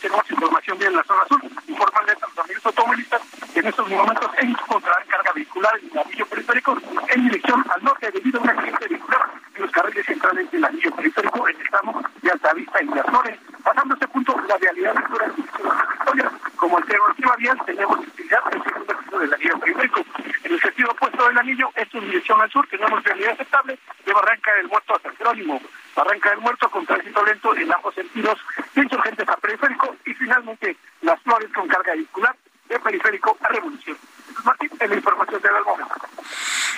tenemos 0.00 0.30
información 0.30 0.78
bien 0.78 0.90
en 0.90 0.96
la 0.96 1.04
zona 1.04 1.22
sur, 1.28 1.40
informarles 1.66 2.16
a 2.22 2.26
los 2.28 2.38
amigos 2.38 2.66
automovilistas 2.66 3.22
que 3.54 3.60
en 3.60 3.66
estos 3.66 3.88
momentos 3.88 4.30
encontrarán 4.38 5.06
carga 5.06 5.32
vehicular 5.32 5.72
en 5.80 5.90
el 5.92 5.98
anillo 5.98 6.26
periférico 6.26 6.76
en 7.08 7.24
dirección 7.24 7.64
al 7.74 7.84
norte 7.84 8.10
debido 8.10 8.40
a 8.40 8.42
un 8.42 8.50
accidente 8.50 8.88
vehicular 8.88 9.21
los 9.62 9.70
carriles 9.70 10.04
centrales 10.04 10.50
del 10.50 10.64
anillo 10.64 10.94
periférico 10.96 11.48
en 11.48 11.60
el 11.60 11.68
tramo 11.68 12.02
de 12.20 12.30
Altavista 12.30 12.82
y 12.82 12.86
Miraflores. 12.86 13.38
Pasando 13.62 13.94
este 13.94 14.08
punto, 14.08 14.36
la 14.48 14.56
realidad 14.56 14.94
dura. 15.08 16.32
Como 16.56 16.78
alternativa 16.78 17.36
vial 17.36 17.58
tenemos 17.64 17.98
utilidad 17.98 18.40
en 18.50 18.58
el 18.58 18.64
segundo 18.64 19.18
del 19.20 19.34
anillo 19.34 19.58
periférico. 19.60 20.04
En 20.42 20.52
el 20.52 20.60
sentido 20.60 20.90
opuesto 20.90 21.28
del 21.28 21.38
anillo, 21.38 21.70
esto 21.76 21.98
en 21.98 22.06
dirección 22.06 22.40
al 22.40 22.50
sur, 22.50 22.66
tenemos 22.68 23.04
realidad 23.04 23.32
aceptable 23.32 23.78
de 24.04 24.12
Barranca 24.12 24.54
del 24.54 24.68
Muerto 24.68 24.96
a 24.96 25.00
San 25.00 25.16
Jerónimo. 25.16 25.60
Barranca 25.94 26.30
del 26.30 26.40
Muerto 26.40 26.68
con 26.70 26.84
tránsito 26.84 27.24
lento 27.24 27.56
en 27.56 27.72
ambos 27.72 27.94
sentidos, 27.94 28.38
insurgentes 28.74 29.28
a 29.28 29.36
periférico 29.36 29.94
y 30.04 30.14
finalmente 30.14 30.76
las 31.02 31.20
flores 31.22 31.52
con 31.52 31.68
carga 31.68 31.92
vehicular 31.92 32.34
de 32.68 32.80
periférico 32.80 33.36
a 33.40 33.48
revolución. 33.48 33.96
Martín, 34.44 34.70
en 34.80 34.90
la 34.90 34.96
información 34.96 35.40
del 35.40 35.52
momento. 35.64 35.94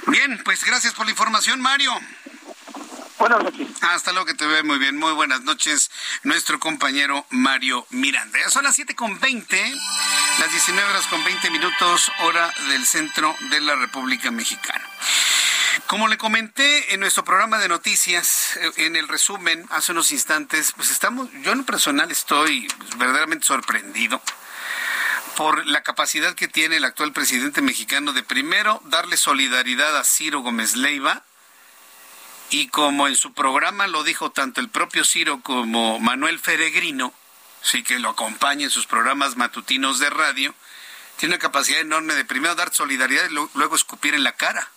Bien, 0.09 0.39
pues 0.45 0.65
gracias 0.65 0.93
por 0.93 1.07
la 1.07 1.13
información, 1.13 1.63
Mario. 1.63 1.93
Buenas 3.25 3.43
noches. 3.43 3.69
Hasta 3.81 4.13
luego, 4.13 4.27
que 4.27 4.35
te 4.35 4.47
ve 4.47 4.63
muy 4.65 4.77
bien. 4.77 4.99
Muy 4.99 5.13
buenas 5.15 5.41
noches, 5.41 5.91
nuestro 6.25 6.61
compañero 6.61 7.25
Mario 7.31 7.87
Miranda. 7.89 8.39
Son 8.51 8.65
las 8.65 8.75
7 8.75 8.95
con 8.95 9.19
20, 9.19 9.75
las 10.41 10.51
19 10.51 10.91
horas 10.91 11.07
con 11.07 11.25
20 11.25 11.51
minutos, 11.51 12.13
hora 12.21 12.53
del 12.69 12.85
centro 12.85 13.35
de 13.49 13.63
la 13.63 13.77
República 13.77 14.31
Mexicana. 14.31 14.85
Como 15.87 16.07
le 16.09 16.19
comenté 16.19 16.93
en 16.93 17.01
nuestro 17.01 17.25
programa 17.25 17.59
de 17.59 17.69
noticias, 17.69 18.59
eh, 18.59 18.73
en 18.85 18.95
el 18.95 19.09
resumen 19.09 19.65
hace 19.71 19.93
unos 19.93 20.13
instantes, 20.13 20.73
pues 20.77 20.91
estamos, 20.91 21.31
yo 21.41 21.53
en 21.53 21.65
personal 21.65 22.11
estoy 22.11 22.69
verdaderamente 22.99 23.47
sorprendido 23.47 24.21
por 25.35 25.67
la 25.67 25.83
capacidad 25.83 26.35
que 26.35 26.47
tiene 26.47 26.77
el 26.77 26.85
actual 26.85 27.15
presidente 27.15 27.63
mexicano 27.63 28.13
de 28.13 28.23
primero 28.23 28.83
darle 28.85 29.17
solidaridad 29.17 29.97
a 29.97 30.05
Ciro 30.05 30.41
Gómez 30.41 30.77
Leiva 30.77 31.25
y 32.55 32.69
como 32.69 33.09
en 33.09 33.17
su 33.17 33.33
programa 33.33 33.89
lo 33.89 34.05
dijo 34.05 34.31
tanto 34.31 34.61
el 34.61 34.69
propio 34.69 35.05
Ciro 35.05 35.41
como 35.41 35.99
Manuel 35.99 36.39
Feregrino, 36.39 37.13
sí 37.63 37.83
que 37.83 37.99
lo 37.99 38.11
acompaña 38.11 38.63
en 38.63 38.71
sus 38.71 38.87
programas 38.87 39.35
matutinos 39.35 39.99
de 39.99 40.09
radio, 40.09 40.55
tiene 41.17 41.35
una 41.35 41.41
capacidad 41.41 41.81
enorme 41.81 42.15
de 42.15 42.25
primero 42.25 42.55
dar 42.55 42.73
solidaridad 42.73 43.29
y 43.29 43.33
luego 43.33 43.75
escupir 43.75 44.15
en 44.15 44.23
la 44.23 44.37
cara. 44.37 44.71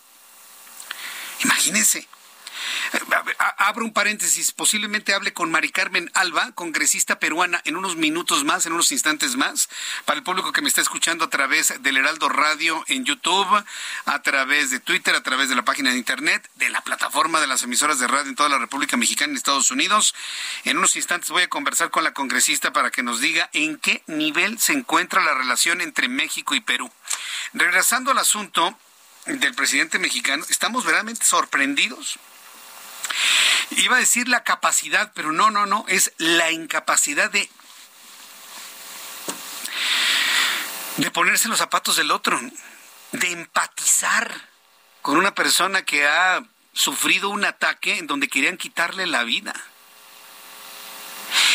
Imagínense. 1.43 2.07
Abro 3.57 3.85
un 3.85 3.93
paréntesis, 3.93 4.51
posiblemente 4.51 5.13
hable 5.13 5.33
con 5.33 5.51
Mari 5.51 5.71
Carmen 5.71 6.09
Alba, 6.13 6.51
congresista 6.53 7.19
peruana, 7.19 7.61
en 7.65 7.75
unos 7.75 7.95
minutos 7.95 8.43
más, 8.43 8.65
en 8.65 8.73
unos 8.73 8.91
instantes 8.91 9.35
más, 9.35 9.69
para 10.05 10.17
el 10.17 10.23
público 10.23 10.51
que 10.51 10.61
me 10.61 10.69
está 10.69 10.81
escuchando 10.81 11.25
a 11.25 11.29
través 11.29 11.73
del 11.81 11.97
Heraldo 11.97 12.29
Radio 12.29 12.83
en 12.87 13.05
YouTube, 13.05 13.63
a 14.05 14.21
través 14.21 14.69
de 14.69 14.79
Twitter, 14.79 15.15
a 15.15 15.23
través 15.23 15.49
de 15.49 15.55
la 15.55 15.65
página 15.65 15.91
de 15.91 15.97
Internet, 15.97 16.49
de 16.55 16.69
la 16.69 16.81
plataforma 16.81 17.39
de 17.39 17.47
las 17.47 17.63
emisoras 17.63 17.99
de 17.99 18.07
radio 18.07 18.29
en 18.29 18.35
toda 18.35 18.49
la 18.49 18.57
República 18.57 18.97
Mexicana 18.97 19.33
y 19.33 19.37
Estados 19.37 19.71
Unidos. 19.71 20.15
En 20.63 20.77
unos 20.77 20.95
instantes 20.95 21.29
voy 21.29 21.43
a 21.43 21.49
conversar 21.49 21.89
con 21.89 22.03
la 22.03 22.13
congresista 22.13 22.73
para 22.73 22.91
que 22.91 23.03
nos 23.03 23.21
diga 23.21 23.49
en 23.53 23.77
qué 23.77 24.03
nivel 24.07 24.59
se 24.59 24.73
encuentra 24.73 25.23
la 25.23 25.33
relación 25.33 25.81
entre 25.81 26.07
México 26.07 26.55
y 26.55 26.61
Perú. 26.61 26.91
Regresando 27.53 28.11
al 28.11 28.17
asunto, 28.17 28.77
del 29.27 29.53
presidente 29.53 29.99
mexicano, 29.99 30.45
estamos 30.49 30.85
verdaderamente 30.85 31.25
sorprendidos. 31.25 32.17
Iba 33.71 33.97
a 33.97 33.99
decir 33.99 34.27
la 34.27 34.43
capacidad, 34.43 35.11
pero 35.13 35.31
no, 35.31 35.51
no, 35.51 35.65
no, 35.65 35.85
es 35.87 36.13
la 36.17 36.51
incapacidad 36.51 37.29
de 37.29 37.49
de 40.97 41.11
ponerse 41.11 41.47
los 41.47 41.59
zapatos 41.59 41.95
del 41.95 42.11
otro, 42.11 42.39
de 43.11 43.31
empatizar 43.31 44.49
con 45.01 45.17
una 45.17 45.33
persona 45.33 45.83
que 45.83 46.07
ha 46.07 46.43
sufrido 46.73 47.29
un 47.29 47.45
ataque 47.45 47.97
en 47.97 48.07
donde 48.07 48.27
querían 48.27 48.57
quitarle 48.57 49.07
la 49.07 49.23
vida. 49.23 49.53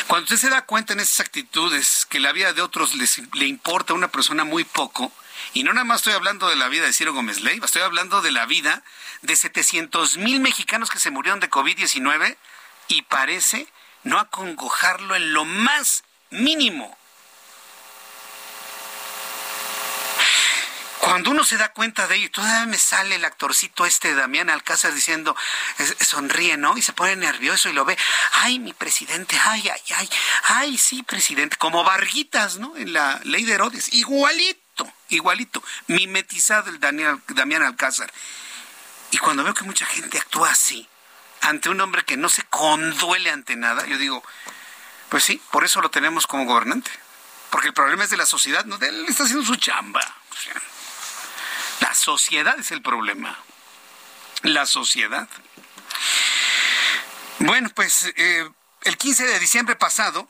Cuando 0.07 0.25
usted 0.25 0.37
se 0.37 0.51
da 0.51 0.63
cuenta 0.63 0.93
en 0.93 1.01
esas 1.01 1.21
actitudes 1.21 2.07
que 2.07 2.21
la 2.21 2.33
vida 2.33 2.53
de 2.53 2.63
otros 2.63 2.95
les, 2.95 3.21
le 3.35 3.47
importa 3.47 3.93
a 3.93 3.97
una 3.97 4.09
persona 4.09 4.45
muy 4.45 4.65
poco, 4.65 5.13
y 5.55 5.65
no 5.65 5.73
nada 5.73 5.85
más 5.85 6.01
estoy 6.01 6.15
hablando 6.15 6.49
de 6.49 6.57
la 6.57 6.69
vida 6.69 6.87
de 6.87 6.93
Ciro 6.93 7.13
Gómez 7.13 7.41
Leiva, 7.41 7.67
estoy 7.67 7.83
hablando 7.83 8.23
de 8.23 8.33
la 8.33 8.47
vida 8.47 8.83
de 9.23 9.37
700 9.37 10.19
mil 10.19 10.41
mexicanos 10.41 10.91
que 10.91 10.99
se 10.99 11.11
murieron 11.11 11.41
de 11.41 11.51
COVID-19 11.51 12.37
y 12.89 13.03
parece 13.03 13.67
no 14.05 14.19
acongojarlo 14.19 15.15
en 15.15 15.33
lo 15.33 15.45
más 15.45 16.05
mínimo. 16.31 16.97
Cuando 21.01 21.33
uno 21.33 21.43
se 21.43 21.57
da 21.57 21.73
cuenta 21.73 22.07
de 22.07 22.15
ello, 22.15 22.31
todavía 22.31 22.65
me 22.65 22.79
sale 22.79 23.17
el 23.17 23.25
actorcito 23.25 23.85
este 23.85 24.09
de 24.09 24.15
Damián 24.15 24.49
Alcázar 24.49 24.95
diciendo, 24.95 25.37
sonríe, 26.01 26.57
¿no? 26.57 26.77
Y 26.79 26.83
se 26.83 26.93
pone 26.93 27.17
nervioso 27.17 27.69
y 27.69 27.73
lo 27.73 27.85
ve, 27.85 27.99
ay, 28.35 28.61
mi 28.61 28.73
presidente, 28.73 29.37
ay, 29.45 29.69
ay, 29.69 29.81
ay, 29.97 30.09
ay, 30.45 30.79
sí, 30.79 31.03
presidente, 31.03 31.57
como 31.57 31.83
Varguitas, 31.83 32.59
¿no? 32.59 32.77
En 32.77 32.93
la 32.93 33.21
ley 33.25 33.45
de 33.45 33.55
Herodes, 33.55 33.93
igualito 33.93 34.62
igualito, 35.17 35.63
mimetizado 35.87 36.71
el 36.71 36.81
Damián 36.81 37.63
Alcázar. 37.63 38.13
Y 39.11 39.19
cuando 39.19 39.45
veo 39.45 39.55
que 39.55 39.65
mucha 39.65 39.85
gente 39.87 40.19
actúa 40.19 40.51
así, 40.51 40.89
ante 41.43 41.69
un 41.69 41.81
hombre 41.81 42.05
que 42.05 42.17
no 42.17 42.29
se 42.29 42.45
conduele 42.45 43.31
ante 43.31 43.57
nada, 43.57 43.87
yo 43.87 43.99
digo, 43.99 44.23
pues 45.09 45.25
sí, 45.25 45.43
por 45.51 45.65
eso 45.65 45.81
lo 45.83 45.91
tenemos 45.91 46.27
como 46.27 46.47
gobernante. 46.47 46.91
Porque 47.51 47.69
el 47.69 47.75
problema 47.75 48.05
es 48.05 48.11
de 48.11 48.17
la 48.17 48.25
sociedad, 48.25 48.65
no 48.65 48.79
de 48.79 48.89
él 48.89 49.05
está 49.07 49.25
haciendo 49.25 49.45
su 49.45 49.57
chamba. 49.57 50.01
la 51.81 51.95
sociedad 51.95 52.59
es 52.59 52.71
el 52.71 52.81
problema. 52.81 53.39
La 54.43 54.65
sociedad. 54.65 55.29
Bueno, 57.41 57.69
pues 57.75 58.11
eh, 58.17 58.49
el 58.85 58.97
15 58.97 59.27
de 59.27 59.39
diciembre 59.39 59.77
pasado 59.77 60.29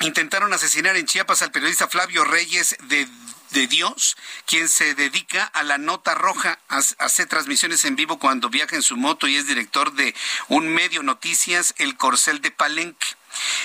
intentaron 0.00 0.52
asesinar 0.52 0.96
en 0.96 1.06
Chiapas 1.06 1.40
al 1.42 1.50
periodista 1.52 1.88
Flavio 1.88 2.24
Reyes 2.24 2.76
de 2.82 3.08
de 3.54 3.66
Dios, 3.68 4.16
quien 4.46 4.68
se 4.68 4.94
dedica 4.94 5.44
a 5.44 5.62
la 5.62 5.78
nota 5.78 6.14
roja, 6.14 6.58
hace 6.68 7.24
transmisiones 7.24 7.84
en 7.84 7.96
vivo 7.96 8.18
cuando 8.18 8.50
viaja 8.50 8.76
en 8.76 8.82
su 8.82 8.96
moto 8.96 9.28
y 9.28 9.36
es 9.36 9.46
director 9.46 9.92
de 9.94 10.14
un 10.48 10.68
medio 10.68 11.02
noticias, 11.02 11.72
El 11.78 11.96
Corcel 11.96 12.42
de 12.42 12.50
Palenque. 12.50 13.06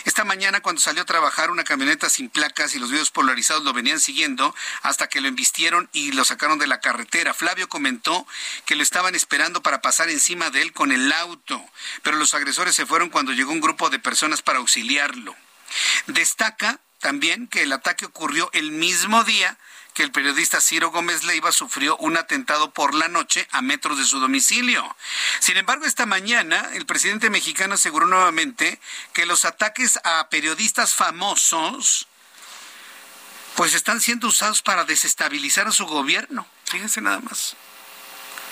Esta 0.05 0.23
mañana 0.23 0.61
cuando 0.61 0.81
salió 0.81 1.01
a 1.01 1.05
trabajar 1.05 1.51
una 1.51 1.63
camioneta 1.63 2.09
sin 2.09 2.29
placas 2.29 2.73
y 2.73 2.79
los 2.79 2.91
videos 2.91 3.11
polarizados 3.11 3.63
lo 3.63 3.73
venían 3.73 3.99
siguiendo 3.99 4.55
hasta 4.83 5.07
que 5.07 5.21
lo 5.21 5.27
embistieron 5.27 5.89
y 5.91 6.11
lo 6.11 6.23
sacaron 6.23 6.59
de 6.59 6.67
la 6.67 6.79
carretera. 6.79 7.33
Flavio 7.33 7.67
comentó 7.67 8.27
que 8.65 8.75
lo 8.75 8.83
estaban 8.83 9.15
esperando 9.15 9.61
para 9.61 9.81
pasar 9.81 10.09
encima 10.09 10.49
de 10.51 10.61
él 10.61 10.71
con 10.71 10.91
el 10.91 11.11
auto, 11.11 11.63
pero 12.03 12.17
los 12.17 12.33
agresores 12.33 12.75
se 12.75 12.85
fueron 12.85 13.09
cuando 13.09 13.33
llegó 13.33 13.51
un 13.51 13.61
grupo 13.61 13.89
de 13.89 13.99
personas 13.99 14.41
para 14.41 14.59
auxiliarlo. 14.59 15.35
Destaca 16.07 16.79
también 16.99 17.47
que 17.47 17.63
el 17.63 17.71
ataque 17.71 18.05
ocurrió 18.05 18.49
el 18.53 18.71
mismo 18.71 19.23
día 19.23 19.57
que 19.93 20.03
el 20.03 20.11
periodista 20.11 20.61
Ciro 20.61 20.91
Gómez 20.91 21.23
Leiva 21.23 21.51
sufrió 21.51 21.97
un 21.97 22.17
atentado 22.17 22.71
por 22.71 22.93
la 22.93 23.07
noche 23.07 23.47
a 23.51 23.61
metros 23.61 23.97
de 23.97 24.05
su 24.05 24.19
domicilio. 24.19 24.95
Sin 25.39 25.57
embargo, 25.57 25.85
esta 25.85 26.05
mañana 26.05 26.69
el 26.73 26.85
presidente 26.85 27.29
mexicano 27.29 27.75
aseguró 27.75 28.05
nuevamente 28.05 28.79
que 29.13 29.25
los 29.25 29.45
ataques 29.45 29.99
a 30.03 30.29
periodistas 30.29 30.95
famosos 30.95 32.07
pues 33.55 33.73
están 33.73 33.99
siendo 33.99 34.27
usados 34.27 34.61
para 34.61 34.85
desestabilizar 34.85 35.67
a 35.67 35.71
su 35.71 35.85
gobierno. 35.85 36.47
Fíjense 36.65 37.01
nada 37.01 37.19
más. 37.19 37.57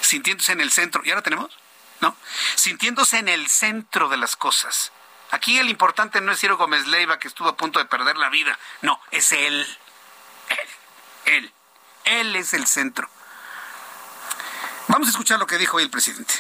Sintiéndose 0.02 0.52
en 0.52 0.60
el 0.60 0.72
centro. 0.72 1.02
¿Y 1.06 1.12
ahora 1.12 1.22
tenemos? 1.22 1.58
¿No? 2.02 2.18
Sintiéndose 2.56 3.20
en 3.20 3.30
el 3.30 3.48
centro 3.48 4.10
de 4.10 4.18
las 4.18 4.36
cosas. 4.36 4.92
Aquí 5.32 5.60
el 5.60 5.70
importante 5.70 6.20
no 6.20 6.32
es 6.32 6.40
Ciro 6.40 6.58
Gómez 6.58 6.88
Leiva 6.88 7.20
que 7.20 7.28
estuvo 7.28 7.48
a 7.48 7.58
punto 7.58 7.80
de 7.80 7.86
perder 7.86 8.18
la 8.18 8.30
vida. 8.30 8.60
No, 8.82 9.00
es 9.12 9.32
él. 9.32 9.66
Él 10.50 10.77
él. 11.28 11.52
Él 12.06 12.36
es 12.36 12.54
el 12.54 12.66
centro. 12.66 13.10
Vamos 14.88 15.08
a 15.08 15.12
escuchar 15.12 15.40
lo 15.40 15.48
que 15.48 15.58
dijo 15.58 15.78
hoy 15.78 15.84
el 15.84 15.90
presidente. 15.90 16.34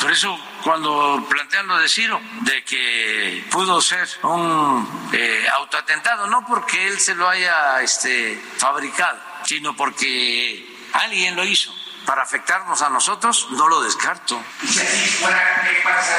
Por 0.00 0.10
eso 0.10 0.36
cuando 0.64 1.24
plantean 1.28 1.68
lo 1.68 1.78
de 1.78 1.88
Ciro, 1.88 2.20
de 2.40 2.64
que 2.64 3.46
pudo 3.50 3.80
ser 3.80 4.08
un 4.22 5.10
eh, 5.12 5.46
autoatentado, 5.54 6.26
no 6.26 6.44
porque 6.44 6.88
él 6.88 6.98
se 6.98 7.14
lo 7.14 7.28
haya 7.28 7.80
este, 7.82 8.42
fabricado, 8.58 9.18
sino 9.44 9.76
porque 9.76 10.88
alguien 10.92 11.36
lo 11.36 11.44
hizo 11.44 11.72
para 12.06 12.22
afectarnos 12.22 12.80
a 12.80 12.88
nosotros, 12.88 13.48
no 13.50 13.68
lo 13.68 13.82
descarto. 13.82 14.40
¿Y 14.62 14.68
si 14.68 14.80
así 14.80 15.08
fuera, 15.18 15.62
qué 15.62 15.82
pasa 15.82 16.16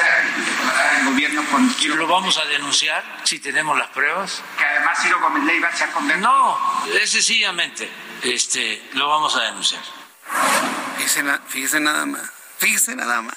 el 0.98 1.06
gobierno 1.06 1.42
con 1.50 1.68
Ciro? 1.70 1.96
Lo 1.96 2.06
vamos 2.06 2.38
a 2.38 2.44
denunciar 2.44 3.02
si 3.24 3.40
tenemos 3.40 3.76
las 3.76 3.88
pruebas. 3.88 4.42
Que 4.56 4.64
además 4.64 5.02
Ciro 5.02 5.18
Gómez 5.20 5.44
Leiva 5.44 5.74
se 5.74 5.84
ha 5.84 5.92
convertido. 5.92 6.28
No, 6.28 6.86
es 6.94 7.10
sencillamente 7.10 7.90
este, 8.22 8.90
lo 8.92 9.08
vamos 9.08 9.34
a 9.36 9.42
denunciar. 9.42 9.82
Fíjese, 10.98 11.24
fíjese 11.48 11.80
nada 11.80 12.04
más, 12.06 12.22
fíjese 12.58 12.94
nada 12.94 13.22
más. 13.22 13.36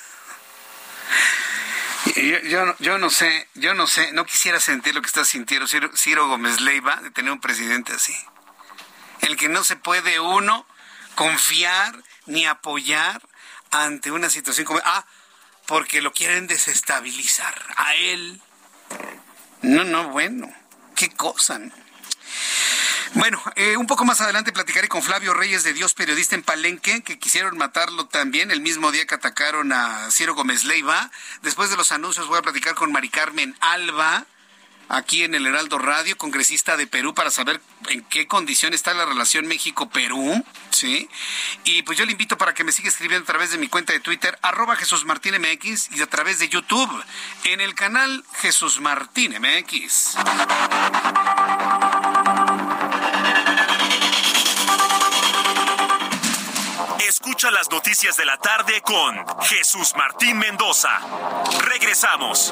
Yo, 2.16 2.40
yo, 2.42 2.76
yo, 2.80 2.98
no 2.98 3.10
sé, 3.10 3.48
yo 3.54 3.74
no 3.74 3.88
sé, 3.88 4.12
no 4.12 4.26
quisiera 4.26 4.60
sentir 4.60 4.94
lo 4.94 5.02
que 5.02 5.08
está 5.08 5.24
sintiendo 5.24 5.68
Ciro, 5.68 5.90
Ciro 5.96 6.28
Gómez 6.28 6.60
Leiva 6.60 6.98
de 6.98 7.12
tener 7.12 7.32
un 7.32 7.40
presidente 7.40 7.94
así. 7.94 8.16
El 9.22 9.38
que 9.38 9.48
no 9.48 9.64
se 9.64 9.78
puede 9.78 10.20
uno 10.20 10.66
confiar 11.16 12.04
ni 12.32 12.46
apoyar 12.46 13.22
ante 13.72 14.12
una 14.12 14.30
situación 14.30 14.66
como... 14.66 14.82
Ah, 14.84 15.06
porque 15.68 16.02
lo 16.02 16.12
quieren 16.12 16.48
desestabilizar 16.48 17.56
a 17.78 17.96
él. 17.96 18.42
No, 19.62 19.84
no, 19.84 20.10
bueno, 20.10 20.52
qué 20.96 21.10
cosa. 21.12 21.62
Bueno, 23.14 23.42
eh, 23.56 23.78
un 23.78 23.88
poco 23.88 24.06
más 24.06 24.22
adelante 24.22 24.54
platicaré 24.54 24.88
con 24.88 25.04
Flavio 25.04 25.34
Reyes 25.34 25.64
de 25.64 25.74
Dios, 25.74 25.94
periodista 25.94 26.36
en 26.36 26.44
Palenque, 26.44 27.04
que 27.04 27.20
quisieron 27.20 27.58
matarlo 27.58 28.08
también 28.08 28.52
el 28.52 28.62
mismo 28.62 28.92
día 28.92 29.06
que 29.06 29.16
atacaron 29.16 29.72
a 29.74 30.10
Ciro 30.12 30.34
Gómez 30.34 30.64
Leiva. 30.64 31.12
Después 31.42 31.70
de 31.70 31.78
los 31.78 31.92
anuncios 31.92 32.28
voy 32.28 32.40
a 32.40 32.42
platicar 32.42 32.74
con 32.74 32.92
Mari 32.92 33.10
Carmen 33.10 33.56
Alba, 33.60 34.26
aquí 34.92 35.24
en 35.24 35.34
el 35.36 35.48
Heraldo 35.48 35.78
Radio, 35.78 36.18
congresista 36.18 36.76
de 36.76 36.86
Perú, 36.86 37.14
para 37.14 37.32
saber 37.32 37.62
en 37.88 38.04
qué 38.04 38.28
condición 38.28 38.74
está 38.74 38.94
la 38.94 39.06
relación 39.06 39.48
México-Perú, 39.48 40.44
¿sí? 40.70 41.10
Y 41.64 41.84
pues 41.84 41.98
yo 41.98 42.06
le 42.06 42.12
invito 42.12 42.38
para 42.38 42.54
que 42.54 42.66
me 42.66 42.74
siga 42.74 42.90
escribiendo 42.90 43.24
a 43.24 43.28
través 43.28 43.52
de 43.52 43.58
mi 43.58 43.70
cuenta 43.70 43.94
de 43.94 44.02
Twitter, 44.02 44.38
arroba 44.42 44.76
Jesús 44.76 45.06
Martín 45.06 45.36
MX, 45.40 45.92
y 45.92 46.02
a 46.02 46.08
través 46.08 46.40
de 46.40 46.50
YouTube, 46.50 46.92
en 47.46 47.62
el 47.62 47.74
canal 47.74 48.24
Jesús 48.42 48.82
Martín 48.82 49.34
MX. 49.40 50.16
Escucha 57.08 57.52
las 57.52 57.70
noticias 57.72 58.18
de 58.18 58.26
la 58.26 58.38
tarde 58.38 58.82
con 58.82 59.26
Jesús 59.44 59.94
Martín 59.96 60.38
Mendoza. 60.38 61.00
Regresamos. 61.62 62.52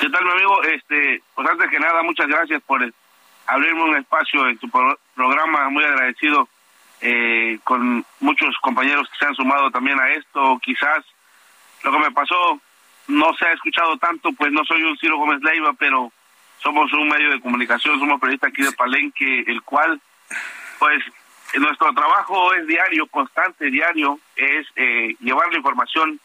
¿Qué 0.00 0.08
tal, 0.08 0.24
mi 0.24 0.30
amigo? 0.30 0.62
Este, 0.62 1.22
pues 1.34 1.48
antes 1.48 1.70
que 1.70 1.78
nada, 1.78 2.02
muchas 2.02 2.26
gracias 2.26 2.62
por 2.62 2.80
abrirme 3.46 3.82
un 3.84 3.96
espacio 3.96 4.48
en 4.48 4.58
tu 4.58 4.68
programa, 5.14 5.68
muy 5.70 5.84
agradecido 5.84 6.48
eh, 7.00 7.58
con 7.64 8.04
muchos 8.20 8.56
compañeros 8.58 9.08
que 9.10 9.18
se 9.18 9.26
han 9.26 9.34
sumado 9.34 9.70
también 9.70 9.98
a 10.00 10.10
esto. 10.10 10.58
Quizás 10.62 11.04
lo 11.82 11.92
que 11.92 11.98
me 11.98 12.10
pasó 12.12 12.60
no 13.08 13.34
se 13.34 13.46
ha 13.46 13.52
escuchado 13.52 13.96
tanto, 13.98 14.30
pues 14.32 14.52
no 14.52 14.64
soy 14.64 14.82
un 14.82 14.96
Ciro 14.98 15.18
Gómez 15.18 15.42
Leiva, 15.42 15.72
pero 15.74 16.12
somos 16.62 16.92
un 16.92 17.08
medio 17.08 17.30
de 17.30 17.40
comunicación, 17.40 17.98
somos 17.98 18.20
periodistas 18.20 18.50
aquí 18.50 18.62
de 18.62 18.72
Palenque, 18.72 19.40
el 19.46 19.62
cual, 19.62 20.00
pues, 20.78 21.02
nuestro 21.54 21.92
trabajo 21.92 22.54
es 22.54 22.66
diario, 22.66 23.06
constante, 23.06 23.70
diario, 23.70 24.18
es 24.36 24.66
eh, 24.76 25.16
llevar 25.20 25.50
la 25.50 25.58
información 25.58 26.20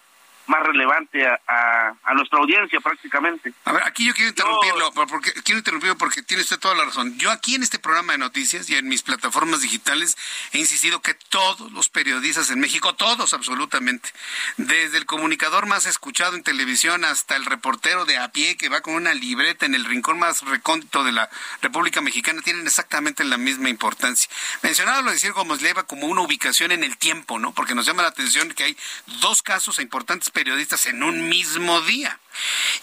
más 0.47 0.63
relevante 0.63 1.27
a, 1.27 1.93
a, 2.03 2.13
nuestra 2.13 2.39
audiencia 2.39 2.79
prácticamente. 2.79 3.53
A 3.65 3.73
ver, 3.73 3.83
aquí 3.85 4.05
yo 4.05 4.13
quiero 4.13 4.29
interrumpirlo, 4.29 4.91
porque 5.07 5.33
quiero 5.43 5.59
interrumpirlo 5.59 5.97
porque 5.97 6.23
tiene 6.23 6.43
usted 6.43 6.59
toda 6.59 6.75
la 6.75 6.85
razón. 6.85 7.17
Yo 7.17 7.31
aquí 7.31 7.55
en 7.55 7.63
este 7.63 7.79
programa 7.79 8.13
de 8.13 8.19
noticias 8.19 8.69
y 8.69 8.75
en 8.75 8.87
mis 8.87 9.01
plataformas 9.01 9.61
digitales 9.61 10.17
he 10.53 10.59
insistido 10.59 11.01
que 11.01 11.13
todos 11.13 11.71
los 11.71 11.89
periodistas 11.89 12.49
en 12.49 12.59
México, 12.59 12.95
todos 12.95 13.33
absolutamente, 13.33 14.09
desde 14.57 14.97
el 14.97 15.05
comunicador 15.05 15.65
más 15.65 15.85
escuchado 15.85 16.35
en 16.35 16.43
televisión 16.43 17.05
hasta 17.05 17.35
el 17.35 17.45
reportero 17.45 18.05
de 18.05 18.17
a 18.17 18.31
pie 18.31 18.57
que 18.57 18.69
va 18.69 18.81
con 18.81 18.95
una 18.95 19.13
libreta 19.13 19.65
en 19.65 19.75
el 19.75 19.85
rincón 19.85 20.19
más 20.19 20.41
recóndito 20.43 21.03
de 21.03 21.11
la 21.11 21.29
República 21.61 22.01
Mexicana, 22.01 22.41
tienen 22.41 22.65
exactamente 22.65 23.23
la 23.23 23.37
misma 23.37 23.69
importancia. 23.69 24.29
Mencionado 24.61 25.01
lo 25.01 25.11
de 25.11 25.19
Circo 25.19 25.45
Mosleva 25.45 25.83
como 25.83 26.07
una 26.07 26.21
ubicación 26.21 26.71
en 26.71 26.83
el 26.83 26.97
tiempo, 26.97 27.39
¿no? 27.39 27.53
Porque 27.53 27.75
nos 27.75 27.85
llama 27.85 28.03
la 28.03 28.09
atención 28.09 28.51
que 28.53 28.63
hay 28.63 28.77
dos 29.21 29.41
casos 29.41 29.79
importantes 29.79 30.29
periodistas 30.37 30.85
en 30.85 31.01
un 31.01 31.27
mismo 31.29 31.81
día. 31.81 32.19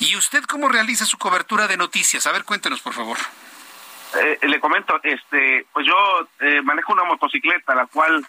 ¿Y 0.00 0.16
usted 0.16 0.42
cómo 0.42 0.68
realiza 0.68 1.04
su 1.04 1.18
cobertura 1.18 1.68
de 1.68 1.76
noticias? 1.76 2.26
A 2.26 2.32
ver, 2.32 2.42
cuéntenos, 2.42 2.80
por 2.80 2.94
favor. 2.94 3.16
Eh, 4.20 4.38
le 4.42 4.58
comento, 4.58 4.98
este, 5.04 5.64
pues 5.72 5.86
yo 5.86 6.28
eh, 6.40 6.60
manejo 6.62 6.92
una 6.92 7.04
motocicleta, 7.04 7.76
la 7.76 7.86
cual 7.86 8.26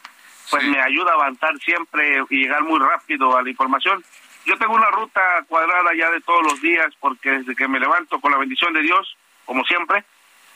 pues 0.52 0.64
me 0.66 0.80
ayuda 0.80 1.10
a 1.10 1.16
avanzar 1.16 1.58
siempre 1.58 2.22
y 2.30 2.44
llegar 2.44 2.62
muy 2.62 2.78
rápido 2.78 3.36
a 3.36 3.42
la 3.42 3.50
información. 3.50 4.06
Yo 4.46 4.60
tengo 4.60 4.76
una 4.76 4.92
ruta 4.92 5.22
cuadrada 5.48 5.90
ya 5.98 6.12
de 6.12 6.22
todos 6.22 6.44
los 6.44 6.62
días, 6.62 6.94
porque 7.00 7.32
desde 7.32 7.56
que 7.56 7.68
me 7.68 7.80
levanto 7.80 8.22
con 8.22 8.32
la 8.32 8.38
bendición 8.38 8.74
de 8.74 8.84
Dios, 8.84 9.18
como 9.46 9.66
siempre, 9.66 10.04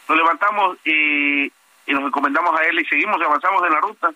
nos 0.07 0.15
levantamos 0.15 0.77
y, 0.85 1.45
y 1.87 1.93
nos 1.93 2.03
encomendamos 2.03 2.59
a 2.59 2.63
Él 2.65 2.79
y 2.79 2.85
seguimos 2.85 3.19
y 3.19 3.23
avanzamos 3.23 3.63
en 3.65 3.73
la 3.73 3.81
ruta. 3.81 4.11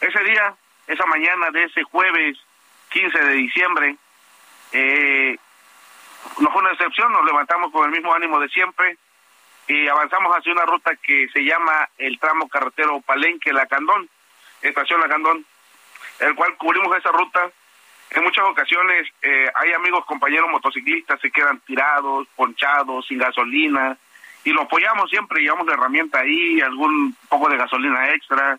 Ese 0.00 0.24
día, 0.24 0.54
esa 0.86 1.04
mañana 1.04 1.50
de 1.50 1.64
ese 1.64 1.82
jueves 1.82 2.38
15 2.88 3.18
de 3.18 3.32
diciembre. 3.34 3.96
Eh, 4.72 5.36
no 6.40 6.50
fue 6.50 6.62
una 6.62 6.72
excepción, 6.72 7.12
nos 7.12 7.24
levantamos 7.24 7.72
con 7.72 7.84
el 7.84 7.90
mismo 7.90 8.12
ánimo 8.12 8.38
de 8.40 8.48
siempre 8.48 8.96
y 9.66 9.86
avanzamos 9.88 10.34
hacia 10.34 10.52
una 10.52 10.64
ruta 10.64 10.92
que 10.96 11.28
se 11.28 11.44
llama 11.44 11.88
el 11.98 12.18
tramo 12.18 12.48
carretero 12.48 13.00
Palenque-La 13.02 13.66
Candón, 13.66 14.08
estación 14.62 15.00
La 15.00 15.08
Candón, 15.08 15.44
el 16.20 16.34
cual 16.34 16.56
cubrimos 16.56 16.96
esa 16.96 17.10
ruta. 17.10 17.50
En 18.10 18.24
muchas 18.24 18.44
ocasiones 18.46 19.06
eh, 19.20 19.50
hay 19.54 19.72
amigos, 19.74 20.06
compañeros 20.06 20.48
motociclistas, 20.50 21.20
se 21.20 21.30
quedan 21.30 21.60
tirados, 21.60 22.26
ponchados, 22.34 23.06
sin 23.06 23.18
gasolina, 23.18 23.98
y 24.44 24.50
lo 24.50 24.62
apoyamos 24.62 25.10
siempre, 25.10 25.42
llevamos 25.42 25.66
la 25.66 25.74
herramienta 25.74 26.20
ahí, 26.20 26.60
algún 26.62 27.14
poco 27.28 27.50
de 27.50 27.58
gasolina 27.58 28.10
extra, 28.14 28.58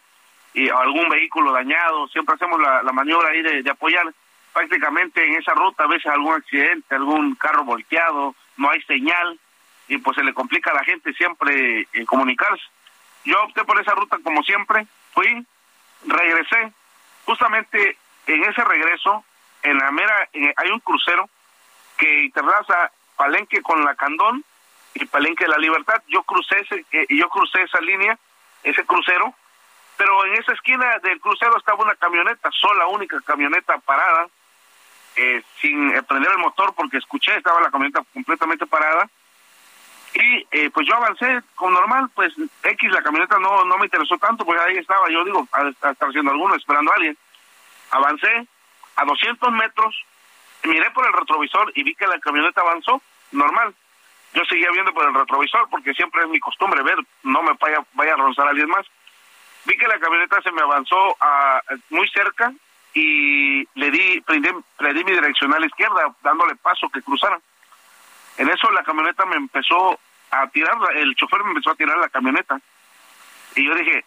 y 0.54 0.70
algún 0.70 1.10
vehículo 1.10 1.52
dañado, 1.52 2.08
siempre 2.08 2.36
hacemos 2.36 2.60
la, 2.60 2.82
maniobra 2.92 3.30
ahí 3.30 3.42
de, 3.42 3.70
apoyar 3.70 4.06
prácticamente 4.54 5.26
en 5.26 5.36
esa 5.36 5.54
ruta, 5.54 5.84
a 5.84 5.88
veces 5.88 6.08
algún 6.08 6.34
accidente, 6.34 6.96
algún 6.96 7.36
carro 7.36 7.64
volteado, 7.64 8.36
no 8.58 8.70
hay 8.70 8.82
señal 8.84 9.40
y 9.88 9.98
pues 9.98 10.16
se 10.16 10.24
le 10.24 10.34
complica 10.34 10.72
a 10.72 10.76
la 10.76 10.84
gente 10.84 11.14
siempre 11.14 11.88
eh, 11.94 12.06
comunicarse. 12.06 12.64
Yo 13.26 13.42
opté 13.44 13.64
por 13.64 13.80
esa 13.80 13.94
ruta 13.94 14.18
como 14.24 14.44
siempre, 14.44 14.88
fui, 15.14 15.46
regresé, 16.06 16.72
justamente 17.26 17.98
en 18.28 18.44
ese 18.44 18.64
regreso, 18.64 19.24
en 19.64 19.78
la 19.78 19.92
mera, 19.92 20.30
hay 20.56 20.72
un 20.72 20.80
crucero 20.80 21.30
que 21.98 22.24
interlaza 22.24 22.92
Palenque 23.16 23.62
con 23.62 23.84
la 23.84 23.96
Candón 23.96 24.44
y 24.94 25.06
Palenque 25.06 25.44
de 25.44 25.50
la 25.50 25.58
Libertad. 25.58 26.02
Yo 26.08 26.24
crucé 26.24 26.60
ese, 26.60 26.86
eh, 26.92 27.06
yo 27.10 27.28
crucé 27.30 27.62
esa 27.64 27.82
línea, 27.82 28.18
ese 28.64 28.86
crucero, 28.86 29.34
pero 30.00 30.26
en 30.26 30.34
esa 30.36 30.54
esquina 30.54 30.98
del 31.04 31.20
crucero 31.20 31.58
estaba 31.58 31.84
una 31.84 31.94
camioneta, 31.94 32.50
sola, 32.54 32.88
única 32.88 33.20
camioneta 33.20 33.78
parada, 33.80 34.30
eh, 35.18 35.44
sin 35.60 35.92
prender 36.08 36.32
el 36.32 36.38
motor 36.38 36.74
porque 36.74 37.00
escuché, 37.00 37.36
estaba 37.36 37.60
la 37.60 37.70
camioneta 37.70 38.02
completamente 38.14 38.66
parada. 38.66 39.10
Y 40.14 40.48
eh, 40.52 40.70
pues 40.74 40.88
yo 40.88 40.96
avancé 40.96 41.42
con 41.54 41.74
normal, 41.74 42.10
pues 42.16 42.34
X, 42.64 42.92
la 42.94 43.04
camioneta 43.04 43.38
no, 43.40 43.66
no 43.66 43.78
me 43.78 43.88
interesó 43.88 44.18
tanto, 44.18 44.46
pues 44.46 44.58
ahí 44.62 44.78
estaba, 44.78 45.10
yo 45.10 45.26
digo, 45.26 45.46
a, 45.52 45.68
estar 45.68 45.96
haciendo 46.00 46.32
alguno, 46.32 46.56
esperando 46.56 46.94
a 46.94 46.96
alguien. 46.96 47.18
Avancé 47.92 48.48
a 48.96 49.04
200 49.04 49.52
metros, 49.52 50.02
miré 50.64 50.90
por 50.92 51.06
el 51.06 51.12
retrovisor 51.12 51.74
y 51.76 51.84
vi 51.84 51.94
que 51.94 52.08
la 52.08 52.20
camioneta 52.20 52.62
avanzó, 52.62 53.02
normal. 53.34 53.76
Yo 54.34 54.46
seguía 54.46 54.72
viendo 54.72 54.94
por 54.94 55.06
el 55.06 55.14
retrovisor 55.14 55.68
porque 55.70 55.94
siempre 55.94 56.22
es 56.22 56.30
mi 56.30 56.40
costumbre 56.40 56.84
ver, 56.84 57.00
no 57.24 57.44
me 57.44 57.52
vaya, 57.60 57.86
vaya 57.96 58.14
a 58.14 58.18
rozar 58.18 58.48
a 58.48 58.52
alguien 58.52 58.70
más 58.70 58.86
vi 59.66 59.78
que 59.78 59.88
la 59.88 60.00
camioneta 60.00 60.42
se 60.42 60.52
me 60.52 60.62
avanzó 60.62 61.18
a, 61.20 61.62
muy 61.90 62.08
cerca 62.10 62.54
y 62.94 63.68
le 63.76 63.92
di, 63.92 64.24
le 64.28 64.94
di 64.94 65.04
mi 65.04 65.14
la 65.14 65.66
izquierda, 65.66 66.16
dándole 66.24 66.56
paso 66.56 66.90
que 66.90 67.02
cruzara. 67.02 67.40
En 68.38 68.50
eso 68.50 68.72
la 68.72 68.84
camioneta 68.84 69.26
me 69.26 69.36
empezó 69.36 70.00
a 70.32 70.48
tirar, 70.48 70.76
el 70.96 71.16
chofer 71.16 71.44
me 71.44 71.50
empezó 71.50 71.72
a 71.72 71.76
tirar 71.76 71.98
la 71.98 72.10
camioneta. 72.10 72.60
Y 73.56 73.66
yo 73.66 73.76
dije, 73.76 74.06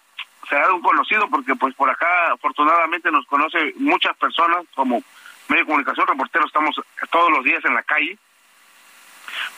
será 0.48 0.66
de 0.68 0.72
un 0.72 0.82
conocido, 0.82 1.28
porque 1.28 1.54
pues 1.54 1.74
por 1.74 1.90
acá 1.90 2.32
afortunadamente 2.32 3.10
nos 3.10 3.26
conoce 3.26 3.74
muchas 3.76 4.16
personas, 4.16 4.64
como 4.74 5.02
medio 5.48 5.64
de 5.64 5.66
comunicación, 5.66 6.06
reportero, 6.06 6.46
estamos 6.46 6.80
todos 7.10 7.30
los 7.30 7.44
días 7.44 7.64
en 7.64 7.74
la 7.74 7.82
calle. 7.82 8.18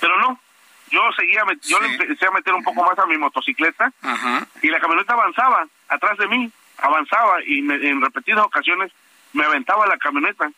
Pero 0.01 0.19
no, 0.19 0.41
yo 0.91 1.01
seguía, 1.17 1.43
yo 1.63 1.81
le 1.81 1.89
empecé 1.89 2.27
a 2.27 2.31
meter 2.31 2.55
un 2.55 2.63
poco 2.63 2.85
más 2.85 2.99
a 2.99 3.07
mi 3.07 3.17
motocicleta 3.17 3.93
y 4.63 4.69
la 4.69 4.81
camioneta 4.81 5.15
avanzaba 5.15 5.67
atrás 5.89 6.19
de 6.19 6.29
mí, 6.29 6.51
avanzaba 6.79 7.43
y 7.45 7.59
en 7.59 8.01
repetidas 8.01 8.45
ocasiones 8.45 8.93
me 9.33 9.45
aventaba 9.45 9.87
la 9.87 9.99
camioneta. 9.99 10.51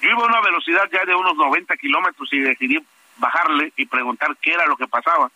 Yo 0.00 0.10
iba 0.10 0.22
a 0.22 0.26
una 0.26 0.40
velocidad 0.40 0.88
ya 0.92 1.04
de 1.04 1.14
unos 1.14 1.36
90 1.36 1.76
kilómetros 1.76 2.32
y 2.32 2.40
decidí 2.40 2.78
bajarle 3.16 3.72
y 3.76 3.86
preguntar 3.86 4.36
qué 4.40 4.52
era 4.52 4.66
lo 4.66 4.76
que 4.76 4.88
pasaba. 4.88 5.30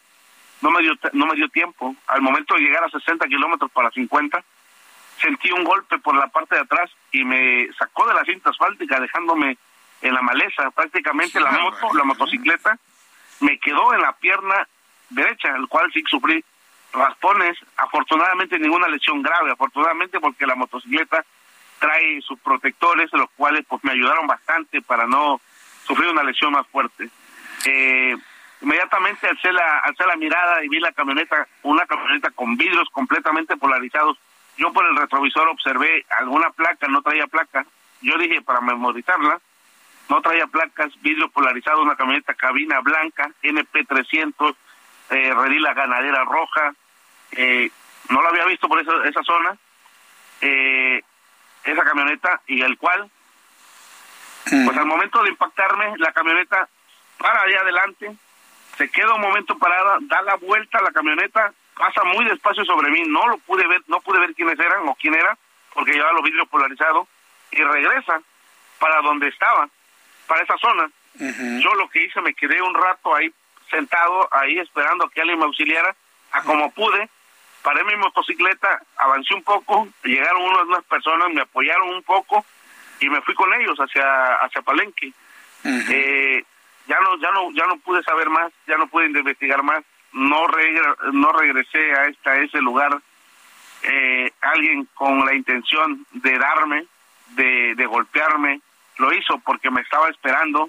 No 0.63 0.71
me 0.71 0.83
dio, 0.83 0.93
no 1.13 1.27
me 1.27 1.35
dio 1.35 1.49
tiempo. 1.49 1.95
Al 2.07 2.23
momento 2.23 2.55
de 2.55 2.61
llegar 2.61 2.85
a 2.85 2.89
60 2.89 3.27
kilómetros 3.27 3.71
para 3.71 3.91
50, 3.91 4.43
sentí 5.21 5.53
un 5.53 5.65
golpe 5.65 5.99
por 5.99 6.17
la 6.17 6.29
parte 6.29 6.55
de 6.55 6.63
atrás 6.63 6.91
y 7.13 7.25
me 7.25 7.69
sacó 7.79 8.07
de 8.07 8.15
la 8.15 8.25
cinta 8.25 8.51
asfáltica 8.51 9.01
dejándome 9.01 9.59
en 10.01 10.15
la 10.15 10.23
maleza. 10.23 10.71
Prácticamente 10.71 11.41
la 11.41 11.51
moto, 11.51 11.95
la 11.95 12.05
motocicleta, 12.05 12.79
me 13.41 13.59
quedó 13.59 13.93
en 13.95 14.01
la 14.01 14.13
pierna 14.13 14.67
derecha, 15.11 15.55
el 15.57 15.69
cual 15.69 15.91
sí 15.93 16.03
sufrí 16.09 16.45
raspones, 16.93 17.59
afortunadamente 17.77 18.59
ninguna 18.59 18.89
lesión 18.89 19.23
grave, 19.23 19.53
afortunadamente 19.53 20.21
porque 20.21 20.47
la 20.47 20.55
motocicleta 20.55 21.25
trae 21.79 22.21
sus 22.23 22.39
protectores, 22.41 23.13
los 23.13 23.31
cuales 23.37 23.65
pues 23.69 23.83
me 23.85 23.93
ayudaron 23.93 24.27
bastante 24.27 24.81
para 24.81 25.07
no 25.07 25.41
sufrir 25.87 26.09
una 26.11 26.23
lesión 26.23 26.53
más 26.53 26.67
fuerte. 26.69 27.09
Eh, 27.67 28.17
inmediatamente 28.61 29.29
alcé 29.29 29.53
la, 29.53 29.81
alcé 29.81 30.07
la 30.07 30.17
mirada 30.17 30.65
y 30.65 30.69
vi 30.69 30.79
la 30.81 30.93
camioneta, 30.93 31.47
una 31.63 31.85
camioneta 31.87 32.31
con 32.31 32.57
vidrios 32.57 32.89
completamente 32.91 33.57
polarizados. 33.57 34.19
Yo 34.57 34.73
por 34.73 34.87
el 34.87 34.97
retrovisor 34.97 35.49
observé 35.49 36.07
alguna 36.19 36.51
placa, 36.51 36.87
no 36.89 37.03
traía 37.03 37.27
placa. 37.27 37.67
Yo 38.01 38.17
dije 38.19 38.41
para 38.43 38.61
memorizarla, 38.61 39.41
no 40.09 40.21
traía 40.21 40.47
placas, 40.47 40.93
vidrio 41.01 41.29
polarizado, 41.31 41.83
una 41.83 41.97
camioneta 41.97 42.35
cabina 42.35 42.81
blanca, 42.81 43.31
NP300, 43.43 44.55
eh, 45.11 45.35
redila 45.35 45.75
ganadera 45.75 46.25
roja, 46.25 46.75
eh, 47.33 47.71
no 48.11 48.23
lo 48.23 48.29
había 48.29 48.45
visto 48.47 48.69
por 48.69 48.81
esa, 48.81 48.93
esa 49.07 49.23
zona, 49.23 49.57
eh, 50.41 51.03
esa 51.65 51.85
camioneta, 51.85 52.41
y 52.47 52.63
el 52.63 52.77
cual, 52.77 53.11
pues 54.45 54.77
al 54.77 54.87
momento 54.87 55.23
de 55.23 55.31
impactarme, 55.31 55.95
la 55.99 56.13
camioneta 56.13 56.69
para 57.19 57.43
allá 57.43 57.61
adelante, 57.61 58.15
se 58.77 58.91
queda 58.91 59.15
un 59.15 59.21
momento 59.21 59.57
parada, 59.59 59.99
da 60.03 60.23
la 60.23 60.37
vuelta 60.37 60.79
a 60.79 60.83
la 60.83 60.93
camioneta, 60.93 61.53
pasa 61.75 62.05
muy 62.05 62.25
despacio 62.27 62.65
sobre 62.65 62.91
mí, 62.91 63.03
no 63.07 63.27
lo 63.29 63.39
pude 63.39 63.67
ver, 63.67 63.83
no 63.87 64.01
pude 64.01 64.21
ver 64.21 64.35
quiénes 64.35 64.59
eran 64.59 64.87
o 64.89 64.95
quién 64.95 65.15
era, 65.15 65.37
porque 65.73 65.93
llevaba 65.93 66.13
los 66.13 66.23
vidrios 66.23 66.49
polarizados, 66.49 67.09
y 67.51 67.63
regresa 67.63 68.21
para 68.79 69.01
donde 69.01 69.29
estaba, 69.29 69.69
para 70.27 70.43
esa 70.43 70.57
zona. 70.59 70.91
Yo 71.19 71.75
lo 71.75 71.89
que 71.91 72.05
hice, 72.05 72.21
me 72.21 72.35
quedé 72.35 72.61
un 72.61 72.75
rato 72.75 73.15
ahí 73.15 73.33
sentado, 73.71 74.29
ahí 74.33 74.59
esperando 74.59 75.09
que 75.09 75.21
alguien 75.21 75.39
me 75.39 75.45
auxiliara, 75.45 75.95
a 76.33 76.43
como 76.43 76.71
pude, 76.73 77.09
paré 77.63 77.85
mi 77.85 77.97
motocicleta, 77.97 78.83
avancé 78.97 79.35
un 79.35 79.43
poco, 79.43 79.89
llegaron 80.03 80.43
unas, 80.43 80.85
personas, 80.85 81.33
me 81.33 81.43
apoyaron 81.43 81.95
un 81.95 82.03
poco 82.03 82.45
y 83.01 83.09
me 83.09 83.21
fui 83.23 83.35
con 83.35 83.53
ellos 83.55 83.79
hacia 83.79 84.35
hacia 84.37 84.63
Palenque. 84.63 85.13
eh, 85.65 86.45
ya 86.87 87.01
no 87.01 87.17
ya 87.19 87.31
no 87.31 87.51
ya 87.53 87.67
no 87.67 87.79
pude 87.79 88.03
saber 88.03 88.29
más, 88.29 88.53
ya 88.67 88.77
no 88.77 88.87
pude 88.89 89.07
investigar 89.07 89.63
más, 89.63 89.83
no 90.13 90.47
no 91.13 91.33
regresé 91.33 91.93
a 91.95 92.07
esta 92.07 92.37
ese 92.39 92.61
lugar. 92.61 93.01
Eh, 93.87 94.33
alguien 94.41 94.89
con 94.95 95.27
la 95.27 95.35
intención 95.35 96.07
de 96.13 96.39
darme, 96.39 96.87
de, 97.37 97.75
de 97.75 97.87
golpearme, 97.87 98.61
lo 98.99 99.13
hizo 99.13 99.39
porque 99.39 99.71
me 99.71 99.81
estaba 99.81 100.09
esperando. 100.09 100.69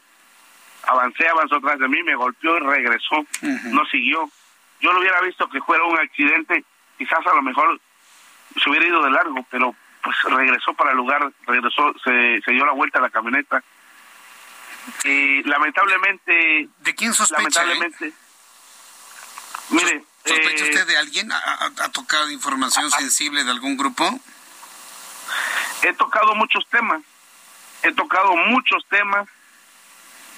Avancé, 0.83 1.27
avanzó 1.27 1.55
atrás 1.55 1.79
de 1.79 1.87
mí, 1.87 2.03
me 2.03 2.15
golpeó 2.15 2.57
y 2.57 2.59
regresó. 2.59 3.25
No 3.41 3.85
siguió. 3.85 4.29
Yo 4.81 4.93
lo 4.93 4.99
hubiera 4.99 5.21
visto 5.21 5.49
que 5.49 5.61
fuera 5.61 5.83
un 5.83 5.97
accidente 5.97 6.63
quizás 6.97 7.25
a 7.25 7.35
lo 7.35 7.41
mejor 7.41 7.79
se 8.61 8.69
hubiera 8.69 8.87
ido 8.87 9.03
de 9.03 9.11
largo, 9.11 9.45
pero 9.49 9.75
pues 10.03 10.15
regresó 10.29 10.73
para 10.73 10.91
el 10.91 10.97
lugar, 10.97 11.31
regresó, 11.47 11.93
se, 12.03 12.41
se 12.41 12.51
dio 12.51 12.65
la 12.65 12.73
vuelta 12.73 12.99
a 12.99 13.01
la 13.01 13.09
camioneta. 13.09 13.63
Y 15.03 15.41
lamentablemente... 15.43 16.69
¿De 16.79 16.95
quién 16.95 17.13
sospecha? 17.13 17.63
Lamentablemente... 17.63 18.13
Mire... 19.69 20.03
¿Sospecha 20.23 20.63
usted 20.63 20.87
de 20.87 20.97
alguien? 20.97 21.31
¿Ha, 21.31 21.89
tocado 21.89 22.31
información 22.31 22.89
sensible 22.89 23.43
de 23.43 23.51
algún 23.51 23.77
grupo? 23.77 24.19
He 25.83 25.93
tocado 25.93 26.33
muchos 26.33 26.67
temas. 26.69 27.01
He 27.85 27.93
tocado 27.93 28.35
muchos 28.35 28.83
temas. 28.89 29.27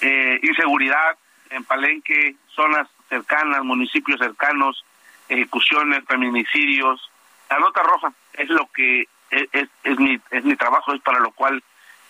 Eh, 0.02 0.38
inseguridad 0.42 1.16
en 1.48 1.64
Palenque, 1.64 2.36
zonas 2.54 2.86
cercanas, 3.08 3.64
municipios 3.64 4.20
cercanos, 4.20 4.84
ejecuciones, 5.30 6.04
feminicidios. 6.06 7.10
La 7.48 7.58
nota 7.58 7.82
roja 7.82 8.12
es 8.34 8.50
lo 8.50 8.66
que 8.66 9.08
es, 9.30 9.68
es, 9.82 9.98
mi, 9.98 10.20
es 10.30 10.44
mi 10.44 10.56
trabajo, 10.56 10.92
es 10.92 11.00
para 11.00 11.20
lo 11.20 11.30
cual 11.32 11.62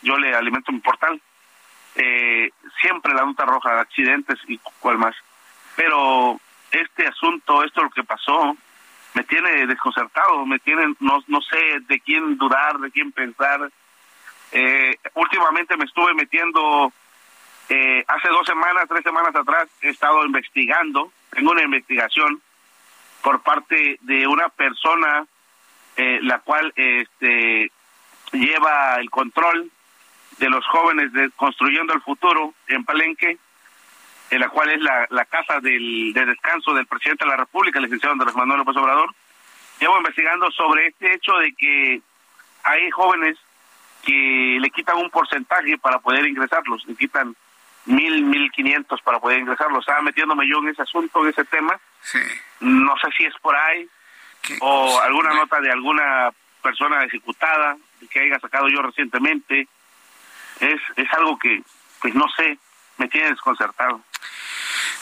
yo 0.02 0.19
le 0.19 0.35
alimento 0.35 0.73
mi 0.73 0.81
portal. 0.81 1.20
Eh, 1.94 2.51
siempre 2.81 3.15
la 3.15 3.24
nota 3.24 3.44
roja, 3.44 3.81
accidentes 3.81 4.40
y 4.48 4.59
cual 4.81 4.98
más. 4.98 5.15
Pero 5.77 6.40
este 6.73 7.06
asunto, 7.06 7.62
esto 7.62 7.85
lo 7.85 7.90
que 7.90 8.02
pasó, 8.02 8.56
me 9.15 9.23
tiene 9.23 9.69
desconcertado, 9.69 10.44
me 10.47 10.59
tiene, 10.59 10.94
no, 10.98 11.23
no 11.28 11.40
sé 11.43 11.81
de 11.86 12.01
quién 12.01 12.36
dudar, 12.36 12.78
de 12.78 12.90
quién 12.90 13.12
pensar. 13.12 13.70
Eh, 14.53 14.97
últimamente 15.15 15.77
me 15.77 15.85
estuve 15.85 16.15
metiendo, 16.15 16.93
eh, 17.69 18.05
hace 18.07 18.29
dos 18.29 18.47
semanas, 18.47 18.87
tres 18.89 19.03
semanas 19.03 19.35
atrás, 19.35 19.69
he 19.83 19.91
estado 19.91 20.25
investigando, 20.25 21.12
tengo 21.31 21.53
una 21.53 21.62
investigación 21.62 22.41
por 23.23 23.43
parte 23.43 23.99
de 24.03 24.27
una 24.27 24.49
persona 24.49 25.27
eh, 25.97 26.20
la 26.23 26.39
cual 26.39 26.73
este, 26.77 27.73
lleva 28.33 28.97
el 29.01 29.11
control 29.11 29.70
de 30.39 30.49
los 30.49 30.65
jóvenes 30.66 31.12
de 31.12 31.31
Construyendo 31.31 31.93
el 31.93 32.01
Futuro 32.03 32.55
en 32.69 32.85
Palenque, 32.85 33.37
en 34.31 34.41
la 34.41 34.49
cual 34.49 34.70
es 34.70 34.81
la, 34.81 35.25
casa 35.25 35.59
del, 35.61 36.12
de 36.12 36.27
descanso 36.27 36.73
del 36.75 36.87
presidente 36.87 37.25
de 37.25 37.31
la 37.31 37.37
República, 37.37 37.79
el 37.79 37.87
licenciado 37.87 38.12
Andrés 38.12 38.35
Manuel 38.37 38.59
López 38.59 38.77
Obrador. 38.77 39.12
Llevo 39.81 39.99
investigando 39.99 40.51
sobre 40.53 40.87
este 40.87 41.15
hecho 41.15 41.33
de 41.39 41.53
que 41.55 42.01
hay 42.62 42.91
jóvenes 42.91 43.37
que 44.09 44.59
le 44.59 44.70
quitan 44.70 44.97
un 44.97 45.10
porcentaje 45.10 45.76
para 45.76 45.98
poder 45.98 46.26
ingresarlos, 46.26 46.82
le 46.86 46.94
quitan 46.94 47.36
mil, 47.85 48.24
mil 48.24 48.51
quinientos 48.51 49.02
para 49.02 49.20
poder 49.20 49.40
ingresarlos. 49.40 49.80
Estaba 49.80 50.01
metiéndome 50.01 50.48
yo 50.48 50.59
en 50.59 50.68
ese 50.68 50.82
asunto, 50.82 51.22
en 51.22 51.28
ese 51.28 51.44
tema. 51.44 51.78
No 52.60 52.94
sé 52.97 53.09
si 53.16 53.24
es 53.24 53.35
por 53.43 53.55
ahí 53.55 53.86
o 54.60 55.01
alguna 55.01 55.35
nota 55.35 55.60
de 55.60 55.70
alguna 55.70 56.30
persona 56.62 57.05
ejecutada 57.05 57.76
que 58.10 58.20
haya 58.20 58.39
sacado 58.40 58.68
yo 58.68 58.80
recientemente. 58.80 59.68
Es, 60.60 60.80
es 60.97 61.12
algo 61.12 61.39
que, 61.39 61.62
pues 62.01 62.14
no 62.14 62.26
sé, 62.35 62.59
me 62.97 63.09
tiene 63.09 63.30
desconcertado. 63.30 64.01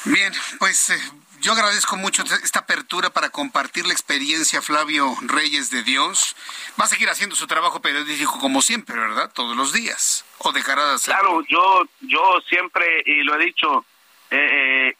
Bien, 0.04 0.32
pues 0.58 0.90
eh, 0.90 0.98
yo 1.46 1.52
agradezco 1.52 1.96
mucho 1.96 2.24
esta 2.24 2.58
apertura 2.58 3.10
para 3.10 3.30
compartir 3.30 3.86
la 3.86 3.92
experiencia, 3.92 4.60
Flavio 4.60 5.14
Reyes 5.22 5.70
de 5.70 5.84
Dios. 5.84 6.34
Va 6.78 6.86
a 6.86 6.88
seguir 6.88 7.08
haciendo 7.08 7.36
su 7.36 7.46
trabajo 7.46 7.80
periodístico 7.80 8.40
como 8.40 8.60
siempre, 8.60 8.96
¿verdad? 8.96 9.30
Todos 9.32 9.56
los 9.56 9.72
días. 9.72 10.24
¿O 10.38 10.50
dejará 10.50 10.84
de 10.86 10.94
hacerlo? 10.94 11.20
Claro, 11.20 11.42
yo, 11.48 11.84
yo 12.00 12.40
siempre, 12.48 13.00
y 13.06 13.22
lo 13.22 13.36
he 13.36 13.44
dicho, 13.44 13.84
eh, 14.32 14.88
eh, 14.90 14.96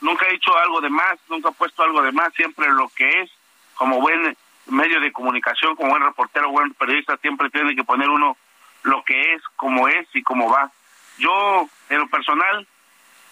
nunca 0.00 0.26
he 0.26 0.32
dicho 0.32 0.56
algo 0.56 0.80
de 0.80 0.88
más, 0.88 1.18
nunca 1.28 1.50
he 1.50 1.52
puesto 1.52 1.82
algo 1.82 2.00
de 2.00 2.12
más, 2.12 2.32
siempre 2.32 2.66
lo 2.70 2.88
que 2.88 3.06
es, 3.20 3.30
como 3.74 4.00
buen 4.00 4.34
medio 4.68 5.00
de 5.00 5.12
comunicación, 5.12 5.76
como 5.76 5.90
buen 5.90 6.02
reportero, 6.02 6.48
buen 6.48 6.72
periodista, 6.72 7.18
siempre 7.18 7.50
tiene 7.50 7.76
que 7.76 7.84
poner 7.84 8.08
uno 8.08 8.38
lo 8.84 9.04
que 9.04 9.34
es, 9.34 9.42
como 9.54 9.86
es 9.86 10.08
y 10.14 10.22
cómo 10.22 10.50
va. 10.50 10.72
Yo, 11.18 11.68
en 11.90 11.98
lo 11.98 12.08
personal, 12.08 12.66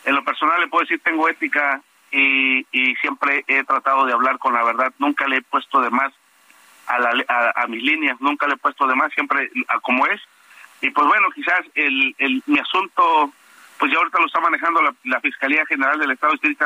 en 0.05 0.15
lo 0.15 0.23
personal 0.23 0.61
le 0.61 0.69
puedo 0.69 0.83
decir 0.83 1.01
tengo 1.03 1.31
ética 1.31 1.83
y, 2.11 2.67
y 2.73 2.95
siempre 2.97 3.45
he 3.47 3.65
tratado 3.65 4.07
de 4.07 4.13
hablar 4.13 4.39
con 4.39 4.55
la 4.55 4.65
verdad. 4.65 4.93
Nunca 4.99 5.27
le 5.27 5.37
he 5.37 5.43
puesto 5.43 5.81
de 5.81 5.91
más 5.91 6.13
a, 6.87 6.99
la, 6.99 7.53
a, 7.55 7.67
mis 7.67 7.83
líneas, 7.83 8.21
nunca 8.21 8.47
le 8.47 8.55
he 8.55 8.59
puesto 8.59 8.87
de 8.87 8.95
más, 8.95 9.13
siempre 9.13 9.51
a 9.69 9.79
como 9.81 10.07
es. 10.07 10.21
Y 10.81 10.91
pues 10.91 11.07
bueno, 11.07 11.29
quizás 11.35 11.61
el, 11.75 12.15
el, 12.19 12.43
mi 12.47 12.59
asunto, 12.59 13.33
pues 13.79 13.93
ya 13.93 13.99
ahorita 13.99 14.21
lo 14.21 14.27
está 14.27 14.41
manejando 14.41 14.81
la, 15.05 15.21
Fiscalía 15.21 15.67
General 15.67 15.99
del 15.99 16.13
Estado 16.13 16.35
de 16.41 16.57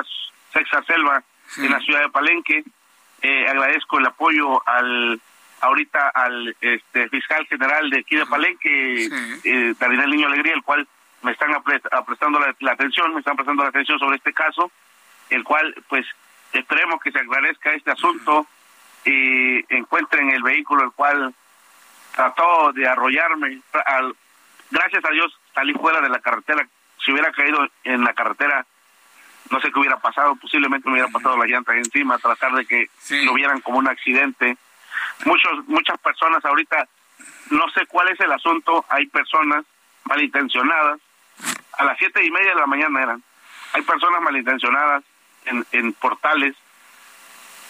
Sexa 0.52 0.82
Selva, 0.84 1.22
en 1.56 1.70
la 1.70 1.80
ciudad 1.80 2.00
de 2.00 2.10
Palenque. 2.10 2.64
Eh, 3.22 3.48
agradezco 3.48 3.98
el 3.98 4.06
apoyo 4.06 4.66
al 4.66 5.20
ahorita 5.62 6.08
al 6.08 6.56
este, 6.60 7.08
fiscal 7.08 7.46
general 7.46 7.88
de 7.88 8.00
aquí 8.00 8.16
de 8.16 8.26
Palenque, 8.26 9.08
eh, 9.44 9.74
David 9.78 10.00
Niño 10.06 10.26
Alegría, 10.26 10.54
el 10.54 10.62
cual 10.62 10.86
me 11.22 11.32
están 11.32 11.50
prestando 12.04 12.40
la, 12.40 12.72
atención, 12.72 13.14
me 13.14 13.20
están 13.20 13.36
prestando 13.36 13.62
la 13.62 13.68
atención 13.68 13.98
sobre 13.98 14.16
este 14.16 14.32
caso, 14.32 14.70
el 15.32 15.44
cual 15.44 15.74
pues 15.88 16.06
esperemos 16.52 17.00
que 17.00 17.12
se 17.12 17.18
agradezca 17.18 17.72
este 17.72 17.90
asunto 17.90 18.46
y 19.04 19.74
encuentren 19.74 20.30
el 20.30 20.42
vehículo 20.42 20.84
el 20.84 20.92
cual 20.92 21.34
trató 22.14 22.72
de 22.72 22.86
arrollarme. 22.86 23.60
Al, 23.86 24.14
gracias 24.70 25.04
a 25.04 25.10
Dios 25.10 25.36
salí 25.54 25.72
fuera 25.74 26.00
de 26.00 26.08
la 26.08 26.20
carretera. 26.20 26.66
Si 27.04 27.12
hubiera 27.12 27.32
caído 27.32 27.66
en 27.84 28.04
la 28.04 28.12
carretera, 28.14 28.64
no 29.50 29.60
sé 29.60 29.72
qué 29.72 29.80
hubiera 29.80 29.98
pasado, 29.98 30.36
posiblemente 30.36 30.88
me 30.88 30.94
hubiera 30.94 31.08
pasado 31.08 31.36
la 31.36 31.46
llanta 31.46 31.74
encima, 31.74 32.18
tratar 32.18 32.52
de 32.52 32.64
que 32.64 32.88
lo 33.24 33.34
vieran 33.34 33.60
como 33.60 33.78
un 33.78 33.88
accidente. 33.88 34.56
Muchos, 35.24 35.66
muchas 35.66 35.98
personas 35.98 36.44
ahorita, 36.44 36.86
no 37.50 37.68
sé 37.70 37.86
cuál 37.86 38.08
es 38.08 38.20
el 38.20 38.30
asunto, 38.30 38.84
hay 38.88 39.06
personas 39.06 39.64
malintencionadas 40.04 41.00
a 41.78 41.84
las 41.84 41.98
siete 41.98 42.24
y 42.24 42.30
media 42.30 42.54
de 42.54 42.60
la 42.60 42.66
mañana 42.66 43.02
eran. 43.02 43.22
Hay 43.72 43.82
personas 43.82 44.20
malintencionadas 44.22 45.02
en, 45.46 45.64
en 45.72 45.92
portales 45.94 46.54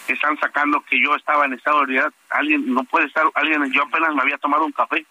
que 0.07 0.13
están 0.13 0.37
sacando 0.39 0.81
que 0.81 1.01
yo 1.01 1.15
estaba 1.15 1.45
en 1.45 1.53
estado 1.53 1.77
de 1.77 1.83
ebriedad. 1.83 2.13
Alguien 2.29 2.73
no 2.73 2.83
puede 2.83 3.07
estar, 3.07 3.25
alguien, 3.35 3.71
yo 3.71 3.83
apenas 3.83 4.13
me 4.13 4.21
había 4.21 4.37
tomado 4.37 4.65
un 4.65 4.71
café. 4.71 5.05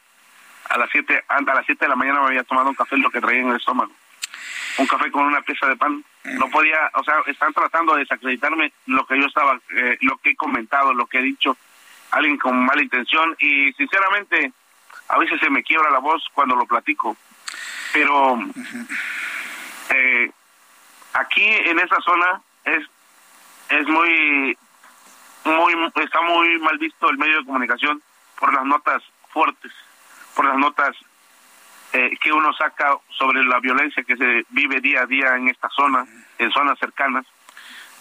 A 0.69 0.79
las 0.79 0.91
siete, 0.91 1.23
a 1.29 1.41
las 1.41 1.67
siete 1.67 1.85
de 1.85 1.89
la 1.89 1.97
mañana 1.97 2.21
me 2.21 2.29
había 2.29 2.45
tomado 2.45 2.69
un 2.69 2.75
café 2.75 2.97
lo 2.97 3.11
que 3.11 3.21
traía 3.21 3.41
en 3.41 3.49
el 3.49 3.57
estómago. 3.57 3.93
Un 4.79 4.87
café 4.87 5.11
con 5.11 5.25
una 5.25 5.43
pieza 5.43 5.67
de 5.67 5.77
pan. 5.77 6.05
No 6.25 6.49
podía, 6.49 6.91
o 6.95 7.05
sea, 7.05 7.17
están 7.27 7.53
tratando 7.53 7.95
de 7.95 8.01
desacreditarme 8.01 8.73
lo 8.87 9.05
que 9.07 9.19
yo 9.19 9.27
estaba, 9.27 9.59
eh, 9.77 9.99
lo 10.01 10.17
que 10.19 10.31
he 10.31 10.37
comentado, 10.37 10.95
lo 10.95 11.07
que 11.07 11.19
he 11.19 11.23
dicho. 11.23 11.57
Alguien 12.11 12.39
con 12.39 12.65
mala 12.65 12.83
intención 12.83 13.35
y 13.39 13.73
sinceramente 13.73 14.53
a 15.09 15.19
veces 15.19 15.41
se 15.41 15.51
me 15.51 15.63
quiebra 15.63 15.91
la 15.91 15.99
voz 15.99 16.25
cuando 16.33 16.55
lo 16.57 16.67
platico 16.67 17.17
pero 17.93 18.39
eh, 19.95 20.31
aquí 21.13 21.45
en 21.45 21.79
esa 21.79 22.01
zona 22.01 22.41
es 22.65 22.85
es 23.71 23.87
muy 23.89 24.57
muy 25.45 25.93
está 25.97 26.21
muy 26.23 26.59
mal 26.59 26.79
visto 26.79 27.11
el 27.11 27.19
medio 27.19 27.39
de 27.39 27.45
comunicación 27.45 28.03
por 28.39 28.53
las 28.53 28.65
notas 28.65 29.03
fuertes 29.29 29.73
por 30.35 30.45
las 30.45 30.57
notas 30.57 30.97
eh, 31.93 32.17
que 32.21 32.33
uno 32.33 32.53
saca 32.55 32.97
sobre 33.19 33.45
la 33.45 33.61
violencia 33.61 34.03
que 34.03 34.17
se 34.17 34.47
vive 34.51 34.81
día 34.81 35.03
a 35.03 35.07
día 35.07 35.37
en 35.37 35.49
esta 35.49 35.69
zona 35.71 36.07
en 36.39 36.51
zonas 36.51 36.79
cercanas 36.79 37.27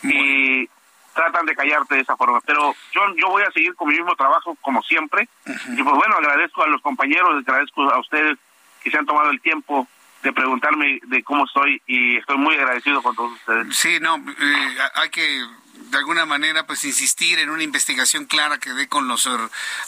y 0.04 0.68
tratan 1.14 1.46
de 1.46 1.56
callarte 1.56 1.96
de 1.96 2.02
esa 2.02 2.16
forma. 2.16 2.40
Pero 2.42 2.74
yo 2.94 3.02
yo 3.18 3.28
voy 3.28 3.44
a 3.44 3.52
seguir 3.52 3.76
con 3.76 3.90
mi 3.90 3.96
mismo 3.96 4.16
trabajo 4.16 4.56
como 4.62 4.82
siempre 4.84 5.28
y 5.46 5.84
pues 5.84 5.96
bueno 5.96 6.16
agradezco 6.16 6.64
a 6.64 6.68
los 6.68 6.82
compañeros 6.82 7.44
agradezco 7.46 7.82
a 7.92 8.00
ustedes 8.00 8.38
que 8.82 8.92
se 8.92 8.98
han 8.98 9.06
tomado 9.06 9.30
el 9.30 9.42
tiempo 9.42 9.88
de 10.24 10.34
preguntarme 10.34 11.00
de 11.04 11.24
cómo 11.24 11.46
estoy 11.46 11.82
y 11.88 12.18
estoy 12.18 12.38
muy 12.38 12.56
agradecido 12.56 13.02
con 13.02 13.16
todos 13.16 13.34
ustedes. 13.34 13.76
Sí, 13.76 14.00
no, 14.00 14.18
eh, 14.18 14.78
hay 14.96 15.10
que 15.10 15.46
de 15.90 15.98
alguna 15.98 16.26
manera 16.26 16.66
pues 16.66 16.84
insistir 16.86 17.40
en 17.40 17.50
una 17.50 17.64
investigación 17.64 18.26
clara 18.26 18.60
que 18.60 18.72
dé 18.72 18.88
con 18.88 19.08
los 19.08 19.28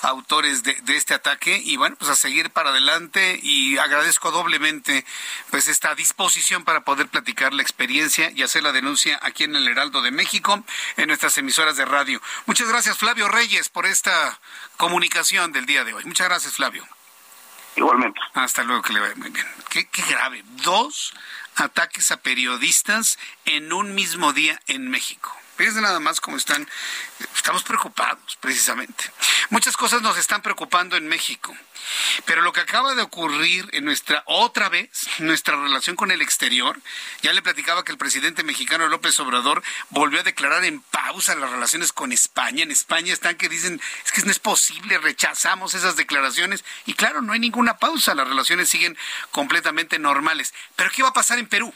autores 0.01 0.63
de, 0.63 0.75
de, 0.83 0.97
este 0.97 1.13
ataque 1.13 1.61
y 1.63 1.77
bueno 1.77 1.95
pues 1.97 2.09
a 2.11 2.15
seguir 2.15 2.49
para 2.49 2.71
adelante 2.71 3.39
y 3.41 3.77
agradezco 3.77 4.31
doblemente 4.31 5.05
pues 5.49 5.67
esta 5.67 5.95
disposición 5.95 6.63
para 6.65 6.81
poder 6.81 7.07
platicar 7.07 7.53
la 7.53 7.61
experiencia 7.61 8.31
y 8.31 8.43
hacer 8.43 8.63
la 8.63 8.71
denuncia 8.71 9.19
aquí 9.21 9.45
en 9.45 9.55
el 9.55 9.67
Heraldo 9.67 10.01
de 10.01 10.11
México 10.11 10.63
en 10.97 11.07
nuestras 11.07 11.37
emisoras 11.37 11.77
de 11.77 11.85
radio. 11.85 12.21
Muchas 12.47 12.67
gracias 12.67 12.97
Flavio 12.97 13.27
Reyes 13.29 13.69
por 13.69 13.85
esta 13.85 14.39
comunicación 14.77 15.51
del 15.51 15.65
día 15.65 15.83
de 15.83 15.93
hoy. 15.93 16.03
Muchas 16.05 16.27
gracias 16.27 16.55
Flavio. 16.55 16.85
Igualmente. 17.75 18.19
Hasta 18.33 18.63
luego, 18.63 18.81
que 18.81 18.93
le 18.93 18.99
vaya 18.99 19.15
muy 19.15 19.29
bien. 19.29 19.45
Qué, 19.69 19.87
grave. 20.09 20.43
Dos 20.63 21.13
ataques 21.55 22.11
a 22.11 22.17
periodistas 22.17 23.17
en 23.45 23.73
un 23.73 23.95
mismo 23.95 24.33
día 24.33 24.59
en 24.67 24.89
México. 24.89 25.35
Fíjense 25.55 25.81
nada 25.81 25.99
más 25.99 26.19
cómo 26.19 26.37
están, 26.37 26.67
estamos 27.35 27.63
preocupados 27.63 28.37
precisamente. 28.37 29.11
Muchas 29.49 29.77
cosas 29.77 30.01
nos 30.01 30.17
están 30.17 30.41
preocupando 30.41 30.97
en 30.97 31.07
México, 31.07 31.55
pero 32.25 32.41
lo 32.41 32.51
que 32.53 32.61
acaba 32.61 32.95
de 32.95 33.03
ocurrir 33.03 33.69
en 33.73 33.85
nuestra, 33.85 34.23
otra 34.25 34.69
vez, 34.69 34.89
nuestra 35.19 35.55
relación 35.55 35.95
con 35.95 36.09
el 36.09 36.23
exterior, 36.23 36.79
ya 37.21 37.33
le 37.33 37.43
platicaba 37.43 37.83
que 37.83 37.91
el 37.91 37.99
presidente 37.99 38.43
mexicano 38.43 38.87
López 38.87 39.19
Obrador 39.19 39.61
volvió 39.89 40.21
a 40.21 40.23
declarar 40.23 40.65
en 40.65 40.81
pausa 40.81 41.35
las 41.35 41.51
relaciones 41.51 41.93
con 41.93 42.11
España. 42.11 42.63
En 42.63 42.71
España 42.71 43.13
están 43.13 43.35
que 43.35 43.47
dicen, 43.47 43.79
es 44.05 44.11
que 44.11 44.23
no 44.23 44.31
es 44.31 44.39
posible, 44.39 44.97
rechazamos 44.97 45.75
esas 45.75 45.95
declaraciones 45.95 46.65
y 46.87 46.95
claro, 46.95 47.21
no 47.21 47.33
hay 47.33 47.39
ninguna 47.39 47.77
pausa, 47.77 48.15
las 48.15 48.27
relaciones 48.27 48.69
siguen 48.69 48.97
completamente 49.29 49.99
normales. 49.99 50.51
Pero 50.75 50.89
¿qué 50.89 51.03
va 51.03 51.09
a 51.09 51.13
pasar 51.13 51.37
en 51.37 51.47
Perú? 51.47 51.73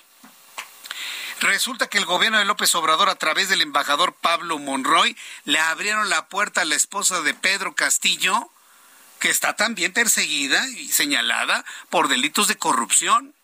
Resulta 1.39 1.87
que 1.87 1.99
el 1.99 2.05
gobierno 2.05 2.39
de 2.39 2.45
López 2.45 2.73
Obrador, 2.73 3.09
a 3.09 3.15
través 3.15 3.47
del 3.47 3.61
embajador 3.61 4.13
Pablo 4.13 4.57
Monroy, 4.57 5.15
le 5.45 5.59
abrieron 5.59 6.09
la 6.09 6.27
puerta 6.27 6.61
a 6.61 6.65
la 6.65 6.75
esposa 6.75 7.21
de 7.21 7.35
Pedro 7.35 7.75
Castillo, 7.75 8.49
que 9.19 9.29
está 9.29 9.55
también 9.55 9.93
perseguida 9.93 10.67
y 10.69 10.89
señalada 10.89 11.63
por 11.89 12.07
delitos 12.07 12.47
de 12.47 12.57
corrupción. 12.57 13.35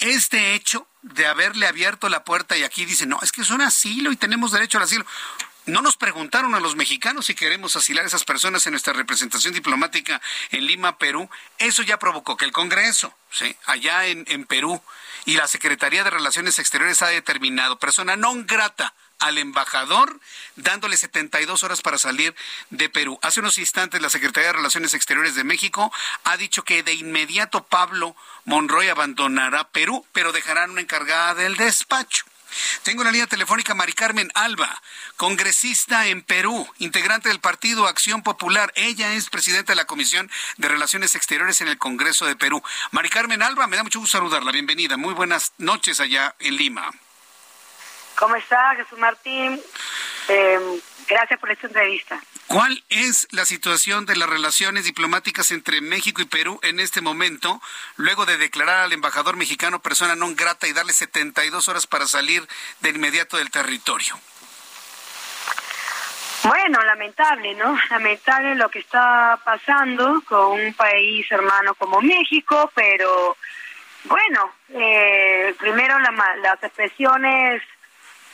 Este 0.00 0.54
hecho 0.54 0.86
de 1.02 1.26
haberle 1.26 1.66
abierto 1.66 2.10
la 2.10 2.24
puerta 2.24 2.58
y 2.58 2.62
aquí 2.62 2.84
dice, 2.84 3.06
no, 3.06 3.18
es 3.22 3.32
que 3.32 3.40
es 3.40 3.50
un 3.50 3.62
asilo 3.62 4.12
y 4.12 4.16
tenemos 4.16 4.52
derecho 4.52 4.76
al 4.76 4.84
asilo. 4.84 5.06
No 5.64 5.82
nos 5.82 5.96
preguntaron 5.96 6.54
a 6.54 6.60
los 6.60 6.76
mexicanos 6.76 7.26
si 7.26 7.34
queremos 7.34 7.76
asilar 7.76 8.04
a 8.04 8.08
esas 8.08 8.24
personas 8.24 8.66
en 8.66 8.72
nuestra 8.72 8.94
representación 8.94 9.52
diplomática 9.52 10.20
en 10.50 10.66
Lima, 10.66 10.98
Perú. 10.98 11.28
Eso 11.58 11.82
ya 11.82 11.98
provocó 11.98 12.36
que 12.38 12.46
el 12.46 12.52
Congreso, 12.52 13.14
¿sí? 13.30 13.54
allá 13.66 14.06
en 14.06 14.44
Perú, 14.46 14.82
y 15.28 15.34
la 15.34 15.46
Secretaría 15.46 16.04
de 16.04 16.08
Relaciones 16.08 16.58
Exteriores 16.58 17.02
ha 17.02 17.08
determinado 17.08 17.78
persona 17.78 18.16
non 18.16 18.48
grata 18.48 18.96
al 19.20 19.36
embajador, 19.36 20.16
dándole 20.56 20.96
72 20.96 21.62
horas 21.64 21.82
para 21.82 21.98
salir 21.98 22.34
de 22.70 22.88
Perú. 22.88 23.18
Hace 23.20 23.40
unos 23.40 23.58
instantes 23.58 24.00
la 24.00 24.08
Secretaría 24.08 24.46
de 24.48 24.56
Relaciones 24.56 24.94
Exteriores 24.94 25.34
de 25.34 25.44
México 25.44 25.92
ha 26.24 26.38
dicho 26.38 26.64
que 26.64 26.82
de 26.82 26.94
inmediato 26.94 27.62
Pablo 27.62 28.16
Monroy 28.46 28.88
abandonará 28.88 29.68
Perú, 29.68 30.06
pero 30.14 30.32
dejarán 30.32 30.70
una 30.70 30.80
encargada 30.80 31.34
del 31.34 31.58
despacho. 31.58 32.24
Tengo 32.82 33.02
una 33.02 33.10
línea 33.10 33.26
telefónica 33.26 33.74
Mari 33.74 33.92
Carmen 33.92 34.30
Alba, 34.34 34.80
congresista 35.16 36.06
en 36.06 36.22
Perú, 36.22 36.68
integrante 36.78 37.28
del 37.28 37.40
Partido 37.40 37.86
Acción 37.86 38.22
Popular. 38.22 38.72
Ella 38.74 39.12
es 39.14 39.30
presidenta 39.30 39.72
de 39.72 39.76
la 39.76 39.86
Comisión 39.86 40.30
de 40.56 40.68
Relaciones 40.68 41.14
Exteriores 41.14 41.60
en 41.60 41.68
el 41.68 41.78
Congreso 41.78 42.26
de 42.26 42.36
Perú. 42.36 42.62
Mari 42.90 43.10
Carmen 43.10 43.42
Alba, 43.42 43.66
me 43.66 43.76
da 43.76 43.82
mucho 43.82 44.00
gusto 44.00 44.18
saludarla. 44.18 44.52
Bienvenida. 44.52 44.96
Muy 44.96 45.14
buenas 45.14 45.52
noches 45.58 46.00
allá 46.00 46.34
en 46.38 46.56
Lima. 46.56 46.90
¿Cómo 48.16 48.34
está, 48.34 48.74
Jesús 48.76 48.98
Martín? 48.98 49.60
Eh, 50.28 50.80
gracias 51.08 51.40
por 51.40 51.50
esta 51.50 51.66
entrevista. 51.66 52.20
¿Cuál 52.46 52.82
es 52.88 53.26
la 53.30 53.44
situación 53.44 54.06
de 54.06 54.16
las 54.16 54.28
relaciones 54.28 54.84
diplomáticas 54.84 55.50
entre 55.50 55.80
México 55.80 56.22
y 56.22 56.26
Perú 56.26 56.60
en 56.62 56.80
este 56.80 57.00
momento, 57.00 57.60
luego 57.96 58.26
de 58.26 58.36
declarar 58.36 58.84
al 58.84 58.92
embajador 58.92 59.36
mexicano 59.36 59.82
persona 59.82 60.14
non 60.14 60.36
grata 60.36 60.68
y 60.68 60.72
darle 60.72 60.92
72 60.92 61.68
horas 61.68 61.86
para 61.86 62.06
salir 62.06 62.46
de 62.80 62.90
inmediato 62.90 63.36
del 63.36 63.50
territorio? 63.50 64.18
Bueno, 66.44 66.80
lamentable, 66.84 67.54
¿no? 67.54 67.76
Lamentable 67.90 68.54
lo 68.54 68.70
que 68.70 68.78
está 68.78 69.38
pasando 69.44 70.22
con 70.24 70.60
un 70.60 70.72
país 70.74 71.26
hermano 71.30 71.74
como 71.74 72.00
México, 72.00 72.70
pero 72.74 73.36
bueno, 74.04 74.54
eh, 74.70 75.54
primero 75.58 75.98
las 75.98 76.62
expresiones 76.62 77.62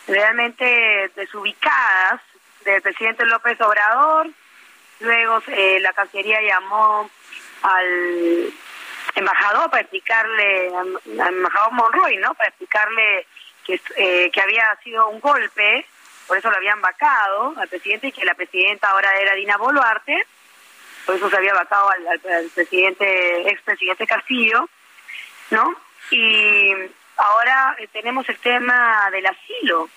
realmente 0.07 1.11
desubicadas 1.17 2.21
del 2.65 2.83
presidente 2.83 3.25
López 3.27 3.61
Obrador. 3.61 4.29
Luego 5.01 5.43
eh, 5.49 5.79
la 5.81 5.93
Cancillería 5.93 6.41
llamó 6.41 7.11
al 7.63 8.53
embajador 9.15 9.71
para 9.71 9.83
explicarle, 9.83 10.73
al 10.77 11.35
embajador 11.35 11.73
Monroy, 11.73 12.17
¿no? 12.17 12.35
Para 12.35 12.49
explicarle 12.49 13.27
que, 13.65 13.81
eh, 13.97 14.31
que 14.31 14.41
había 14.41 14.77
sido 14.83 15.09
un 15.09 15.21
golpe, 15.21 15.87
por 16.27 16.39
eso 16.39 16.51
lo 16.51 16.57
habían 16.57 16.81
vacado 16.81 17.55
al 17.59 17.69
presidente 17.69 18.09
y 18.09 18.13
que 18.13 18.25
la 18.25 18.35
presidenta 18.35 18.91
ahora 18.91 19.15
era 19.19 19.35
Dina 19.35 19.57
Boluarte, 19.57 20.27
por 21.07 21.17
eso 21.17 21.29
se 21.29 21.37
había 21.37 21.55
vacado 21.55 21.91
al, 21.91 22.07
al 22.09 22.49
presidente, 22.55 23.49
expresidente 23.51 24.07
Castillo, 24.07 24.69
¿no? 25.51 25.75
Y 26.11 26.73
ahora 27.17 27.77
eh, 27.79 27.89
tenemos 27.93 28.29
el 28.29 28.39
tema 28.39 29.09
del 29.11 29.27
asilo. 29.27 29.89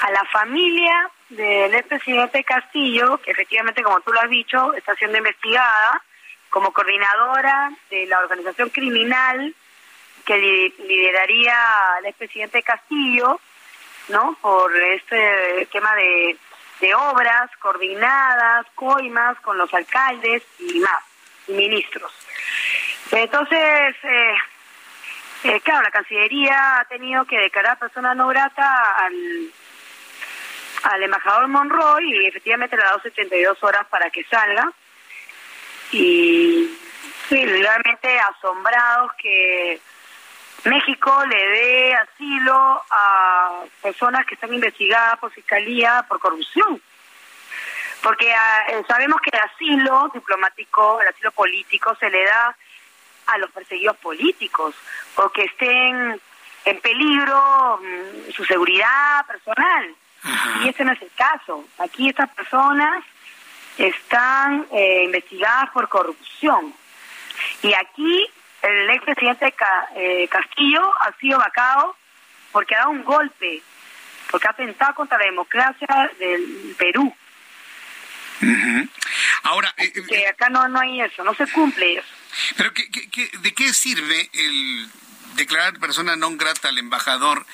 A 0.00 0.10
la 0.12 0.24
familia 0.26 1.10
del 1.28 1.74
expresidente 1.74 2.42
Castillo, 2.44 3.18
que 3.18 3.32
efectivamente, 3.32 3.82
como 3.82 4.00
tú 4.00 4.12
lo 4.12 4.20
has 4.20 4.30
dicho, 4.30 4.72
está 4.74 4.94
siendo 4.94 5.18
investigada 5.18 6.02
como 6.50 6.72
coordinadora 6.72 7.70
de 7.90 8.06
la 8.06 8.20
organización 8.20 8.70
criminal 8.70 9.54
que 10.24 10.72
lideraría 10.78 11.56
el 12.00 12.06
expresidente 12.06 12.62
Castillo, 12.62 13.40
¿no? 14.08 14.36
Por 14.40 14.74
este 14.76 15.66
tema 15.72 15.94
de, 15.94 16.36
obras 16.94 17.50
coordinadas, 17.58 18.66
coimas 18.74 19.38
con 19.40 19.58
los 19.58 19.72
alcaldes 19.74 20.42
y 20.58 20.78
más, 20.80 21.02
y 21.48 21.52
ministros. 21.52 22.12
Entonces, 23.10 23.96
eh, 24.02 24.34
eh, 25.44 25.60
claro, 25.60 25.82
la 25.82 25.90
Cancillería 25.90 26.80
ha 26.80 26.84
tenido 26.84 27.24
que 27.24 27.38
declarar 27.38 27.78
persona 27.78 28.14
no 28.14 28.28
grata 28.28 28.96
al 28.96 29.50
al 30.82 31.02
embajador 31.02 31.48
Monroy 31.48 32.22
y 32.22 32.26
efectivamente 32.26 32.76
le 32.76 32.82
ha 32.82 32.86
dado 32.86 33.00
72 33.00 33.62
horas 33.62 33.86
para 33.88 34.10
que 34.10 34.24
salga. 34.24 34.72
Y 35.92 36.76
sí, 37.28 37.46
realmente 37.46 38.18
asombrados 38.20 39.12
que 39.20 39.80
México 40.64 41.24
le 41.26 41.48
dé 41.48 41.94
asilo 41.94 42.82
a 42.90 43.62
personas 43.82 44.26
que 44.26 44.34
están 44.34 44.52
investigadas 44.52 45.18
por 45.18 45.32
fiscalía 45.32 46.04
por 46.08 46.18
corrupción. 46.18 46.80
Porque 48.02 48.32
ah, 48.32 48.64
eh, 48.68 48.82
sabemos 48.86 49.20
que 49.20 49.30
el 49.32 49.42
asilo 49.42 50.10
diplomático, 50.14 51.00
el 51.00 51.08
asilo 51.08 51.32
político 51.32 51.96
se 51.96 52.10
le 52.10 52.24
da 52.24 52.56
a 53.26 53.38
los 53.38 53.50
perseguidos 53.50 53.96
políticos, 53.98 54.74
porque 55.14 55.44
estén 55.44 56.20
en 56.64 56.80
peligro 56.80 57.78
mm, 57.82 58.32
su 58.32 58.44
seguridad 58.44 59.26
personal. 59.26 59.94
Y 60.62 60.68
ese 60.68 60.84
no 60.84 60.92
es 60.92 61.02
el 61.02 61.10
caso. 61.16 61.64
Aquí 61.78 62.08
estas 62.08 62.30
personas 62.30 63.04
están 63.76 64.66
eh, 64.72 65.04
investigadas 65.04 65.70
por 65.70 65.88
corrupción. 65.88 66.74
Y 67.62 67.72
aquí 67.74 68.26
el 68.62 68.90
expresidente 68.90 69.54
eh, 69.96 70.28
Castillo 70.28 70.92
ha 71.00 71.12
sido 71.18 71.38
vacado 71.38 71.96
porque 72.50 72.74
ha 72.74 72.78
dado 72.78 72.90
un 72.90 73.04
golpe, 73.04 73.62
porque 74.30 74.48
ha 74.48 74.50
atentado 74.50 74.94
contra 74.94 75.18
la 75.18 75.26
democracia 75.26 76.10
del 76.18 76.74
Perú. 76.76 77.14
Ahora, 79.44 79.72
eh, 79.76 79.92
que 80.08 80.26
acá 80.26 80.48
no, 80.48 80.68
no 80.68 80.80
hay 80.80 81.00
eso, 81.00 81.24
no 81.24 81.34
se 81.34 81.46
cumple 81.48 81.98
eso. 81.98 82.08
Pero 82.56 82.72
¿qué, 82.72 82.88
qué, 82.90 83.30
de 83.38 83.54
qué 83.54 83.72
sirve 83.72 84.28
el 84.32 84.88
declarar 85.36 85.78
persona 85.78 86.16
non 86.16 86.36
grata 86.36 86.68
al 86.68 86.78
embajador 86.78 87.46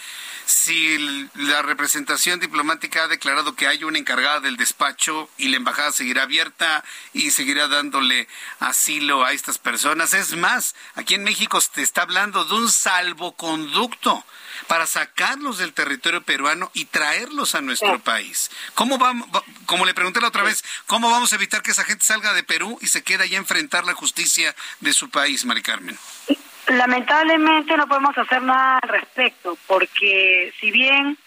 si 0.46 1.28
la 1.34 1.62
representación 1.62 2.38
diplomática 2.38 3.04
ha 3.04 3.08
declarado 3.08 3.54
que 3.54 3.66
hay 3.66 3.84
una 3.84 3.98
encargada 3.98 4.40
del 4.40 4.56
despacho 4.56 5.30
y 5.38 5.48
la 5.48 5.56
embajada 5.56 5.92
seguirá 5.92 6.24
abierta 6.24 6.84
y 7.12 7.30
seguirá 7.30 7.68
dándole 7.68 8.28
asilo 8.60 9.24
a 9.24 9.32
estas 9.32 9.58
personas. 9.58 10.12
Es 10.12 10.36
más, 10.36 10.74
aquí 10.94 11.14
en 11.14 11.24
México 11.24 11.60
se 11.60 11.82
está 11.82 12.02
hablando 12.02 12.44
de 12.44 12.54
un 12.54 12.70
salvoconducto 12.70 14.24
para 14.66 14.86
sacarlos 14.86 15.58
del 15.58 15.72
territorio 15.72 16.22
peruano 16.22 16.70
y 16.74 16.86
traerlos 16.86 17.54
a 17.54 17.60
nuestro 17.60 17.98
país. 18.00 18.50
¿Cómo 18.74 18.98
vamos, 18.98 19.28
como 19.66 19.84
le 19.84 19.94
pregunté 19.94 20.20
la 20.20 20.28
otra 20.28 20.42
vez, 20.42 20.64
cómo 20.86 21.10
vamos 21.10 21.32
a 21.32 21.36
evitar 21.36 21.62
que 21.62 21.72
esa 21.72 21.84
gente 21.84 22.04
salga 22.04 22.34
de 22.34 22.42
Perú 22.42 22.78
y 22.80 22.88
se 22.88 23.02
quede 23.02 23.24
allá 23.24 23.38
a 23.38 23.40
enfrentar 23.40 23.84
la 23.84 23.94
justicia 23.94 24.54
de 24.80 24.92
su 24.92 25.10
país, 25.10 25.44
Mari 25.44 25.62
Carmen? 25.62 25.98
Lamentablemente 26.68 27.76
no 27.76 27.86
podemos 27.86 28.16
hacer 28.16 28.42
nada 28.42 28.78
al 28.82 28.88
respecto, 28.88 29.58
porque 29.66 30.52
si 30.58 30.70
bien 30.70 31.18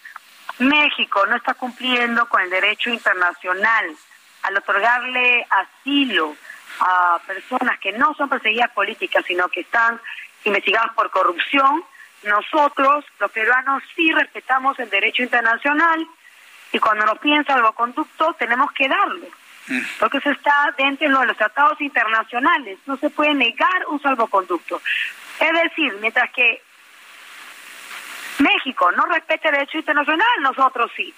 México 0.58 1.24
no 1.26 1.36
está 1.36 1.54
cumpliendo 1.54 2.28
con 2.28 2.42
el 2.42 2.50
derecho 2.50 2.90
internacional 2.90 3.94
al 4.42 4.56
otorgarle 4.56 5.46
asilo 5.50 6.36
a 6.80 7.20
personas 7.26 7.78
que 7.78 7.92
no 7.92 8.14
son 8.14 8.28
perseguidas 8.28 8.70
políticas, 8.70 9.24
sino 9.26 9.48
que 9.48 9.60
están 9.60 10.00
investigadas 10.44 10.92
por 10.94 11.10
corrupción, 11.10 11.84
nosotros, 12.24 13.04
los 13.20 13.30
peruanos, 13.30 13.82
sí 13.94 14.10
respetamos 14.12 14.78
el 14.80 14.90
derecho 14.90 15.22
internacional 15.22 16.06
y 16.72 16.78
cuando 16.78 17.06
nos 17.06 17.18
piden 17.18 17.44
salvoconducto 17.44 18.34
tenemos 18.34 18.72
que 18.72 18.88
darlo, 18.88 19.26
mm. 19.68 19.80
porque 20.00 20.18
eso 20.18 20.30
está 20.30 20.74
dentro 20.76 21.20
de 21.20 21.26
los 21.26 21.36
tratados 21.36 21.80
internacionales, 21.80 22.78
no 22.86 22.96
se 22.96 23.10
puede 23.10 23.34
negar 23.34 23.86
un 23.88 24.00
salvoconducto. 24.02 24.82
Es 25.40 25.52
decir, 25.62 25.94
mientras 26.00 26.30
que 26.32 26.62
México 28.38 28.90
no 28.92 29.06
respeta 29.06 29.48
el 29.48 29.54
derecho 29.54 29.78
internacional, 29.78 30.28
nosotros 30.40 30.90
sí. 30.96 31.12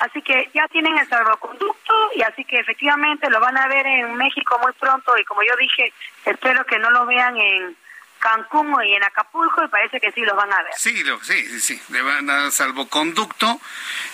Así 0.00 0.22
que 0.22 0.50
ya 0.54 0.66
tienen 0.68 0.96
el 0.98 1.08
salvoconducto 1.08 1.94
y 2.14 2.22
así 2.22 2.44
que 2.44 2.58
efectivamente 2.58 3.30
lo 3.30 3.40
van 3.40 3.56
a 3.56 3.68
ver 3.68 3.86
en 3.86 4.14
México 4.16 4.58
muy 4.62 4.72
pronto 4.72 5.16
y 5.18 5.24
como 5.24 5.42
yo 5.42 5.56
dije, 5.56 5.92
espero 6.24 6.64
que 6.64 6.78
no 6.78 6.90
lo 6.90 7.06
vean 7.06 7.36
en 7.36 7.76
Cancún 8.18 8.74
y 8.84 8.94
en 8.94 9.04
Acapulco 9.04 9.64
y 9.64 9.68
parece 9.68 10.00
que 10.00 10.12
sí 10.12 10.22
los 10.22 10.36
van 10.36 10.52
a 10.52 10.62
ver. 10.62 10.72
Sí, 10.76 11.04
sí, 11.22 11.46
sí, 11.46 11.60
sí, 11.60 11.82
le 11.90 12.02
van 12.02 12.28
a 12.28 12.42
dar 12.42 12.52
salvoconducto, 12.52 13.60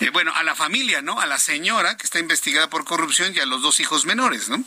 eh, 0.00 0.10
bueno, 0.10 0.32
a 0.34 0.42
la 0.42 0.54
familia, 0.54 1.02
¿no? 1.02 1.20
A 1.20 1.26
la 1.26 1.38
señora 1.38 1.96
que 1.96 2.04
está 2.04 2.18
investigada 2.18 2.68
por 2.68 2.84
corrupción 2.84 3.32
y 3.34 3.40
a 3.40 3.46
los 3.46 3.62
dos 3.62 3.80
hijos 3.80 4.04
menores, 4.04 4.48
¿no? 4.48 4.58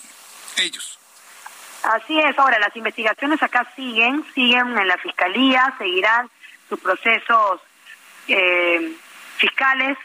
Ellos. 0.57 0.99
Así 1.93 2.19
es, 2.19 2.37
ahora 2.39 2.57
las 2.59 2.75
investigaciones 2.75 3.41
acá 3.43 3.65
siguen, 3.75 4.25
siguen 4.33 4.77
en 4.77 4.87
la 4.87 4.97
fiscalía, 4.97 5.73
seguirán 5.77 6.29
sus 6.67 6.79
procesos 6.79 7.61
eh, 8.27 8.93
fiscales, 9.37 9.97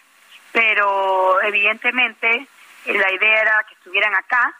pero 0.52 1.40
evidentemente 1.42 2.46
eh, 2.86 2.94
la 2.98 3.12
idea 3.12 3.40
era 3.40 3.64
que 3.68 3.74
estuvieran 3.74 4.14
acá 4.14 4.54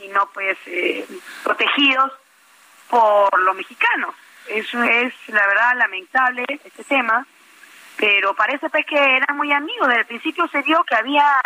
y 0.00 0.08
no 0.08 0.28
pues 0.32 0.58
eh, 0.66 1.06
protegidos 1.42 2.12
por 2.88 3.40
los 3.40 3.56
mexicanos. 3.56 4.14
Eso 4.48 4.82
es 4.82 5.12
la 5.28 5.46
verdad 5.46 5.76
lamentable 5.76 6.44
este 6.48 6.84
tema, 6.84 7.26
pero 7.96 8.34
parece 8.34 8.68
pues 8.70 8.86
que 8.86 8.96
eran 8.96 9.36
muy 9.36 9.52
amigos. 9.52 9.88
Desde 9.88 10.00
el 10.00 10.06
principio 10.06 10.48
se 10.48 10.62
vio 10.62 10.82
que 10.84 10.94
había 10.94 11.40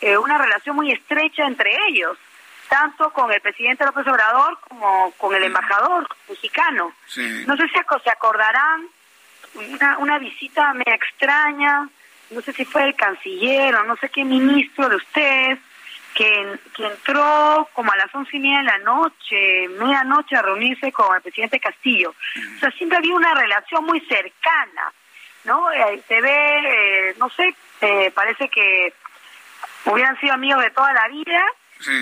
eh, 0.00 0.16
una 0.16 0.38
relación 0.38 0.76
muy 0.76 0.92
estrecha 0.92 1.44
entre 1.46 1.76
ellos, 1.88 2.16
tanto 2.68 3.10
con 3.10 3.32
el 3.32 3.40
presidente 3.40 3.84
López 3.84 4.06
Obrador 4.06 4.58
como 4.68 5.10
con 5.12 5.34
el 5.34 5.44
embajador 5.44 6.06
mexicano. 6.28 6.92
No 7.46 7.56
sé 7.56 7.68
si 7.68 7.74
se 8.04 8.10
acordarán 8.10 8.86
una, 9.54 9.98
una 9.98 10.18
visita 10.18 10.72
media 10.74 10.94
extraña, 10.94 11.88
no 12.30 12.40
sé 12.42 12.52
si 12.52 12.64
fue 12.64 12.84
el 12.84 12.94
canciller 12.94 13.74
o 13.74 13.84
no 13.84 13.96
sé 13.96 14.10
qué 14.10 14.24
ministro 14.24 14.88
de 14.88 14.96
ustedes, 14.96 15.58
que, 16.14 16.58
que 16.74 16.84
entró 16.84 17.68
como 17.72 17.92
a 17.92 17.96
las 17.96 18.12
once 18.14 18.36
y 18.36 18.40
media 18.40 18.58
de 18.58 18.64
la 18.64 18.78
noche, 18.78 19.68
medianoche, 19.78 20.36
a 20.36 20.42
reunirse 20.42 20.90
con 20.90 21.14
el 21.14 21.22
presidente 21.22 21.60
Castillo. 21.60 22.10
O 22.56 22.58
sea, 22.58 22.70
siempre 22.72 22.98
había 22.98 23.14
una 23.14 23.34
relación 23.34 23.84
muy 23.84 24.00
cercana, 24.00 24.92
¿no? 25.44 25.70
Eh, 25.70 26.02
se 26.08 26.20
ve, 26.20 27.10
eh, 27.10 27.14
no 27.18 27.28
sé, 27.30 27.54
eh, 27.80 28.10
parece 28.10 28.48
que 28.48 28.92
hubieran 29.84 30.18
sido 30.20 30.34
amigos 30.34 30.62
de 30.62 30.70
toda 30.70 30.92
la 30.92 31.08
vida. 31.08 31.44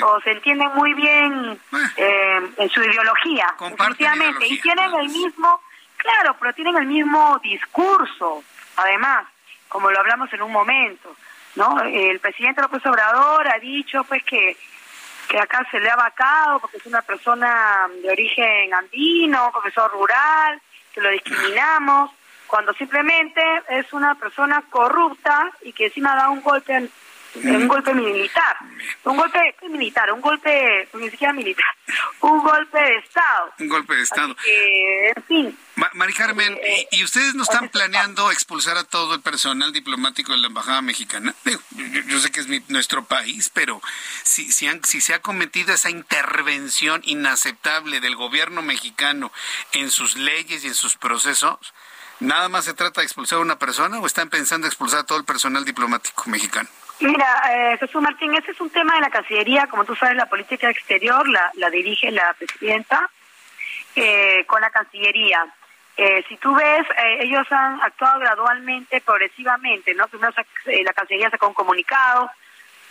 O 0.02 0.20
se 0.20 0.32
entienden 0.32 0.70
muy 0.74 0.94
bien 0.94 1.58
en 2.06 2.70
su 2.70 2.82
ideología, 2.82 3.54
definitivamente, 3.60 4.46
y 4.46 4.60
tienen 4.60 4.94
el 4.94 5.08
mismo, 5.08 5.60
claro, 5.96 6.36
pero 6.38 6.52
tienen 6.54 6.76
el 6.76 6.86
mismo 6.86 7.38
discurso, 7.42 8.42
además, 8.76 9.26
como 9.68 9.90
lo 9.90 9.98
hablamos 9.98 10.32
en 10.32 10.42
un 10.42 10.52
momento. 10.52 11.14
¿no? 11.56 11.80
El 11.80 12.20
presidente 12.20 12.60
López 12.60 12.84
Obrador 12.86 13.48
ha 13.48 13.58
dicho 13.58 14.04
pues 14.04 14.22
que, 14.24 14.56
que 15.28 15.38
acá 15.38 15.66
se 15.70 15.80
le 15.80 15.90
ha 15.90 15.96
vacado 15.96 16.60
porque 16.60 16.76
es 16.76 16.86
una 16.86 17.02
persona 17.02 17.88
de 18.02 18.10
origen 18.10 18.72
andino, 18.74 19.50
profesor 19.52 19.90
rural, 19.90 20.60
que 20.92 21.00
lo 21.00 21.10
discriminamos, 21.10 22.10
cuando 22.46 22.72
simplemente 22.74 23.42
es 23.68 23.92
una 23.92 24.14
persona 24.14 24.62
corrupta 24.70 25.50
y 25.62 25.72
que 25.72 25.86
encima 25.86 26.14
da 26.14 26.28
un 26.28 26.42
golpe 26.42 26.88
un 27.44 27.68
golpe 27.68 27.94
militar, 27.94 28.56
un 29.04 29.16
golpe 29.16 29.54
militar, 29.68 30.12
un 30.12 30.20
golpe 30.20 30.88
ni 30.94 31.10
siquiera 31.10 31.32
militar, 31.32 31.66
un 32.20 32.42
golpe 32.42 32.78
de 32.78 32.96
Estado. 32.96 33.52
Un 33.58 33.68
golpe 33.68 33.94
de 33.94 34.02
Estado. 34.02 34.36
en 34.44 35.22
fin. 35.24 35.58
Mari 35.92 36.14
Carmen, 36.14 36.58
eh, 36.62 36.88
¿y 36.90 37.04
ustedes 37.04 37.34
no 37.34 37.42
están 37.42 37.68
planeando 37.68 38.30
expulsar 38.30 38.78
a 38.78 38.84
todo 38.84 39.14
el 39.14 39.20
personal 39.20 39.72
diplomático 39.72 40.32
de 40.32 40.38
la 40.38 40.46
Embajada 40.46 40.80
Mexicana? 40.80 41.34
yo, 42.06 42.18
sé 42.18 42.30
que 42.30 42.40
es 42.40 42.70
nuestro 42.70 43.04
país, 43.04 43.50
pero 43.52 43.82
si, 44.22 44.50
si, 44.52 44.68
si 44.84 45.00
se 45.02 45.14
ha 45.14 45.20
cometido 45.20 45.74
esa 45.74 45.90
intervención 45.90 47.02
inaceptable 47.04 48.00
del 48.00 48.16
gobierno 48.16 48.62
mexicano 48.62 49.32
en 49.72 49.90
sus 49.90 50.16
leyes 50.16 50.64
y 50.64 50.68
en 50.68 50.74
sus 50.74 50.96
procesos, 50.96 51.74
¿nada 52.20 52.48
más 52.48 52.64
se 52.64 52.74
trata 52.74 53.02
de 53.02 53.06
expulsar 53.06 53.38
a 53.38 53.42
una 53.42 53.58
persona 53.58 54.00
o 54.00 54.06
están 54.06 54.30
pensando 54.30 54.66
expulsar 54.66 55.00
a 55.00 55.04
todo 55.04 55.18
el 55.18 55.24
personal 55.24 55.64
diplomático 55.66 56.24
mexicano? 56.30 56.68
Mira, 57.00 57.42
eh, 57.50 57.76
Jesús 57.78 58.00
Martín, 58.00 58.34
ese 58.34 58.52
es 58.52 58.60
un 58.60 58.70
tema 58.70 58.94
de 58.94 59.02
la 59.02 59.10
Cancillería, 59.10 59.66
como 59.66 59.84
tú 59.84 59.94
sabes, 59.94 60.16
la 60.16 60.26
política 60.26 60.70
exterior 60.70 61.28
la, 61.28 61.50
la 61.54 61.68
dirige 61.68 62.10
la 62.10 62.32
presidenta 62.34 63.10
eh, 63.94 64.44
con 64.46 64.60
la 64.60 64.70
Cancillería. 64.70 65.46
Eh, 65.98 66.22
si 66.28 66.36
tú 66.36 66.54
ves, 66.54 66.86
eh, 66.98 67.18
ellos 67.20 67.46
han 67.50 67.80
actuado 67.80 68.20
gradualmente, 68.20 69.00
progresivamente, 69.00 69.94
¿no? 69.94 70.06
Primero 70.08 70.32
eh, 70.66 70.82
la 70.84 70.92
Cancillería 70.92 71.30
sacó 71.30 71.48
un 71.48 71.54
comunicado, 71.54 72.30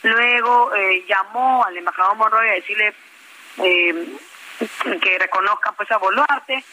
luego 0.02 0.72
llamó 1.07 1.64
al 1.64 1.77
embajador 1.77 2.15
Monroy 2.15 2.49
a 2.49 2.53
decirle 2.53 2.94
que 3.57 5.18
reconozcan 5.19 5.73
pues 5.76 5.90
a 5.91 5.98
Boluarte, 5.98 6.64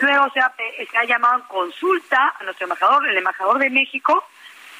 luego 0.00 0.30
se 0.32 0.40
ha, 0.40 0.52
se 0.56 0.96
ha 0.96 1.04
llamado 1.04 1.36
en 1.36 1.42
consulta 1.42 2.34
a 2.40 2.44
nuestro 2.44 2.64
embajador, 2.64 3.06
el 3.06 3.18
embajador 3.18 3.58
de 3.58 3.68
México, 3.68 4.26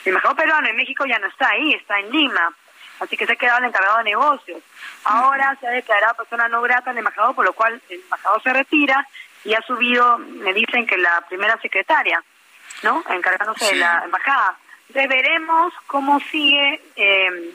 el 0.04 0.10
embajador 0.10 0.36
peruano 0.36 0.68
en 0.68 0.76
México 0.76 1.04
ya 1.06 1.18
no 1.18 1.26
está 1.26 1.50
ahí, 1.50 1.74
está 1.74 1.98
en 1.98 2.10
Lima. 2.10 2.54
Así 3.00 3.16
que 3.16 3.26
se 3.26 3.32
ha 3.32 3.36
quedado 3.36 3.58
el 3.58 3.66
encargado 3.66 3.98
de 3.98 4.04
negocios. 4.04 4.62
Ahora 5.04 5.56
se 5.60 5.68
ha 5.68 5.70
declarado 5.70 6.16
persona 6.16 6.48
no 6.48 6.60
grata 6.62 6.90
el 6.90 6.98
embajador, 6.98 7.34
por 7.34 7.44
lo 7.44 7.52
cual 7.52 7.80
el 7.88 8.00
embajador 8.00 8.42
se 8.42 8.52
retira 8.52 9.06
y 9.44 9.54
ha 9.54 9.62
subido, 9.62 10.18
me 10.18 10.52
dicen 10.52 10.86
que 10.86 10.96
la 10.96 11.20
primera 11.28 11.56
secretaria, 11.60 12.22
¿no? 12.82 13.04
Encargándose 13.08 13.66
de 13.66 13.76
la 13.76 14.02
embajada. 14.04 14.56
Entonces 14.88 15.08
veremos 15.08 15.72
cómo 15.86 16.18
sigue 16.30 16.80
eh, 16.96 17.54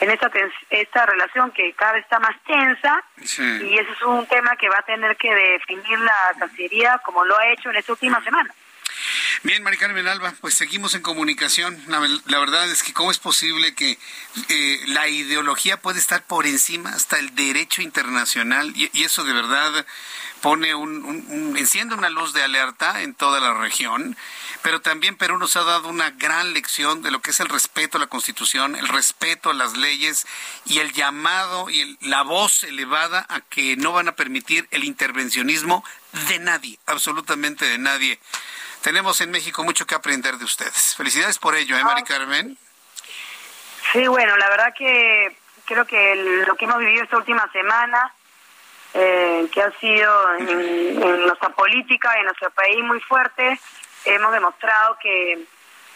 en 0.00 0.10
esta, 0.10 0.30
esta 0.70 1.06
relación 1.06 1.50
que 1.52 1.72
cada 1.74 1.92
vez 1.92 2.04
está 2.04 2.18
más 2.18 2.36
tensa 2.44 3.04
y 3.18 3.78
ese 3.78 3.92
es 3.92 4.02
un 4.02 4.26
tema 4.26 4.56
que 4.56 4.68
va 4.68 4.78
a 4.78 4.82
tener 4.82 5.16
que 5.16 5.32
definir 5.32 5.98
la 6.00 6.16
Cancillería 6.38 6.98
como 7.04 7.24
lo 7.24 7.36
ha 7.38 7.48
hecho 7.48 7.70
en 7.70 7.76
esta 7.76 7.92
última 7.92 8.22
semana. 8.24 8.52
Bien, 9.42 9.62
Mari 9.62 9.78
Carmen 9.78 10.06
Alba, 10.06 10.34
pues 10.42 10.52
seguimos 10.52 10.94
en 10.94 11.00
comunicación. 11.00 11.82
La, 11.86 12.38
verdad 12.38 12.70
es 12.70 12.82
que 12.82 12.92
cómo 12.92 13.10
es 13.10 13.18
posible 13.18 13.74
que 13.74 13.98
eh, 14.50 14.80
la 14.88 15.08
ideología 15.08 15.80
puede 15.80 15.98
estar 15.98 16.22
por 16.26 16.46
encima 16.46 16.90
hasta 16.90 17.18
el 17.18 17.34
derecho 17.34 17.80
internacional 17.80 18.70
y, 18.76 18.90
eso 19.02 19.24
de 19.24 19.32
verdad 19.32 19.86
pone 20.42 20.74
un, 20.74 21.54
enciende 21.56 21.94
una 21.94 22.10
luz 22.10 22.34
de 22.34 22.42
alerta 22.42 23.00
en 23.00 23.14
toda 23.14 23.40
la 23.40 23.54
región, 23.54 24.14
pero 24.60 24.82
también 24.82 25.16
Perú 25.16 25.38
nos 25.38 25.56
ha 25.56 25.64
dado 25.64 25.88
una 25.88 26.10
gran 26.10 26.52
lección 26.52 27.00
de 27.00 27.10
lo 27.10 27.22
que 27.22 27.30
es 27.30 27.40
el 27.40 27.48
respeto 27.48 27.96
a 27.96 28.00
la 28.00 28.08
Constitución, 28.08 28.76
el 28.76 28.88
respeto 28.88 29.48
a 29.48 29.54
las 29.54 29.74
leyes 29.74 30.26
y 30.66 30.80
el 30.80 30.92
llamado 30.92 31.70
y 31.70 31.96
la 32.02 32.22
voz 32.22 32.62
elevada 32.64 33.24
a 33.30 33.40
que 33.40 33.76
no 33.76 33.92
van 33.92 34.08
a 34.08 34.16
permitir 34.16 34.68
el 34.70 34.84
intervencionismo 34.84 35.82
de 36.28 36.38
nadie, 36.40 36.78
absolutamente 36.84 37.64
de 37.64 37.78
nadie 37.78 38.20
tenemos 38.82 39.20
en 39.20 39.30
México 39.30 39.62
mucho 39.64 39.86
que 39.86 39.94
aprender 39.94 40.36
de 40.36 40.44
ustedes. 40.44 40.94
Felicidades 40.96 41.38
por 41.38 41.54
ello, 41.54 41.76
¿eh, 41.76 41.84
Mari 41.84 42.02
Carmen? 42.02 42.56
Sí, 43.92 44.06
bueno, 44.06 44.36
la 44.36 44.48
verdad 44.48 44.72
que 44.76 45.36
creo 45.64 45.84
que 45.86 46.44
lo 46.46 46.54
que 46.56 46.64
hemos 46.64 46.78
vivido 46.78 47.04
esta 47.04 47.16
última 47.16 47.50
semana, 47.52 48.12
eh, 48.94 49.48
que 49.52 49.62
ha 49.62 49.70
sido 49.78 50.34
en, 50.36 51.26
nuestra 51.26 51.50
política, 51.50 52.14
en 52.18 52.24
nuestro 52.24 52.50
país 52.50 52.82
muy 52.84 53.00
fuerte, 53.00 53.58
hemos 54.04 54.32
demostrado 54.32 54.96
que 55.00 55.44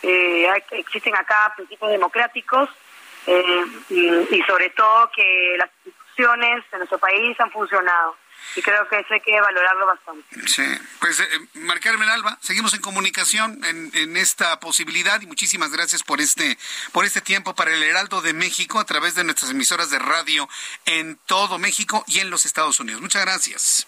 eh, 0.03 0.65
existen 0.73 1.17
acá 1.17 1.53
principios 1.57 1.91
democráticos 1.91 2.69
eh, 3.27 3.65
y 3.89 4.43
sobre 4.43 4.71
todo 4.71 5.11
que 5.15 5.57
las 5.59 5.71
instituciones 5.85 6.65
de 6.71 6.79
nuestro 6.79 6.99
país 6.99 7.39
han 7.41 7.51
funcionado 7.51 8.17
y 8.57 8.63
creo 8.63 8.89
que 8.89 8.99
eso 9.01 9.15
hay 9.15 9.21
que 9.21 9.41
valorarlo 9.41 9.87
bastante. 9.87 10.49
Sí, 10.49 10.65
pues 11.01 11.21
eh, 11.21 11.27
Carmen 11.83 12.09
Alba, 12.09 12.39
seguimos 12.41 12.73
en 12.75 12.81
comunicación 12.81 13.63
en, 13.65 13.91
en, 13.95 14.17
esta 14.17 14.59
posibilidad 14.61 15.21
y 15.21 15.27
muchísimas 15.27 15.71
gracias 15.71 16.03
por 16.03 16.21
este 16.21 16.57
por 16.93 17.05
este 17.05 17.21
tiempo 17.21 17.55
para 17.55 17.73
el 17.73 17.83
Heraldo 17.83 18.23
de 18.23 18.33
México 18.33 18.81
a 18.81 18.85
través 18.85 19.15
de 19.15 19.25
nuestras 19.25 19.51
emisoras 19.51 19.91
de 19.91 19.99
radio 19.99 20.49
en 20.87 21.19
todo 21.27 21.59
México 21.59 22.05
y 22.07 22.21
en 22.21 22.31
los 22.31 22.47
Estados 22.47 22.81
Unidos. 22.81 23.03
Muchas 23.03 23.23
gracias. 23.23 23.87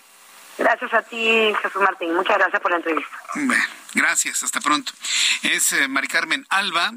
Gracias 0.58 0.92
a 0.94 1.02
ti, 1.02 1.54
Jesús 1.62 1.82
Martín. 1.82 2.14
Muchas 2.14 2.38
gracias 2.38 2.62
por 2.62 2.70
la 2.70 2.78
entrevista. 2.78 3.16
Bueno, 3.34 3.64
gracias. 3.94 4.42
Hasta 4.42 4.60
pronto. 4.60 4.92
Es 5.42 5.72
eh, 5.72 5.88
Mari 5.88 6.08
Carmen 6.08 6.46
Alba. 6.48 6.92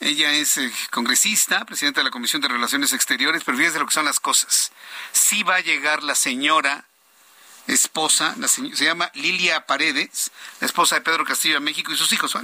Ella 0.00 0.32
es 0.32 0.58
eh, 0.58 0.70
congresista, 0.90 1.64
presidenta 1.64 2.00
de 2.00 2.04
la 2.04 2.10
Comisión 2.10 2.42
de 2.42 2.48
Relaciones 2.48 2.92
Exteriores, 2.92 3.44
pero 3.44 3.56
fíjese 3.56 3.78
lo 3.78 3.86
que 3.86 3.92
son 3.92 4.04
las 4.04 4.20
cosas. 4.20 4.72
Sí 5.12 5.42
va 5.42 5.56
a 5.56 5.60
llegar 5.60 6.02
la 6.02 6.14
señora 6.14 6.84
esposa, 7.66 8.34
se 8.48 8.84
llama 8.84 9.10
Lilia 9.14 9.66
Paredes, 9.66 10.30
la 10.60 10.66
esposa 10.66 10.96
de 10.96 11.00
Pedro 11.00 11.24
Castillo 11.24 11.54
de 11.54 11.60
México 11.60 11.92
y 11.92 11.96
sus 11.96 12.12
hijos. 12.12 12.34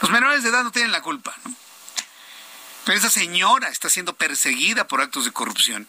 Los 0.00 0.10
menores 0.10 0.42
de 0.42 0.48
edad 0.48 0.64
no 0.64 0.72
tienen 0.72 0.92
la 0.92 1.02
culpa, 1.02 1.34
¿no? 1.44 1.54
Pero 2.84 2.98
esa 2.98 3.10
señora 3.10 3.68
está 3.68 3.90
siendo 3.90 4.14
perseguida 4.14 4.88
por 4.88 5.00
actos 5.00 5.24
de 5.24 5.32
corrupción 5.32 5.88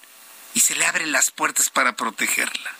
y 0.54 0.60
se 0.60 0.76
le 0.76 0.86
abren 0.86 1.12
las 1.12 1.32
puertas 1.32 1.70
para 1.70 1.96
protegerla. 1.96 2.72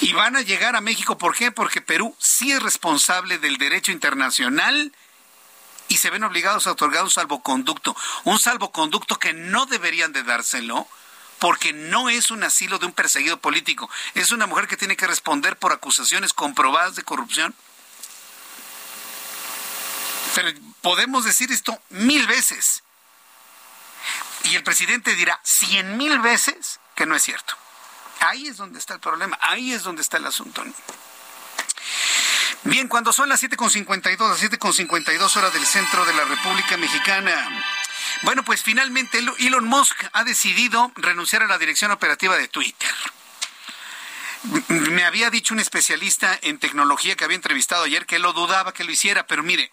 Y 0.00 0.12
van 0.12 0.36
a 0.36 0.42
llegar 0.42 0.76
a 0.76 0.80
México, 0.80 1.18
¿por 1.18 1.34
qué? 1.34 1.50
Porque 1.50 1.80
Perú 1.80 2.16
sí 2.18 2.52
es 2.52 2.62
responsable 2.62 3.38
del 3.38 3.58
derecho 3.58 3.92
internacional 3.92 4.92
y 5.88 5.96
se 5.96 6.10
ven 6.10 6.24
obligados 6.24 6.66
a 6.66 6.72
otorgar 6.72 7.02
un 7.02 7.10
salvoconducto, 7.10 7.96
un 8.24 8.38
salvoconducto 8.38 9.18
que 9.18 9.32
no 9.32 9.66
deberían 9.66 10.12
de 10.12 10.22
dárselo 10.22 10.88
porque 11.42 11.72
no 11.72 12.08
es 12.08 12.30
un 12.30 12.44
asilo 12.44 12.78
de 12.78 12.86
un 12.86 12.92
perseguido 12.92 13.36
político, 13.40 13.90
es 14.14 14.30
una 14.30 14.46
mujer 14.46 14.68
que 14.68 14.76
tiene 14.76 14.96
que 14.96 15.08
responder 15.08 15.56
por 15.56 15.72
acusaciones 15.72 16.32
comprobadas 16.32 16.94
de 16.94 17.02
corrupción. 17.02 17.52
Pero 20.36 20.52
podemos 20.82 21.24
decir 21.24 21.50
esto 21.50 21.82
mil 21.90 22.28
veces. 22.28 22.84
Y 24.44 24.54
el 24.54 24.62
presidente 24.62 25.16
dirá 25.16 25.40
cien 25.42 25.96
mil 25.96 26.20
veces 26.20 26.78
que 26.94 27.06
no 27.06 27.16
es 27.16 27.24
cierto. 27.24 27.56
Ahí 28.20 28.46
es 28.46 28.56
donde 28.56 28.78
está 28.78 28.94
el 28.94 29.00
problema, 29.00 29.36
ahí 29.42 29.72
es 29.72 29.82
donde 29.82 30.02
está 30.02 30.18
el 30.18 30.26
asunto. 30.26 30.62
Bien, 32.62 32.86
cuando 32.86 33.12
son 33.12 33.28
las 33.28 33.42
7.52, 33.42 34.28
las 34.28 34.40
7.52 34.40 35.36
horas 35.38 35.52
del 35.52 35.66
centro 35.66 36.04
de 36.04 36.14
la 36.14 36.24
República 36.24 36.76
Mexicana. 36.76 37.64
Bueno, 38.22 38.44
pues 38.44 38.62
finalmente 38.62 39.18
Elon 39.38 39.64
Musk 39.64 39.96
ha 40.12 40.24
decidido 40.24 40.92
renunciar 40.96 41.42
a 41.42 41.46
la 41.46 41.58
dirección 41.58 41.90
operativa 41.90 42.36
de 42.36 42.48
Twitter. 42.48 42.90
Me 44.68 45.04
había 45.04 45.30
dicho 45.30 45.54
un 45.54 45.60
especialista 45.60 46.38
en 46.42 46.58
tecnología 46.58 47.16
que 47.16 47.24
había 47.24 47.36
entrevistado 47.36 47.84
ayer 47.84 48.06
que 48.06 48.18
lo 48.18 48.32
dudaba 48.32 48.74
que 48.74 48.84
lo 48.84 48.90
hiciera, 48.90 49.26
pero 49.26 49.42
mire, 49.42 49.70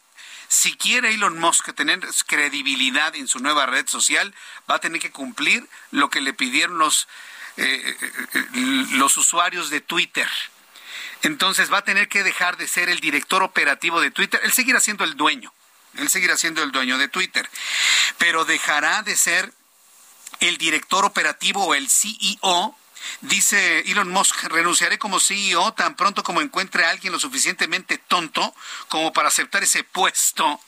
si 0.47 0.75
quiere 0.75 1.13
Elon 1.13 1.39
Musk 1.39 1.73
tener 1.73 1.99
credibilidad 2.25 3.15
en 3.15 3.27
su 3.27 3.39
nueva 3.39 3.65
red 3.65 3.87
social, 3.87 4.33
va 4.69 4.75
a 4.75 4.79
tener 4.79 5.01
que 5.01 5.11
cumplir 5.11 5.67
lo 5.91 6.09
que 6.09 6.21
le 6.21 6.33
pidieron 6.33 6.77
los, 6.77 7.07
eh, 7.57 7.97
eh, 8.01 8.45
los 8.91 9.17
usuarios 9.17 9.69
de 9.69 9.81
Twitter. 9.81 10.27
Entonces 11.21 11.71
va 11.71 11.79
a 11.79 11.83
tener 11.83 12.07
que 12.07 12.23
dejar 12.23 12.57
de 12.57 12.67
ser 12.67 12.89
el 12.89 12.99
director 12.99 13.43
operativo 13.43 14.01
de 14.01 14.11
Twitter. 14.11 14.39
Él 14.43 14.51
seguirá 14.51 14.79
siendo 14.79 15.03
el 15.03 15.17
dueño. 15.17 15.53
Él 15.99 16.09
seguirá 16.09 16.37
siendo 16.37 16.63
el 16.63 16.71
dueño 16.71 16.97
de 16.97 17.07
Twitter. 17.07 17.49
Pero 18.17 18.45
dejará 18.45 19.03
de 19.03 19.15
ser 19.15 19.53
el 20.39 20.57
director 20.57 21.05
operativo 21.05 21.65
o 21.65 21.75
el 21.75 21.89
CEO 21.89 22.75
Dice 23.21 23.79
Elon 23.81 24.09
Musk, 24.09 24.43
renunciaré 24.43 24.97
como 24.97 25.19
CEO 25.19 25.73
tan 25.73 25.95
pronto 25.95 26.23
como 26.23 26.41
encuentre 26.41 26.85
a 26.85 26.89
alguien 26.89 27.13
lo 27.13 27.19
suficientemente 27.19 27.97
tonto 27.97 28.53
como 28.87 29.13
para 29.13 29.27
aceptar 29.27 29.63
ese 29.63 29.83
puesto. 29.83 30.59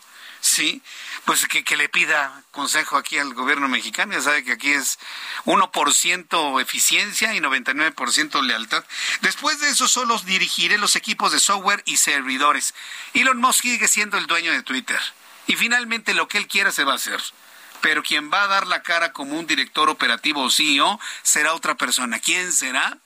Sí, 0.43 0.81
pues 1.25 1.47
que, 1.47 1.63
que 1.63 1.77
le 1.77 1.87
pida 1.87 2.43
consejo 2.49 2.97
aquí 2.97 3.19
al 3.19 3.35
gobierno 3.35 3.67
mexicano. 3.67 4.13
Ya 4.13 4.21
sabe 4.21 4.43
que 4.43 4.53
aquí 4.53 4.71
es 4.71 4.97
1% 5.45 6.61
eficiencia 6.61 7.35
y 7.35 7.39
99% 7.39 8.41
lealtad. 8.41 8.83
Después 9.21 9.59
de 9.59 9.69
eso, 9.69 9.87
solo 9.87 10.17
dirigiré 10.19 10.79
los 10.79 10.95
equipos 10.95 11.31
de 11.31 11.39
software 11.39 11.83
y 11.85 11.97
servidores. 11.97 12.73
Elon 13.13 13.37
Musk 13.37 13.61
sigue 13.61 13.87
siendo 13.87 14.17
el 14.17 14.25
dueño 14.25 14.51
de 14.51 14.63
Twitter. 14.63 14.99
Y 15.51 15.57
finalmente 15.57 16.13
lo 16.13 16.29
que 16.29 16.37
él 16.37 16.47
quiera 16.47 16.71
se 16.71 16.85
va 16.85 16.93
a 16.93 16.95
hacer 16.95 17.21
pero 17.81 18.03
quien 18.03 18.31
va 18.31 18.43
a 18.43 18.47
dar 18.47 18.67
la 18.67 18.83
cara 18.83 19.11
como 19.11 19.37
un 19.37 19.47
director 19.47 19.89
operativo 19.89 20.43
o 20.43 20.51
CEO 20.51 20.99
será 21.23 21.55
otra 21.55 21.75
persona. 21.75 22.19
¿Quién 22.19 22.53
será? 22.53 22.97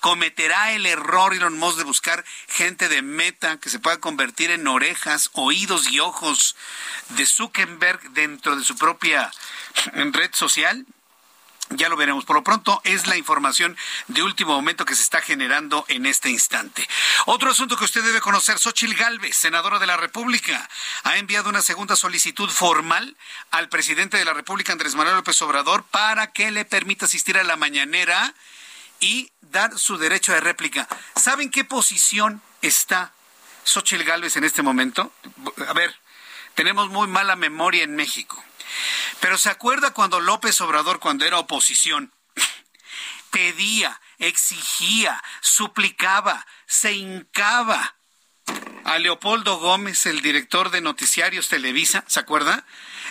cometerá 0.00 0.72
el 0.72 0.86
error 0.86 1.34
Elon 1.34 1.58
Musk 1.58 1.78
de 1.78 1.84
buscar 1.84 2.24
gente 2.48 2.88
de 2.88 3.02
meta 3.02 3.58
que 3.58 3.68
se 3.68 3.78
pueda 3.78 3.98
convertir 3.98 4.50
en 4.50 4.66
orejas, 4.66 5.30
oídos 5.32 5.90
y 5.90 6.00
ojos 6.00 6.56
de 7.10 7.26
Zuckerberg 7.26 8.10
dentro 8.10 8.56
de 8.56 8.64
su 8.64 8.76
propia 8.76 9.30
red 9.92 10.30
social? 10.32 10.86
Ya 11.76 11.88
lo 11.88 11.96
veremos. 11.96 12.24
Por 12.24 12.36
lo 12.36 12.44
pronto 12.44 12.80
es 12.84 13.06
la 13.06 13.16
información 13.16 13.76
de 14.08 14.22
último 14.22 14.54
momento 14.54 14.84
que 14.84 14.94
se 14.94 15.02
está 15.02 15.20
generando 15.20 15.84
en 15.88 16.06
este 16.06 16.28
instante. 16.28 16.86
Otro 17.26 17.50
asunto 17.50 17.76
que 17.76 17.84
usted 17.84 18.02
debe 18.02 18.20
conocer, 18.20 18.58
Xochil 18.58 18.94
Gálvez, 18.94 19.36
senadora 19.36 19.78
de 19.78 19.86
la 19.86 19.96
República, 19.96 20.68
ha 21.04 21.16
enviado 21.16 21.48
una 21.48 21.62
segunda 21.62 21.96
solicitud 21.96 22.50
formal 22.50 23.16
al 23.50 23.68
presidente 23.68 24.16
de 24.16 24.24
la 24.24 24.34
República, 24.34 24.72
Andrés 24.72 24.94
Manuel 24.94 25.16
López 25.16 25.40
Obrador, 25.42 25.84
para 25.84 26.32
que 26.32 26.50
le 26.50 26.64
permita 26.64 27.06
asistir 27.06 27.38
a 27.38 27.44
la 27.44 27.56
mañanera 27.56 28.34
y 29.00 29.32
dar 29.40 29.78
su 29.78 29.98
derecho 29.98 30.32
de 30.32 30.40
réplica. 30.40 30.88
¿Saben 31.16 31.50
qué 31.50 31.64
posición 31.64 32.42
está 32.60 33.12
Xochil 33.64 34.04
Gálvez 34.04 34.36
en 34.36 34.44
este 34.44 34.62
momento? 34.62 35.12
A 35.68 35.72
ver, 35.72 35.94
tenemos 36.54 36.90
muy 36.90 37.08
mala 37.08 37.34
memoria 37.34 37.82
en 37.82 37.96
México. 37.96 38.42
Pero 39.20 39.38
¿se 39.38 39.50
acuerda 39.50 39.92
cuando 39.92 40.20
López 40.20 40.60
Obrador, 40.60 40.98
cuando 40.98 41.24
era 41.24 41.38
oposición, 41.38 42.12
pedía, 43.30 44.00
exigía, 44.18 45.22
suplicaba, 45.40 46.46
se 46.66 46.92
hincaba 46.92 47.94
a 48.84 48.98
Leopoldo 48.98 49.58
Gómez, 49.58 50.06
el 50.06 50.22
director 50.22 50.70
de 50.70 50.80
Noticiarios 50.80 51.48
Televisa, 51.48 52.04
¿se 52.08 52.20
acuerda? 52.20 52.64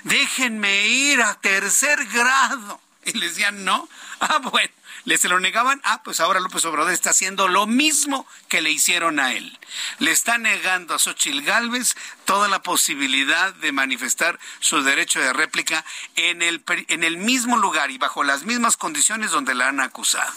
Déjenme 0.04 0.88
ir 0.88 1.22
a 1.22 1.40
tercer 1.40 2.06
grado. 2.08 2.82
Y 3.06 3.14
le 3.14 3.30
decían, 3.30 3.64
no. 3.64 3.90
Ah, 4.20 4.38
bueno, 4.38 4.72
le 5.06 5.18
se 5.18 5.30
lo 5.30 5.40
negaban. 5.40 5.82
Ah, 5.84 6.02
pues 6.04 6.20
ahora 6.20 6.40
López 6.40 6.64
Obrador 6.66 6.92
está 6.92 7.12
haciendo 7.12 7.48
lo 7.48 7.68
mismo 7.68 8.28
que 8.48 8.62
le 8.62 8.72
hicieron 8.72 9.20
a 9.20 9.34
él. 9.34 9.58
Le 10.00 10.12
está 10.12 10.38
negando 10.38 10.94
a 10.94 11.00
Xochil 11.00 11.44
Gálvez 11.44 11.96
toda 12.26 12.48
la 12.48 12.62
posibilidad 12.62 13.54
de 13.56 13.72
manifestar 13.72 14.40
su 14.60 14.84
derecho 14.84 15.20
de 15.20 15.34
réplica 15.34 15.86
en 16.16 16.42
el, 16.42 16.64
en 16.88 17.04
el 17.04 17.18
mismo 17.18 17.58
lugar 17.58 17.92
y 17.92 17.98
bajo 17.98 18.24
las 18.24 18.44
mismas 18.44 18.78
condiciones 18.78 19.32
donde 19.32 19.56
la 19.56 19.68
han 19.68 19.80
acusado. 19.80 20.32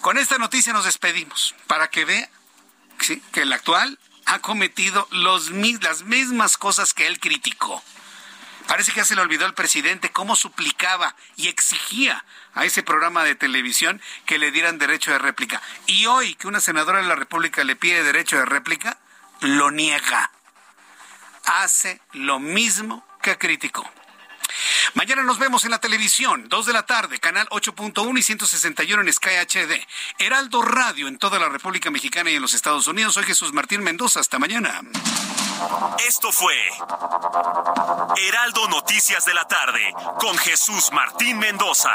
Con 0.00 0.18
esta 0.18 0.38
noticia 0.38 0.72
nos 0.72 0.84
despedimos 0.84 1.54
para 1.66 1.88
que 1.88 2.04
vea 2.04 2.30
que 3.32 3.42
el 3.42 3.52
actual 3.52 3.98
ha 4.26 4.38
cometido 4.40 5.08
los, 5.10 5.50
las 5.50 6.02
mismas 6.02 6.56
cosas 6.56 6.94
que 6.94 7.06
él 7.06 7.18
criticó. 7.18 7.82
Parece 8.70 8.92
que 8.92 8.98
ya 8.98 9.04
se 9.04 9.16
le 9.16 9.22
olvidó 9.22 9.46
al 9.46 9.54
presidente 9.54 10.12
cómo 10.12 10.36
suplicaba 10.36 11.16
y 11.34 11.48
exigía 11.48 12.24
a 12.54 12.64
ese 12.64 12.84
programa 12.84 13.24
de 13.24 13.34
televisión 13.34 14.00
que 14.26 14.38
le 14.38 14.52
dieran 14.52 14.78
derecho 14.78 15.10
de 15.10 15.18
réplica. 15.18 15.60
Y 15.86 16.06
hoy 16.06 16.36
que 16.36 16.46
una 16.46 16.60
senadora 16.60 16.98
de 16.98 17.08
la 17.08 17.16
República 17.16 17.64
le 17.64 17.74
pide 17.74 18.04
derecho 18.04 18.36
de 18.36 18.44
réplica, 18.44 18.96
lo 19.40 19.72
niega. 19.72 20.30
Hace 21.46 22.00
lo 22.12 22.38
mismo 22.38 23.04
que 23.22 23.36
criticó. 23.38 23.90
Mañana 24.94 25.22
nos 25.22 25.38
vemos 25.38 25.64
en 25.64 25.70
la 25.70 25.78
televisión, 25.78 26.48
2 26.48 26.66
de 26.66 26.72
la 26.72 26.84
tarde, 26.84 27.18
canal 27.18 27.48
8.1 27.50 28.18
y 28.18 28.22
161 28.22 29.02
en 29.02 29.12
Sky 29.12 29.30
HD. 29.46 29.86
Heraldo 30.18 30.62
Radio 30.62 31.08
en 31.08 31.18
toda 31.18 31.38
la 31.38 31.48
República 31.48 31.90
Mexicana 31.90 32.30
y 32.30 32.36
en 32.36 32.42
los 32.42 32.54
Estados 32.54 32.86
Unidos. 32.86 33.14
Soy 33.14 33.24
Jesús 33.24 33.52
Martín 33.52 33.82
Mendoza. 33.82 34.20
Hasta 34.20 34.38
mañana. 34.38 34.80
Esto 36.06 36.32
fue 36.32 36.54
Heraldo 38.16 38.68
Noticias 38.68 39.24
de 39.24 39.34
la 39.34 39.46
tarde 39.46 39.94
con 40.18 40.36
Jesús 40.38 40.90
Martín 40.92 41.38
Mendoza. 41.38 41.94